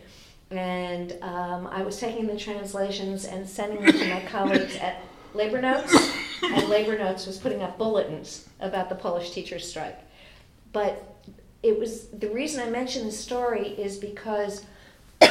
And 0.58 1.18
um, 1.22 1.68
I 1.68 1.82
was 1.84 2.00
taking 2.00 2.28
the 2.28 2.38
translations 2.38 3.26
and 3.26 3.48
sending 3.48 3.84
them 3.84 3.94
to 3.94 4.14
my 4.14 4.22
colleagues 4.30 4.76
at 4.78 5.02
Labor 5.34 5.62
Notes. 5.62 5.96
And 6.44 6.68
Labor 6.70 6.98
Notes 6.98 7.26
was 7.26 7.38
putting 7.38 7.62
up 7.62 7.78
bulletins 7.78 8.48
about 8.60 8.90
the 8.90 8.96
Polish 8.96 9.32
teachers' 9.32 9.68
strike. 9.68 9.98
But 10.72 11.16
it 11.62 11.80
was 11.80 12.08
the 12.08 12.30
reason 12.30 12.62
I 12.62 12.70
mention 12.70 13.06
this 13.06 13.20
story 13.20 13.70
is 13.70 13.98
because 13.98 14.66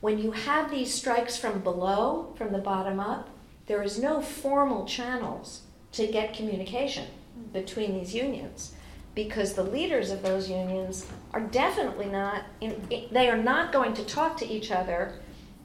when 0.00 0.18
you 0.18 0.32
have 0.32 0.70
these 0.70 0.92
strikes 0.92 1.36
from 1.36 1.60
below, 1.60 2.34
from 2.36 2.52
the 2.52 2.58
bottom 2.58 3.00
up, 3.00 3.30
there 3.66 3.82
is 3.82 3.98
no 3.98 4.20
formal 4.20 4.84
channels 4.84 5.62
to 5.92 6.06
get 6.06 6.34
communication 6.34 7.06
between 7.52 7.94
these 7.94 8.14
unions 8.14 8.74
because 9.14 9.54
the 9.54 9.62
leaders 9.62 10.10
of 10.10 10.22
those 10.22 10.48
unions 10.48 11.06
are 11.32 11.40
definitely 11.40 12.06
not 12.06 12.44
in, 12.60 12.80
they 13.10 13.28
are 13.28 13.36
not 13.36 13.72
going 13.72 13.94
to 13.94 14.04
talk 14.04 14.36
to 14.38 14.46
each 14.46 14.70
other 14.70 15.14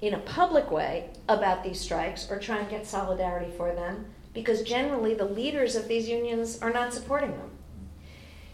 in 0.02 0.14
a 0.14 0.20
public 0.20 0.72
way 0.72 1.10
about 1.30 1.64
these 1.64 1.80
strikes 1.80 2.30
or 2.30 2.40
try 2.40 2.58
and 2.58 2.70
get 2.70 2.86
solidarity 2.86 3.52
for 3.56 3.74
them 3.74 4.06
because 4.34 4.64
generally 4.64 5.14
the 5.14 5.26
leaders 5.26 5.76
of 5.76 5.88
these 5.88 6.10
unions 6.10 6.60
are 6.60 6.72
not 6.72 6.94
supporting 6.94 7.32
them. 7.32 7.50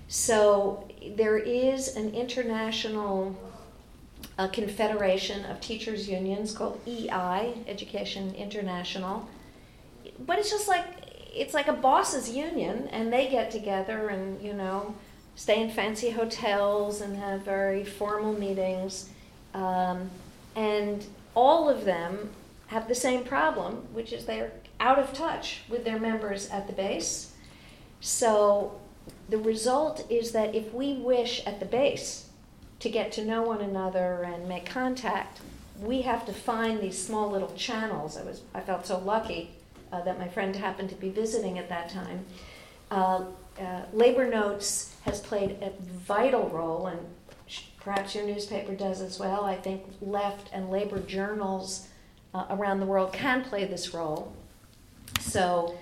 So 0.07 0.88
there 1.15 1.38
is 1.38 1.95
an 1.95 2.13
international 2.13 3.35
uh, 4.38 4.47
confederation 4.49 5.45
of 5.45 5.59
teachers 5.59 6.07
unions 6.07 6.51
called 6.51 6.80
EI 6.85 7.53
Education 7.68 8.34
International. 8.35 9.27
But 10.19 10.39
it's 10.39 10.51
just 10.51 10.68
like 10.68 10.85
it's 11.34 11.53
like 11.53 11.68
a 11.68 11.74
boss's 11.74 12.30
union, 12.30 12.88
and 12.91 13.12
they 13.12 13.28
get 13.28 13.52
together 13.52 14.10
and 14.10 14.41
you 14.41 14.53
know 14.53 14.95
stay 15.36 15.62
in 15.62 15.70
fancy 15.70 16.10
hotels 16.10 17.02
and 17.02 17.16
have 17.16 17.41
very 17.41 17.84
formal 17.84 18.34
meetings, 18.34 19.10
um, 19.53 20.10
and 20.56 21.06
all 21.34 21.70
of 21.70 21.86
them 21.86 22.30
have 22.68 22.88
the 22.88 22.95
same 22.95 23.24
problem, 23.24 23.88
which 23.94 24.14
is 24.14 24.26
they're 24.26 24.52
out 24.80 24.99
of 24.99 25.14
touch 25.14 25.62
with 25.70 25.84
their 25.84 25.99
members 25.99 26.49
at 26.49 26.68
the 26.68 26.74
base. 26.74 27.34
So 28.02 28.80
the 29.30 29.38
result 29.38 30.06
is 30.10 30.32
that 30.32 30.56
if 30.56 30.74
we 30.74 30.94
wish 30.94 31.45
at 31.45 31.60
the 31.60 31.66
base 31.66 32.30
to 32.80 32.90
get 32.90 33.12
to 33.14 33.26
know 33.26 33.44
one 33.44 33.62
another 33.62 34.24
and 34.24 34.48
make 34.48 34.66
contact, 34.66 35.40
we 35.80 36.02
have 36.02 36.26
to 36.26 36.34
find 36.34 36.82
these 36.82 37.02
small 37.02 37.30
little 37.30 37.53
channels. 37.56 38.18
I 38.18 38.24
was 38.24 38.41
I 38.53 38.62
felt 38.62 38.86
so 38.86 38.99
lucky 38.99 39.52
uh, 39.91 40.01
that 40.01 40.19
my 40.19 40.27
friend 40.27 40.55
happened 40.55 40.89
to 40.89 40.95
be 40.95 41.09
visiting 41.09 41.57
at 41.57 41.69
that 41.69 41.89
time. 41.89 42.26
Uh, 42.89 43.26
uh, 43.59 43.81
Labor 43.93 44.30
Notes 44.30 44.95
has 45.03 45.19
played 45.19 45.57
a 45.61 45.72
vital 45.81 46.49
role, 46.49 46.88
and 46.88 46.99
perhaps 47.80 48.15
your 48.15 48.26
newspaper 48.26 48.73
does 48.73 49.01
as 49.01 49.19
well. 49.19 49.45
I 49.45 49.55
think 49.55 49.84
left 50.01 50.49
and 50.53 50.69
labor 50.69 50.99
journals 50.99 51.88
uh, 52.34 52.45
around 52.49 52.80
the 52.80 52.85
world 52.85 53.13
can 53.13 53.43
play 53.43 53.65
this 53.65 53.93
role. 53.93 54.34
So, 55.19 55.77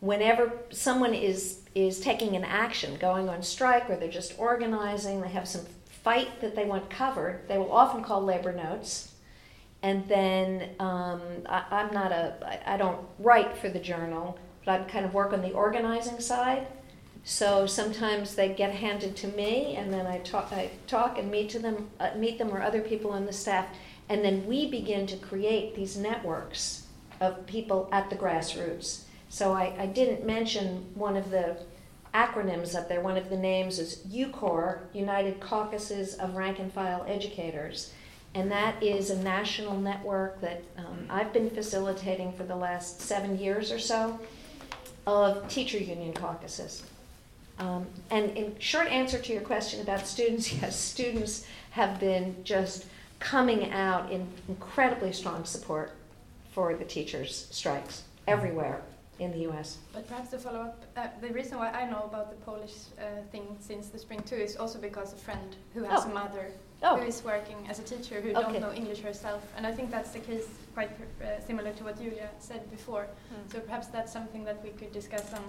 whenever 0.00 0.52
someone 0.70 1.14
is 1.14 1.58
is 1.74 2.00
taking 2.00 2.34
an 2.34 2.44
action, 2.44 2.96
going 2.98 3.28
on 3.28 3.42
strike, 3.42 3.88
or 3.88 3.96
they're 3.96 4.08
just 4.08 4.36
organizing, 4.38 5.20
they 5.20 5.28
have 5.28 5.46
some 5.46 5.64
fight 6.02 6.40
that 6.40 6.56
they 6.56 6.64
want 6.64 6.90
covered, 6.90 7.46
they 7.46 7.58
will 7.58 7.70
often 7.70 8.02
call 8.02 8.22
Labor 8.22 8.52
Notes 8.52 9.09
and 9.82 10.06
then 10.08 10.70
um, 10.78 11.20
I, 11.46 11.64
I'm 11.70 11.92
not 11.92 12.12
a, 12.12 12.34
I, 12.44 12.74
I 12.74 12.76
don't 12.76 13.00
write 13.18 13.56
for 13.56 13.68
the 13.68 13.78
journal, 13.78 14.38
but 14.64 14.80
I 14.80 14.84
kind 14.84 15.04
of 15.04 15.14
work 15.14 15.32
on 15.32 15.42
the 15.42 15.52
organizing 15.52 16.20
side. 16.20 16.66
So 17.24 17.66
sometimes 17.66 18.34
they 18.34 18.50
get 18.50 18.72
handed 18.74 19.16
to 19.16 19.28
me, 19.28 19.76
and 19.76 19.92
then 19.92 20.06
I 20.06 20.18
talk, 20.18 20.52
I 20.52 20.70
talk 20.86 21.18
and 21.18 21.30
meet 21.30 21.50
to 21.50 21.58
them, 21.58 21.88
uh, 21.98 22.10
meet 22.16 22.38
them 22.38 22.50
or 22.50 22.62
other 22.62 22.80
people 22.80 23.10
on 23.10 23.26
the 23.26 23.32
staff, 23.32 23.66
and 24.08 24.24
then 24.24 24.46
we 24.46 24.70
begin 24.70 25.06
to 25.06 25.16
create 25.16 25.74
these 25.74 25.96
networks 25.96 26.86
of 27.20 27.46
people 27.46 27.88
at 27.92 28.10
the 28.10 28.16
grassroots. 28.16 29.02
So 29.28 29.52
I, 29.52 29.74
I 29.78 29.86
didn't 29.86 30.26
mention 30.26 30.86
one 30.94 31.16
of 31.16 31.30
the 31.30 31.58
acronyms 32.14 32.74
up 32.74 32.88
there. 32.88 33.00
One 33.00 33.16
of 33.16 33.30
the 33.30 33.36
names 33.36 33.78
is 33.78 33.98
UCORE, 34.10 34.80
United 34.92 35.40
Caucuses 35.40 36.14
of 36.14 36.34
Rank 36.34 36.58
and 36.58 36.72
File 36.72 37.04
Educators 37.06 37.92
and 38.34 38.50
that 38.50 38.82
is 38.82 39.10
a 39.10 39.18
national 39.22 39.76
network 39.76 40.40
that 40.40 40.62
um, 40.78 41.06
I've 41.08 41.32
been 41.32 41.50
facilitating 41.50 42.32
for 42.32 42.44
the 42.44 42.56
last 42.56 43.00
seven 43.00 43.38
years 43.38 43.72
or 43.72 43.78
so 43.78 44.20
of 45.06 45.48
teacher 45.48 45.78
union 45.78 46.12
caucuses. 46.12 46.84
Um, 47.58 47.86
and 48.10 48.36
in 48.36 48.58
short 48.58 48.88
answer 48.88 49.18
to 49.18 49.32
your 49.32 49.42
question 49.42 49.80
about 49.80 50.06
students, 50.06 50.52
yes, 50.62 50.78
students 50.78 51.44
have 51.70 51.98
been 51.98 52.36
just 52.44 52.86
coming 53.18 53.70
out 53.72 54.10
in 54.10 54.26
incredibly 54.48 55.12
strong 55.12 55.44
support 55.44 55.92
for 56.52 56.74
the 56.74 56.84
teachers' 56.84 57.48
strikes 57.50 58.04
everywhere 58.26 58.80
in 59.18 59.30
the 59.32 59.40
U.S. 59.40 59.78
But 59.92 60.08
perhaps 60.08 60.30
to 60.30 60.38
follow 60.38 60.60
up, 60.60 60.82
uh, 60.96 61.08
the 61.20 61.28
reason 61.28 61.58
why 61.58 61.70
I 61.70 61.88
know 61.88 62.04
about 62.04 62.30
the 62.30 62.36
Polish 62.44 62.72
uh, 62.98 63.20
thing 63.30 63.56
since 63.60 63.88
the 63.88 63.98
spring 63.98 64.22
too 64.22 64.36
is 64.36 64.56
also 64.56 64.78
because 64.78 65.12
a 65.12 65.16
friend 65.16 65.56
who 65.74 65.84
has 65.84 66.06
oh. 66.06 66.10
a 66.10 66.14
mother 66.14 66.50
oh. 66.82 66.96
who 66.96 67.06
is 67.06 67.22
working 67.24 67.66
as 67.68 67.78
a 67.78 67.82
teacher 67.82 68.20
who 68.20 68.30
okay. 68.30 68.40
don't 68.40 68.60
know 68.60 68.72
English 68.72 69.00
herself, 69.00 69.42
and 69.56 69.66
I 69.66 69.72
think 69.72 69.90
that's 69.90 70.10
the 70.10 70.20
case 70.20 70.48
quite 70.74 70.90
uh, 70.90 71.40
similar 71.46 71.72
to 71.72 71.84
what 71.84 71.98
Julia 71.98 72.30
said 72.38 72.70
before. 72.70 73.06
Mm. 73.06 73.52
So 73.52 73.60
perhaps 73.60 73.88
that's 73.88 74.12
something 74.12 74.44
that 74.44 74.62
we 74.62 74.70
could 74.70 74.92
discuss 74.92 75.32
on 75.34 75.44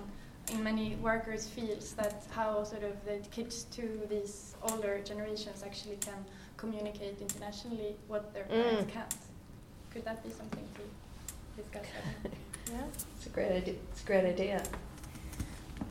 in 0.52 0.64
many 0.64 0.96
workers' 0.96 1.48
fields 1.48 1.94
that 1.94 2.24
how 2.32 2.64
sort 2.64 2.84
of 2.84 2.94
the 3.06 3.18
kids 3.30 3.66
to 3.76 4.02
these 4.10 4.56
older 4.64 5.00
generations 5.04 5.64
actually 5.64 5.98
can 5.98 6.26
communicate 6.58 7.22
internationally 7.22 7.96
what 8.08 8.34
their 8.34 8.44
mm. 8.44 8.64
parents 8.64 8.94
can't. 8.94 9.16
Could 9.92 10.06
that 10.06 10.24
be 10.24 10.30
something 10.30 10.68
to 10.76 11.62
discuss? 11.62 11.86
Yeah, 12.72 12.84
it's 13.18 13.26
a 13.26 13.30
great 13.30 13.52
idea. 13.52 13.76
It's 13.92 14.04
a 14.04 14.06
great 14.06 14.26
idea. 14.26 14.64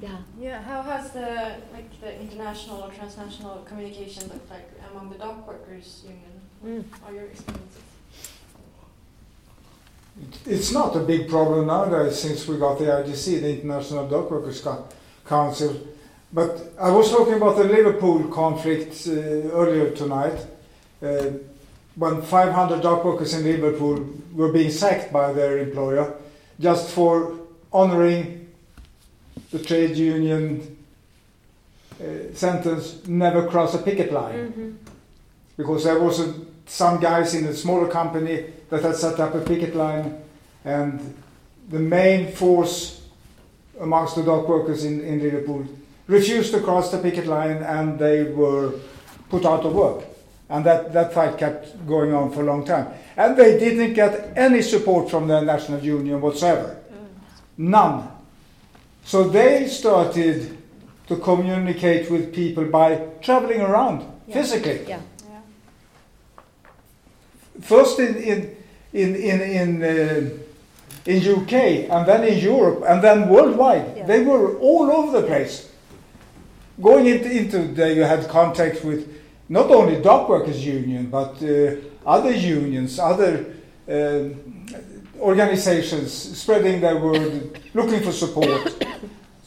Yeah. 0.01 0.17
Yeah. 0.39 0.63
How 0.63 0.83
has 0.83 1.11
the 1.11 1.57
like 1.73 2.01
the 2.01 2.19
international 2.21 2.85
or 2.85 2.91
transnational 2.91 3.57
communication 3.65 4.23
looked 4.29 4.51
like 4.51 4.80
among 4.93 5.11
the 5.11 5.19
dock 5.19 5.47
workers 5.47 6.05
union? 6.05 6.41
Mm. 6.65 6.85
Are 7.07 7.13
your 7.13 7.25
experiences? 7.25 7.83
It's 10.47 10.73
not 10.73 10.97
a 10.97 11.01
big 11.01 11.29
problem 11.29 11.67
nowadays 11.67 12.19
since 12.19 12.47
we 12.47 12.59
got 12.59 12.79
the 12.79 12.87
IDC, 12.87 13.41
the 13.41 13.55
International 13.55 14.07
Dock 14.09 14.31
Workers 14.31 14.67
Council. 15.27 15.81
But 16.33 16.73
I 16.79 16.91
was 16.91 17.11
talking 17.11 17.35
about 17.35 17.57
the 17.57 17.65
Liverpool 17.65 18.25
conflict 18.29 19.07
uh, 19.07 19.13
earlier 19.13 19.91
tonight. 19.91 20.47
Uh, 21.03 21.31
when 21.97 22.23
500 22.23 22.83
dock 22.83 23.05
workers 23.05 23.35
in 23.35 23.45
Liverpool 23.45 24.09
were 24.33 24.53
being 24.53 24.71
sacked 24.71 25.13
by 25.13 25.33
their 25.33 25.59
employer 25.59 26.15
just 26.61 26.91
for 26.91 27.39
honoring 27.73 28.49
the 29.51 29.59
trade 29.59 29.97
union 29.97 30.77
uh, 32.01 32.35
sentence 32.35 33.07
never 33.07 33.47
cross 33.47 33.75
a 33.75 33.79
picket 33.79 34.13
line. 34.13 34.35
Mm-hmm. 34.35 34.71
Because 35.57 35.85
there 35.85 36.01
was 36.01 36.21
a, 36.21 36.35
some 36.67 37.01
guys 37.01 37.35
in 37.35 37.45
a 37.47 37.55
smaller 37.55 37.89
company 37.89 38.47
that 38.71 38.83
had 38.83 38.97
set 38.97 39.21
up 39.21 39.35
a 39.35 39.41
picket 39.41 39.75
line, 39.75 40.23
and 40.65 41.15
the 41.69 41.79
main 41.79 42.33
force 42.33 43.03
amongst 43.81 44.17
the 44.17 44.23
dock 44.23 44.49
workers 44.49 44.85
in, 44.85 45.01
in 45.01 45.21
Liverpool 45.21 45.67
refused 46.07 46.53
to 46.53 46.61
cross 46.61 46.91
the 46.91 46.99
picket 46.99 47.27
line 47.27 47.63
and 47.63 47.99
they 47.99 48.25
were 48.25 48.75
put 49.29 49.47
out 49.47 49.65
of 49.65 49.73
work. 49.73 50.05
And 50.49 50.67
that, 50.67 50.93
that 50.93 51.15
fight 51.15 51.39
kept 51.39 51.87
going 51.87 52.13
on 52.13 52.33
for 52.33 52.41
a 52.41 52.45
long 52.45 52.65
time. 52.65 52.89
And 53.17 53.37
they 53.37 53.59
didn't 53.59 53.95
get 53.95 54.37
any 54.37 54.63
support 54.63 55.09
from 55.09 55.29
the 55.29 55.41
National 55.41 55.79
Union 55.79 56.21
whatsoever. 56.21 56.77
None. 57.57 58.09
So 59.05 59.29
they 59.29 59.69
started 59.69 60.59
to 61.11 61.17
communicate 61.17 62.09
with 62.09 62.33
people 62.33 62.65
by 62.67 62.95
traveling 63.21 63.61
around 63.61 64.07
yeah. 64.29 64.35
physically. 64.35 64.85
Yeah. 64.87 65.01
yeah. 65.29 65.41
First 67.61 67.99
in, 67.99 68.15
in, 68.15 68.57
in, 68.93 69.17
in, 69.17 69.41
in, 69.41 69.83
uh, 69.83 70.31
in 71.07 71.17
UK, 71.37 71.53
and 71.91 72.07
then 72.07 72.23
in 72.23 72.39
Europe, 72.39 72.85
and 72.87 73.03
then 73.03 73.29
worldwide. 73.29 73.97
Yeah. 73.97 74.07
They 74.07 74.23
were 74.23 74.57
all 74.59 74.89
over 74.93 75.21
the 75.21 75.27
place. 75.27 75.69
Going 76.81 77.07
into, 77.07 77.29
into 77.29 77.59
there, 77.75 77.93
you 77.93 78.05
had 78.05 78.29
contact 78.29 78.85
with 78.85 79.13
not 79.49 79.69
only 79.73 80.01
dock 80.01 80.29
workers 80.29 80.65
union, 80.65 81.11
but 81.11 81.43
uh, 81.43 81.75
other 82.07 82.31
unions, 82.33 83.01
other 83.01 83.47
uh, 83.89 84.29
organizations 85.19 86.13
spreading 86.39 86.81
their 86.81 86.99
word, 86.99 87.59
looking 87.75 88.01
for 88.01 88.13
support. 88.13 88.85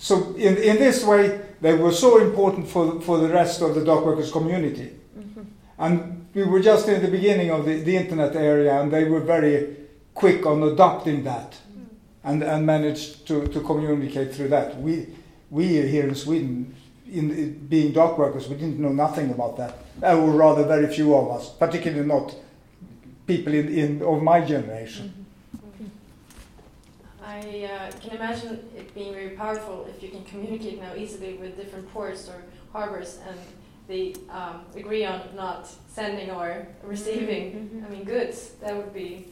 So 0.04 0.36
in, 0.36 0.58
in 0.58 0.76
this 0.76 1.06
way, 1.06 1.40
they 1.62 1.76
were 1.76 1.94
so 1.94 2.20
important 2.20 2.68
for, 2.68 3.00
for 3.00 3.20
the 3.20 3.30
rest 3.30 3.62
of 3.62 3.74
the 3.74 3.86
dock 3.86 4.04
workers 4.06 4.34
community. 4.34 4.92
Mm-hmm. 5.18 5.44
And 5.78 6.28
we 6.34 6.44
were 6.44 6.60
just 6.60 6.90
in 6.90 7.02
the 7.02 7.08
beginning 7.08 7.52
of 7.52 7.64
the, 7.64 7.80
the 7.84 7.96
internet 7.96 8.36
area, 8.36 8.82
and 8.82 8.92
they 8.92 9.06
were 9.06 9.22
very 9.22 9.78
quick 10.14 10.46
on 10.46 10.62
adopting 10.64 11.24
that 11.24 11.52
mm. 11.54 11.86
and, 12.26 12.44
and 12.44 12.66
managed 12.66 13.26
to, 13.28 13.48
to 13.48 13.62
communicate 13.62 14.36
through 14.36 14.50
that. 14.50 14.78
We, 14.82 15.08
we 15.50 15.68
here 15.68 16.10
in 16.10 16.16
Sweden, 16.16 16.76
in, 17.10 17.32
in 17.32 17.68
being 17.68 17.94
dock 17.94 18.18
workers, 18.18 18.50
we 18.50 18.56
didn't 18.56 18.80
know 18.80 18.92
nothing 18.92 19.32
about 19.32 19.56
that, 19.56 19.78
or 20.02 20.32
rather, 20.32 20.66
very 20.66 20.94
few 20.94 21.16
of 21.16 21.32
us, 21.32 21.50
particularly 21.50 22.06
not 22.06 22.36
people 23.26 23.54
in, 23.54 23.70
in 23.70 24.02
of 24.02 24.22
my 24.22 24.42
generation. 24.42 25.08
Mm-hmm. 25.08 25.23
I 27.26 27.70
uh, 27.72 27.92
can 28.02 28.12
imagine 28.12 28.70
it 28.76 28.94
being 28.94 29.14
very 29.14 29.30
powerful 29.32 29.88
if 29.90 30.04
you 30.04 30.10
can 30.10 30.24
communicate 30.26 30.82
now 30.82 30.94
easily 30.96 31.36
with 31.36 31.56
different 31.56 31.92
ports 31.94 32.28
or 32.28 32.44
harbors 32.74 33.20
and 33.28 33.40
they 33.88 34.14
um, 34.30 34.62
agree 34.76 35.06
on 35.06 35.22
not 35.36 35.70
sending 35.88 36.32
or 36.32 36.68
receiving, 36.84 37.52
Mm-hmm. 37.54 37.86
I 37.86 37.90
mean, 37.90 38.04
goods. 38.04 38.52
That 38.62 38.76
would 38.76 38.94
be 38.94 39.28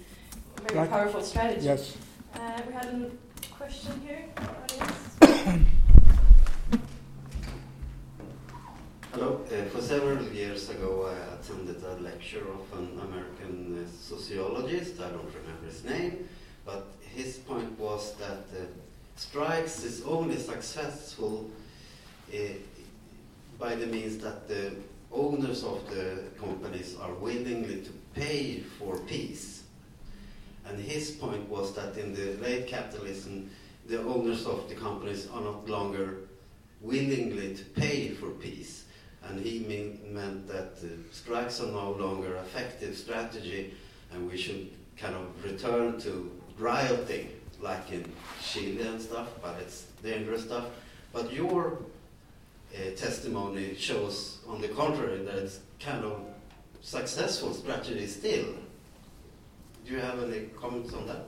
a 0.57 0.61
very 0.61 0.79
Right. 0.79 0.89
powerful 0.89 1.21
strategy. 1.21 1.65
Yes. 1.65 1.97
Uh, 2.35 2.61
we 2.67 2.73
had 2.73 2.85
a 2.85 3.11
question 3.57 3.91
here. 4.05 4.25
Hello. 9.13 9.41
Uh, 9.51 9.65
for 9.69 9.81
several 9.81 10.23
years 10.29 10.69
ago, 10.69 11.09
I 11.13 11.35
attended 11.35 11.83
a 11.83 11.95
lecture 12.01 12.45
of 12.57 12.79
an 12.79 12.99
American 12.99 13.83
uh, 13.85 13.89
sociologist. 14.01 14.99
I 15.01 15.09
don't 15.09 15.25
remember 15.39 15.65
his 15.65 15.83
name, 15.83 16.29
but 16.65 16.93
his 17.15 17.37
point 17.37 17.77
was 17.79 18.13
that 18.15 18.45
uh, 18.53 18.65
strikes 19.15 19.83
is 19.83 20.03
only 20.03 20.37
successful 20.37 21.49
uh, 22.33 22.37
by 23.59 23.75
the 23.75 23.85
means 23.85 24.17
that 24.19 24.47
the 24.47 24.73
owners 25.11 25.63
of 25.63 25.87
the 25.89 26.23
companies 26.39 26.95
are 27.01 27.13
willingly 27.15 27.81
to 27.81 27.91
pay 28.15 28.59
for 28.79 28.97
peace. 28.99 29.63
And 30.65 30.79
his 30.79 31.11
point 31.11 31.49
was 31.49 31.73
that 31.75 31.97
in 31.97 32.13
the 32.13 32.33
late 32.41 32.67
capitalism, 32.67 33.49
the 33.87 34.01
owners 34.03 34.45
of 34.45 34.69
the 34.69 34.75
companies 34.75 35.27
are 35.33 35.41
not 35.41 35.67
longer 35.67 36.17
willingly 36.79 37.55
to 37.55 37.63
pay 37.63 38.09
for 38.09 38.29
peace. 38.29 38.85
And 39.23 39.39
he 39.39 39.59
mean, 39.59 39.99
meant 40.11 40.47
that 40.47 40.77
uh, 40.83 40.87
strikes 41.11 41.61
are 41.61 41.71
no 41.71 41.91
longer 41.91 42.37
effective 42.37 42.97
strategy, 42.97 43.73
and 44.11 44.29
we 44.29 44.37
should 44.37 44.71
kind 44.97 45.15
of 45.15 45.43
return 45.43 45.99
to 46.01 46.31
rioting, 46.57 47.29
like 47.59 47.91
in 47.91 48.05
Chile 48.43 48.81
and 48.87 49.01
stuff, 49.01 49.27
but 49.41 49.55
it's 49.59 49.85
dangerous 50.03 50.43
stuff. 50.43 50.65
But 51.13 51.33
your 51.33 51.79
uh, 52.73 52.91
testimony 52.95 53.75
shows, 53.75 54.39
on 54.47 54.61
the 54.61 54.69
contrary, 54.69 55.23
that 55.23 55.35
it's 55.35 55.59
kind 55.79 56.03
of 56.05 56.21
successful 56.81 57.53
strategy 57.53 58.07
still. 58.07 58.45
Do 59.85 59.93
you 59.93 59.99
have 59.99 60.21
any 60.23 60.47
comments 60.59 60.93
on 60.93 61.07
that? 61.07 61.25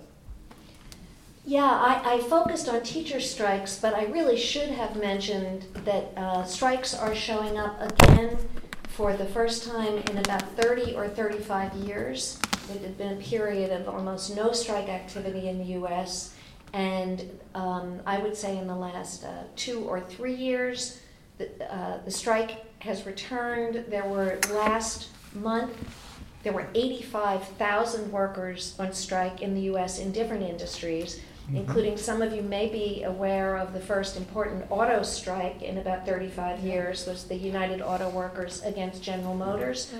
Yeah, 1.46 1.66
I, 1.66 2.14
I 2.14 2.22
focused 2.22 2.70
on 2.70 2.84
teacher 2.84 3.20
strikes, 3.20 3.78
but 3.78 3.94
I 3.94 4.06
really 4.06 4.38
should 4.38 4.70
have 4.70 4.96
mentioned 4.96 5.66
that 5.84 6.14
uh, 6.16 6.46
strikes 6.46 6.94
are 6.94 7.14
showing 7.14 7.58
up 7.58 7.82
again 7.82 8.38
for 8.88 9.18
the 9.18 9.26
first 9.26 9.68
time 9.68 9.98
in 9.98 10.20
about 10.20 10.56
30 10.56 10.96
or 10.96 11.10
35 11.10 11.74
years. 11.74 12.40
It 12.70 12.82
had 12.82 12.98
been 12.98 13.14
a 13.14 13.22
period 13.22 13.72
of 13.72 13.88
almost 13.88 14.36
no 14.36 14.52
strike 14.52 14.90
activity 14.90 15.50
in 15.50 15.58
the 15.60 15.66
U.S., 15.80 16.34
and 16.74 17.40
um, 17.54 18.00
I 18.06 18.18
would 18.18 18.36
say 18.36 18.58
in 18.58 18.66
the 18.66 18.76
last 18.76 19.24
uh, 19.24 19.44
two 19.56 19.84
or 19.84 20.02
three 20.02 20.34
years, 20.34 21.00
the, 21.38 21.50
uh, 21.72 22.00
the 22.04 22.12
strike 22.12 22.66
has 22.80 23.06
returned. 23.06 23.86
There 23.90 24.06
were 24.06 24.40
last 24.52 25.10
month, 25.36 25.72
there 26.42 26.54
were 26.54 26.68
85,000 26.74 28.12
workers 28.12 28.76
on 28.80 28.92
strike 28.92 29.42
in 29.42 29.54
the 29.54 29.62
U.S. 29.62 30.00
in 30.00 30.12
different 30.12 30.44
industries 30.44 31.22
including 31.54 31.98
some 31.98 32.22
of 32.22 32.34
you 32.34 32.42
may 32.42 32.70
be 32.70 33.04
aware 33.04 33.58
of 33.58 33.74
the 33.74 33.80
first 33.80 34.16
important 34.16 34.66
auto 34.70 35.04
strike 35.04 35.62
in 35.62 35.78
about 35.78 36.06
35 36.06 36.60
years 36.60 37.06
was 37.06 37.26
the 37.26 37.36
United 37.36 37.82
Auto 37.82 38.10
Workers 38.10 38.62
against 38.64 39.04
General 39.04 39.36
Motors. 39.36 39.94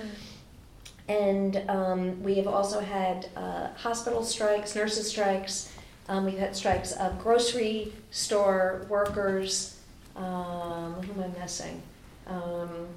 And 1.08 1.62
um, 1.68 2.22
we 2.22 2.36
have 2.36 2.46
also 2.46 2.80
had 2.80 3.28
uh, 3.36 3.68
hospital 3.76 4.24
strikes, 4.24 4.74
nurses 4.74 5.08
strikes. 5.08 5.70
Um, 6.08 6.24
we've 6.24 6.38
had 6.38 6.56
strikes 6.56 6.92
of 6.92 7.18
grocery 7.18 7.92
store 8.10 8.86
workers. 8.88 9.78
Um, 10.16 10.94
who 11.02 11.22
am 11.22 11.32
I 11.36 11.40
missing? 11.40 11.82
Um, 12.26 12.88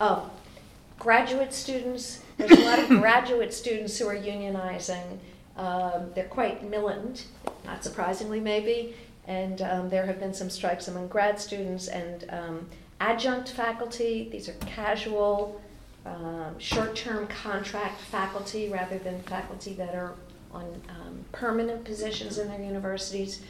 oh, 0.00 0.30
graduate 0.98 1.52
students. 1.52 2.20
There's 2.36 2.52
a 2.52 2.64
lot 2.64 2.78
of 2.78 2.88
graduate 3.00 3.52
students 3.52 3.98
who 3.98 4.06
are 4.06 4.16
unionizing. 4.16 5.18
Um, 5.56 6.10
they're 6.14 6.24
quite 6.24 6.68
militant, 6.68 7.26
not 7.64 7.82
surprisingly, 7.82 8.38
maybe. 8.38 8.94
And 9.26 9.60
um, 9.62 9.88
there 9.88 10.06
have 10.06 10.20
been 10.20 10.32
some 10.32 10.48
strikes 10.48 10.88
among 10.88 11.08
grad 11.08 11.40
students 11.40 11.88
and 11.88 12.24
um, 12.30 12.68
adjunct 13.00 13.50
faculty. 13.50 14.28
These 14.30 14.48
are 14.48 14.54
casual, 14.66 15.60
um, 16.08 16.58
short 16.58 16.96
term 16.96 17.26
contract 17.26 18.00
faculty 18.00 18.68
rather 18.68 18.98
than 18.98 19.20
faculty 19.22 19.74
that 19.74 19.94
are 19.94 20.14
on 20.52 20.64
um, 20.88 21.24
permanent 21.32 21.84
positions 21.84 22.38
in 22.38 22.48
their 22.48 22.60
universities. 22.60 23.42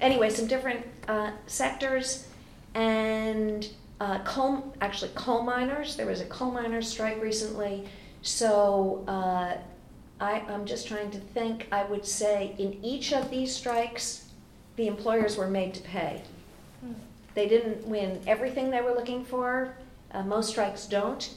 Anyway, 0.00 0.30
some 0.30 0.46
different 0.46 0.84
uh, 1.08 1.30
sectors 1.46 2.26
and 2.74 3.68
uh, 4.00 4.18
coal, 4.24 4.74
actually 4.80 5.10
coal 5.14 5.42
miners. 5.42 5.96
There 5.96 6.06
was 6.06 6.20
a 6.20 6.26
coal 6.26 6.50
miners 6.50 6.88
strike 6.88 7.20
recently. 7.22 7.86
So 8.22 9.04
uh, 9.06 9.56
I, 10.20 10.40
I'm 10.48 10.64
just 10.64 10.88
trying 10.88 11.10
to 11.12 11.18
think. 11.18 11.68
I 11.70 11.84
would 11.84 12.06
say 12.06 12.54
in 12.58 12.82
each 12.84 13.12
of 13.12 13.30
these 13.30 13.54
strikes, 13.54 14.26
the 14.76 14.86
employers 14.86 15.36
were 15.36 15.48
made 15.48 15.74
to 15.74 15.82
pay. 15.82 16.22
They 17.34 17.48
didn't 17.48 17.86
win 17.86 18.20
everything 18.26 18.70
they 18.70 18.80
were 18.80 18.92
looking 18.92 19.24
for. 19.24 19.74
Uh, 20.12 20.22
most 20.22 20.50
strikes 20.50 20.86
don't, 20.86 21.32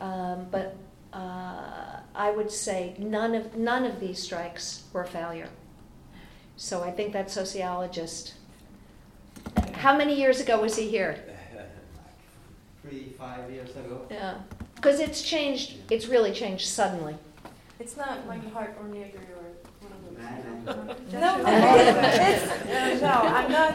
um, 0.00 0.46
but 0.50 0.76
uh, 1.12 2.00
I 2.14 2.30
would 2.30 2.50
say 2.50 2.94
none 2.98 3.34
of 3.34 3.56
none 3.56 3.84
of 3.84 4.00
these 4.00 4.22
strikes 4.22 4.84
were 4.92 5.02
a 5.02 5.06
failure. 5.06 5.48
So 6.56 6.82
I 6.82 6.90
think 6.90 7.12
that 7.12 7.30
sociologist. 7.30 8.34
How 9.74 9.96
many 9.96 10.18
years 10.18 10.40
ago 10.40 10.60
was 10.60 10.76
he 10.76 10.88
here? 10.88 11.18
Three, 12.82 13.14
five 13.18 13.50
years 13.50 13.70
ago. 13.70 14.06
Yeah, 14.10 14.34
because 14.74 14.98
it's 15.00 15.22
changed. 15.22 15.76
It's 15.90 16.06
really 16.06 16.32
changed 16.32 16.66
suddenly. 16.66 17.16
It's 17.78 17.96
not 17.96 18.26
Michael 18.26 18.50
Hardt 18.50 18.76
or 18.80 18.88
Negri 18.88 19.20
or 19.20 19.54
one 19.80 19.92
of 19.92 20.16
those. 20.16 20.17
No. 20.66 20.74
No, 21.20 21.44
it's, 21.46 23.02
no, 23.02 23.08
I'm 23.08 23.50
not. 23.50 23.74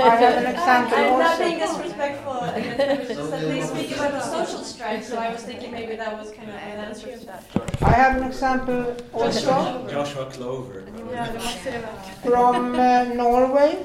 I 0.00 0.16
have 0.16 0.44
an 0.44 0.46
example 0.54 0.98
I'm 0.98 1.18
not 1.18 1.38
being 1.38 1.58
disrespectful 1.58 2.40
against 2.40 2.78
them. 2.78 3.00
It's 3.00 3.30
they 3.30 3.62
speak 3.62 3.96
about 3.96 4.12
the 4.12 4.20
social 4.20 4.62
strike, 4.62 5.02
so 5.02 5.16
I 5.18 5.32
was 5.32 5.42
thinking 5.42 5.72
maybe 5.72 5.96
that 5.96 6.16
was 6.16 6.30
kind 6.30 6.48
of 6.50 6.54
an 6.56 6.78
answer 6.86 7.18
to 7.18 7.26
that. 7.26 7.44
I 7.82 7.90
have 7.92 8.16
an 8.20 8.24
example 8.28 8.94
also 9.12 9.86
Joshua 9.90 10.24
Clover. 10.30 10.82
Yeah, 11.12 11.26
det 11.32 11.42
måste 11.42 11.70
det 11.70 11.80
vara. 11.80 11.96
from 12.22 12.74
uh, 12.74 13.14
Norway. 13.14 13.76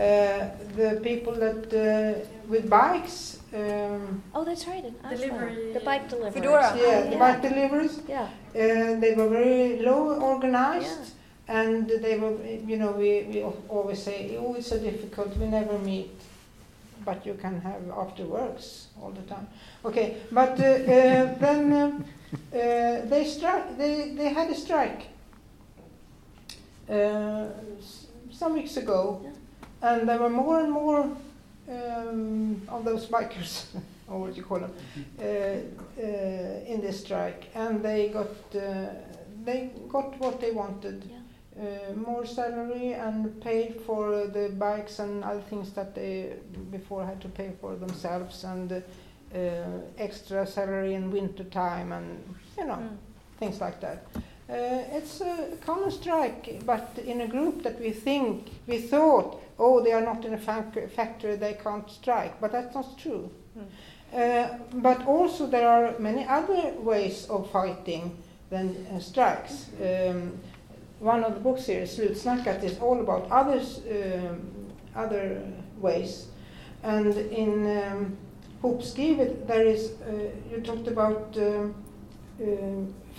Uh, 0.00 0.48
the 0.76 1.00
people 1.02 1.32
that 1.34 1.72
uh, 1.72 2.24
with 2.48 2.68
bikes. 2.68 3.38
Um, 3.54 4.22
Oh, 4.34 4.44
that's 4.44 4.66
right. 4.66 4.84
In 4.84 4.94
Oslo. 5.04 5.16
Delivery- 5.16 5.72
The 5.74 5.80
bike 5.80 6.08
deliveries. 6.08 6.34
Foodora. 6.34 6.76
yeah, 6.76 7.10
the 7.10 7.16
bike 7.16 7.42
deliveries. 7.42 8.00
Yeah. 8.08 8.22
Uh, 8.54 9.00
they 9.00 9.14
were 9.14 9.28
very 9.28 9.78
low 9.80 10.18
organized, 10.20 11.12
and 11.48 11.88
they 11.88 12.16
were, 12.18 12.34
you 12.66 12.76
know, 12.78 12.92
we, 12.92 13.22
we 13.30 13.42
always 13.68 14.02
say, 14.02 14.36
oh, 14.38 14.54
it's 14.54 14.68
so 14.68 14.78
difficult, 14.78 15.36
we 15.36 15.46
never 15.46 15.78
meet, 15.78 16.10
but 17.04 17.24
you 17.26 17.34
can 17.34 17.60
have 17.60 17.82
after 17.96 18.24
works 18.24 18.88
all 19.02 19.10
the 19.10 19.22
time. 19.34 19.46
Okay, 19.84 20.16
but 20.30 20.58
uh, 20.58 20.64
uh, 20.64 21.34
then 21.44 21.72
uh, 21.72 21.90
uh, 22.56 23.04
they 23.06 23.24
strike. 23.26 23.76
They 23.76 24.14
they 24.16 24.28
had 24.32 24.48
a 24.50 24.54
strike 24.54 25.02
uh, 26.88 27.46
some 28.30 28.54
weeks 28.54 28.76
ago, 28.78 29.20
and 29.82 30.08
there 30.08 30.18
were 30.18 30.30
more 30.30 30.60
and 30.60 30.72
more 30.72 31.10
um, 31.68 32.62
of 32.68 32.84
those 32.84 33.06
bikers, 33.06 33.66
or 34.08 34.20
what 34.20 34.30
do 34.30 34.36
you 34.36 34.44
call 34.44 34.60
them, 34.60 34.72
uh, 35.18 35.22
uh, 35.22 36.72
in 36.72 36.80
this 36.80 37.00
strike, 37.00 37.48
and 37.54 37.82
they 37.82 38.08
got 38.08 38.28
uh, 38.54 38.86
they 39.44 39.70
got 39.88 40.18
what 40.18 40.40
they 40.40 40.52
wanted. 40.52 41.10
Uh, 41.54 41.94
more 41.94 42.24
salary 42.24 42.94
and 42.94 43.38
paid 43.42 43.78
for 43.84 44.26
the 44.26 44.48
bikes 44.58 45.00
and 45.00 45.22
other 45.22 45.42
things 45.50 45.70
that 45.72 45.94
they 45.94 46.32
before 46.70 47.04
had 47.04 47.20
to 47.20 47.28
pay 47.28 47.52
for 47.60 47.76
themselves 47.76 48.44
and 48.44 48.72
uh, 48.72 49.38
extra 49.98 50.46
salary 50.46 50.94
in 50.94 51.10
winter 51.10 51.44
time 51.44 51.92
and 51.92 52.34
you 52.56 52.64
know 52.64 52.82
things 53.38 53.60
like 53.60 53.80
that. 53.82 54.06
Uh, 54.48 54.84
it's 54.92 55.20
a 55.20 55.56
common 55.64 55.90
strike, 55.90 56.62
but 56.64 56.98
in 57.06 57.20
a 57.22 57.26
group 57.26 57.62
that 57.62 57.80
we 57.80 57.90
think 57.90 58.50
we 58.66 58.78
thought, 58.78 59.40
oh, 59.62 59.82
they 59.82 59.92
are 59.92 60.00
not 60.00 60.24
in 60.24 60.34
a 60.34 60.38
factory, 60.38 61.36
they 61.36 61.54
can't 61.54 61.88
strike, 61.90 62.40
but 62.40 62.52
that's 62.52 62.74
not 62.74 62.98
true. 62.98 63.30
Uh, 64.12 64.48
but 64.74 65.06
also 65.06 65.46
there 65.46 65.68
are 65.68 65.98
many 65.98 66.26
other 66.26 66.74
ways 66.80 67.26
of 67.30 67.50
fighting 67.50 68.16
than 68.50 68.76
uh, 68.86 68.98
strikes. 68.98 69.70
Um, 69.80 70.38
one 71.00 71.24
of 71.24 71.34
the 71.34 71.40
books 71.40 71.66
here, 71.66 71.82
Slutsnackat, 71.82 72.62
is 72.62 72.78
all 72.78 73.00
about 73.00 73.30
others, 73.30 73.80
um, 73.90 74.40
other 74.94 75.42
ways. 75.80 76.26
And 76.82 77.16
in 77.16 77.82
um, 77.82 78.16
Hopskrivet, 78.62 79.46
there 79.46 79.66
is, 79.66 79.92
uh, 80.02 80.30
you 80.50 80.60
talked 80.60 80.88
about 80.88 81.36
um, 81.38 81.74
uh, 82.40 82.44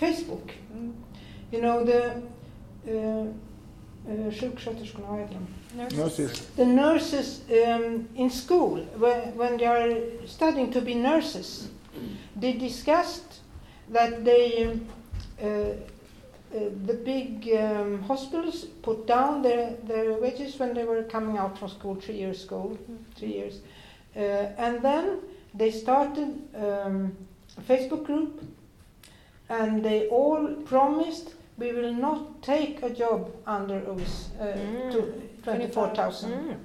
Facebook. 0.00 0.50
Mm. 0.76 0.92
You 1.52 1.60
know, 1.60 1.84
the 1.84 2.22
uh, 2.88 3.26
uh, 4.10 4.32
sjuksköterskorna, 4.32 5.08
vad 5.08 5.18
heter 5.18 5.34
de? 5.34 5.63
Nurses. 5.74 6.46
The 6.56 6.64
nurses 6.66 7.40
um, 7.66 8.08
in 8.14 8.30
school, 8.30 8.78
when, 8.96 9.36
when 9.36 9.56
they 9.56 9.66
are 9.66 10.26
studying 10.26 10.70
to 10.72 10.80
be 10.80 10.94
nurses, 10.94 11.68
they 12.36 12.52
discussed 12.52 13.40
that 13.90 14.24
they, 14.24 14.64
um, 14.66 14.86
uh, 15.42 15.46
uh, 15.46 15.74
the 16.86 16.94
big 16.94 17.50
um, 17.58 18.02
hospitals 18.02 18.64
put 18.82 19.06
down 19.06 19.42
their, 19.42 19.74
their 19.84 20.12
wages 20.14 20.58
when 20.58 20.74
they 20.74 20.84
were 20.84 21.02
coming 21.02 21.38
out 21.38 21.58
from 21.58 21.68
school, 21.68 21.94
three 21.96 22.16
years 22.16 22.40
school, 22.40 22.78
three 23.16 23.32
years. 23.32 23.60
Uh, 24.16 24.20
and 24.58 24.80
then 24.82 25.18
they 25.54 25.70
started 25.70 26.40
um, 26.56 27.16
a 27.58 27.60
Facebook 27.62 28.04
group 28.04 28.42
and 29.48 29.84
they 29.84 30.06
all 30.08 30.54
promised 30.64 31.34
we 31.58 31.72
will 31.72 31.92
not 31.92 32.42
take 32.42 32.82
a 32.82 32.90
job 32.90 33.30
under 33.46 33.78
us 33.90 34.30
uh, 34.40 34.44
Mm. 34.44 34.92
to 34.92 35.12
24,000. 35.44 36.30
Mm. 36.30 36.56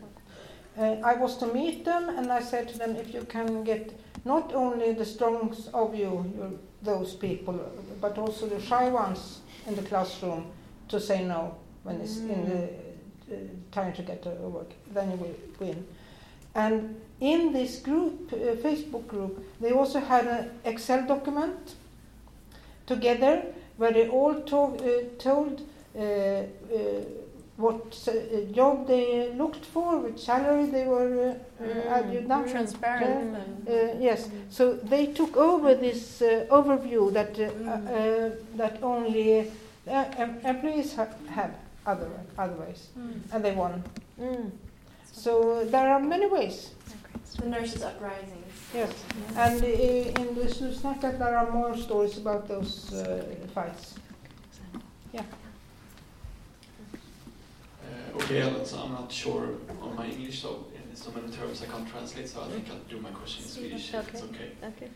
Uh, 0.78 0.82
I 1.06 1.16
was 1.16 1.38
to 1.38 1.48
meet 1.48 1.86
them 1.86 2.10
and 2.10 2.32
I 2.32 2.42
said 2.42 2.70
to 2.70 2.78
them, 2.78 2.96
if 2.96 3.14
you 3.14 3.22
can 3.24 3.64
get 3.64 4.00
not 4.26 4.54
only 4.54 4.94
the 4.94 5.06
strongs 5.06 5.68
of 5.74 5.96
you, 5.96 6.60
those 6.82 7.14
people, 7.14 7.60
but 8.00 8.18
also 8.18 8.48
the 8.48 8.62
shy 8.62 8.90
ones 8.90 9.40
in 9.68 9.76
the 9.76 9.82
classroom 9.82 10.46
to 10.88 11.00
say 11.00 11.24
no 11.24 11.56
when 11.84 12.00
it's 12.02 12.18
in 12.18 12.46
the 12.50 12.64
uh, 13.34 13.38
time 13.72 13.94
to 13.94 14.02
get 14.02 14.24
to 14.24 14.30
work, 14.30 14.72
then 14.94 15.12
you 15.12 15.18
will 15.18 15.36
win. 15.60 15.86
And 16.56 17.00
in 17.20 17.54
this 17.54 17.80
group, 17.80 18.32
uh, 18.34 18.56
Facebook 18.68 19.08
group, 19.08 19.46
they 19.60 19.72
also 19.72 20.00
had 20.00 20.26
an 20.28 20.52
Excel 20.66 21.06
document 21.06 21.76
together 22.88 23.44
where 23.78 23.94
they 23.94 24.08
all 24.10 24.42
to, 24.42 24.58
uh, 24.58 25.04
told 25.20 25.62
uh, 25.96 26.02
uh, 26.02 26.46
what 27.60 27.84
uh, 28.08 28.12
job 28.56 28.88
they 28.88 29.32
looked 29.42 29.66
for, 29.74 30.00
which 30.00 30.20
salary 30.20 30.66
they 30.76 30.86
were 30.88 31.36
uh, 31.36 31.36
Mm. 31.62 32.52
Transparent 32.52 33.36
Uh, 33.36 33.72
uh, 33.72 34.00
yes, 34.00 34.30
so 34.50 34.64
they 34.92 35.06
took 35.08 35.36
over 35.38 35.76
this 35.76 36.22
uh, 36.22 36.28
overview 36.50 37.12
that 37.18 37.32
uh, 37.40 37.52
Mm. 37.52 38.32
that 38.58 38.76
only 38.82 39.28
uh, 39.88 40.06
em- 40.24 40.40
employees 40.46 40.96
ha- 40.96 41.16
have 41.38 41.52
other 41.86 42.08
otherwise, 42.38 42.82
Mm. 42.98 43.14
and 43.34 43.44
they 43.46 43.54
won. 43.56 43.84
So 45.14 45.66
there 45.66 45.88
are 45.94 46.00
many 46.00 46.28
ways. 46.28 46.58
The 47.40 47.46
nurses 47.50 47.84
uprisings. 47.84 48.48
Yes, 48.74 48.92
and 49.36 49.62
uh, 49.64 50.22
in 50.22 50.28
the 50.36 50.48
Slutsnackat 50.56 51.18
there 51.20 51.36
are 51.38 51.50
more 51.52 51.76
stories 51.78 52.18
about 52.18 52.48
those 52.48 52.94
uh, 52.94 53.24
fights. 53.54 53.96
Yeah. 55.14 55.24
Okay, 58.16 58.42
Alex, 58.42 58.74
I'm 58.74 58.92
not 58.92 59.12
sure 59.12 59.50
on 59.82 59.96
my 59.96 60.06
English, 60.08 60.42
so 60.42 60.66
in 60.76 60.96
so 60.96 61.12
many 61.12 61.32
terms 61.32 61.64
I 61.64 61.66
can't 61.66 61.90
translate, 61.90 62.28
so 62.30 62.42
I 62.42 62.48
think 62.48 62.68
I'll 62.70 62.90
do 62.90 63.02
my 63.02 63.10
question 63.12 63.44
in 63.44 63.50
Swedish. 63.50 63.94
if 63.94 64.14
It's 64.14 64.24
okay. 64.24 64.52
Okay. 64.64 64.90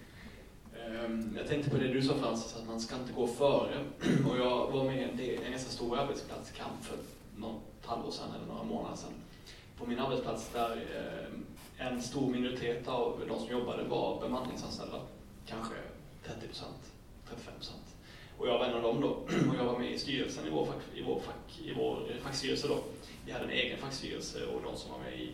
Ehm, 0.88 1.38
jag 1.38 1.48
tänkte 1.48 1.70
på 1.70 1.78
det 1.78 1.88
du 1.88 2.02
sa 2.02 2.14
Francis, 2.14 2.56
att 2.56 2.68
man 2.68 2.80
ska 2.80 2.96
inte 2.96 3.14
gå 3.14 3.28
före. 3.28 3.86
Och 4.30 4.38
jag 4.38 4.72
var 4.72 4.84
med 4.84 5.20
i 5.20 5.36
en, 5.36 5.52
ganska 5.52 5.72
stor 5.72 5.98
arbetsplatskamp 5.98 6.84
för 6.84 6.98
något 7.38 7.62
halvår 7.86 8.12
sedan 8.12 8.28
eller 8.36 8.48
några 8.48 8.64
månader 8.64 8.96
sedan. 8.96 9.14
På 9.78 9.86
min 9.86 10.00
arbetsplats 10.00 10.50
där 10.54 10.72
ehm, 10.72 11.46
en 11.78 12.02
stor 12.02 12.30
minoritet 12.30 12.88
av 12.88 13.22
de 13.28 13.40
som 13.40 13.52
jobbade 13.52 13.84
var 13.84 14.22
bemanningsanställda. 14.22 15.02
Kanske 15.46 15.76
30 16.26 16.48
procent, 16.48 16.92
35 17.30 17.54
procent. 17.56 17.96
Och 18.38 18.48
jag 18.48 18.60
var 18.60 18.66
en 18.66 18.74
av 18.76 18.82
dem 18.82 19.02
då. 19.02 19.08
Och 19.50 19.56
jag 19.60 19.66
var 19.66 19.80
med 19.80 19.92
i 19.92 20.00
styrelsen 20.00 20.48
i 20.48 20.50
vår, 20.50 20.66
fack, 20.66 20.82
i 20.96 21.04
vår, 21.04 21.20
fack, 21.20 21.60
i 21.66 21.74
vår 21.74 22.08
fackstyrelse 22.24 22.68
då. 22.68 22.84
Vi 23.26 23.32
hade 23.32 23.46
en 23.46 23.52
egen 23.52 23.78
fackstyrelse 23.78 24.46
och 24.46 24.62
de 24.62 24.78
som 24.78 24.92
var 24.92 25.00
med 25.00 25.20
i 25.20 25.32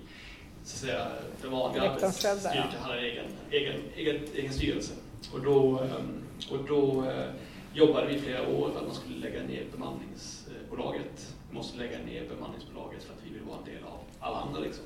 så 0.64 0.76
att 0.76 0.82
säga, 0.82 1.12
den 1.42 1.52
vanliga 1.52 1.86
ja. 1.86 1.92
arbetsstyrkan 1.92 2.82
hade 2.82 2.98
en 2.98 3.04
egen, 3.06 3.26
egen, 3.52 3.82
egen, 3.96 4.22
egen 4.36 4.54
styrelse. 4.54 4.94
Och 5.34 5.42
då, 5.42 5.80
ehm, 5.80 6.24
och 6.52 6.68
då 6.68 7.06
eh, 7.10 7.30
jobbade 7.74 8.08
vi 8.08 8.20
flera 8.20 8.48
år 8.48 8.72
för 8.72 8.80
att 8.80 8.86
man 8.86 8.96
skulle 8.96 9.18
lägga 9.18 9.44
ner 9.44 9.66
bemanningsbolaget. 9.72 11.36
Vi 11.50 11.56
måste 11.56 11.78
lägga 11.78 11.98
ner 11.98 12.30
bemanningsbolaget 12.36 13.04
för 13.04 13.14
att 13.14 13.20
vi 13.26 13.34
vill 13.34 13.44
vara 13.44 13.58
en 13.58 13.66
del 13.66 13.84
av 13.84 14.00
alla 14.20 14.38
andra. 14.38 14.60
Liksom. 14.60 14.86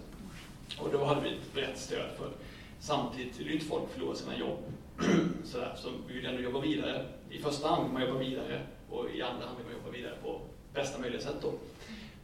Och 0.80 0.92
då 0.92 1.06
hade 1.06 1.22
vi 1.22 1.30
ett 1.30 1.54
brett 1.54 1.78
stöd 1.78 2.10
för 2.18 2.30
samtidigt 2.80 3.40
vill 3.40 3.48
ju 3.48 3.54
inte 3.54 3.66
folk 3.66 3.90
förlora 3.94 4.16
sina 4.16 4.38
jobb. 4.38 4.60
Sådär, 5.44 5.74
så 5.78 5.90
vi 6.08 6.14
vill 6.14 6.26
ändå 6.26 6.42
jobba 6.42 6.60
vidare. 6.60 7.06
I 7.30 7.40
första 7.40 7.68
hand 7.68 7.84
vill 7.84 7.94
man 7.94 8.02
jobba 8.02 8.20
vidare 8.20 8.62
och 8.90 9.10
i 9.16 9.22
andra 9.22 9.46
hand 9.46 9.58
vill 9.58 9.66
man 9.66 9.76
jobba 9.76 9.98
vidare 9.98 10.16
på 10.24 10.42
bästa 10.74 11.00
möjliga 11.00 11.22
sätt. 11.22 11.36
Då. 11.42 11.54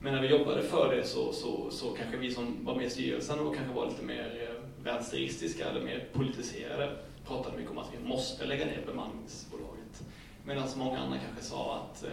Men 0.02 0.14
när 0.14 0.22
vi 0.22 0.28
jobbade 0.28 0.62
för 0.62 0.96
det 0.96 1.04
så, 1.04 1.34
så, 1.34 1.72
så 1.72 1.90
kanske 1.90 2.18
vi 2.18 2.32
som 2.32 2.66
var 2.66 2.76
med 2.76 2.86
i 2.86 2.90
styrelsen 2.90 3.40
och 3.40 3.56
kanske 3.56 3.74
var 3.74 3.86
lite 3.86 4.06
mer 4.06 4.50
eh, 4.50 4.84
vänsteristiska 4.84 5.70
eller 5.70 5.82
mer 5.82 6.08
politiserade 6.14 6.96
pratade 7.26 7.58
mycket 7.58 7.72
om 7.72 7.78
att 7.78 7.92
vi 8.00 8.08
måste 8.08 8.46
lägga 8.46 8.66
ner 8.66 8.84
bemanningsbolaget. 8.86 10.04
Medan 10.46 10.68
många 10.76 11.00
andra 11.00 11.18
kanske 11.18 11.44
sa 11.44 11.76
att 11.76 12.04
eh, 12.04 12.10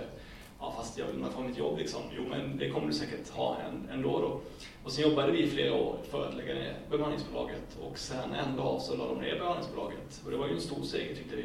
ja, 0.61 0.75
fast 0.77 0.99
jag 0.99 1.07
vill 1.07 1.21
nog 1.21 1.33
ha 1.33 1.43
mitt 1.43 1.59
jobb 1.59 1.79
liksom. 1.79 2.01
Jo, 2.17 2.23
men 2.31 2.59
det 2.59 2.71
kommer 2.71 2.87
du 2.87 2.93
säkert 2.93 3.29
ha 3.29 3.57
ändå 3.93 4.21
då. 4.21 4.41
Och 4.85 4.93
sen 4.93 5.11
jobbade 5.11 5.33
vi 5.33 5.43
i 5.43 5.51
flera 5.51 5.75
år 5.75 5.97
för 6.11 6.29
att 6.29 6.35
lägga 6.37 6.55
ner 6.55 6.75
bemanningsbolaget 6.91 7.79
och 7.83 7.99
sen 7.99 8.33
en 8.33 8.57
dag 8.57 8.81
så 8.81 8.97
la 8.97 9.07
de 9.09 9.19
ner 9.19 9.39
bemanningsbolaget. 9.39 10.23
Och 10.25 10.31
det 10.31 10.37
var 10.37 10.47
ju 10.47 10.55
en 10.55 10.61
stor 10.61 10.83
seger 10.83 11.15
tyckte 11.15 11.37
vi. 11.37 11.45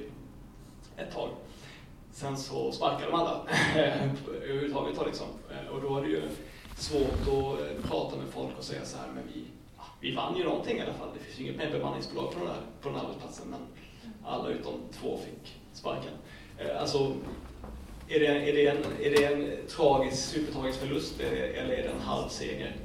Ett 0.98 1.12
tag. 1.14 1.30
Sen 2.12 2.38
så 2.38 2.72
sparkade 2.72 3.12
de 3.12 3.14
alla 3.14 3.46
överhuvudtaget 3.76 4.96
då 5.00 5.06
liksom. 5.06 5.28
Eh, 5.72 5.76
Och 5.76 5.82
då 5.82 5.98
är 5.98 6.02
det 6.02 6.08
ju 6.10 6.22
svårt 6.76 7.22
att 7.22 7.60
eh, 7.62 7.90
prata 7.90 8.16
med 8.16 8.26
folk 8.34 8.58
och 8.58 8.64
säga 8.64 8.86
så 8.86 8.98
här, 8.98 9.08
men 9.16 9.24
vi, 9.34 9.44
ja, 9.78 9.84
vi 10.02 10.16
vann 10.16 10.38
ju 10.38 10.44
någonting 10.44 10.78
i 10.78 10.82
alla 10.82 10.94
fall. 10.94 11.10
Det 11.14 11.20
finns 11.24 11.40
ju 11.40 11.44
inget 11.44 11.58
mer 11.58 11.72
bemanningsbolag 11.80 12.32
på 12.34 12.40
den 12.40 12.48
här, 12.48 12.62
på 12.82 12.90
den 12.90 12.98
här 12.98 13.06
arbetsplatsen, 13.06 13.48
men 13.50 13.60
alla 14.26 14.50
utom 14.50 14.74
två 15.00 15.18
fick 15.18 15.56
sparken. 15.74 16.14
Eh, 16.58 16.82
Alltså, 16.82 17.14
är 18.08 18.20
det, 18.20 18.28
är 18.28 18.54
det, 18.54 18.68
en, 18.68 18.78
är 19.02 19.10
det 19.10 19.26
en 19.26 19.68
tragisk, 19.68 20.18
supertragisk 20.24 20.80
förlust 20.80 21.20
eller 21.20 21.42
eller 21.48 21.74
är 21.74 21.84
det 21.84 21.90
en 21.90 22.00
halv 22.02 22.30
seger? 22.30 22.76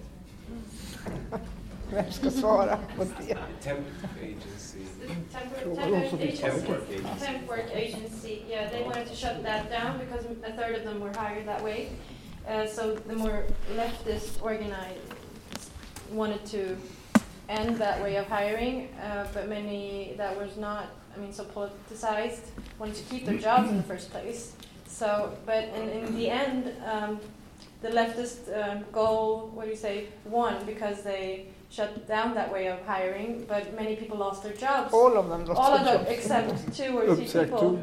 Vem 1.90 2.12
ska 2.12 2.30
svara 2.30 2.78
på 2.96 3.04
det? 3.04 3.36
Temp 3.62 3.86
agency. 4.22 4.78
Temp 5.32 5.52
work 7.48 7.70
agency. 7.72 8.38
Yeah, 8.48 8.70
they 8.70 8.82
wanted 8.84 9.06
to 9.08 9.14
shut 9.14 9.42
that 9.44 9.70
down 9.70 9.98
because 9.98 10.26
a 10.26 10.52
third 10.56 10.76
of 10.76 10.82
them 10.84 11.00
were 11.00 11.12
hired 11.12 11.46
that 11.46 11.62
way. 11.64 11.88
Uh, 12.46 12.66
so 12.66 12.94
the 12.94 13.14
more 13.16 13.44
leftist 13.74 14.40
organized 14.42 15.00
wanted 16.12 16.44
to 16.46 16.76
end 17.48 17.76
that 17.76 18.00
way 18.02 18.16
of 18.16 18.26
hiring, 18.28 18.88
uh, 19.02 19.26
but 19.34 19.48
many 19.48 20.14
that 20.16 20.36
was 20.36 20.56
not, 20.56 20.86
I 21.16 21.18
mean, 21.20 21.32
so 21.32 21.44
politicized 21.44 22.42
wanted 22.78 22.96
to 22.96 23.02
keep 23.04 23.26
their 23.26 23.38
jobs 23.38 23.68
in 23.70 23.76
the 23.76 23.82
first 23.82 24.10
place. 24.10 24.52
So, 24.86 25.32
but 25.44 25.64
in, 25.74 25.88
in 25.90 26.16
the 26.16 26.30
end, 26.30 26.72
um, 26.84 27.20
the 27.82 27.88
leftist 27.88 28.40
um, 28.56 28.84
goal, 28.92 29.50
what 29.52 29.64
do 29.64 29.70
you 29.70 29.76
say, 29.76 30.06
won 30.24 30.64
because 30.64 31.02
they 31.02 31.46
shut 31.70 32.06
down 32.06 32.34
that 32.34 32.52
way 32.52 32.68
of 32.68 32.80
hiring, 32.86 33.44
but 33.48 33.74
many 33.74 33.96
people 33.96 34.16
lost 34.16 34.42
their 34.44 34.52
jobs. 34.54 34.94
All 34.94 35.16
of 35.18 35.28
them 35.28 35.44
lost 35.44 35.60
All 35.60 35.72
of 35.74 35.84
their 35.84 35.98
them, 35.98 36.06
jobs. 36.06 36.18
except 36.18 36.76
two 36.76 36.98
or 36.98 37.14
three 37.16 37.44
people. 37.44 37.82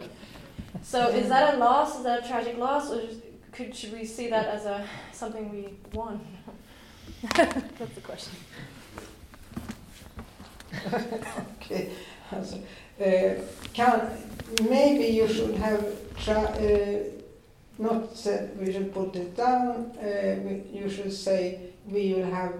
So 0.81 1.09
is 1.09 1.29
that 1.29 1.55
a 1.55 1.57
loss? 1.57 1.97
Is 1.97 2.03
that 2.05 2.23
a 2.23 2.27
tragic 2.27 2.57
loss, 2.57 2.89
or 2.91 3.01
just- 3.01 3.19
could 3.55 3.75
should 3.75 3.93
we 3.93 4.05
see 4.05 4.29
that 4.29 4.47
as 4.47 4.65
a 4.65 4.85
something 5.11 5.51
we 5.51 5.69
won? 5.93 6.19
That's 7.35 7.95
the 7.95 8.01
question. 8.01 8.33
okay. 11.61 11.89
Alltså, 12.31 12.57
eh, 12.99 13.35
kan, 13.73 14.09
maybe 14.69 15.05
you 15.07 15.27
should 15.27 15.55
have 15.55 15.83
try, 16.17 16.43
uh, 16.43 16.99
not 17.77 18.15
said 18.17 18.49
we 18.59 18.71
should 18.71 18.91
put 18.93 19.15
it 19.15 19.35
down. 19.37 19.91
Uh, 19.97 20.39
we, 20.43 20.63
you 20.79 20.89
should 20.89 21.13
say 21.13 21.59
we 21.85 22.13
will 22.13 22.31
have 22.31 22.53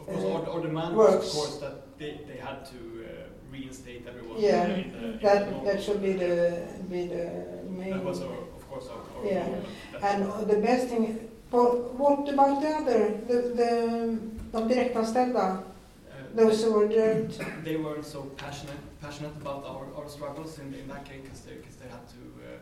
Of 0.00 0.06
course, 0.06 0.24
uh, 0.24 0.32
our, 0.34 0.48
our 0.50 0.60
demand 0.60 0.96
was, 0.96 1.10
works. 1.14 1.26
of 1.28 1.32
course, 1.32 1.56
that 1.60 1.98
they, 1.98 2.20
they 2.28 2.36
had 2.36 2.66
to 2.66 2.76
uh, 3.04 3.08
reinstate 3.50 4.06
everyone. 4.06 4.38
Yeah, 4.40 4.66
in 4.66 4.92
the, 4.92 4.98
in 4.98 5.18
that 5.22 5.50
normal- 5.50 5.64
that 5.64 5.82
should 5.82 6.02
be 6.02 6.12
the 6.12 6.66
be 6.90 7.06
the 7.06 7.30
main. 7.70 7.90
That 7.90 8.04
was, 8.04 8.20
our, 8.20 8.28
of 8.56 8.68
course, 8.68 8.88
our, 8.88 9.00
our 9.18 9.24
Yeah, 9.26 9.44
goal, 9.46 9.54
but 9.54 9.62
that's- 9.62 9.72
and 10.02 10.48
the 10.48 10.56
best 10.56 10.88
thing. 10.88 11.18
But 11.50 11.94
what 11.98 12.28
about 12.28 12.60
the 12.62 12.68
other, 12.68 13.00
the 13.28 13.38
the 13.54 14.18
de 14.52 14.74
direktanställda, 14.74 15.46
Uh, 15.54 16.36
those 16.36 16.64
who 16.64 16.72
were 16.72 16.88
dirt? 16.88 17.30
they 17.64 17.76
weren't 17.76 18.04
so 18.06 18.20
passionate 18.36 18.80
passionate 19.00 19.36
about 19.42 19.64
our, 19.64 19.84
our 19.96 20.08
struggles 20.08 20.58
in, 20.58 20.74
in 20.74 20.88
that 20.88 21.04
case 21.04 21.20
because 21.22 21.40
they, 21.46 21.56
'cause 21.62 21.76
they 21.80 21.88
had 21.96 22.04
to 22.16 22.20
uh, 22.42 22.58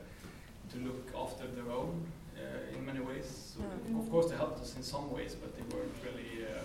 to 0.73 0.77
look 0.87 1.05
after 1.25 1.45
their 1.57 1.71
own 1.81 1.93
uh, 2.37 2.75
in 2.77 2.85
many 2.85 3.01
ways. 3.01 3.27
So 3.55 3.61
Mm. 3.63 4.01
Of 4.01 4.11
course, 4.11 4.27
they 4.31 4.37
helped 4.37 4.61
us 4.65 4.77
in 4.77 4.83
some 4.83 5.07
ways, 5.17 5.33
but 5.43 5.51
they 5.57 5.65
weren't 5.73 5.97
really 6.07 6.33
uh, 6.45 6.63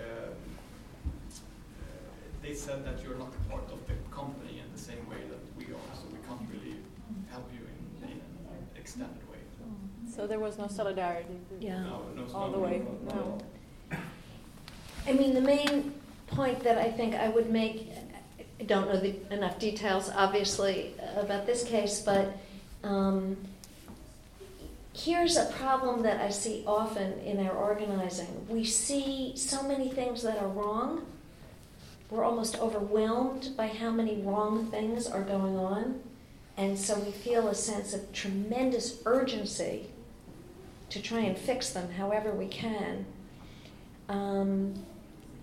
uh, 0.00 0.30
they 2.42 2.54
said 2.54 2.84
that 2.84 2.96
you're 3.02 3.18
not 3.24 3.32
part 3.50 3.66
of 3.72 3.80
the 3.88 3.94
company 4.14 4.54
in 4.64 4.68
the 4.76 4.82
same 4.88 5.02
way 5.12 5.20
that 5.32 5.42
we 5.58 5.64
are, 5.74 5.90
so 5.98 6.04
we 6.16 6.20
can't 6.28 6.46
really 6.54 6.76
help 7.30 7.46
you 7.56 7.62
in, 7.72 8.10
in 8.12 8.18
an 8.54 8.60
extended 8.80 9.18
way. 9.22 9.25
So 10.16 10.26
there 10.26 10.40
was 10.40 10.56
no 10.56 10.66
solidarity 10.66 11.36
Yeah. 11.60 11.82
No, 11.82 12.02
no, 12.16 12.34
all 12.34 12.46
no, 12.48 12.52
the 12.54 12.58
way. 12.58 12.82
no, 13.04 13.14
No. 13.14 13.98
I 15.06 15.12
mean, 15.12 15.34
the 15.34 15.42
main 15.42 15.92
point 16.26 16.60
that 16.60 16.78
I 16.78 16.90
think 16.90 17.14
I 17.14 17.28
would 17.28 17.50
make, 17.50 17.92
I 18.58 18.64
don't 18.64 18.88
know 18.88 18.98
the, 18.98 19.14
enough 19.30 19.58
details, 19.58 20.10
obviously, 20.10 20.94
about 21.16 21.44
this 21.44 21.64
case, 21.64 22.00
but 22.00 22.34
um, 22.82 23.36
here's 24.94 25.36
a 25.36 25.44
problem 25.52 26.02
that 26.04 26.18
I 26.18 26.30
see 26.30 26.64
often 26.66 27.20
in 27.20 27.46
our 27.46 27.54
organizing. 27.54 28.46
We 28.48 28.64
see 28.64 29.36
so 29.36 29.62
many 29.62 29.90
things 29.90 30.22
that 30.22 30.38
are 30.38 30.48
wrong. 30.48 31.04
We're 32.08 32.24
almost 32.24 32.58
overwhelmed 32.58 33.50
by 33.54 33.66
how 33.66 33.90
many 33.90 34.22
wrong 34.22 34.70
things 34.70 35.06
are 35.06 35.22
going 35.22 35.58
on. 35.58 36.00
And 36.56 36.78
so 36.78 36.98
we 36.98 37.12
feel 37.12 37.48
a 37.48 37.54
sense 37.54 37.92
of 37.92 38.10
tremendous 38.12 39.02
urgency 39.04 39.90
to 40.90 41.02
try 41.02 41.20
and 41.20 41.36
fix 41.36 41.70
them 41.70 41.90
however 41.92 42.30
we 42.30 42.46
can. 42.46 43.06
Um, 44.08 44.74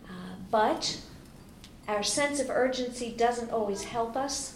uh, 0.05 0.35
but 0.49 0.99
our 1.87 2.03
sense 2.03 2.39
of 2.39 2.49
urgency 2.49 3.11
doesn't 3.11 3.51
always 3.51 3.83
help 3.83 4.15
us. 4.15 4.55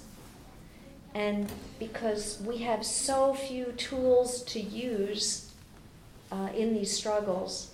And 1.13 1.51
because 1.79 2.39
we 2.45 2.59
have 2.59 2.85
so 2.85 3.33
few 3.33 3.73
tools 3.73 4.43
to 4.43 4.59
use 4.59 5.51
uh, 6.31 6.49
in 6.55 6.73
these 6.73 6.95
struggles, 6.95 7.71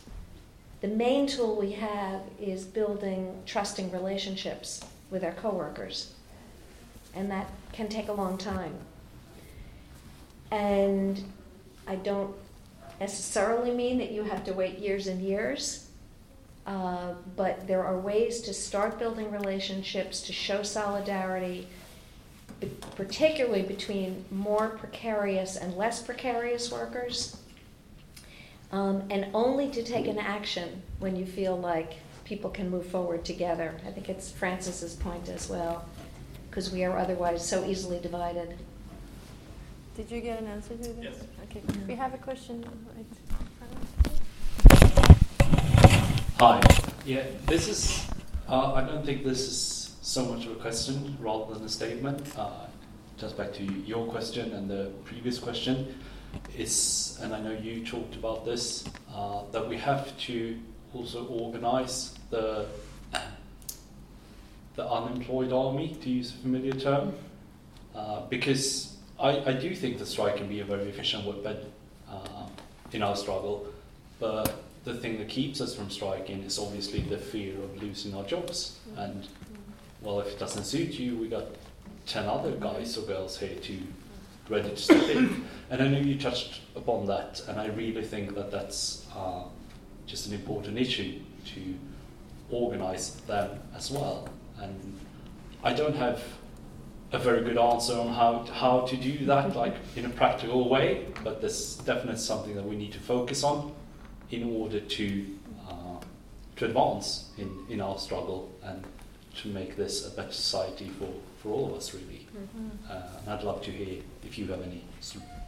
the 0.81 0.87
main 0.87 1.27
tool 1.27 1.55
we 1.55 1.71
have 1.73 2.21
is 2.39 2.65
building 2.65 3.41
trusting 3.45 3.91
relationships 3.91 4.81
with 5.11 5.23
our 5.23 5.33
coworkers. 5.33 6.13
And 7.15 7.29
that 7.31 7.47
can 7.73 7.89
take 7.89 8.07
a 8.07 8.13
long 8.13 8.37
time. 8.37 8.73
And 10.51 11.23
I 11.87 11.95
don't 11.95 12.35
necessarily 12.99 13.71
mean 13.71 13.97
that 13.97 14.11
you 14.11 14.23
have 14.23 14.43
to 14.45 14.53
wait 14.53 14.79
years 14.79 15.07
and 15.07 15.21
years. 15.21 15.87
Uh, 16.65 17.13
but 17.35 17.67
there 17.67 17.83
are 17.83 17.99
ways 17.99 18.39
to 18.41 18.53
start 18.53 18.97
building 18.97 19.29
relationships, 19.31 20.21
to 20.21 20.31
show 20.31 20.63
solidarity, 20.63 21.67
be- 22.61 22.71
particularly 22.95 23.63
between 23.63 24.23
more 24.31 24.69
precarious 24.69 25.57
and 25.57 25.75
less 25.75 26.01
precarious 26.01 26.71
workers, 26.71 27.35
um, 28.71 29.03
and 29.09 29.27
only 29.33 29.69
to 29.69 29.83
take 29.83 30.07
an 30.07 30.17
action 30.17 30.81
when 30.99 31.17
you 31.17 31.25
feel 31.25 31.57
like 31.57 31.95
people 32.23 32.49
can 32.49 32.69
move 32.69 32.85
forward 32.85 33.25
together. 33.25 33.75
I 33.85 33.91
think 33.91 34.07
it's 34.07 34.31
Frances's 34.31 34.95
point 34.95 35.27
as 35.27 35.49
well, 35.49 35.83
because 36.49 36.71
we 36.71 36.85
are 36.85 36.97
otherwise 36.97 37.45
so 37.45 37.65
easily 37.65 37.99
divided. 37.99 38.57
Did 39.97 40.09
you 40.09 40.21
get 40.21 40.39
an 40.39 40.47
answer 40.47 40.77
to 40.77 40.93
that? 40.93 41.03
Yes. 41.03 41.23
Okay. 41.55 41.61
We 41.87 41.93
have 41.93 42.15
a 42.15 42.17
question. 42.17 42.65
Hi. 46.39 46.59
Yeah, 47.05 47.25
this 47.45 47.67
is. 47.67 48.07
Uh, 48.49 48.73
I 48.73 48.81
don't 48.81 49.05
think 49.05 49.23
this 49.23 49.41
is 49.41 49.95
so 50.01 50.25
much 50.25 50.47
of 50.47 50.53
a 50.53 50.55
question 50.55 51.15
rather 51.19 51.53
than 51.53 51.63
a 51.63 51.69
statement. 51.69 52.27
Uh, 52.35 52.49
just 53.17 53.37
back 53.37 53.53
to 53.53 53.63
your 53.63 54.07
question 54.07 54.53
and 54.53 54.67
the 54.67 54.91
previous 55.05 55.37
question, 55.37 55.93
is, 56.57 57.19
and 57.21 57.35
I 57.35 57.39
know 57.39 57.51
you 57.51 57.85
talked 57.85 58.15
about 58.15 58.45
this, 58.45 58.85
uh, 59.13 59.43
that 59.51 59.69
we 59.69 59.77
have 59.77 60.17
to 60.21 60.57
also 60.95 61.27
organize 61.27 62.15
the 62.31 62.65
the 64.75 64.89
unemployed 64.89 65.53
army, 65.53 65.95
to 66.01 66.09
use 66.09 66.31
a 66.31 66.37
familiar 66.37 66.73
term, 66.73 67.13
uh, 67.93 68.21
because 68.27 68.92
I, 69.23 69.51
I 69.51 69.53
do 69.53 69.73
think 69.73 69.99
the 69.99 70.05
strike 70.05 70.35
can 70.35 70.49
be 70.49 70.59
a 70.59 70.65
very 70.65 70.89
efficient 70.89 71.25
weapon 71.25 71.57
uh, 72.09 72.47
in 72.91 73.01
our 73.01 73.15
struggle, 73.15 73.65
but 74.19 74.53
the 74.83 74.93
thing 74.93 75.17
that 75.19 75.29
keeps 75.29 75.61
us 75.61 75.73
from 75.73 75.89
striking 75.89 76.43
is 76.43 76.59
obviously 76.59 76.99
the 76.99 77.17
fear 77.17 77.55
of 77.55 77.81
losing 77.81 78.13
our 78.15 78.25
jobs. 78.25 78.77
And 78.97 79.25
well, 80.01 80.19
if 80.19 80.27
it 80.27 80.39
doesn't 80.39 80.65
suit 80.65 80.99
you, 80.99 81.15
we 81.15 81.29
got 81.29 81.45
ten 82.05 82.25
other 82.25 82.51
guys 82.51 82.97
or 82.97 83.03
girls 83.03 83.39
here 83.39 83.55
to 83.55 83.79
ready 84.49 84.69
to 84.69 84.77
step 84.77 85.07
in. 85.09 85.45
And 85.69 85.81
I 85.81 85.87
know 85.87 85.99
you 85.99 86.19
touched 86.19 86.59
upon 86.75 87.05
that, 87.05 87.41
and 87.47 87.61
I 87.61 87.67
really 87.67 88.03
think 88.03 88.35
that 88.35 88.51
that's 88.51 89.07
uh, 89.15 89.43
just 90.05 90.27
an 90.27 90.33
important 90.33 90.77
issue 90.77 91.21
to 91.45 91.61
organize 92.51 93.15
them 93.21 93.57
as 93.73 93.89
well. 93.89 94.27
And 94.59 94.99
I 95.63 95.71
don't 95.71 95.95
have 95.95 96.21
a 97.13 97.19
very 97.19 97.43
good 97.43 97.57
answer 97.57 97.93
on 97.93 98.07
how 98.07 98.43
how 98.51 98.81
to 98.81 98.97
do 98.97 99.25
that, 99.25 99.55
like 99.55 99.75
in 99.95 100.05
a 100.05 100.09
practical 100.09 100.67
way. 100.67 101.05
But 101.23 101.39
there's 101.41 101.75
definitely 101.77 102.19
something 102.19 102.55
that 102.55 102.65
we 102.65 102.75
need 102.75 102.91
to 102.93 102.99
focus 102.99 103.43
on 103.43 103.71
in 104.31 104.43
order 104.55 104.79
to 104.79 105.25
uh, 105.69 105.99
to 106.57 106.65
advance 106.65 107.29
in, 107.37 107.49
in 107.69 107.79
our 107.81 107.97
struggle 107.97 108.51
and 108.63 108.83
to 109.41 109.47
make 109.47 109.75
this 109.75 110.05
a 110.07 110.11
better 110.11 110.31
society 110.31 110.89
for, 110.99 111.09
for 111.41 111.49
all 111.49 111.65
of 111.71 111.73
us, 111.73 111.93
really. 111.93 112.27
Mhm. 112.35 112.69
Uh, 112.89 113.19
and 113.19 113.29
I'd 113.33 113.43
love 113.43 113.61
to 113.63 113.71
hear 113.71 114.01
if 114.23 114.37
you 114.37 114.45
have 114.47 114.61
any 114.61 114.83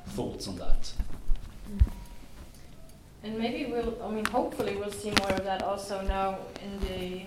thoughts 0.08 0.48
on 0.48 0.56
that. 0.58 0.94
And 3.24 3.38
maybe 3.40 3.72
we'll, 3.72 3.98
I 4.04 4.10
mean, 4.12 4.26
hopefully 4.26 4.76
we'll 4.76 4.92
see 4.92 5.12
more 5.20 5.30
of 5.32 5.44
that 5.46 5.64
also 5.64 6.02
now 6.02 6.38
in 6.64 6.80
the 6.88 7.26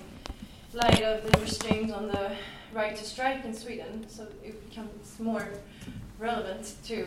light 0.72 1.02
of 1.02 1.28
the 1.28 1.40
restraints 1.40 1.92
on 1.92 2.08
the 2.08 2.36
right 2.72 2.96
to 2.96 3.04
strike 3.04 3.44
in 3.44 3.54
Sweden. 3.54 4.06
So 4.08 4.26
it 4.44 4.68
becomes 4.68 5.18
more 5.18 5.48
relevant 6.18 6.74
to 6.84 7.06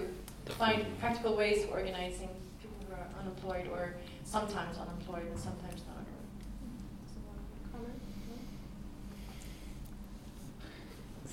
find 0.58 0.86
practical 1.00 1.36
ways 1.36 1.64
of 1.64 1.72
organizing 1.72 2.30
people 2.62 2.78
who 2.88 2.94
are 2.94 3.08
unemployed 3.20 3.68
or 3.72 3.96
sometimes 4.24 4.78
unemployed 4.78 5.28
and 5.30 5.40
sometimes 5.40 5.82
not. 5.88 6.02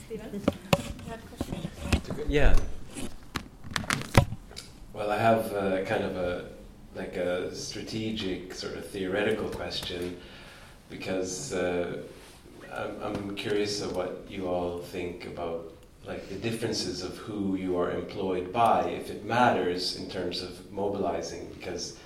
Stephen, 0.06 0.32
you 0.32 1.10
had 1.10 1.18
a 1.18 1.44
question? 1.44 1.70
Yeah. 2.28 2.56
Well, 4.94 5.10
I 5.10 5.18
have 5.18 5.52
uh, 5.52 5.84
kind 5.84 6.02
of 6.02 6.16
a 6.16 6.46
like 6.96 7.16
a 7.16 7.54
strategic 7.54 8.54
sort 8.54 8.76
of 8.76 8.88
theoretical 8.88 9.48
question 9.50 10.16
because 10.88 11.52
uh, 11.52 11.98
I'm, 12.72 13.02
I'm 13.02 13.36
curious 13.36 13.80
of 13.80 13.96
what 13.96 14.24
you 14.28 14.48
all 14.48 14.78
think 14.78 15.26
about 15.26 15.72
like 16.06 16.28
the 16.28 16.36
differences 16.36 17.02
of 17.02 17.16
who 17.18 17.56
you 17.56 17.76
are 17.78 17.90
employed 17.90 18.52
by, 18.52 18.88
if 18.88 19.10
it 19.10 19.24
matters 19.24 19.96
in 19.96 20.08
terms 20.08 20.42
of 20.42 20.72
mobilizing, 20.72 21.50
because 21.58 21.98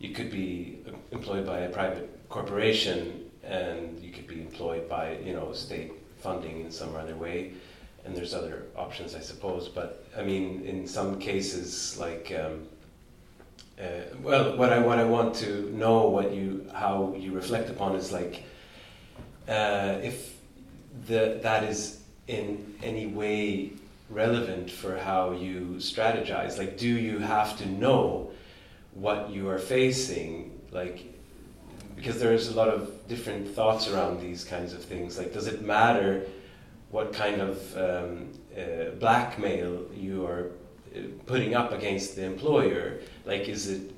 you 0.00 0.10
could 0.10 0.30
be 0.30 0.78
employed 1.12 1.46
by 1.46 1.60
a 1.60 1.68
private 1.68 2.28
corporation 2.28 3.30
and 3.44 4.00
you 4.00 4.10
could 4.10 4.26
be 4.26 4.40
employed 4.40 4.88
by 4.88 5.18
you 5.18 5.32
know 5.32 5.52
state 5.52 5.92
funding 6.18 6.60
in 6.60 6.70
some 6.70 6.94
other 6.96 7.14
way 7.14 7.52
and 8.04 8.16
there's 8.16 8.34
other 8.34 8.64
options 8.76 9.14
i 9.14 9.20
suppose. 9.20 9.68
But 9.68 10.04
i 10.16 10.22
mean 10.22 10.62
in 10.64 10.86
some 10.86 11.18
cases 11.18 11.98
like 11.98 12.32
um, 12.38 12.66
uh, 13.78 14.14
well 14.22 14.56
what 14.56 14.72
i 14.72 14.78
what 14.78 14.98
i 14.98 15.04
want 15.04 15.34
to 15.36 15.70
know 15.72 16.08
what 16.08 16.32
you 16.32 16.66
how 16.72 17.14
you 17.16 17.32
reflect 17.32 17.70
upon 17.70 17.94
is 17.96 18.12
like 18.12 18.44
uh, 19.48 19.98
if 20.02 20.36
the 21.06 21.38
that 21.42 21.64
is 21.64 22.00
in 22.26 22.74
any 22.82 23.06
way 23.06 23.72
relevant 24.08 24.70
for 24.70 24.98
how 24.98 25.30
you 25.32 25.76
strategize 25.78 26.58
like 26.58 26.76
do 26.76 26.88
you 26.88 27.18
have 27.18 27.56
to 27.58 27.66
know 27.66 28.30
what 28.94 29.30
you 29.30 29.48
are 29.48 29.58
facing? 29.58 30.58
Like 30.70 31.06
because 31.96 32.18
there's 32.18 32.48
a 32.48 32.54
lot 32.54 32.68
of 32.68 33.06
different 33.08 33.54
thoughts 33.54 33.88
around 33.88 34.20
these 34.20 34.44
kinds 34.44 34.72
of 34.72 34.82
things. 34.82 35.18
Like 35.18 35.32
does 35.32 35.46
it 35.46 35.62
matter 35.62 36.26
what 36.90 37.12
kind 37.12 37.40
of 37.40 37.76
um, 37.76 38.32
uh, 38.56 38.90
blackmail 38.98 39.86
you 39.94 40.26
are 40.26 40.50
uh, 40.94 41.00
putting 41.26 41.54
up 41.54 41.72
against 41.72 42.16
the 42.16 42.24
employer? 42.24 43.00
Like 43.24 43.48
is 43.48 43.68
it 43.68 43.94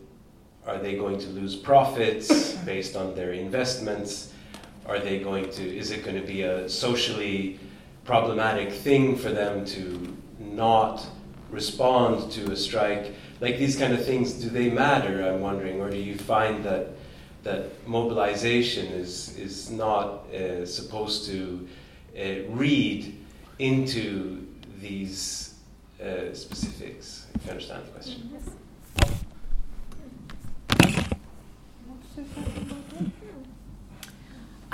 are 0.66 0.78
they 0.78 0.97
going 0.97 1.19
to 1.19 1.28
lose 1.28 1.56
profits 1.56 2.52
based 2.64 2.97
on 2.97 3.14
their 3.14 3.32
investments 3.32 4.31
are 4.86 4.98
they 4.98 5.18
going 5.18 5.48
to 5.50 5.76
is 5.76 5.90
it 5.90 6.04
going 6.04 6.20
to 6.20 6.26
be 6.26 6.42
a 6.42 6.68
socially 6.68 7.59
problematic 8.04 8.72
thing 8.72 9.16
for 9.16 9.30
them 9.30 9.64
to 9.64 10.16
not 10.38 11.06
respond 11.50 12.30
to 12.32 12.50
a 12.50 12.56
strike? 12.56 13.14
Like 13.40 13.59
these 13.59 13.76
kind 13.76 13.92
of 13.92 14.04
things 14.04 14.32
do 14.32 14.48
they 14.48 14.70
matter 14.70 15.26
i'm 15.26 15.40
wondering? 15.40 15.80
Or 15.80 15.90
do 15.90 15.98
you 15.98 16.16
find 16.16 16.64
that 16.64 16.88
that 17.42 17.86
mobilization 17.86 18.86
is 18.86 19.36
is 19.36 19.70
not 19.70 20.32
uh, 20.32 20.64
supposed 20.66 21.26
to 21.26 21.68
uh, 22.16 22.48
read 22.48 23.18
into 23.59 24.46
these 24.80 25.54
uh, 26.00 26.32
specifics 26.32 27.26
if 27.34 27.44
you 27.44 27.50
understand 27.50 27.84
the 27.86 27.90
question 27.90 28.32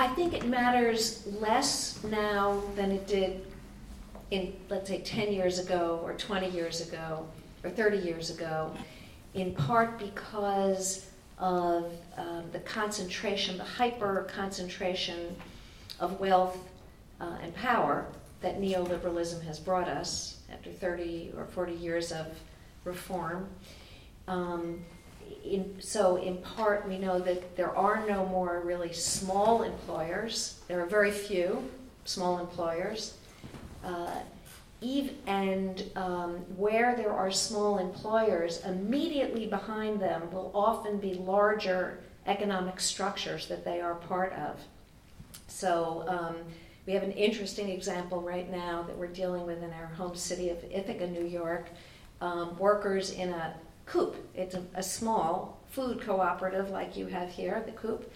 I 0.01 0.07
think 0.07 0.33
it 0.33 0.47
matters 0.47 1.27
less 1.41 2.01
now 2.05 2.62
than 2.77 2.93
it 2.93 3.09
did 3.09 3.45
in, 4.31 4.55
let's 4.69 4.89
say, 4.89 5.01
10 5.01 5.33
years 5.33 5.59
ago, 5.59 6.01
or 6.05 6.12
20 6.12 6.51
years 6.51 6.87
ago, 6.87 7.27
or 7.65 7.70
30 7.70 7.99
years 7.99 8.31
ago, 8.31 8.73
in 9.35 9.53
part 9.57 9.99
because 9.99 11.11
of 11.39 11.93
um, 12.16 12.45
the 12.53 12.61
concentration, 12.61 13.59
the 13.59 13.65
hyper 13.65 14.29
concentration 14.33 15.35
of 15.99 16.20
wealth 16.20 16.57
uh, 17.20 17.37
and 17.43 17.53
power 17.57 18.07
that 18.41 18.61
neoliberalism 18.61 19.43
has 19.43 19.59
brought 19.59 19.89
us 19.89 20.43
after 20.53 20.70
30 20.70 21.33
or 21.37 21.45
40 21.45 21.73
years 21.73 22.12
of 22.12 22.27
reform. 22.85 23.49
Um, 24.29 24.85
in, 25.44 25.76
so, 25.80 26.16
in 26.16 26.38
part, 26.38 26.88
we 26.88 26.98
know 26.98 27.18
that 27.18 27.56
there 27.56 27.74
are 27.76 28.06
no 28.06 28.26
more 28.26 28.60
really 28.64 28.92
small 28.92 29.62
employers. 29.62 30.60
There 30.68 30.80
are 30.80 30.86
very 30.86 31.10
few 31.10 31.62
small 32.05 32.38
employers. 32.38 33.14
Uh, 33.84 34.10
even, 34.80 35.16
and 35.26 35.90
um, 35.96 36.36
where 36.56 36.94
there 36.96 37.12
are 37.12 37.30
small 37.30 37.78
employers, 37.78 38.64
immediately 38.64 39.46
behind 39.46 40.00
them 40.00 40.30
will 40.30 40.52
often 40.55 40.98
be 40.98 41.14
larger 41.14 42.00
economic 42.26 42.78
structures 42.78 43.48
that 43.48 43.64
they 43.64 43.80
are 43.80 43.94
part 43.94 44.32
of. 44.34 44.60
So 45.48 46.05
um, 46.06 46.36
we 46.86 46.92
have 46.92 47.02
an 47.02 47.12
interesting 47.12 47.70
example 47.70 48.20
right 48.20 48.50
now 48.50 48.82
that 48.84 48.96
we're 48.96 49.09
dealing 49.09 49.46
with 49.46 49.62
in 49.62 49.72
our 49.72 49.86
home 49.86 50.14
city 50.14 50.50
of 50.50 50.62
Ithaca, 50.70 51.06
New 51.06 51.26
York. 51.26 51.68
Um, 52.20 52.59
workers 52.59 53.12
in 53.12 53.30
a 53.30 53.55
coop. 53.89 54.16
It's 54.35 54.55
a, 54.55 54.62
a, 54.74 54.82
small 54.82 55.60
food 55.70 56.01
cooperative 56.01 56.70
like 56.70 56.97
you 56.97 57.06
have 57.06 57.31
here, 57.31 57.62
the 57.65 57.73
coop. 57.73 58.10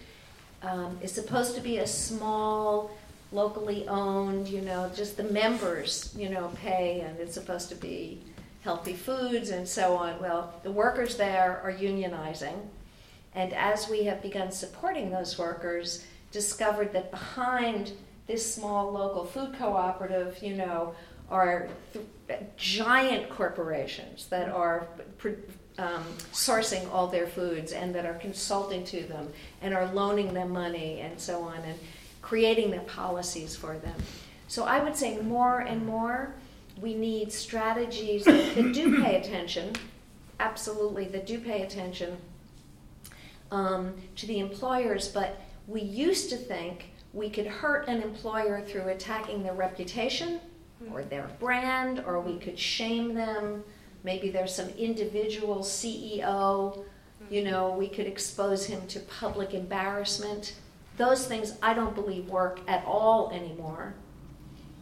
Um, 0.61 0.97
is 1.01 1.11
supposed 1.11 1.55
to 1.55 1.61
be 1.61 1.79
a 1.79 1.87
small 1.87 2.91
locally 3.33 3.87
owned, 3.87 4.47
you 4.47 4.61
know, 4.61 4.89
just 4.95 5.17
the 5.17 5.23
members, 5.23 6.13
you 6.17 6.29
know, 6.29 6.51
pay, 6.55 7.01
and 7.01 7.19
it's 7.19 7.33
supposed 7.33 7.67
to 7.69 7.75
be 7.75 8.21
healthy 8.63 8.93
foods 8.93 9.49
and 9.49 9.67
so 9.67 9.95
on. 9.95 10.21
Well, 10.21 10.53
the 10.63 10.71
workers 10.71 11.17
there 11.17 11.59
are 11.63 11.73
unionizing, 11.73 12.55
and 13.35 13.53
as 13.53 13.89
we 13.89 14.05
have 14.05 14.21
begun 14.21 14.51
supporting 14.51 15.09
those 15.09 15.37
workers, 15.37 16.05
discovered 16.31 16.93
that 16.93 17.11
behind 17.11 17.91
this 18.27 18.55
small 18.55 18.91
local 18.91 19.25
food 19.25 19.53
cooperative, 19.57 20.41
you 20.41 20.55
know, 20.55 20.95
are 21.29 21.67
th- 21.91 22.39
giant 22.55 23.29
corporations 23.29 24.27
that 24.27 24.49
are 24.49 24.87
um, 25.77 26.03
sourcing 26.31 26.91
all 26.91 27.07
their 27.07 27.27
foods 27.27 27.71
and 27.71 27.93
that 27.95 28.05
are 28.05 28.13
consulting 28.15 28.83
to 28.85 29.03
them 29.03 29.27
and 29.61 29.73
are 29.73 29.91
loaning 29.93 30.33
them 30.33 30.51
money 30.51 30.99
and 31.01 31.19
so 31.19 31.41
on. 31.41 31.57
And 31.57 31.79
creating 32.23 32.71
the 32.71 32.79
policies 32.79 33.55
for 33.55 33.77
them. 33.77 33.95
So 34.47 34.63
I 34.63 34.83
would 34.83 34.95
say 34.95 35.21
more 35.21 35.59
and 35.59 35.85
more 35.85 36.33
we 36.81 36.95
need 36.95 37.31
strategies 37.31 38.25
that, 38.25 38.55
that 38.55 38.73
do 38.73 39.01
pay 39.03 39.17
attention, 39.17 39.73
absolutely, 40.39 41.05
that 41.09 41.27
do 41.27 41.39
pay 41.39 41.61
attention 41.61 42.17
um, 43.51 43.93
to 44.15 44.25
the 44.25 44.39
employers, 44.39 45.09
but 45.09 45.41
we 45.67 45.81
used 45.81 46.29
to 46.31 46.37
think 46.37 46.89
we 47.13 47.29
could 47.29 47.45
hurt 47.45 47.87
an 47.87 48.01
employer 48.01 48.61
through 48.61 48.87
attacking 48.87 49.43
their 49.43 49.53
reputation 49.53 50.39
or 50.91 51.03
their 51.03 51.29
brand, 51.39 52.03
or 52.07 52.19
we 52.19 52.37
could 52.39 52.57
shame 52.57 53.13
them. 53.13 53.63
Maybe 54.03 54.29
there's 54.29 54.53
some 54.53 54.69
individual 54.69 55.59
CEO, 55.59 56.83
you 57.29 57.43
know, 57.43 57.71
we 57.71 57.87
could 57.87 58.05
expose 58.05 58.65
him 58.65 58.85
to 58.87 58.99
public 58.99 59.53
embarrassment. 59.53 60.55
Those 60.97 61.25
things 61.25 61.55
I 61.61 61.73
don't 61.73 61.95
believe 61.95 62.29
work 62.29 62.59
at 62.67 62.83
all 62.85 63.31
anymore, 63.31 63.95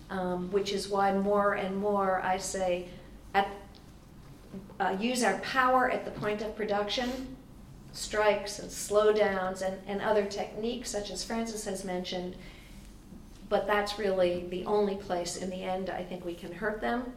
um, 0.10 0.52
which 0.52 0.74
is 0.74 0.90
why 0.90 1.14
more 1.14 1.54
and 1.54 1.78
more 1.78 2.22
I 2.22 2.38
say 2.38 2.88
at, 3.34 3.48
uh, 4.80 4.98
use 5.00 5.24
our 5.24 5.38
power 5.40 5.90
at 5.90 6.04
the 6.04 6.12
point 6.12 6.42
of 6.42 6.56
production, 6.56 7.38
strikes 7.94 8.60
and 8.60 8.70
slowdowns 8.70 9.62
and, 9.62 9.78
and 9.86 10.02
other 10.02 10.26
techniques, 10.26 10.90
such 10.90 11.12
as 11.12 11.24
Frances 11.24 11.66
has 11.66 11.86
mentioned. 11.86 12.36
But 13.50 13.68
that's 13.68 14.00
really 14.00 14.48
the 14.50 14.66
only 14.66 14.96
place 14.96 15.38
in 15.38 15.50
the 15.50 15.64
end 15.64 15.90
I 15.90 16.04
think 16.04 16.26
we 16.26 16.34
can 16.34 16.54
hurt 16.54 16.82
them. 16.82 17.14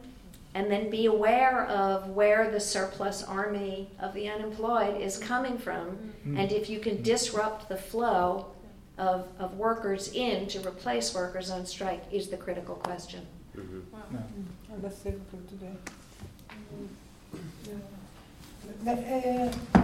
And 0.55 0.71
then 0.71 0.89
be 0.89 1.07
aware 1.07 1.67
of 1.67 2.11
where 2.11 2.49
the 2.51 2.61
surplus 2.61 3.25
army 3.25 3.91
of 3.99 4.15
the 4.15 4.29
unemployed 4.29 5.01
is 5.01 5.19
coming 5.19 5.59
from. 5.59 5.87
Mm-hmm. 5.87 6.39
And 6.39 6.53
if 6.53 6.71
you 6.71 6.79
can 6.79 7.03
disrupt 7.03 7.69
the 7.69 7.77
flow, 7.77 8.55
of, 8.99 9.27
of 9.39 9.55
workers 9.55 10.13
in 10.13 10.47
to 10.49 10.61
replace 10.61 11.15
workers 11.15 11.51
on 11.51 11.67
strike 11.67 12.05
is 12.13 12.29
the 12.29 12.37
critical 12.37 12.77
question. 12.77 13.27
Mm-hmm. 13.57 13.81
Wow. 13.93 14.03
Yeah. 14.13 14.19
Mm. 14.19 14.83
That's 14.83 14.99
difficult 15.01 15.49
today. 15.49 15.73
The, 18.85 18.93
uh, 18.93 19.83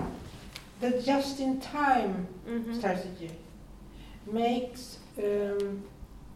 the 0.81 1.03
just-in-time 1.03 2.27
mm-hmm. 2.49 2.79
strategy 2.79 3.31
makes 4.31 4.99
um, 5.19 5.83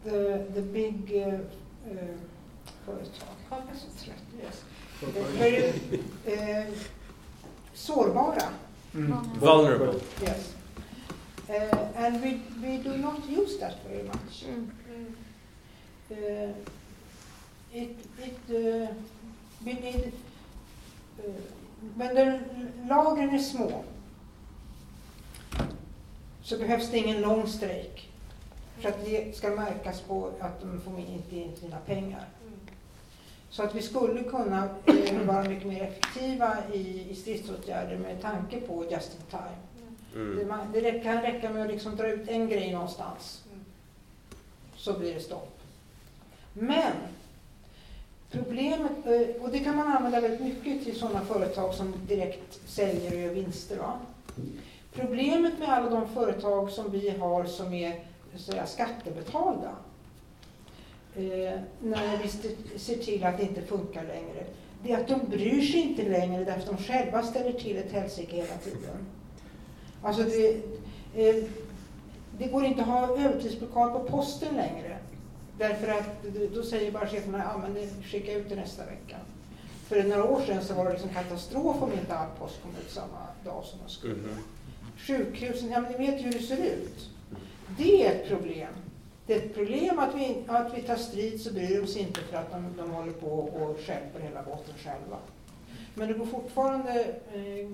the 0.04 0.44
the 0.54 0.62
big 0.62 1.10
uh, 1.16 1.90
uh, 1.90 2.94
yes, 3.68 3.86
very 5.38 5.72
uh, 6.26 6.74
sårbara. 7.74 8.48
Mm. 8.94 9.16
Vulnerable. 9.40 10.00
Yes. 10.22 10.54
Uh, 11.48 11.78
and 11.96 12.22
we, 12.22 12.40
we 12.62 12.78
do 12.78 12.96
not 12.96 13.28
use 13.28 13.58
that 13.58 13.74
very 13.88 14.02
much. 14.02 14.44
Mm. 14.44 14.70
Uh, 16.10 16.52
it, 17.72 17.96
it, 18.22 18.38
uh, 18.50 18.88
we 19.64 19.72
need, 19.72 20.12
men 21.96 22.14
när 22.14 22.40
lagren 22.88 23.30
är 23.30 23.38
små 23.38 23.84
så 26.42 26.58
behövs 26.58 26.90
det 26.90 26.98
ingen 26.98 27.20
lång 27.20 27.46
strejk 27.46 28.10
för 28.78 28.88
att 28.88 29.04
det 29.04 29.36
ska 29.36 29.50
märkas 29.50 30.00
på 30.00 30.30
att 30.40 30.60
de 30.60 30.80
får 30.80 30.98
inte 30.98 31.36
in 31.36 31.56
sina 31.56 31.76
pengar. 31.76 32.28
Så 33.54 33.62
att 33.62 33.74
vi 33.74 33.82
skulle 33.82 34.22
kunna 34.22 34.68
eh, 34.86 35.26
vara 35.26 35.48
mycket 35.48 35.66
mer 35.66 35.82
effektiva 35.82 36.56
i, 36.72 37.06
i 37.10 37.14
stridsåtgärder 37.14 37.96
med 37.96 38.22
tanke 38.22 38.60
på 38.60 38.84
just 38.90 39.14
in 39.14 39.20
time. 39.30 39.56
Mm. 40.14 40.36
Det, 40.36 40.46
man, 40.46 40.72
det 40.72 41.02
kan 41.02 41.22
räcka 41.22 41.50
med 41.50 41.62
att 41.62 41.70
liksom 41.70 41.96
dra 41.96 42.08
ut 42.08 42.28
en 42.28 42.48
grej 42.48 42.72
någonstans. 42.72 43.42
Så 44.76 44.98
blir 44.98 45.14
det 45.14 45.20
stopp. 45.20 45.60
Men 46.52 46.92
problemet, 48.30 49.06
eh, 49.06 49.42
och 49.42 49.50
det 49.50 49.58
kan 49.58 49.76
man 49.76 49.86
använda 49.86 50.20
väldigt 50.20 50.40
mycket 50.40 50.84
till 50.84 50.98
sådana 50.98 51.20
företag 51.20 51.74
som 51.74 51.94
direkt 52.06 52.68
säljer 52.68 53.12
och 53.12 53.20
gör 53.20 53.34
vinster. 53.34 53.76
Va? 53.76 53.98
Problemet 54.92 55.58
med 55.58 55.68
alla 55.68 55.90
de 55.90 56.08
företag 56.08 56.70
som 56.70 56.90
vi 56.90 57.10
har 57.10 57.44
som 57.44 57.74
är 57.74 58.04
säga, 58.36 58.66
skattebetalda 58.66 59.70
eh, 61.16 61.60
när 61.82 62.22
vi 62.22 62.28
ser 62.78 62.96
till 62.96 63.24
att 63.24 63.38
det 63.38 63.42
inte 63.42 63.62
funkar 63.62 64.04
längre, 64.04 64.44
det 64.82 64.92
är 64.92 65.00
att 65.00 65.08
de 65.08 65.30
bryr 65.30 65.62
sig 65.62 65.80
inte 65.80 66.02
längre 66.02 66.44
därför 66.44 66.60
att 66.60 66.78
de 66.78 66.84
själva 66.84 67.22
ställer 67.22 67.52
till 67.52 67.76
ett 67.76 67.92
helsike 67.92 68.36
hela 68.36 68.56
tiden. 68.56 69.06
Alltså 70.02 70.22
det, 70.22 70.48
eh, 71.14 71.44
det 72.38 72.46
går 72.46 72.64
inte 72.64 72.82
att 72.82 72.88
ha 72.88 73.18
övertidsblockad 73.18 73.92
på 73.92 74.00
posten 74.00 74.56
längre. 74.56 74.98
Därför 75.58 75.88
att 75.88 76.24
då 76.54 76.62
säger 76.62 76.92
bara 76.92 77.06
cheferna, 77.06 77.38
ja 77.38 77.58
men 77.58 78.02
skicka 78.02 78.32
ut 78.32 78.48
det 78.48 78.56
nästa 78.56 78.84
vecka. 78.84 79.16
För 79.86 80.02
några 80.02 80.24
år 80.24 80.40
sedan 80.46 80.64
så 80.64 80.74
var 80.74 80.84
det 80.84 80.90
liksom 80.90 81.10
katastrof 81.10 81.82
om 81.82 81.92
inte 81.92 82.16
all 82.16 82.28
post 82.38 82.62
kom 82.62 82.70
ut 82.70 82.90
samma 82.90 83.26
dag 83.44 83.64
som 83.64 83.78
de 83.86 83.92
skulle. 83.92 84.14
Mm. 84.14 84.36
Sjukhusen, 84.96 85.70
ja 85.70 85.80
men 85.80 85.92
ni 85.92 85.98
vet 85.98 86.20
ju 86.20 86.24
hur 86.24 86.32
det 86.32 86.46
ser 86.46 86.64
ut. 86.64 87.10
Det 87.78 88.06
är 88.06 88.10
ett 88.14 88.28
problem. 88.28 88.72
Det 89.26 89.34
är 89.34 89.38
ett 89.38 89.54
problem 89.54 89.98
att 89.98 90.14
vi, 90.14 90.44
att 90.46 90.78
vi 90.78 90.82
tar 90.82 90.96
strid 90.96 91.40
så 91.40 91.52
bryr 91.52 91.80
de 91.80 91.86
sig 91.86 92.02
inte 92.02 92.20
för 92.20 92.36
att 92.36 92.50
de, 92.50 92.76
de 92.76 92.90
håller 92.90 93.12
på 93.12 93.26
och 93.26 93.78
stjälper 93.80 94.20
hela 94.20 94.42
båten 94.42 94.74
själva. 94.78 95.18
Men 95.94 96.08
det 96.08 96.14
går 96.14 96.26
fortfarande, 96.26 97.04
eh, 97.34 97.68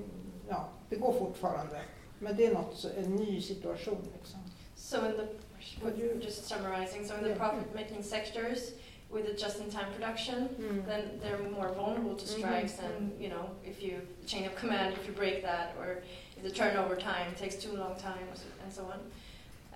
ja, 0.48 0.68
det 0.89 0.97
går 0.97 1.12
fortfarande. 1.12 1.81
Men 2.18 2.36
det 2.36 2.47
är 2.47 2.55
något, 2.55 2.85
en 2.97 3.16
ny 3.16 3.40
situation 3.40 3.98
liksom. 4.18 4.40
So 4.77 4.97
in 5.06 5.12
the, 5.12 6.24
just 6.24 6.48
summarizing, 6.48 7.06
so 7.06 7.14
in 7.14 7.24
the 7.24 7.35
profit-making 7.35 8.02
sectors, 8.02 8.72
with 9.10 9.27
the 9.27 9.35
just-in-time 9.35 9.93
production, 9.93 10.48
mm. 10.48 10.86
then 10.86 11.20
they're 11.20 11.51
more 11.51 11.72
vulnerable 11.74 12.14
to 12.14 12.24
mm-hmm. 12.24 12.40
strikes 12.40 12.72
mm 12.72 12.97
and, 12.97 13.12
you 13.20 13.28
know, 13.28 13.51
if 13.64 13.82
you, 13.82 14.01
chain 14.27 14.47
of 14.47 14.55
command, 14.55 14.94
if 14.94 15.06
you 15.06 15.12
break 15.12 15.43
that, 15.43 15.74
or 15.78 16.02
if 16.36 16.43
the 16.43 16.51
turnover 16.51 16.97
time 16.97 17.35
takes 17.36 17.56
too 17.56 17.72
long 17.72 17.97
time, 17.97 18.27
and 18.64 18.72
so 18.72 18.82
on. 18.85 19.01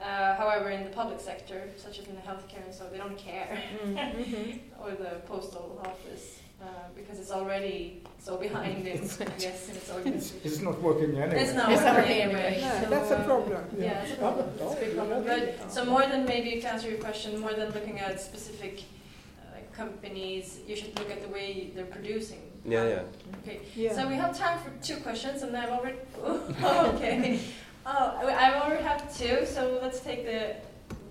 Uh, 0.02 0.34
however, 0.36 0.70
in 0.70 0.84
the 0.84 0.90
public 0.90 1.20
sector, 1.20 1.70
such 1.76 1.98
as 1.98 2.06
in 2.08 2.14
the 2.14 2.20
healthcare 2.20 2.64
and 2.64 2.74
so, 2.74 2.84
they 2.90 2.98
don't 2.98 3.16
care. 3.16 3.62
Mm 3.84 3.96
-hmm. 3.96 4.58
or 4.82 4.90
the 4.90 5.12
postal 5.26 5.80
office, 5.90 6.26
uh, 6.62 6.66
because 6.96 7.20
it's 7.20 7.30
already 7.30 8.02
so 8.18 8.36
behind 8.36 8.86
in, 8.86 9.00
I 9.34 9.40
guess, 9.44 9.68
in 9.68 9.74
its 9.76 9.90
organization. 9.90 10.40
It's 10.44 10.60
not 10.60 10.76
working 10.82 11.10
anyway. 11.22 11.42
It's 11.42 11.54
not 11.54 11.68
It's 11.72 11.82
working 11.82 11.96
working 11.96 12.22
anyway. 12.22 12.54
anyway. 12.56 12.82
So, 12.82 12.90
That's 12.94 13.10
a 13.10 13.22
problem. 13.30 13.62
Yeah, 13.78 13.84
Yeah. 13.84 14.02
it's 14.02 14.12
a 14.12 14.20
problem. 14.24 14.46
Oh, 14.60 14.64
It's 14.64 14.76
a 14.78 14.84
big 14.84 14.94
problem. 14.98 15.24
But 15.32 15.72
so 15.74 15.84
more 15.84 16.06
than 16.12 16.24
maybe 16.24 16.50
to 16.62 16.66
answer 16.72 16.88
your 16.92 17.02
question, 17.08 17.30
more 17.46 17.54
than 17.60 17.68
looking 17.76 17.96
at 18.06 18.14
specific 18.30 18.74
uh, 18.80 19.60
companies, 19.80 20.44
you 20.68 20.74
should 20.80 20.92
look 20.98 21.10
at 21.16 21.20
the 21.26 21.30
way 21.36 21.48
they're 21.74 21.92
producing. 21.98 22.42
Yeah, 22.64 22.88
yeah. 22.88 23.02
Okay. 23.42 23.58
Yeah. 23.76 23.94
So 23.96 24.00
we 24.08 24.16
have 24.16 24.32
time 24.44 24.58
for 24.64 24.70
two 24.88 24.98
questions, 25.06 25.42
and 25.42 25.50
then 25.54 25.60
I've 25.64 25.74
already. 25.78 25.98
Oh, 26.24 26.92
okay. 26.94 27.40
Oh, 27.86 28.16
I 28.26 28.54
already 28.60 28.82
have 28.82 29.16
two. 29.16 29.44
So 29.46 29.78
let's 29.82 30.00
take 30.00 30.24
the 30.24 30.56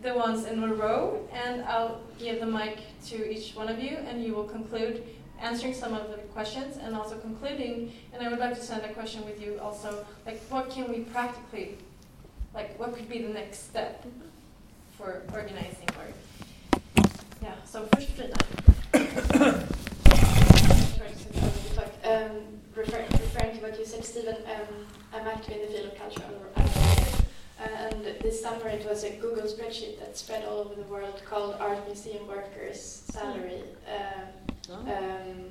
the 0.01 0.13
ones 0.13 0.45
in 0.45 0.61
a 0.61 0.73
row, 0.73 1.27
and 1.31 1.63
I'll 1.63 2.01
give 2.19 2.41
the 2.41 2.45
mic 2.45 2.79
to 3.07 3.31
each 3.31 3.55
one 3.55 3.69
of 3.69 3.81
you, 3.81 3.95
and 3.95 4.21
you 4.23 4.33
will 4.33 4.43
conclude 4.43 5.01
answering 5.39 5.73
some 5.73 5.93
of 5.93 6.09
the 6.09 6.17
questions 6.33 6.77
and 6.77 6.95
also 6.95 7.17
concluding. 7.17 7.93
And 8.11 8.21
I 8.21 8.29
would 8.29 8.39
like 8.39 8.55
to 8.55 8.61
send 8.61 8.83
a 8.83 8.93
question 8.93 9.23
with 9.25 9.41
you 9.41 9.59
also, 9.61 10.05
like 10.25 10.41
what 10.49 10.69
can 10.69 10.89
we 10.89 10.99
practically, 11.01 11.77
like 12.53 12.77
what 12.77 12.93
could 12.95 13.07
be 13.07 13.21
the 13.21 13.29
next 13.29 13.69
step 13.69 14.05
for 14.97 15.21
organizing 15.33 15.87
or, 15.97 16.07
yeah. 17.41 17.55
So 17.65 17.87
first, 17.93 18.09
Frida. 18.09 18.35
Um, 22.03 22.52
refer- 22.75 23.05
referring 23.11 23.57
to 23.57 23.61
what 23.63 23.79
you 23.79 23.85
said, 23.85 24.03
Stephen, 24.05 24.35
um, 24.45 24.67
I'm 25.13 25.27
active 25.27 25.55
in 25.55 25.61
the 25.61 25.67
field 25.67 25.91
of 25.91 25.97
culture. 25.97 26.23
Uh, 27.59 27.63
and 27.63 28.03
this 28.21 28.41
summer 28.41 28.67
it 28.67 28.85
was 28.85 29.03
a 29.03 29.11
Google 29.11 29.43
spreadsheet 29.47 29.99
that 29.99 30.17
spread 30.17 30.43
all 30.45 30.59
over 30.59 30.75
the 30.75 30.81
world 30.83 31.21
called 31.25 31.55
Art 31.59 31.85
Museum 31.87 32.27
Workers 32.27 33.03
Salary. 33.11 33.61
Um, 33.87 34.73
um, 34.87 35.45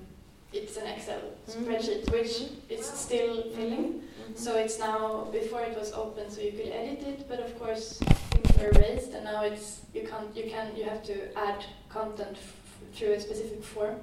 it's 0.52 0.76
an 0.76 0.86
Excel 0.88 1.20
spreadsheet 1.48 2.10
which 2.12 2.42
is 2.68 2.84
still 2.86 3.50
filling. 3.52 4.02
So 4.34 4.56
it's 4.56 4.78
now 4.78 5.28
before 5.32 5.62
it 5.62 5.76
was 5.78 5.92
open, 5.92 6.30
so 6.30 6.40
you 6.40 6.52
could 6.52 6.68
edit 6.68 7.02
it, 7.06 7.28
but 7.28 7.40
of 7.40 7.58
course 7.58 7.98
things 8.30 8.58
were 8.58 8.70
raised, 8.80 9.12
and 9.14 9.24
now 9.24 9.42
it's 9.44 9.82
you 9.94 10.06
can't 10.08 10.34
you 10.36 10.50
can 10.50 10.74
you 10.76 10.84
have 10.84 11.02
to 11.04 11.36
add 11.38 11.64
content 11.88 12.36
f- 12.36 12.56
through 12.94 13.12
a 13.12 13.20
specific 13.20 13.62
form, 13.62 13.96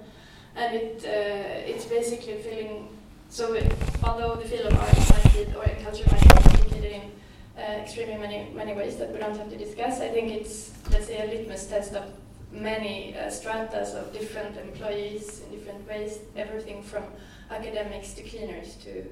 and 0.56 0.76
it 0.76 1.04
uh, 1.06 1.72
it's 1.72 1.86
basically 1.86 2.36
filling. 2.41 2.90
So 3.30 3.56
although 4.03 4.35
the 4.35 4.45
field 4.45 4.65
of 4.72 4.80
art 4.80 4.97
might 4.97 5.34
be 5.34 5.45
or 5.56 5.64
culture 5.84 6.03
might 6.11 6.22
be 6.22 6.27
complicated 6.30 6.91
in 6.91 7.11
uh, 7.57 7.61
extremely 7.84 8.18
many 8.18 8.51
many 8.56 8.73
ways 8.73 8.97
that 8.97 9.11
we 9.14 9.19
don't 9.19 9.38
have 9.38 9.49
to 9.49 9.57
discuss, 9.57 10.01
I 10.01 10.10
think 10.10 10.31
it's 10.31 10.72
let's 10.91 11.07
say 11.07 11.22
a 11.22 11.26
litmus 11.31 11.68
test 11.68 11.93
of 11.93 12.06
many 12.51 13.15
uh, 13.15 13.30
stratas 13.30 13.93
of 13.93 14.11
different 14.11 14.57
employees 14.57 15.41
in 15.43 15.57
different 15.57 15.88
ways, 15.88 16.19
everything 16.35 16.81
from 16.81 17.03
academics 17.51 18.14
to 18.15 18.23
cleaners 18.23 18.76
to 18.77 19.06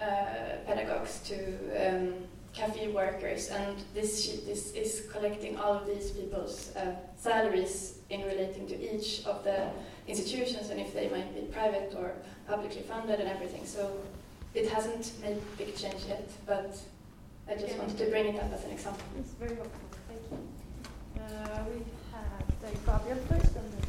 uh, 0.00 0.56
pedagogues 0.66 1.20
to 1.20 1.36
um, 1.78 2.14
cafe 2.52 2.88
workers, 2.88 3.48
and 3.48 3.76
this 3.94 4.24
sheet 4.24 4.46
is, 4.48 4.72
is 4.72 5.08
collecting 5.10 5.56
all 5.56 5.72
of 5.72 5.86
these 5.86 6.10
people's 6.10 6.74
uh, 6.76 6.94
salaries 7.16 7.98
in 8.10 8.22
relating 8.24 8.66
to 8.66 8.94
each 8.94 9.24
of 9.24 9.42
the 9.44 9.70
institutions. 10.06 10.68
And 10.68 10.78
if 10.78 10.92
they 10.92 11.08
might 11.08 11.34
be 11.34 11.42
private 11.42 11.94
or 11.96 12.12
publicly 12.46 12.82
funded 12.82 13.20
and 13.20 13.28
everything. 13.28 13.64
So 13.64 13.98
it 14.54 14.68
hasn't 14.70 15.12
made 15.22 15.38
big 15.58 15.76
change 15.76 16.04
yet, 16.08 16.28
but 16.46 16.76
I 17.48 17.54
just 17.54 17.76
wanted 17.78 17.98
to 17.98 18.06
bring 18.06 18.26
it 18.34 18.42
up 18.42 18.52
as 18.52 18.64
an 18.64 18.70
example. 18.72 19.02
It's 19.18 19.32
very 19.32 19.54
helpful. 19.56 19.88
Thank 20.08 20.22
you. 20.30 20.38
Uh, 21.20 21.64
we 21.68 21.84
had 22.12 22.42
uh, 22.64 22.98
Gabriel 22.98 23.18
first 23.28 23.56
and 23.56 23.72
then 23.72 23.82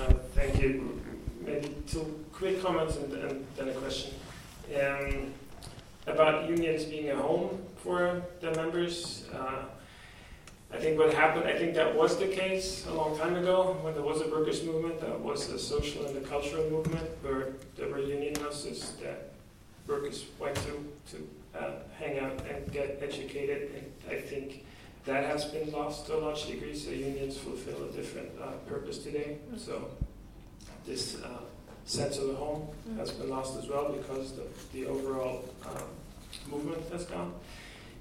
Uh, 0.00 0.12
Thank 0.34 0.60
you. 0.60 1.00
Maybe 1.40 1.68
two 1.86 2.24
quick 2.32 2.62
comments 2.62 2.96
and 2.96 3.12
and 3.12 3.46
then 3.56 3.68
a 3.68 3.72
question. 3.72 4.12
Um, 4.76 5.32
About 6.06 6.48
unions 6.50 6.84
being 6.84 7.10
a 7.10 7.16
home 7.16 7.62
for 7.82 8.20
the 8.42 8.50
members, 8.52 9.24
uh, 9.32 9.64
I 10.74 10.78
think 10.78 10.98
what 10.98 11.14
happened, 11.14 11.46
I 11.46 11.56
think 11.56 11.74
that 11.74 11.94
was 11.94 12.16
the 12.16 12.26
case 12.26 12.84
a 12.88 12.94
long 12.94 13.16
time 13.16 13.36
ago, 13.36 13.78
when 13.82 13.94
there 13.94 14.02
was 14.02 14.20
a 14.20 14.28
workers' 14.28 14.64
movement, 14.64 15.00
that 15.00 15.20
was 15.20 15.48
a 15.50 15.58
social 15.58 16.04
and 16.06 16.16
a 16.16 16.20
cultural 16.28 16.68
movement, 16.68 17.08
where 17.22 17.52
there 17.76 17.88
were 17.88 18.00
union 18.00 18.34
houses 18.34 18.94
that 19.00 19.30
workers 19.86 20.24
went 20.40 20.56
to 20.56 20.92
to 21.12 21.28
uh, 21.56 21.70
hang 21.96 22.18
out 22.18 22.42
and 22.50 22.72
get 22.72 22.98
educated, 23.00 23.70
and 23.76 23.86
I 24.10 24.20
think 24.20 24.66
that 25.04 25.24
has 25.24 25.44
been 25.44 25.70
lost 25.70 26.06
to 26.06 26.16
a 26.16 26.18
large 26.18 26.46
degree, 26.48 26.74
so 26.74 26.90
unions 26.90 27.36
fulfill 27.36 27.88
a 27.88 27.92
different 27.92 28.30
uh, 28.42 28.52
purpose 28.66 28.98
today. 28.98 29.38
So 29.56 29.90
this 30.86 31.22
uh, 31.22 31.28
sense 31.84 32.18
of 32.18 32.28
the 32.28 32.34
home 32.34 32.66
has 32.96 33.12
been 33.12 33.30
lost 33.30 33.56
as 33.58 33.68
well 33.68 33.92
because 33.92 34.32
the, 34.32 34.46
the 34.72 34.86
overall 34.86 35.44
um, 35.66 35.88
movement 36.50 36.82
has 36.90 37.04
gone. 37.04 37.32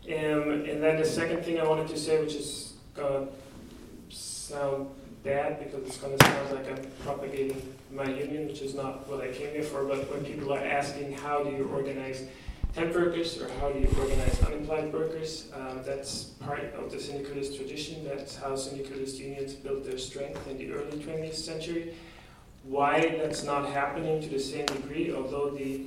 Um, 0.08 0.66
and 0.68 0.84
then 0.84 0.98
the 0.98 1.06
second 1.06 1.46
thing 1.46 1.60
I 1.60 1.68
wanted 1.68 1.88
to 1.88 1.98
say, 1.98 2.22
which 2.22 2.36
is 2.36 2.74
to 2.96 3.28
sound 4.10 4.88
bad 5.24 5.60
because 5.64 5.88
it's 5.88 5.98
to 5.98 6.18
sound 6.26 6.52
like 6.52 6.70
I'm 6.70 6.86
propagating 7.04 7.74
my 7.92 8.06
union, 8.06 8.48
which 8.48 8.62
is 8.62 8.76
not 8.76 9.08
what 9.08 9.22
I 9.22 9.32
came 9.32 9.52
here 9.52 9.64
for, 9.64 9.86
but 9.86 10.12
when 10.12 10.26
people 10.26 10.54
are 10.54 10.60
asking 10.60 11.14
how 11.14 11.44
do 11.44 11.52
you 11.52 11.70
organize 11.74 12.28
temp 12.76 12.94
workers 12.94 13.40
or 13.42 13.50
how 13.60 13.70
do 13.70 13.80
you 13.80 13.88
organize 13.98 14.42
unemployed 14.44 14.92
workers, 14.92 15.52
um, 15.54 15.82
that's 15.86 16.24
part 16.24 16.74
of 16.76 16.92
the 16.92 17.00
syndicalist 17.00 17.56
tradition. 17.56 18.04
That's 18.04 18.36
how 18.36 18.56
syndicalist 18.56 19.20
unions 19.20 19.54
built 19.54 19.86
their 19.86 19.98
strength 19.98 20.46
in 20.48 20.58
the 20.58 20.72
early 20.72 20.98
20th 20.98 21.36
century. 21.36 21.94
Why 22.64 23.18
that's 23.22 23.44
not 23.44 23.70
happening 23.70 24.22
to 24.22 24.30
the 24.30 24.40
same 24.40 24.66
degree, 24.66 25.14
although 25.14 25.50
the 25.50 25.86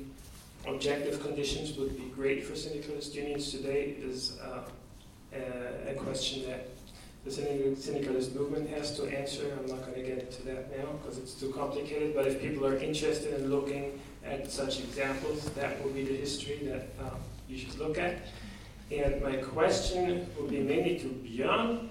objective 0.67 1.21
conditions 1.21 1.77
would 1.77 1.95
be 1.97 2.11
great 2.15 2.43
for 2.45 2.55
syndicalist 2.55 3.15
unions 3.15 3.51
today, 3.51 3.95
is 4.01 4.37
uh, 4.43 4.61
a, 5.33 5.91
a 5.91 5.93
question 5.95 6.47
that 6.49 6.67
the 7.25 7.31
syndicalist 7.31 8.35
movement 8.35 8.69
has 8.69 8.95
to 8.97 9.05
answer. 9.05 9.57
I'm 9.59 9.67
not 9.67 9.81
going 9.81 9.95
to 9.95 10.01
get 10.01 10.19
into 10.19 10.43
that 10.43 10.77
now 10.77 10.93
because 11.01 11.17
it's 11.17 11.33
too 11.33 11.51
complicated, 11.51 12.15
but 12.15 12.25
if 12.27 12.41
people 12.41 12.65
are 12.65 12.77
interested 12.77 13.39
in 13.39 13.49
looking 13.49 13.99
at 14.25 14.49
such 14.49 14.79
examples, 14.79 15.49
that 15.51 15.83
will 15.83 15.91
be 15.91 16.03
the 16.03 16.15
history 16.15 16.59
that 16.63 16.87
um, 17.01 17.17
you 17.49 17.57
should 17.57 17.77
look 17.77 17.97
at. 17.97 18.15
And 18.91 19.21
my 19.21 19.35
question 19.37 20.27
would 20.39 20.49
be 20.49 20.59
mainly 20.59 20.97
to 20.99 21.07
Björn. 21.07 21.89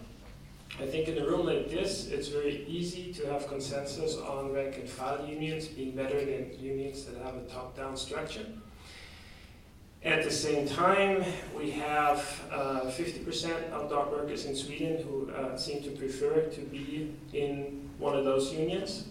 I 0.81 0.87
think 0.87 1.09
in 1.09 1.19
a 1.19 1.27
room 1.27 1.47
like 1.47 1.71
this, 1.71 2.09
it's 2.09 2.29
very 2.29 2.65
easy 2.67 3.13
to 3.15 3.27
have 3.27 3.47
consensus 3.49 4.17
on 4.17 4.53
rank 4.53 4.77
and 4.77 4.89
file 4.89 5.27
unions 5.27 5.69
being 5.69 5.95
better 5.95 6.19
than 6.19 6.53
unions 6.59 7.05
that 7.07 7.17
have 7.23 7.37
a 7.37 7.45
top-down 7.45 7.97
structure. 7.97 8.47
At 10.05 10.23
the 10.23 10.31
same 10.31 10.69
time, 10.69 11.25
we 11.57 11.71
have 11.73 12.19
uh, 12.53 12.83
50% 12.83 13.71
of 13.73 13.91
dock 13.91 14.13
workers 14.13 14.45
in 14.45 14.55
Sweden 14.55 15.03
who 15.03 15.31
uh, 15.33 15.57
seem 15.57 15.83
to 15.83 15.91
prefer 15.91 16.43
to 16.43 16.61
be 16.61 17.13
in 17.33 17.89
one 17.99 18.15
of 18.17 18.25
those 18.25 18.53
unions 18.53 19.05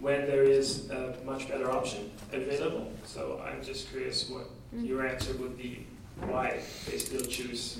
when 0.00 0.26
there 0.26 0.42
is 0.44 0.88
a 0.90 1.14
much 1.24 1.48
better 1.48 1.70
option 1.70 2.10
available. 2.32 2.90
So 3.04 3.42
I'm 3.46 3.62
just 3.62 3.90
curious 3.90 4.28
what 4.30 4.46
Mm. 4.74 4.88
your 4.88 5.06
answer 5.06 5.34
would 5.34 5.58
be, 5.58 5.84
why 6.20 6.58
they 6.90 6.96
still 6.96 7.26
choose 7.26 7.78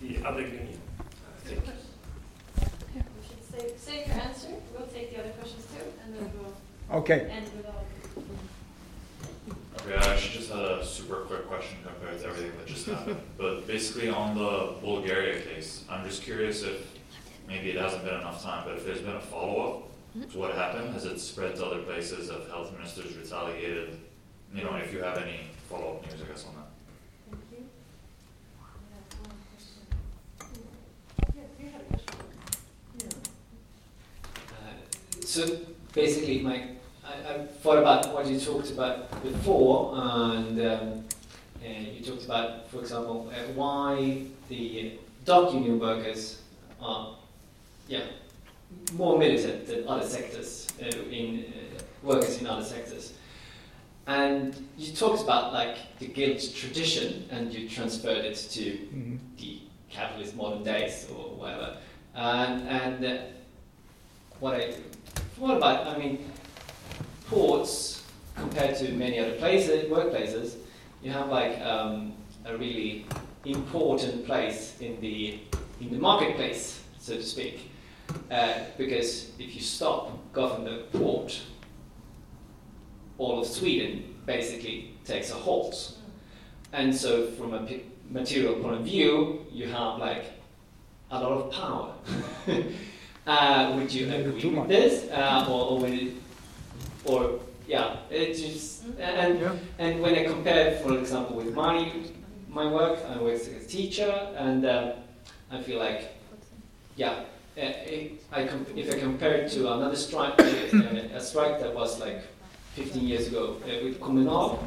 the 0.00 0.18
other 0.26 0.40
union. 0.40 0.76
Uh, 0.98 1.04
thank 1.44 1.64
you. 1.66 1.72
You 2.96 3.02
should 3.28 3.44
save, 3.60 3.78
save 3.78 4.06
your 4.08 4.16
answer. 4.16 4.48
We'll 4.76 4.88
take 4.88 5.14
the 5.14 5.20
other 5.20 5.30
questions 5.38 5.66
too, 5.66 5.84
and 6.04 6.12
then 6.16 6.32
we'll 6.36 6.98
Okay. 6.98 7.30
end 7.30 7.46
with 7.56 7.66
all. 7.66 7.79
Okay, 9.86 9.94
I 9.94 10.12
actually 10.14 10.38
just 10.38 10.50
had 10.50 10.60
a 10.60 10.84
super 10.84 11.16
quick 11.22 11.46
question 11.48 11.78
compared 11.82 12.20
to 12.20 12.26
everything 12.26 12.52
that 12.58 12.66
just 12.66 12.86
happened. 12.86 13.20
But 13.38 13.66
basically, 13.66 14.10
on 14.10 14.36
the 14.36 14.74
Bulgaria 14.82 15.40
case, 15.40 15.84
I'm 15.88 16.04
just 16.04 16.22
curious 16.22 16.62
if 16.62 16.86
maybe 17.48 17.70
it 17.70 17.76
hasn't 17.76 18.04
been 18.04 18.14
enough 18.14 18.42
time, 18.42 18.64
but 18.66 18.76
if 18.76 18.84
there's 18.84 19.00
been 19.00 19.16
a 19.16 19.20
follow 19.20 19.84
up 20.18 20.30
to 20.32 20.38
what 20.38 20.54
happened, 20.54 20.92
has 20.92 21.04
it 21.06 21.18
spread 21.18 21.56
to 21.56 21.64
other 21.64 21.82
places? 21.82 22.30
Have 22.30 22.46
health 22.48 22.72
ministers 22.72 23.16
retaliated? 23.16 23.98
You 24.54 24.64
know, 24.64 24.74
if 24.76 24.92
you 24.92 25.02
have 25.02 25.16
any 25.16 25.40
follow 25.68 25.96
up 25.96 26.02
news, 26.10 26.20
I 26.20 26.26
guess, 26.30 26.44
on 26.46 26.54
that. 26.56 26.68
Thank 27.30 27.42
you. 27.52 27.64
We 28.76 28.94
have 28.94 29.06
one 29.24 29.36
question. 29.48 29.82
Yeah, 31.36 31.48
you 31.58 31.70
had 31.70 31.80
a 31.80 31.84
question. 31.84 32.20
Uh, 34.52 35.24
so 35.24 35.58
basically, 35.94 36.40
my 36.40 36.79
I, 37.28 37.46
thought 37.62 37.78
about 37.78 38.12
what 38.12 38.26
you 38.26 38.38
talked 38.38 38.70
about 38.70 39.22
before, 39.22 39.92
and 39.94 40.60
um, 40.60 41.04
uh, 41.62 41.68
you 41.68 42.04
talked 42.04 42.24
about, 42.24 42.70
for 42.70 42.80
example, 42.80 43.30
uh, 43.32 43.52
why 43.54 44.22
the 44.48 44.98
dock 45.24 45.52
union 45.52 45.78
workers 45.78 46.40
are, 46.80 47.16
yeah, 47.88 48.04
more 48.94 49.18
militant 49.18 49.66
than 49.66 49.86
other 49.86 50.06
sectors 50.06 50.68
uh, 50.82 50.86
in 51.10 51.44
uh, 51.46 51.82
workers 52.02 52.40
in 52.40 52.46
other 52.46 52.64
sectors. 52.64 53.12
And 54.06 54.68
you 54.76 54.92
talked 54.94 55.22
about 55.22 55.52
like 55.52 55.98
the 55.98 56.06
guild 56.06 56.40
tradition, 56.54 57.28
and 57.30 57.52
you 57.52 57.68
transferred 57.68 58.24
it 58.24 58.36
to 58.52 58.78
the 59.38 59.60
capitalist 59.90 60.36
modern 60.36 60.62
days 60.62 61.08
or 61.10 61.34
whatever. 61.36 61.76
And, 62.14 62.68
and 62.68 63.04
uh, 63.04 63.22
what 64.40 64.54
I 64.54 64.72
thought 65.38 65.56
about, 65.56 65.86
I 65.86 65.98
mean, 65.98 66.30
ports 67.30 68.02
compared 68.34 68.76
to 68.76 68.92
many 68.92 69.18
other 69.18 69.36
places, 69.36 69.88
workplaces, 69.88 70.56
you 71.02 71.10
have 71.10 71.28
like 71.28 71.60
um, 71.60 72.12
a 72.44 72.56
really 72.56 73.06
important 73.44 74.26
place 74.26 74.76
in 74.80 75.00
the 75.00 75.38
in 75.80 75.90
the 75.90 75.98
marketplace, 75.98 76.82
so 76.98 77.14
to 77.14 77.22
speak. 77.22 77.70
Uh, 78.30 78.54
because 78.76 79.30
if 79.38 79.54
you 79.54 79.60
stop 79.60 80.18
Gothenburg 80.32 80.90
port, 80.92 81.40
all 83.18 83.40
of 83.40 83.46
Sweden 83.46 84.16
basically 84.26 84.94
takes 85.04 85.30
a 85.30 85.34
halt. 85.34 85.94
And 86.72 86.94
so, 86.94 87.28
from 87.32 87.54
a 87.54 87.66
material 88.10 88.54
point 88.54 88.76
of 88.76 88.84
view, 88.84 89.46
you 89.50 89.68
have 89.68 89.98
like 89.98 90.24
a 91.10 91.20
lot 91.20 91.32
of 91.32 91.52
power. 91.52 91.94
uh, 93.26 93.72
would 93.76 93.92
you 93.92 94.12
agree 94.12 94.50
with 94.50 94.68
this, 94.68 95.10
uh, 95.10 95.46
or, 95.48 95.80
or, 95.80 95.86
it, 95.86 96.12
or 97.04 97.40
yeah, 97.66 97.96
it 98.10 98.34
just 98.34 98.84
and 98.98 99.40
yeah. 99.40 99.54
and 99.78 100.00
when 100.00 100.14
I 100.14 100.24
compare, 100.24 100.76
for 100.80 100.98
example, 100.98 101.36
with 101.36 101.54
my 101.54 101.92
my 102.48 102.66
work, 102.66 102.98
I 103.08 103.16
work 103.18 103.34
as 103.34 103.48
a 103.48 103.60
teacher, 103.60 104.10
and 104.36 104.64
uh, 104.64 104.92
I 105.50 105.62
feel 105.62 105.78
like 105.78 106.16
yeah, 106.96 107.24
uh, 107.56 107.60
I 107.60 108.48
if 108.74 108.94
I 108.94 108.98
compare 108.98 109.34
it 109.34 109.52
to 109.52 109.72
another 109.72 109.96
strike, 109.96 110.38
uh, 110.40 111.16
a 111.16 111.20
strike 111.20 111.60
that 111.60 111.74
was 111.74 112.00
like 112.00 112.22
15 112.74 113.06
years 113.06 113.28
ago 113.28 113.56
uh, 113.64 113.84
with 113.84 114.00
Kommunal. 114.00 114.58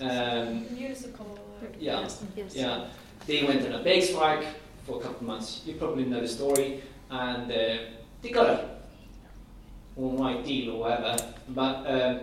Um, 0.00 0.66
Musical. 0.74 1.38
Yeah, 1.80 2.08
yeah. 2.52 2.86
They 3.26 3.44
went 3.44 3.66
on 3.66 3.72
a 3.72 3.82
big 3.82 4.02
strike 4.02 4.44
for 4.86 4.98
a 4.98 5.00
couple 5.00 5.16
of 5.16 5.22
months. 5.22 5.62
You 5.66 5.74
probably 5.74 6.04
know 6.04 6.20
the 6.20 6.28
story, 6.28 6.82
and 7.10 7.50
uh, 7.50 7.78
they 8.22 8.30
got 8.30 8.46
a 8.46 8.77
all 9.98 10.16
right 10.16 10.44
deal 10.44 10.74
or 10.74 10.80
whatever. 10.80 11.16
But 11.48 11.76
um, 11.86 12.20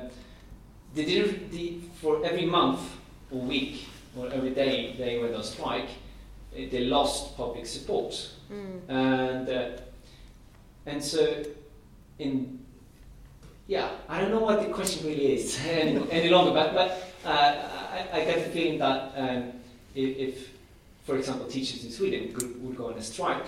they 0.94 1.06
did 1.06 1.52
the, 1.52 1.80
for 2.02 2.26
every 2.26 2.46
month 2.46 2.80
or 3.32 3.42
week 3.42 3.88
or 4.18 4.32
every 4.32 4.52
day 4.52 4.96
they 4.98 5.20
went 5.20 5.36
on 5.36 5.44
strike. 5.44 5.90
Eh, 6.56 6.68
they 6.72 6.86
lost 6.86 7.36
public 7.36 7.66
support, 7.66 8.32
mm. 8.52 8.80
and 8.88 9.50
uh, 9.50 9.82
and 10.86 11.04
so 11.04 11.44
in 12.20 12.60
yeah, 13.68 13.90
I 14.08 14.22
don't 14.22 14.30
know 14.30 14.40
what 14.40 14.62
the 14.62 14.72
question 14.74 15.08
really 15.08 15.34
is 15.34 15.60
any, 15.68 16.00
any 16.12 16.30
longer, 16.30 16.52
but, 16.52 16.74
but 16.74 17.14
uh, 17.26 17.56
I, 17.92 18.08
I, 18.14 18.26
get 18.26 18.46
the 18.46 18.52
feeling 18.52 18.78
that 18.80 19.12
um, 19.16 19.54
if, 19.96 20.18
if, 20.18 20.50
for 21.04 21.18
example, 21.18 21.48
teachers 21.48 21.84
in 21.84 21.92
Sweden 21.92 22.32
could, 22.34 22.64
would 22.64 22.78
go 22.78 22.88
on 22.88 22.94
a 22.94 23.02
strike, 23.02 23.44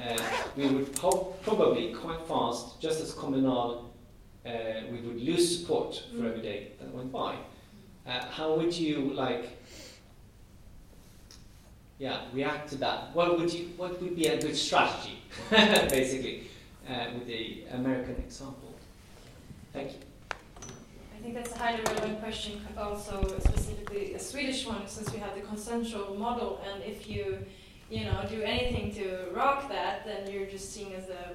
uh, 0.00 0.18
we 0.56 0.66
would 0.66 0.94
probably 0.94 1.92
quite 1.92 2.26
fast, 2.26 2.80
just 2.80 3.00
as 3.00 3.12
Kommunal, 3.12 3.84
uh, 4.46 4.50
we 4.90 5.00
would 5.00 5.20
lose 5.20 5.60
support 5.60 6.02
for 6.16 6.26
every 6.26 6.42
day 6.42 6.72
that 6.80 6.92
went 6.94 7.12
by. 7.12 7.36
Uh, 8.06 8.24
how 8.30 8.54
would 8.54 8.72
you 8.72 9.12
like, 9.12 9.58
yeah, 11.98 12.20
react 12.32 12.70
to 12.70 12.76
that? 12.76 13.14
What 13.14 13.38
would 13.38 13.52
you, 13.52 13.68
what 13.76 14.00
would 14.00 14.16
be 14.16 14.26
a 14.26 14.40
good 14.40 14.56
strategy, 14.56 15.18
basically, 15.50 16.48
uh, 16.88 17.06
with 17.14 17.26
the 17.26 17.64
American 17.72 18.16
example? 18.16 18.74
Thank 19.72 19.92
you. 19.92 19.98
I 21.14 21.22
think 21.22 21.34
that's 21.34 21.54
a 21.54 21.58
highly 21.58 21.82
relevant 21.82 22.20
question, 22.20 22.66
also 22.78 23.38
specifically 23.40 24.14
a 24.14 24.18
Swedish 24.18 24.66
one, 24.66 24.88
since 24.88 25.12
we 25.12 25.18
have 25.18 25.34
the 25.34 25.42
consensual 25.42 26.14
model, 26.14 26.62
and 26.72 26.82
if 26.82 27.06
you, 27.06 27.44
you 27.90 28.04
know, 28.04 28.24
do 28.28 28.40
anything 28.42 28.94
to 28.94 29.26
rock 29.32 29.68
that, 29.68 30.04
then 30.06 30.30
you're 30.30 30.46
just 30.46 30.72
seen 30.72 30.92
as 30.92 31.08
a. 31.08 31.34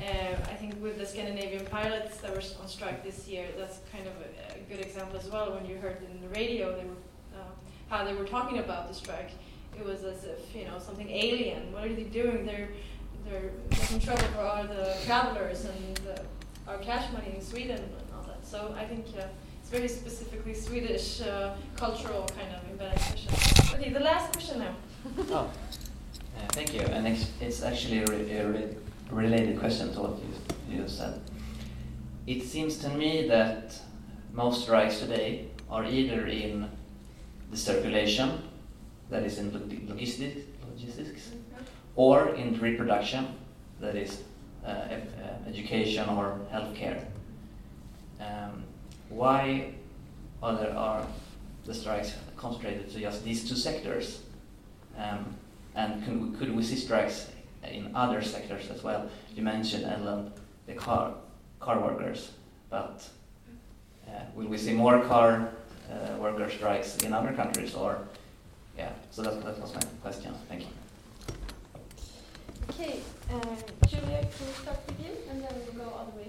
Uh, 0.00 0.34
I 0.50 0.54
think 0.54 0.82
with 0.82 0.98
the 0.98 1.04
Scandinavian 1.04 1.66
pilots 1.66 2.16
that 2.18 2.30
were 2.30 2.42
on 2.60 2.68
strike 2.68 3.04
this 3.04 3.28
year, 3.28 3.46
that's 3.58 3.80
kind 3.92 4.06
of 4.06 4.14
a, 4.14 4.58
a 4.58 4.60
good 4.68 4.84
example 4.84 5.18
as 5.18 5.28
well. 5.30 5.52
When 5.52 5.66
you 5.66 5.76
heard 5.76 5.98
in 6.02 6.20
the 6.22 6.28
radio, 6.28 6.74
they 6.74 6.84
were, 6.84 6.96
uh, 7.38 7.44
how 7.90 8.04
they 8.04 8.14
were 8.14 8.24
talking 8.24 8.58
about 8.58 8.88
the 8.88 8.94
strike, 8.94 9.30
it 9.78 9.84
was 9.84 10.02
as 10.02 10.24
if 10.24 10.56
you 10.56 10.64
know 10.64 10.78
something 10.78 11.08
alien. 11.08 11.70
What 11.72 11.84
are 11.84 11.94
they 11.94 12.04
doing? 12.04 12.46
They're 12.46 12.68
they're 13.28 13.52
making 13.70 14.00
trouble 14.00 14.24
for 14.34 14.40
all 14.40 14.64
the 14.64 14.96
travelers 15.04 15.66
and 15.66 15.96
the 15.98 16.22
our 16.66 16.78
cash 16.78 17.12
money 17.12 17.34
in 17.36 17.42
Sweden 17.42 17.76
and 17.76 17.92
all 18.16 18.24
that. 18.24 18.44
So 18.44 18.74
I 18.76 18.84
think 18.86 19.06
uh, 19.18 19.24
very 19.70 19.86
specifically 19.88 20.52
Swedish 20.52 21.20
uh, 21.22 21.54
cultural 21.76 22.28
kind 22.36 22.52
of 22.54 22.70
embedded 22.70 22.98
question. 22.98 23.32
Okay, 23.74 23.90
the 23.90 24.00
last 24.00 24.32
question 24.32 24.58
now. 24.58 24.74
oh, 25.30 25.34
uh, 25.36 25.48
thank 26.48 26.74
you. 26.74 26.80
And 26.80 27.06
it's 27.40 27.62
actually 27.62 28.02
a, 28.02 28.06
re 28.06 28.32
a 28.32 28.48
re 28.48 28.76
related 29.10 29.58
question 29.60 29.92
to 29.94 30.00
what 30.00 30.18
you, 30.68 30.76
you 30.76 30.88
said. 30.88 31.20
It 32.26 32.42
seems 32.42 32.78
to 32.78 32.88
me 32.88 33.28
that 33.28 33.78
most 34.32 34.62
strikes 34.62 34.98
today 34.98 35.46
are 35.70 35.84
either 35.84 36.26
in 36.26 36.68
the 37.50 37.56
circulation, 37.56 38.42
that 39.08 39.22
is 39.22 39.38
in 39.38 39.52
logistics, 39.88 40.40
logistics 40.68 41.30
or 41.94 42.34
in 42.34 42.58
reproduction, 42.60 43.26
that 43.80 43.96
is 43.96 44.22
uh, 44.66 44.84
education 45.46 46.08
or 46.08 46.38
healthcare. 46.52 47.04
Um, 48.20 48.64
why 49.10 49.72
are 50.42 50.56
there 50.56 50.76
are 50.76 51.06
the 51.66 51.74
strikes 51.74 52.14
concentrated 52.36 52.90
to 52.90 53.00
just 53.00 53.22
these 53.24 53.48
two 53.48 53.56
sectors? 53.56 54.22
Um, 54.96 55.36
and 55.74 56.04
could 56.04 56.20
we, 56.20 56.38
could 56.38 56.56
we 56.56 56.62
see 56.62 56.76
strikes 56.76 57.30
in 57.62 57.94
other 57.94 58.22
sectors 58.22 58.70
as 58.70 58.82
well? 58.82 59.08
You 59.34 59.42
mentioned 59.42 59.84
Ellen, 59.84 60.32
the 60.66 60.74
car 60.74 61.14
car 61.58 61.78
workers, 61.78 62.30
but 62.70 63.06
uh, 64.08 64.22
will 64.34 64.46
we 64.46 64.56
see 64.56 64.72
more 64.72 65.00
car 65.04 65.50
uh, 65.90 66.16
worker 66.16 66.48
strikes 66.48 66.96
in 66.98 67.12
other 67.12 67.32
countries 67.32 67.74
or 67.74 67.98
yeah? 68.78 68.92
So 69.10 69.22
that, 69.22 69.44
that 69.44 69.58
was 69.60 69.74
my 69.74 69.80
question. 70.02 70.34
Thank 70.48 70.62
you. 70.62 70.68
Okay, 72.70 73.00
uh, 73.30 73.86
Julia, 73.86 74.20
can 74.20 74.46
we 74.46 74.52
start 74.62 74.78
with 74.86 75.00
you, 75.00 75.12
and 75.28 75.42
then 75.42 75.52
we'll 75.66 75.84
go 75.84 75.90
all 75.90 76.06
the 76.06 76.16
way 76.16 76.28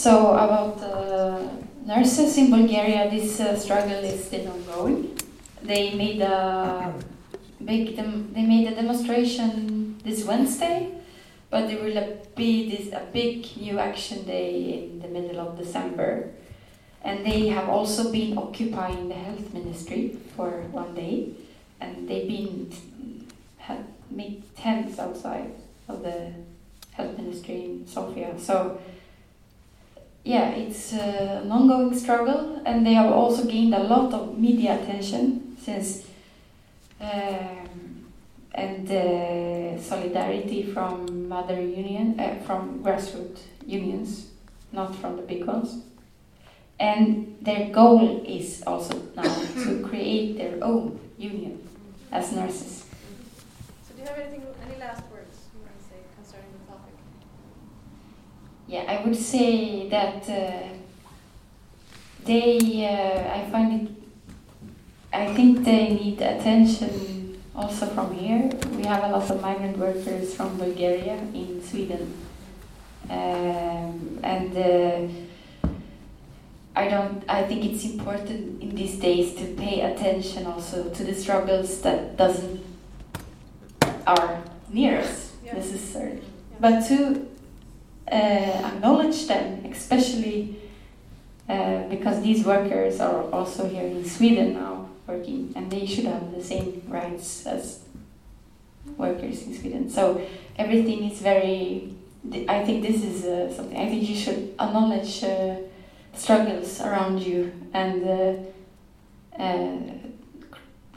So 0.00 0.32
about 0.32 0.80
uh, 0.82 1.46
nurses 1.84 2.38
in 2.38 2.50
Bulgaria, 2.50 3.10
this 3.10 3.38
uh, 3.38 3.54
struggle 3.54 4.02
is 4.02 4.24
still 4.24 4.48
ongoing. 4.48 5.14
They 5.62 5.92
made 5.92 6.22
a 6.22 6.94
big 7.62 7.96
they 8.34 8.44
made 8.54 8.66
a 8.72 8.74
demonstration 8.74 10.00
this 10.02 10.24
Wednesday, 10.24 10.88
but 11.50 11.68
there 11.68 11.84
will 11.84 12.00
be 12.34 12.70
this 12.70 12.94
a 12.94 13.04
big 13.12 13.44
new 13.60 13.78
action 13.78 14.24
day 14.24 14.80
in 14.80 15.02
the 15.02 15.08
middle 15.08 15.38
of 15.38 15.58
December 15.58 16.30
and 17.04 17.26
they 17.26 17.48
have 17.48 17.68
also 17.68 18.10
been 18.10 18.38
occupying 18.38 19.08
the 19.08 19.14
health 19.14 19.52
ministry 19.52 20.16
for 20.34 20.50
one 20.72 20.94
day, 20.94 21.28
and 21.78 22.08
they've 22.08 22.28
been 22.28 22.72
had 23.58 23.84
made 24.10 24.42
tents 24.56 24.98
outside 24.98 25.52
of 25.88 26.02
the 26.02 26.32
health 26.92 27.18
ministry 27.18 27.64
in 27.64 27.86
Sofia. 27.86 28.32
So 28.38 28.80
yeah, 30.24 30.50
it's 30.50 30.92
uh, 30.92 31.40
an 31.42 31.50
ongoing 31.50 31.96
struggle, 31.98 32.60
and 32.64 32.86
they 32.86 32.94
have 32.94 33.10
also 33.12 33.44
gained 33.44 33.74
a 33.74 33.82
lot 33.82 34.12
of 34.12 34.38
media 34.38 34.80
attention 34.80 35.56
since 35.60 36.06
um, 37.00 38.06
and 38.52 38.90
uh, 38.90 39.80
solidarity 39.80 40.62
from 40.62 41.32
other 41.32 41.60
union 41.60 42.18
uh, 42.18 42.34
from 42.44 42.82
grassroots 42.82 43.40
unions, 43.66 44.26
not 44.72 44.94
from 44.96 45.16
the 45.16 45.22
big 45.22 45.44
ones. 45.44 45.82
And 46.78 47.36
their 47.42 47.70
goal 47.70 48.24
is 48.26 48.62
also 48.66 49.00
now 49.14 49.22
to 49.64 49.86
create 49.86 50.38
their 50.38 50.62
own 50.62 50.98
union 51.18 51.66
as 52.10 52.32
nurses. 52.32 52.84
So, 53.86 53.94
do 53.94 54.02
you 54.02 54.08
have 54.08 54.18
anything, 54.18 54.42
any 54.66 54.78
last 54.80 55.02
words 55.12 55.36
you 55.54 55.60
want 55.60 55.76
to 55.78 55.84
say 55.84 56.00
concerning 56.16 56.52
the 56.52 56.72
topic? 56.72 56.94
Yeah, 58.70 58.84
I 58.86 59.04
would 59.04 59.16
say 59.16 59.88
that 59.88 60.28
uh, 60.30 60.68
they, 62.24 62.86
uh, 62.86 63.34
I 63.36 63.50
find 63.50 63.82
it, 63.82 63.94
I 65.12 65.34
think 65.34 65.64
they 65.64 65.88
need 65.88 66.22
attention 66.22 67.42
also 67.56 67.86
from 67.86 68.14
here. 68.14 68.48
We 68.76 68.84
have 68.84 69.02
a 69.02 69.08
lot 69.08 69.28
of 69.28 69.42
migrant 69.42 69.76
workers 69.76 70.34
from 70.34 70.56
Bulgaria 70.56 71.16
in 71.34 71.60
Sweden. 71.64 72.14
Um, 73.10 74.20
and 74.22 74.56
uh, 74.56 75.68
I 76.76 76.86
don't. 76.86 77.24
I 77.28 77.42
think 77.42 77.64
it's 77.64 77.84
important 77.84 78.62
in 78.62 78.76
these 78.76 79.00
days 79.00 79.34
to 79.34 79.46
pay 79.56 79.80
attention 79.80 80.46
also 80.46 80.90
to 80.90 81.02
the 81.02 81.14
struggles 81.14 81.80
that 81.82 82.16
doesn't 82.16 82.64
are 84.06 84.44
near 84.68 84.98
us 84.98 85.32
yeah. 85.44 85.54
necessarily, 85.54 86.22
yeah. 86.22 86.56
but 86.60 86.86
to 86.86 87.29
acknowledge 88.10 89.26
them, 89.26 89.64
especially 89.66 90.56
uh, 91.50 91.88
because 91.88 92.22
these 92.22 92.44
workers 92.44 93.00
are 93.00 93.28
also 93.32 93.68
here 93.68 93.82
in 93.82 94.04
Sweden 94.04 94.54
now, 94.54 94.88
working, 95.08 95.52
and 95.56 95.68
they 95.68 95.84
should 95.84 96.04
have 96.04 96.32
the 96.32 96.42
same 96.42 96.80
rights 96.86 97.44
as 97.44 97.80
workers 98.96 99.42
in 99.42 99.58
Sweden. 99.58 99.90
So 99.90 100.24
everything 100.56 101.10
is 101.10 101.18
very. 101.20 101.92
I 102.48 102.64
think 102.64 102.82
this 102.86 103.02
is 103.02 103.24
uh, 103.24 103.52
something. 103.52 103.76
I 103.76 103.88
think 103.88 104.08
you 104.08 104.14
should 104.14 104.54
acknowledge 104.60 105.24
uh, 105.24 105.56
struggles 106.14 106.80
around 106.80 107.20
you 107.20 107.52
and 107.72 108.04
uh, 108.06 109.42
uh, 109.42 109.78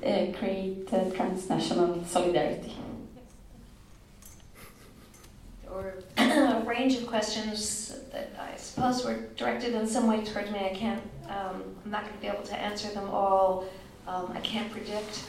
uh 0.06 0.32
create 0.38 0.88
transnational 0.88 2.04
solidarity. 2.06 2.76
Or 5.74 5.96
a 6.18 6.64
range 6.66 6.96
of 6.98 7.08
questions 7.08 8.00
that 8.12 8.32
I 8.40 8.56
suppose 8.58 9.04
were 9.04 9.22
directed 9.36 9.74
in 9.74 9.88
some 9.88 10.08
way 10.08 10.24
towards 10.24 10.52
me. 10.52 10.60
I 10.60 10.74
can't. 10.76 11.02
Um, 11.28 11.64
I'm 11.84 11.92
not 11.92 12.04
going 12.04 12.14
to 12.14 12.22
be 12.22 12.28
able 12.28 12.44
to 12.44 12.56
answer 12.56 12.90
them 12.90 13.10
all. 13.10 13.66
Um, 14.08 14.32
I 14.34 14.40
can't 14.42 14.72
predict 14.72 15.24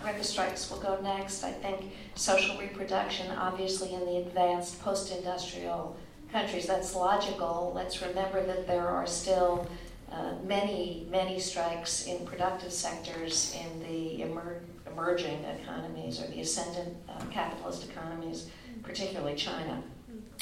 where 0.00 0.16
the 0.16 0.24
strikes 0.24 0.70
will 0.70 0.78
go 0.78 1.00
next. 1.02 1.44
I 1.44 1.52
think 1.52 1.92
social 2.14 2.56
reproduction, 2.58 3.30
obviously, 3.32 3.92
in 3.92 4.00
the 4.00 4.18
advanced 4.18 4.80
post 4.80 5.14
industrial 5.14 5.96
countries, 6.32 6.66
that's 6.66 6.94
logical. 6.94 7.72
Let's 7.74 8.00
remember 8.02 8.44
that 8.46 8.66
there 8.66 8.86
are 8.88 9.06
still 9.06 9.68
uh, 10.10 10.34
many, 10.44 11.06
many 11.10 11.40
strikes 11.40 12.06
in 12.06 12.24
productive 12.24 12.72
sectors 12.72 13.54
in 13.54 13.80
the 13.80 14.22
emer- 14.22 14.60
emerging 14.90 15.44
economies 15.44 16.22
or 16.22 16.26
the 16.28 16.40
ascendant 16.40 16.96
uh, 17.08 17.24
capitalist 17.30 17.88
economies, 17.90 18.48
particularly 18.84 19.34
China, 19.34 19.82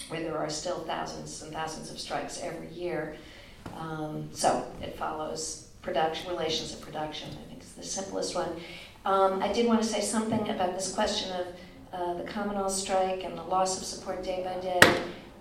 where 0.09 0.21
there 0.21 0.37
are 0.37 0.51
still 0.51 0.81
thousands 0.81 1.43
and 1.43 1.53
thousands 1.53 1.91
of 1.91 1.99
strikes 1.99 2.41
every 2.43 2.69
year. 2.69 3.17
Um, 3.77 4.29
so 4.33 4.67
it 4.83 4.97
follows 4.97 5.69
production 5.81 6.31
relations 6.31 6.73
of 6.75 6.81
production. 6.81 7.31
I 7.31 7.49
think 7.49 7.61
it's 7.61 7.73
the 7.73 7.83
simplest 7.83 8.35
one. 8.35 8.61
Um, 9.05 9.43
I 9.43 9.53
did 9.53 9.67
want 9.67 9.83
to 9.83 9.89
say 9.89 10.01
something 10.01 10.49
about 10.49 10.75
this 10.75 10.93
question 10.93 11.33
of 11.33 11.47
uh, 11.93 12.15
the 12.15 12.25
Commonwealth 12.25 12.73
strike 12.73 13.25
and 13.25 13.37
the 13.37 13.43
loss 13.43 13.79
of 13.79 13.85
support 13.85 14.23
day 14.23 14.43
by 14.45 14.61
day. 14.61 14.81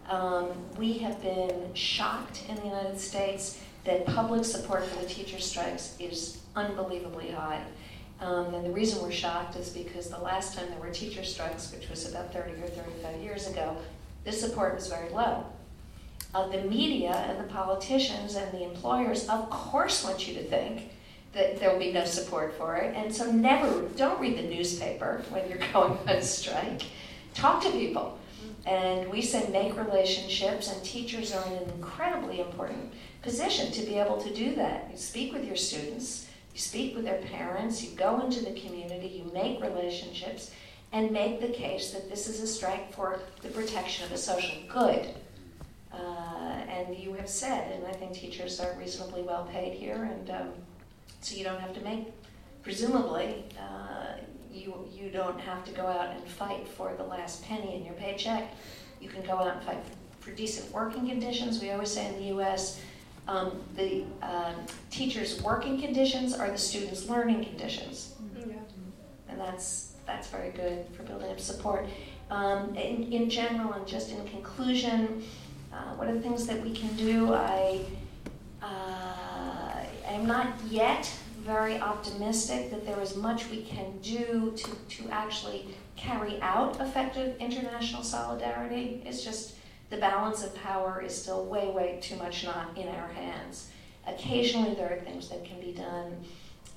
Um, 0.10 0.48
we 0.78 0.98
have 1.00 1.22
been 1.22 1.74
shocked 1.74 2.44
in 2.50 2.56
the 2.56 2.66
United 2.66 3.00
States 3.00 3.62
that 3.84 4.06
public 4.06 4.46
support 4.46 4.86
for 4.86 5.02
the 5.02 5.08
teacher 5.08 5.40
strikes 5.40 5.96
is 6.00 6.40
unbelievably 6.56 7.32
high. 7.32 7.64
Um, 8.22 8.54
and 8.54 8.64
the 8.64 8.72
reason 8.72 9.02
we're 9.02 9.12
shocked 9.12 9.56
is 9.56 9.70
because 9.70 10.10
the 10.10 10.20
last 10.20 10.56
time 10.56 10.70
there 10.70 10.80
were 10.80 10.94
teacher 10.94 11.24
strikes, 11.24 11.74
which 11.74 11.90
was 11.90 12.08
about 12.08 12.32
30 12.32 12.52
or 12.62 12.68
35 12.68 13.22
years 13.22 13.48
ago, 13.48 13.76
the 14.24 14.32
support 14.32 14.76
was 14.76 14.88
very 14.88 15.10
low. 15.10 15.44
Uh, 16.34 16.48
the 16.48 16.62
media 16.62 17.12
and 17.12 17.40
the 17.40 17.52
politicians 17.52 18.36
and 18.36 18.52
the 18.54 18.64
employers, 18.64 19.28
of 19.28 19.50
course, 19.50 20.04
want 20.04 20.28
you 20.28 20.36
to 20.36 20.44
think 20.44 20.92
that 21.34 21.60
there 21.60 21.72
will 21.72 21.80
be 21.80 21.92
no 21.92 22.06
support 22.06 22.54
for 22.58 22.76
it. 22.76 22.96
And 22.96 23.14
so 23.14 23.32
never, 23.32 23.88
don't 23.98 24.20
read 24.22 24.38
the 24.38 24.44
newspaper 24.44 25.24
when 25.30 25.50
you're 25.50 25.58
going 25.74 25.98
on 26.08 26.22
strike. 26.22 26.84
Talk 27.34 27.64
to 27.64 27.72
people. 27.72 28.20
And 28.66 29.10
we 29.10 29.22
say 29.24 29.50
make 29.50 29.76
relationships, 29.76 30.72
and 30.72 30.84
teachers 30.84 31.34
are 31.34 31.46
in 31.48 31.54
an 31.54 31.70
incredibly 31.72 32.40
important 32.40 32.94
position 33.24 33.72
to 33.72 33.82
be 33.82 33.96
able 33.96 34.22
to 34.22 34.34
do 34.34 34.56
that. 34.56 34.90
You 34.92 34.98
speak 34.98 35.34
with 35.34 35.46
your 35.46 35.56
students, 35.56 36.28
you 36.54 36.60
speak 36.60 36.96
with 36.96 37.06
their 37.06 37.22
parents, 37.22 37.84
you 37.84 37.96
go 37.96 38.20
into 38.22 38.44
the 38.44 38.60
community, 38.60 39.08
you 39.08 39.32
make 39.34 39.62
relationships, 39.62 40.52
and 40.92 41.12
make 41.12 41.40
the 41.40 41.48
case 41.48 41.92
that 41.92 42.10
this 42.10 42.28
is 42.28 42.42
a 42.42 42.48
strike 42.48 42.94
for 42.94 43.20
the 43.42 43.50
protection 43.50 44.06
of 44.06 44.12
a 44.12 44.18
social 44.18 44.56
good. 44.68 45.08
Uh, 45.94 46.62
and 46.70 46.98
you 46.98 47.14
have 47.14 47.30
said, 47.30 47.72
and 47.72 47.86
I 47.86 47.92
think 47.92 48.14
teachers 48.14 48.60
are 48.60 48.74
reasonably 48.78 49.22
well 49.22 49.46
paid 49.52 49.74
here, 49.74 50.04
and 50.04 50.30
um, 50.30 50.50
so 51.22 51.36
you 51.36 51.44
don't 51.44 51.60
have 51.60 51.74
to 51.74 51.82
make, 51.82 52.08
presumably, 52.64 53.46
uh, 53.60 54.18
you, 54.52 54.88
you 54.92 55.10
don't 55.10 55.40
have 55.40 55.64
to 55.66 55.72
go 55.72 55.86
out 55.86 56.16
and 56.16 56.24
fight 56.28 56.68
for 56.68 56.94
the 56.98 57.04
last 57.04 57.44
penny 57.44 57.76
in 57.76 57.86
your 57.86 57.94
paycheck. 57.96 58.54
You 59.00 59.10
can 59.10 59.24
go 59.24 59.34
out 59.34 59.56
and 59.56 59.64
fight 59.64 59.84
for 60.20 60.32
decent 60.32 60.72
working 60.72 61.08
conditions. 61.08 61.62
We 61.62 61.72
always 61.72 61.92
say 61.92 62.08
in 62.08 62.16
the 62.16 62.42
US, 62.42 62.80
um, 63.28 63.62
the 63.76 64.04
um, 64.22 64.56
teachers' 64.90 65.42
working 65.42 65.80
conditions 65.80 66.34
are 66.34 66.50
the 66.50 66.58
students' 66.58 67.08
learning 67.08 67.44
conditions. 67.46 68.16
Yeah. 68.38 68.56
And 69.30 69.40
that's, 69.40 69.94
that's 70.06 70.28
very 70.28 70.52
good 70.52 70.86
for 70.94 71.04
building 71.04 71.32
up 71.32 71.40
support. 71.40 71.86
Um, 72.30 72.76
in, 72.76 73.12
in 73.12 73.30
general, 73.30 73.74
and 73.74 73.88
just 73.88 74.12
in 74.12 74.26
conclusion, 74.28 75.24
uh, 75.74 75.96
what 75.96 76.08
are 76.08 76.14
the 76.14 76.22
things 76.22 76.48
that 76.48 76.62
we 76.62 76.74
can 76.74 76.96
do? 76.96 77.34
I 77.34 77.86
uh, 78.62 79.84
am 80.06 80.26
not 80.26 80.48
yet 80.70 81.12
very 81.40 81.80
optimistic 81.80 82.70
that 82.70 82.86
there 82.86 83.02
is 83.02 83.16
much 83.16 83.50
we 83.50 83.64
can 83.64 83.98
do 84.02 84.54
to, 84.56 84.72
to 84.98 85.10
actually 85.10 85.68
carry 85.96 86.40
out 86.42 86.80
effective 86.80 87.36
international 87.40 88.04
solidarity. 88.04 89.02
It's 89.06 89.24
just 89.24 89.56
the 89.92 89.98
balance 89.98 90.44
of 90.44 90.56
power 90.56 91.04
is 91.06 91.16
still 91.16 91.46
way, 91.46 91.70
way 91.70 92.00
too 92.02 92.16
much 92.16 92.44
not 92.44 92.76
in 92.76 92.88
our 92.88 93.10
hands. 93.10 93.70
Occasionally, 94.08 94.74
there 94.74 94.92
are 94.92 95.00
things 95.02 95.30
that 95.30 95.46
can 95.46 95.60
be 95.60 95.74
done. 95.74 96.18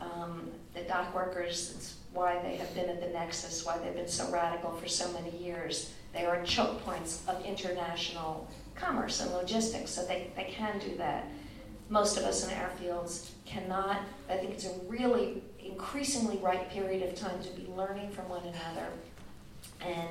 Um, 0.01 0.51
the 0.75 0.83
dock 0.83 1.15
workers, 1.15 1.73
it's 1.75 1.97
why 2.13 2.43
they 2.43 2.57
have 2.57 2.75
been 2.75 2.91
at 2.91 3.01
the 3.01 3.09
nexus, 3.09 3.65
why 3.65 3.79
they've 3.79 3.95
been 3.95 4.07
so 4.09 4.31
radical 4.31 4.73
for 4.73 4.89
so 4.89 5.11
many 5.13 5.31
years. 5.39 5.95
They 6.13 6.27
are 6.27 6.43
choke 6.45 6.85
points 6.85 7.23
of 7.27 7.43
international 7.45 8.47
commerce 8.75 9.23
and 9.23 9.33
logistics, 9.33 9.91
so 9.91 10.05
they, 10.05 10.31
they 10.37 10.45
can 10.45 10.79
do 10.79 10.95
that 10.97 11.27
most 11.89 12.17
of 12.17 12.25
us 12.25 12.47
in 12.47 12.57
our 12.57 12.71
fields 12.71 13.33
cannot. 13.45 14.01
I 14.29 14.37
think 14.37 14.53
it's 14.53 14.67
a 14.67 14.73
really 14.89 15.43
increasingly 15.63 16.39
right 16.39 16.71
period 16.71 17.03
of 17.09 17.15
time 17.15 17.43
to 17.43 17.51
be 17.51 17.67
learning 17.77 18.11
from 18.11 18.29
one 18.29 18.43
another. 18.43 18.89
And 19.81 20.09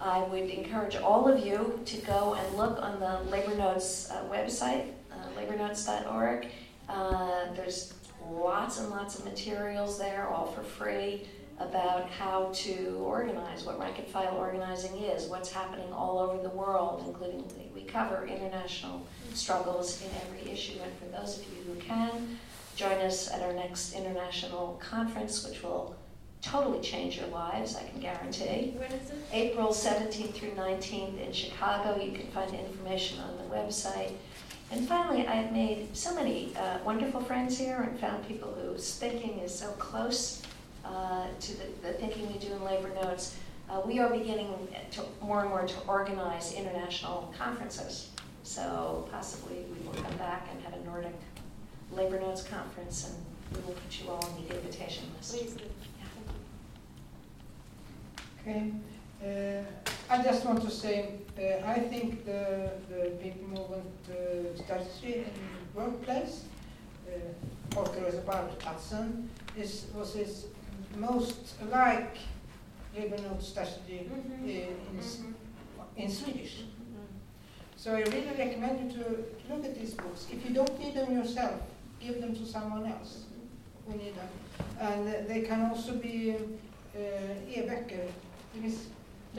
I 0.00 0.22
would 0.24 0.50
encourage 0.50 0.96
all 0.96 1.28
of 1.28 1.44
you 1.44 1.80
to 1.84 1.96
go 1.98 2.34
and 2.34 2.56
look 2.56 2.78
on 2.82 3.00
the 3.00 3.20
Labor 3.30 3.54
Notes 3.54 4.10
uh, 4.10 4.24
website, 4.30 4.90
uh, 5.10 5.16
labornotes.org. 5.38 6.48
Uh, 6.88 7.52
there's 7.54 7.94
lots 8.28 8.78
and 8.78 8.90
lots 8.90 9.18
of 9.18 9.24
materials 9.24 9.98
there, 9.98 10.28
all 10.28 10.46
for 10.46 10.62
free, 10.62 11.26
about 11.58 12.10
how 12.10 12.50
to 12.52 12.98
organize, 13.04 13.64
what 13.64 13.78
rank 13.78 13.98
and 13.98 14.08
file 14.08 14.36
organizing 14.36 14.96
is, 14.98 15.26
what's 15.28 15.52
happening 15.52 15.90
all 15.92 16.18
over 16.18 16.42
the 16.42 16.50
world, 16.50 17.04
including 17.06 17.44
we 17.72 17.82
cover 17.82 18.26
international 18.26 19.06
struggles 19.34 20.02
in 20.02 20.08
every 20.26 20.50
issue. 20.50 20.78
And 20.82 20.92
for 20.98 21.16
those 21.16 21.38
of 21.38 21.44
you 21.44 21.72
who 21.72 21.80
can, 21.80 22.38
join 22.76 22.98
us 22.98 23.30
at 23.30 23.40
our 23.40 23.52
next 23.52 23.94
international 23.94 24.80
conference, 24.82 25.46
which 25.48 25.62
will 25.62 25.94
totally 26.44 26.80
change 26.80 27.16
your 27.16 27.26
lives, 27.28 27.76
I 27.76 27.88
can 27.88 28.00
guarantee. 28.00 28.74
When 28.76 28.92
is 28.92 29.10
it? 29.10 29.16
April 29.32 29.68
17th 29.68 30.34
through 30.34 30.50
19th 30.50 31.26
in 31.26 31.32
Chicago. 31.32 32.00
You 32.00 32.12
can 32.12 32.26
find 32.28 32.54
information 32.54 33.18
on 33.20 33.36
the 33.36 33.54
website. 33.54 34.12
And 34.70 34.86
finally, 34.86 35.26
I've 35.26 35.52
made 35.52 35.94
so 35.96 36.14
many 36.14 36.54
uh, 36.56 36.78
wonderful 36.84 37.20
friends 37.20 37.58
here 37.58 37.86
and 37.88 37.98
found 37.98 38.26
people 38.26 38.52
whose 38.52 38.96
thinking 38.96 39.38
is 39.38 39.56
so 39.56 39.70
close 39.72 40.42
uh, 40.84 41.26
to 41.40 41.52
the, 41.56 41.64
the, 41.82 41.92
thinking 41.94 42.30
we 42.32 42.38
do 42.38 42.52
in 42.52 42.62
labor 42.64 42.90
notes. 43.02 43.36
Uh, 43.70 43.80
we 43.86 43.98
are 43.98 44.10
beginning 44.10 44.52
to 44.90 45.02
more 45.22 45.40
and 45.40 45.48
more 45.48 45.66
to 45.66 45.80
organize 45.86 46.52
international 46.52 47.32
conferences. 47.38 48.10
So 48.42 49.08
possibly 49.10 49.64
we 49.72 49.86
will 49.86 49.94
come 49.94 50.16
back 50.18 50.48
and 50.52 50.60
have 50.62 50.74
a 50.74 50.84
Nordic 50.84 51.14
Labor 51.92 52.20
Notes 52.20 52.42
conference 52.42 53.08
and 53.08 53.24
we 53.54 53.66
will 53.66 53.74
put 53.74 54.00
you 54.00 54.10
all 54.10 54.22
on 54.24 54.46
the 54.46 54.54
invitation 54.54 55.04
list. 55.16 55.32
Please. 55.32 55.56
Okay. 58.46 58.72
Uh, 59.24 59.62
I 60.10 60.22
just 60.22 60.44
want 60.44 60.62
to 60.62 60.70
say, 60.70 61.14
uh, 61.38 61.66
I 61.66 61.78
think 61.78 62.26
the, 62.26 62.72
the 62.90 63.12
people 63.22 63.48
movement 63.48 63.90
uh, 64.10 64.62
strategy 64.62 65.14
in 65.14 65.24
the 65.24 65.80
workplace, 65.80 66.44
uh, 67.08 67.10
Folkrörelseplatsen, 67.70 69.28
is 69.56 69.86
was 69.94 70.14
is 70.16 70.46
most 70.98 71.54
like 71.72 72.18
note 72.92 73.42
strategy 73.42 74.00
mm 74.00 74.22
-hmm. 74.22 74.48
in, 74.48 74.76
mm 74.92 75.00
-hmm. 75.00 76.02
in 76.02 76.10
Swedish. 76.10 76.64
So 77.76 77.90
I 77.90 78.02
really 78.02 78.34
recommend 78.38 78.80
you 78.80 78.98
to, 78.98 79.04
look 79.48 79.64
at 79.64 79.74
these 79.74 79.94
books. 79.96 80.26
If 80.32 80.44
you 80.44 80.54
don't 80.54 80.78
need 80.78 80.94
them 80.94 81.16
yourself, 81.16 81.60
give 82.00 82.20
them 82.20 82.34
to 82.34 82.44
someone 82.44 82.92
else 82.92 83.24
who 83.86 83.96
need 83.96 84.14
them. 84.14 84.28
And 84.80 85.28
they 85.28 85.40
can 85.48 85.70
also 85.70 85.92
be 85.92 86.36
uh, 86.94 87.56
e-böcker. 87.56 88.08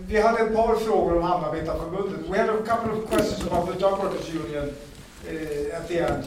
vi 0.07 0.21
hade 0.21 0.39
ett 0.39 0.55
par 0.55 0.75
frågor 0.75 1.17
om 1.17 1.23
Hamnarbetarförbundet. 1.23 2.29
We 2.29 2.37
had 2.37 2.49
a 2.49 2.57
couple 2.65 2.91
of 2.91 3.09
questions 3.09 3.47
about 3.47 3.73
the 3.73 3.79
Dock 3.79 4.03
Workers 4.03 4.29
Union 4.29 4.69
uh, 5.27 5.77
at 5.77 5.87
the 5.87 5.99
end. 5.99 6.23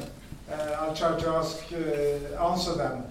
Uh, 0.48 0.82
I'll 0.82 0.94
try 0.94 1.20
to 1.20 1.36
ask, 1.36 1.72
answer 2.38 2.76
them. 2.76 3.02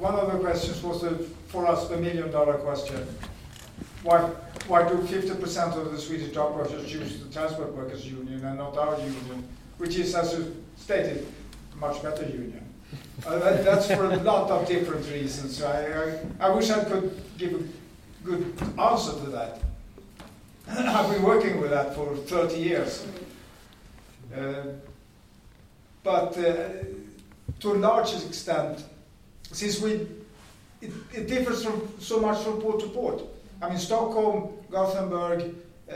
One 0.00 0.14
of 0.14 0.32
the 0.32 0.38
questions 0.38 0.82
was 0.82 1.00
the, 1.00 1.10
for 1.48 1.66
us 1.66 1.88
the 1.88 1.96
million 1.96 2.30
dollar 2.30 2.54
question. 2.54 3.06
Why, 4.02 4.20
why 4.68 4.88
do 4.88 4.94
50% 4.94 5.76
of 5.76 5.92
the 5.92 5.98
Swedish 5.98 6.32
dock 6.32 6.56
workers 6.56 6.88
choose 6.90 7.20
the 7.20 7.32
Transport 7.32 7.74
Workers 7.74 8.06
Union 8.06 8.44
and 8.44 8.58
not 8.58 8.78
our 8.78 8.96
union, 8.98 9.44
which 9.78 9.96
is, 9.96 10.14
as 10.14 10.32
you 10.38 10.54
stated, 10.76 11.26
a 11.72 11.76
much 11.76 12.00
better 12.02 12.22
union? 12.22 12.65
Uh, 13.26 13.38
that, 13.38 13.64
that's 13.64 13.86
for 13.86 14.04
a 14.04 14.16
lot 14.16 14.50
of 14.50 14.68
different 14.68 15.04
reasons. 15.10 15.62
I, 15.62 15.86
I, 15.86 16.18
I 16.40 16.50
wish 16.50 16.70
I 16.70 16.84
could 16.84 17.20
give 17.38 17.54
a 17.54 18.24
good 18.24 18.54
answer 18.78 19.12
to 19.12 19.30
that. 19.30 19.60
I've 20.68 21.10
been 21.10 21.22
working 21.22 21.60
with 21.60 21.70
that 21.70 21.94
for 21.94 22.14
30 22.14 22.56
years. 22.56 23.06
Uh, 24.36 24.62
but 26.02 26.36
uh, 26.38 26.68
to 27.60 27.72
a 27.72 27.78
large 27.78 28.12
extent, 28.14 28.84
since 29.50 29.80
we, 29.80 30.06
it, 30.80 30.92
it, 31.12 31.26
differs 31.26 31.64
from, 31.64 31.88
so 31.98 32.20
much 32.20 32.42
from 32.44 32.60
port 32.60 32.80
to 32.80 32.88
port. 32.88 33.22
I 33.62 33.70
mean, 33.70 33.78
Stockholm, 33.78 34.52
Gothenburg, 34.70 35.54
uh, 35.90 35.94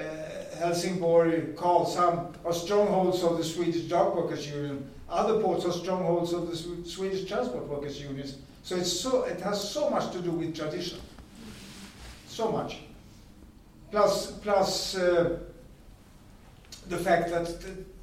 Helsingborg, 0.58 1.56
Karlshamn 1.56 2.34
are 2.44 2.52
strongholds 2.52 3.22
of 3.22 3.38
the 3.38 3.44
Swedish 3.44 3.82
Dock 3.82 4.14
Workers 4.14 4.48
Union. 4.48 4.88
Other 5.08 5.40
ports 5.40 5.64
are 5.64 5.72
strongholds 5.72 6.32
of 6.32 6.48
the 6.48 6.56
Swedish 6.56 7.26
Transport 7.26 7.66
Workers 7.66 8.00
Unions. 8.00 8.36
So, 8.62 8.76
it's 8.76 8.92
so 8.92 9.24
it 9.24 9.40
has 9.40 9.70
so 9.70 9.90
much 9.90 10.12
to 10.12 10.20
do 10.20 10.30
with 10.30 10.54
tradition 10.54 11.00
so 12.40 12.50
much. 12.50 12.78
Plus, 13.90 14.32
plus 14.44 14.96
uh, 14.96 15.38
the 16.88 16.96
fact 16.96 17.30
that 17.30 17.48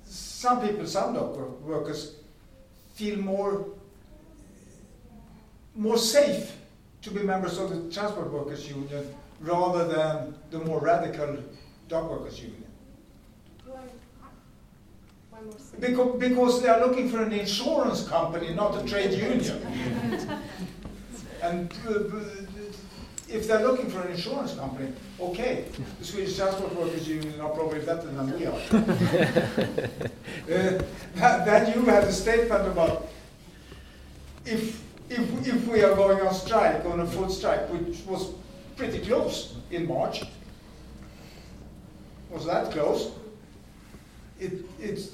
some 0.05 0.61
people, 0.61 0.85
some 0.85 1.13
dock 1.13 1.35
workers, 1.61 2.15
feel 2.95 3.17
more 3.19 3.65
more 5.75 5.97
safe 5.97 6.57
to 7.03 7.11
be 7.11 7.21
members 7.21 7.59
of 7.59 7.69
the 7.69 7.91
Transport 7.93 8.31
Workers 8.31 8.67
Union 8.67 9.05
rather 9.39 9.87
than 9.87 10.33
the 10.49 10.59
more 10.59 10.79
radical 10.79 11.37
dock 11.87 12.09
workers 12.09 12.39
union. 12.39 12.63
Because, 15.79 16.19
because 16.19 16.61
they 16.63 16.69
are 16.69 16.79
looking 16.85 17.09
for 17.09 17.21
an 17.21 17.31
insurance 17.31 18.07
company, 18.07 18.53
not 18.55 18.83
a 18.83 18.87
trade 18.87 19.11
union. 19.19 19.61
and 21.43 21.71
uh, 21.87 21.99
if 23.29 23.47
they're 23.47 23.65
looking 23.65 23.89
for 23.89 24.01
an 24.01 24.11
insurance 24.11 24.53
company, 24.55 24.91
okay, 25.19 25.65
the 25.99 26.05
Swedish 26.05 26.37
Transport 26.37 26.75
Workers 26.75 27.07
Union 27.07 27.39
are 27.39 27.49
probably 27.49 27.79
better 27.79 28.07
than 28.07 28.39
we 28.39 28.45
are. 28.45 28.53
uh, 31.21 31.45
then 31.45 31.73
you 31.73 31.85
had 31.85 32.05
a 32.05 32.11
statement 32.11 32.67
about 32.67 33.07
if, 34.45 34.81
if, 35.09 35.47
if 35.47 35.67
we 35.67 35.83
are 35.83 35.95
going 35.95 36.21
on 36.25 36.33
strike, 36.33 36.85
on 36.85 37.01
a 37.01 37.05
full 37.05 37.29
strike, 37.29 37.69
which 37.69 37.99
was 38.05 38.31
pretty 38.75 38.99
close 38.99 39.55
in 39.71 39.87
March, 39.87 40.23
was 42.29 42.45
that 42.45 42.71
close? 42.71 43.11
It, 44.39 44.53
it's, 44.79 45.11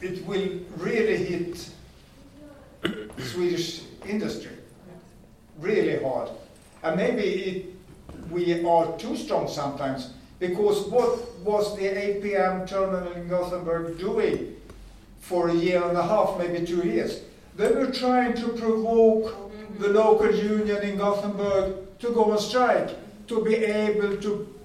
it 0.00 0.26
will 0.26 0.60
really 0.76 1.16
hit 1.16 1.70
Swedish 3.18 3.82
industry 4.06 4.52
really 5.58 6.02
hard. 6.02 6.30
And 6.82 6.96
maybe 6.96 7.22
it, 7.22 7.66
we 8.30 8.64
are 8.64 8.96
too 8.98 9.16
strong 9.16 9.48
sometimes, 9.48 10.10
because 10.38 10.86
what 10.88 11.38
was 11.40 11.76
the 11.76 11.84
APM 11.84 12.68
terminal 12.68 13.12
in 13.12 13.28
Gothenburg 13.28 13.98
doing 13.98 14.56
for 15.20 15.48
a 15.48 15.54
year 15.54 15.82
and 15.82 15.96
a 15.96 16.02
half, 16.02 16.38
maybe 16.38 16.64
two 16.64 16.86
years? 16.86 17.20
They 17.56 17.72
were 17.72 17.90
trying 17.90 18.34
to 18.34 18.48
provoke 18.48 19.34
the 19.78 19.88
local 19.88 20.32
union 20.32 20.82
in 20.82 20.96
Gothenburg 20.96 21.98
to 21.98 22.10
go 22.10 22.32
on 22.32 22.38
strike, 22.38 22.90
to 23.26 23.44
be 23.44 23.56
able 23.56 24.16
to 24.18 24.57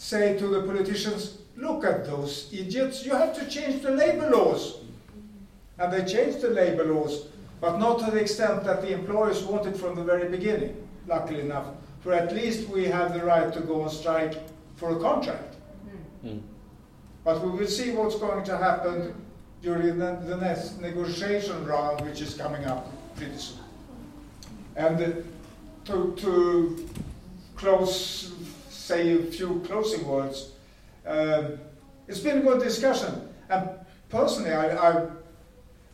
say 0.00 0.38
to 0.38 0.46
the 0.46 0.62
politicians, 0.62 1.38
look 1.56 1.84
at 1.84 2.06
those 2.06 2.48
idiots, 2.52 3.04
you 3.04 3.12
have 3.12 3.34
to 3.34 3.46
change 3.50 3.82
the 3.82 3.90
labor 3.90 4.30
laws. 4.30 4.78
And 5.78 5.92
they 5.92 6.10
changed 6.10 6.40
the 6.40 6.48
labor 6.48 6.84
laws, 6.84 7.26
but 7.60 7.78
not 7.78 7.98
to 8.00 8.10
the 8.10 8.16
extent 8.18 8.64
that 8.64 8.80
the 8.80 8.92
employers 8.92 9.42
wanted 9.42 9.76
from 9.76 9.94
the 9.96 10.02
very 10.02 10.28
beginning 10.28 10.74
luckily 11.06 11.40
enough, 11.40 11.66
for 12.00 12.14
at 12.14 12.34
least 12.34 12.68
we 12.68 12.84
have 12.84 13.12
the 13.12 13.22
right 13.22 13.52
to 13.52 13.60
go 13.60 13.82
on 13.82 13.90
strike 13.90 14.36
for 14.76 14.96
a 14.96 15.00
contract. 15.00 15.56
Mm. 16.24 16.40
But 17.24 17.42
we 17.44 17.50
will 17.50 17.66
see 17.66 17.90
what's 17.90 18.16
going 18.16 18.44
to 18.44 18.56
happen 18.56 19.14
during 19.60 19.98
the, 19.98 20.18
the, 20.24 20.36
next 20.36 20.80
negotiation 20.80 21.66
round, 21.66 22.00
which 22.00 22.22
is 22.22 22.34
coming 22.34 22.64
up 22.64 22.90
pretty 23.16 23.36
soon. 23.36 23.58
And 24.76 25.02
uh, 25.02 25.10
to, 25.86 26.14
to 26.16 26.88
close, 27.56 28.32
say 28.90 29.14
a 29.14 29.22
few 29.22 29.60
closing 29.66 30.06
words, 30.06 30.50
um, 31.06 31.58
it's 32.08 32.20
been 32.20 32.38
a 32.38 32.42
good 32.42 32.60
discussion. 32.60 33.12
And 33.48 33.68
personally, 34.08 34.52
I, 34.52 34.66
I, 34.88 34.90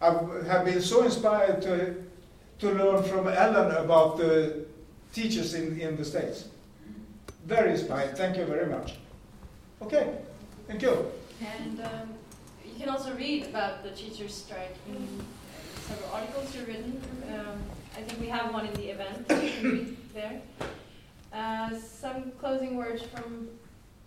I 0.01 0.09
have 0.49 0.65
been 0.65 0.81
so 0.81 1.05
inspired 1.05 1.61
to, 1.63 1.95
to 2.61 2.67
learn 2.71 3.03
from 3.03 3.29
Ellen 3.29 3.71
about 3.85 4.17
the 4.17 4.65
teachers 5.13 5.55
in, 5.55 5.79
in 5.81 5.97
the 5.97 6.05
States. 6.05 6.49
Very 7.45 7.73
inspired. 7.73 8.17
Thank 8.17 8.39
you 8.39 8.47
very 8.47 8.67
much. 8.67 8.95
Okay, 9.83 10.07
thank 10.67 10.81
you. 10.83 10.95
And 11.41 11.81
um, 11.81 12.09
you 12.65 12.81
can 12.81 12.89
also 12.89 13.15
read 13.15 13.45
about 13.45 13.85
the 13.85 13.91
teachers' 13.91 14.35
strike 14.35 14.75
in 14.89 15.07
several 15.87 16.11
articles 16.13 16.55
you've 16.55 16.67
written. 16.67 17.01
Um, 17.29 17.59
I 17.97 18.01
think 18.01 18.21
we 18.21 18.29
have 18.29 18.53
one 18.53 18.67
in 18.67 18.75
the 18.75 18.89
event 18.91 19.29
there. 20.15 20.41
Uh, 21.37 21.69
some 21.79 22.33
closing 22.41 22.77
words 22.77 23.03
from 23.03 23.49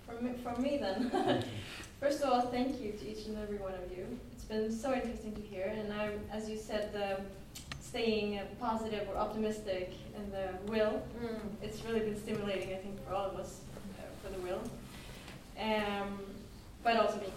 from 0.03 0.33
from 0.39 0.63
me 0.63 0.77
then. 0.77 1.43
First 1.99 2.23
of 2.23 2.29
all, 2.29 2.41
thank 2.41 2.81
you 2.81 2.91
to 2.93 3.07
each 3.07 3.27
and 3.27 3.37
every 3.37 3.57
one 3.57 3.73
of 3.73 3.91
you. 3.95 4.17
It's 4.31 4.45
been 4.45 4.71
so 4.71 4.93
interesting 4.93 5.35
to 5.35 5.41
hear, 5.41 5.65
and 5.77 5.93
I, 5.93 6.13
as 6.31 6.49
you 6.49 6.57
said, 6.57 6.91
the 6.91 7.19
staying 7.79 8.39
positive 8.59 9.07
or 9.09 9.17
optimistic 9.17 9.93
in 10.15 10.31
the 10.31 10.71
will. 10.71 11.03
Mm. 11.21 11.39
It's 11.61 11.83
really 11.85 11.99
been 11.99 12.19
stimulating, 12.19 12.73
I 12.73 12.77
think, 12.77 13.05
for 13.05 13.13
all 13.13 13.29
of 13.29 13.35
us 13.35 13.61
uh, 13.99 14.03
for 14.23 14.33
the 14.33 14.39
will. 14.39 14.61
Um, 15.59 16.19
but 16.83 16.97
also 16.97 17.17
being 17.17 17.33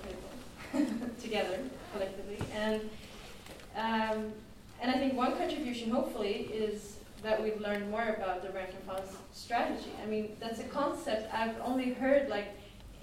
critical 0.73 1.07
together, 1.21 1.59
collectively. 1.93 2.39
And, 2.55 2.81
um, 3.77 4.33
and 4.81 4.91
I 4.91 4.95
think 4.95 5.15
one 5.15 5.37
contribution, 5.37 5.91
hopefully, 5.91 6.49
is 6.53 6.97
that 7.23 7.43
we've 7.43 7.61
learned 7.61 7.91
more 7.91 8.17
about 8.17 8.43
the 8.43 8.51
rank 8.51 8.71
and 8.75 8.83
file 8.83 9.05
strategy. 9.33 9.93
I 10.03 10.07
mean, 10.07 10.37
that's 10.41 10.59
a 10.59 10.65
concept 10.65 11.33
I've 11.33 11.55
only 11.65 11.93
heard, 11.93 12.29
like, 12.29 12.49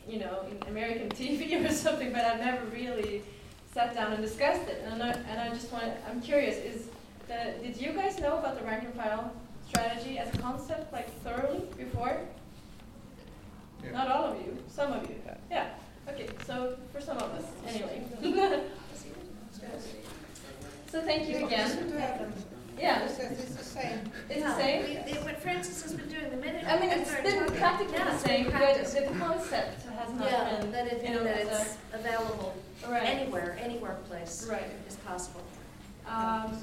you 0.08 0.20
know, 0.20 0.46
in 0.50 0.68
American 0.68 1.10
TV 1.10 1.66
or 1.68 1.72
something, 1.72 2.12
but 2.12 2.26
I've 2.26 2.40
never 2.40 2.66
really 2.66 3.24
sat 3.74 3.96
down 3.96 4.12
and 4.12 4.22
discussed 4.22 4.68
it. 4.68 4.84
And 4.86 5.02
I, 5.02 5.12
and 5.12 5.40
I 5.40 5.50
just 5.50 5.72
want, 5.72 5.94
I'm 6.10 6.22
curious, 6.22 6.58
is 6.58 6.90
the, 7.28 7.54
did 7.64 7.78
you 7.80 7.94
guys 7.94 8.20
know 8.20 8.38
about 8.38 8.60
the 8.60 8.66
rank 8.66 8.84
and 8.84 8.94
file 8.94 9.32
strategy 9.68 10.18
as 10.18 10.34
a 10.34 10.38
concept, 10.40 10.92
like 10.92 11.10
thoroughly 11.22 11.64
before? 11.78 12.20
Yeah. 13.84 13.92
Not 13.92 14.12
all 14.12 14.26
of 14.26 14.42
you, 14.42 14.58
some 14.68 14.92
of 14.92 15.10
you. 15.10 15.16
Yeah. 15.26 15.36
yeah. 15.50 15.68
Okay, 16.12 16.28
so 16.46 16.78
for 16.92 17.00
some 17.00 17.18
of 17.18 17.32
us, 17.32 17.46
anyway. 17.68 18.04
so 20.92 21.02
thank 21.04 21.30
you 21.30 21.46
again. 21.46 22.44
Yeah. 22.80 23.04
It's 23.04 23.18
the 23.56 23.64
same. 23.64 24.00
It's 24.30 24.44
the 24.44 24.56
same? 24.56 25.06
We, 25.06 25.12
what 25.20 25.42
Frances 25.42 25.82
has 25.84 25.94
been 25.94 26.08
doing 26.08 26.30
the 26.30 26.38
minute. 26.38 26.64
I 26.66 26.80
mean, 26.80 26.90
it's 26.92 27.14
been 27.16 27.46
practically 27.58 27.98
yeah, 27.98 28.12
the 28.12 28.18
same, 28.18 28.46
but 28.46 29.14
the 29.14 29.20
concept 29.20 29.86
has 29.88 30.14
not 30.14 30.32
yeah, 30.32 30.60
been. 30.60 30.72
that, 30.72 30.88
it, 30.88 31.04
you 31.04 31.12
know, 31.12 31.24
that 31.24 31.38
it's 31.38 31.78
a, 31.94 31.98
available 31.98 32.56
right. 32.88 33.04
anywhere, 33.04 33.58
any 33.62 33.78
workplace 33.78 34.48
right. 34.50 34.72
is 34.88 34.96
possible. 34.98 35.44
Um, 36.08 36.58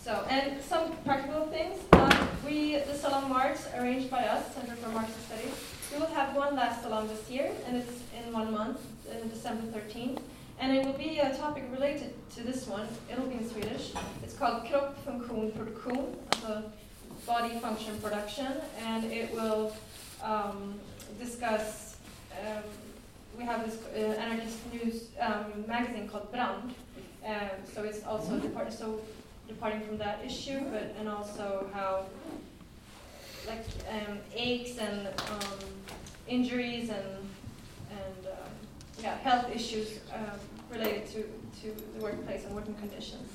so, 0.00 0.24
and 0.28 0.60
some 0.62 0.92
practical 1.04 1.46
things. 1.46 1.80
Um, 1.92 2.28
we, 2.44 2.78
the 2.78 2.94
Salon 2.94 3.28
Marx, 3.30 3.68
arranged 3.76 4.10
by 4.10 4.24
us, 4.24 4.54
Center 4.54 4.76
for 4.76 4.90
Marxist 4.90 5.26
Studies, 5.26 5.54
we 5.92 5.98
will 5.98 6.08
have 6.08 6.34
one 6.34 6.56
last 6.56 6.82
salon 6.82 7.08
this 7.08 7.30
year, 7.30 7.50
and 7.66 7.76
it's 7.76 8.02
in 8.18 8.32
one 8.32 8.52
month, 8.52 8.80
in 9.10 9.28
December 9.28 9.62
13th. 9.78 10.20
And 10.60 10.76
it 10.76 10.84
will 10.86 10.92
be 10.94 11.18
a 11.18 11.36
topic 11.36 11.64
related 11.70 12.14
to 12.36 12.42
this 12.42 12.66
one. 12.66 12.86
It'll 13.10 13.26
be 13.26 13.34
in 13.36 13.48
Swedish. 13.50 13.92
It's 14.22 14.34
called 14.34 14.64
Kropp, 14.64 14.94
Funktion, 15.06 15.52
Produktion, 15.56 16.16
also 16.32 16.72
body 17.26 17.58
function 17.58 17.98
production, 18.00 18.52
and 18.80 19.04
it 19.04 19.32
will 19.34 19.74
um, 20.22 20.74
discuss. 21.18 21.96
Um, 22.40 22.62
we 23.38 23.44
have 23.44 23.64
this 23.64 23.78
uh, 23.96 24.20
anarchist 24.20 24.58
news 24.72 25.08
um, 25.20 25.64
magazine 25.66 26.08
called 26.08 26.30
Brand, 26.30 26.74
Um, 27.26 27.50
so 27.72 27.82
it's 27.82 28.04
also 28.04 28.38
depart- 28.38 28.72
so 28.72 29.00
departing 29.48 29.80
from 29.80 29.98
that 29.98 30.22
issue, 30.24 30.60
but 30.70 30.94
and 30.98 31.08
also 31.08 31.68
how 31.72 32.04
like 33.46 33.64
um, 33.90 34.18
aches 34.34 34.78
and 34.78 35.08
um, 35.08 35.58
injuries 36.28 36.90
and 36.90 37.06
yeah 39.04 39.18
health 39.18 39.54
issues 39.54 40.00
um, 40.12 40.38
related 40.72 41.06
to 41.12 41.22
to 41.60 41.68
the 41.94 42.00
workplace 42.02 42.44
and 42.46 42.54
working 42.54 42.74
conditions. 42.74 43.28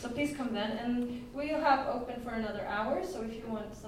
So 0.00 0.08
please 0.08 0.36
come 0.36 0.52
then, 0.52 0.72
and 0.82 1.24
we'll 1.32 1.60
have 1.60 1.86
open 1.86 2.20
for 2.22 2.30
another 2.30 2.66
hour. 2.66 3.04
So 3.06 3.22
if 3.22 3.32
you 3.36 3.44
want 3.46 3.74
some 3.76 3.80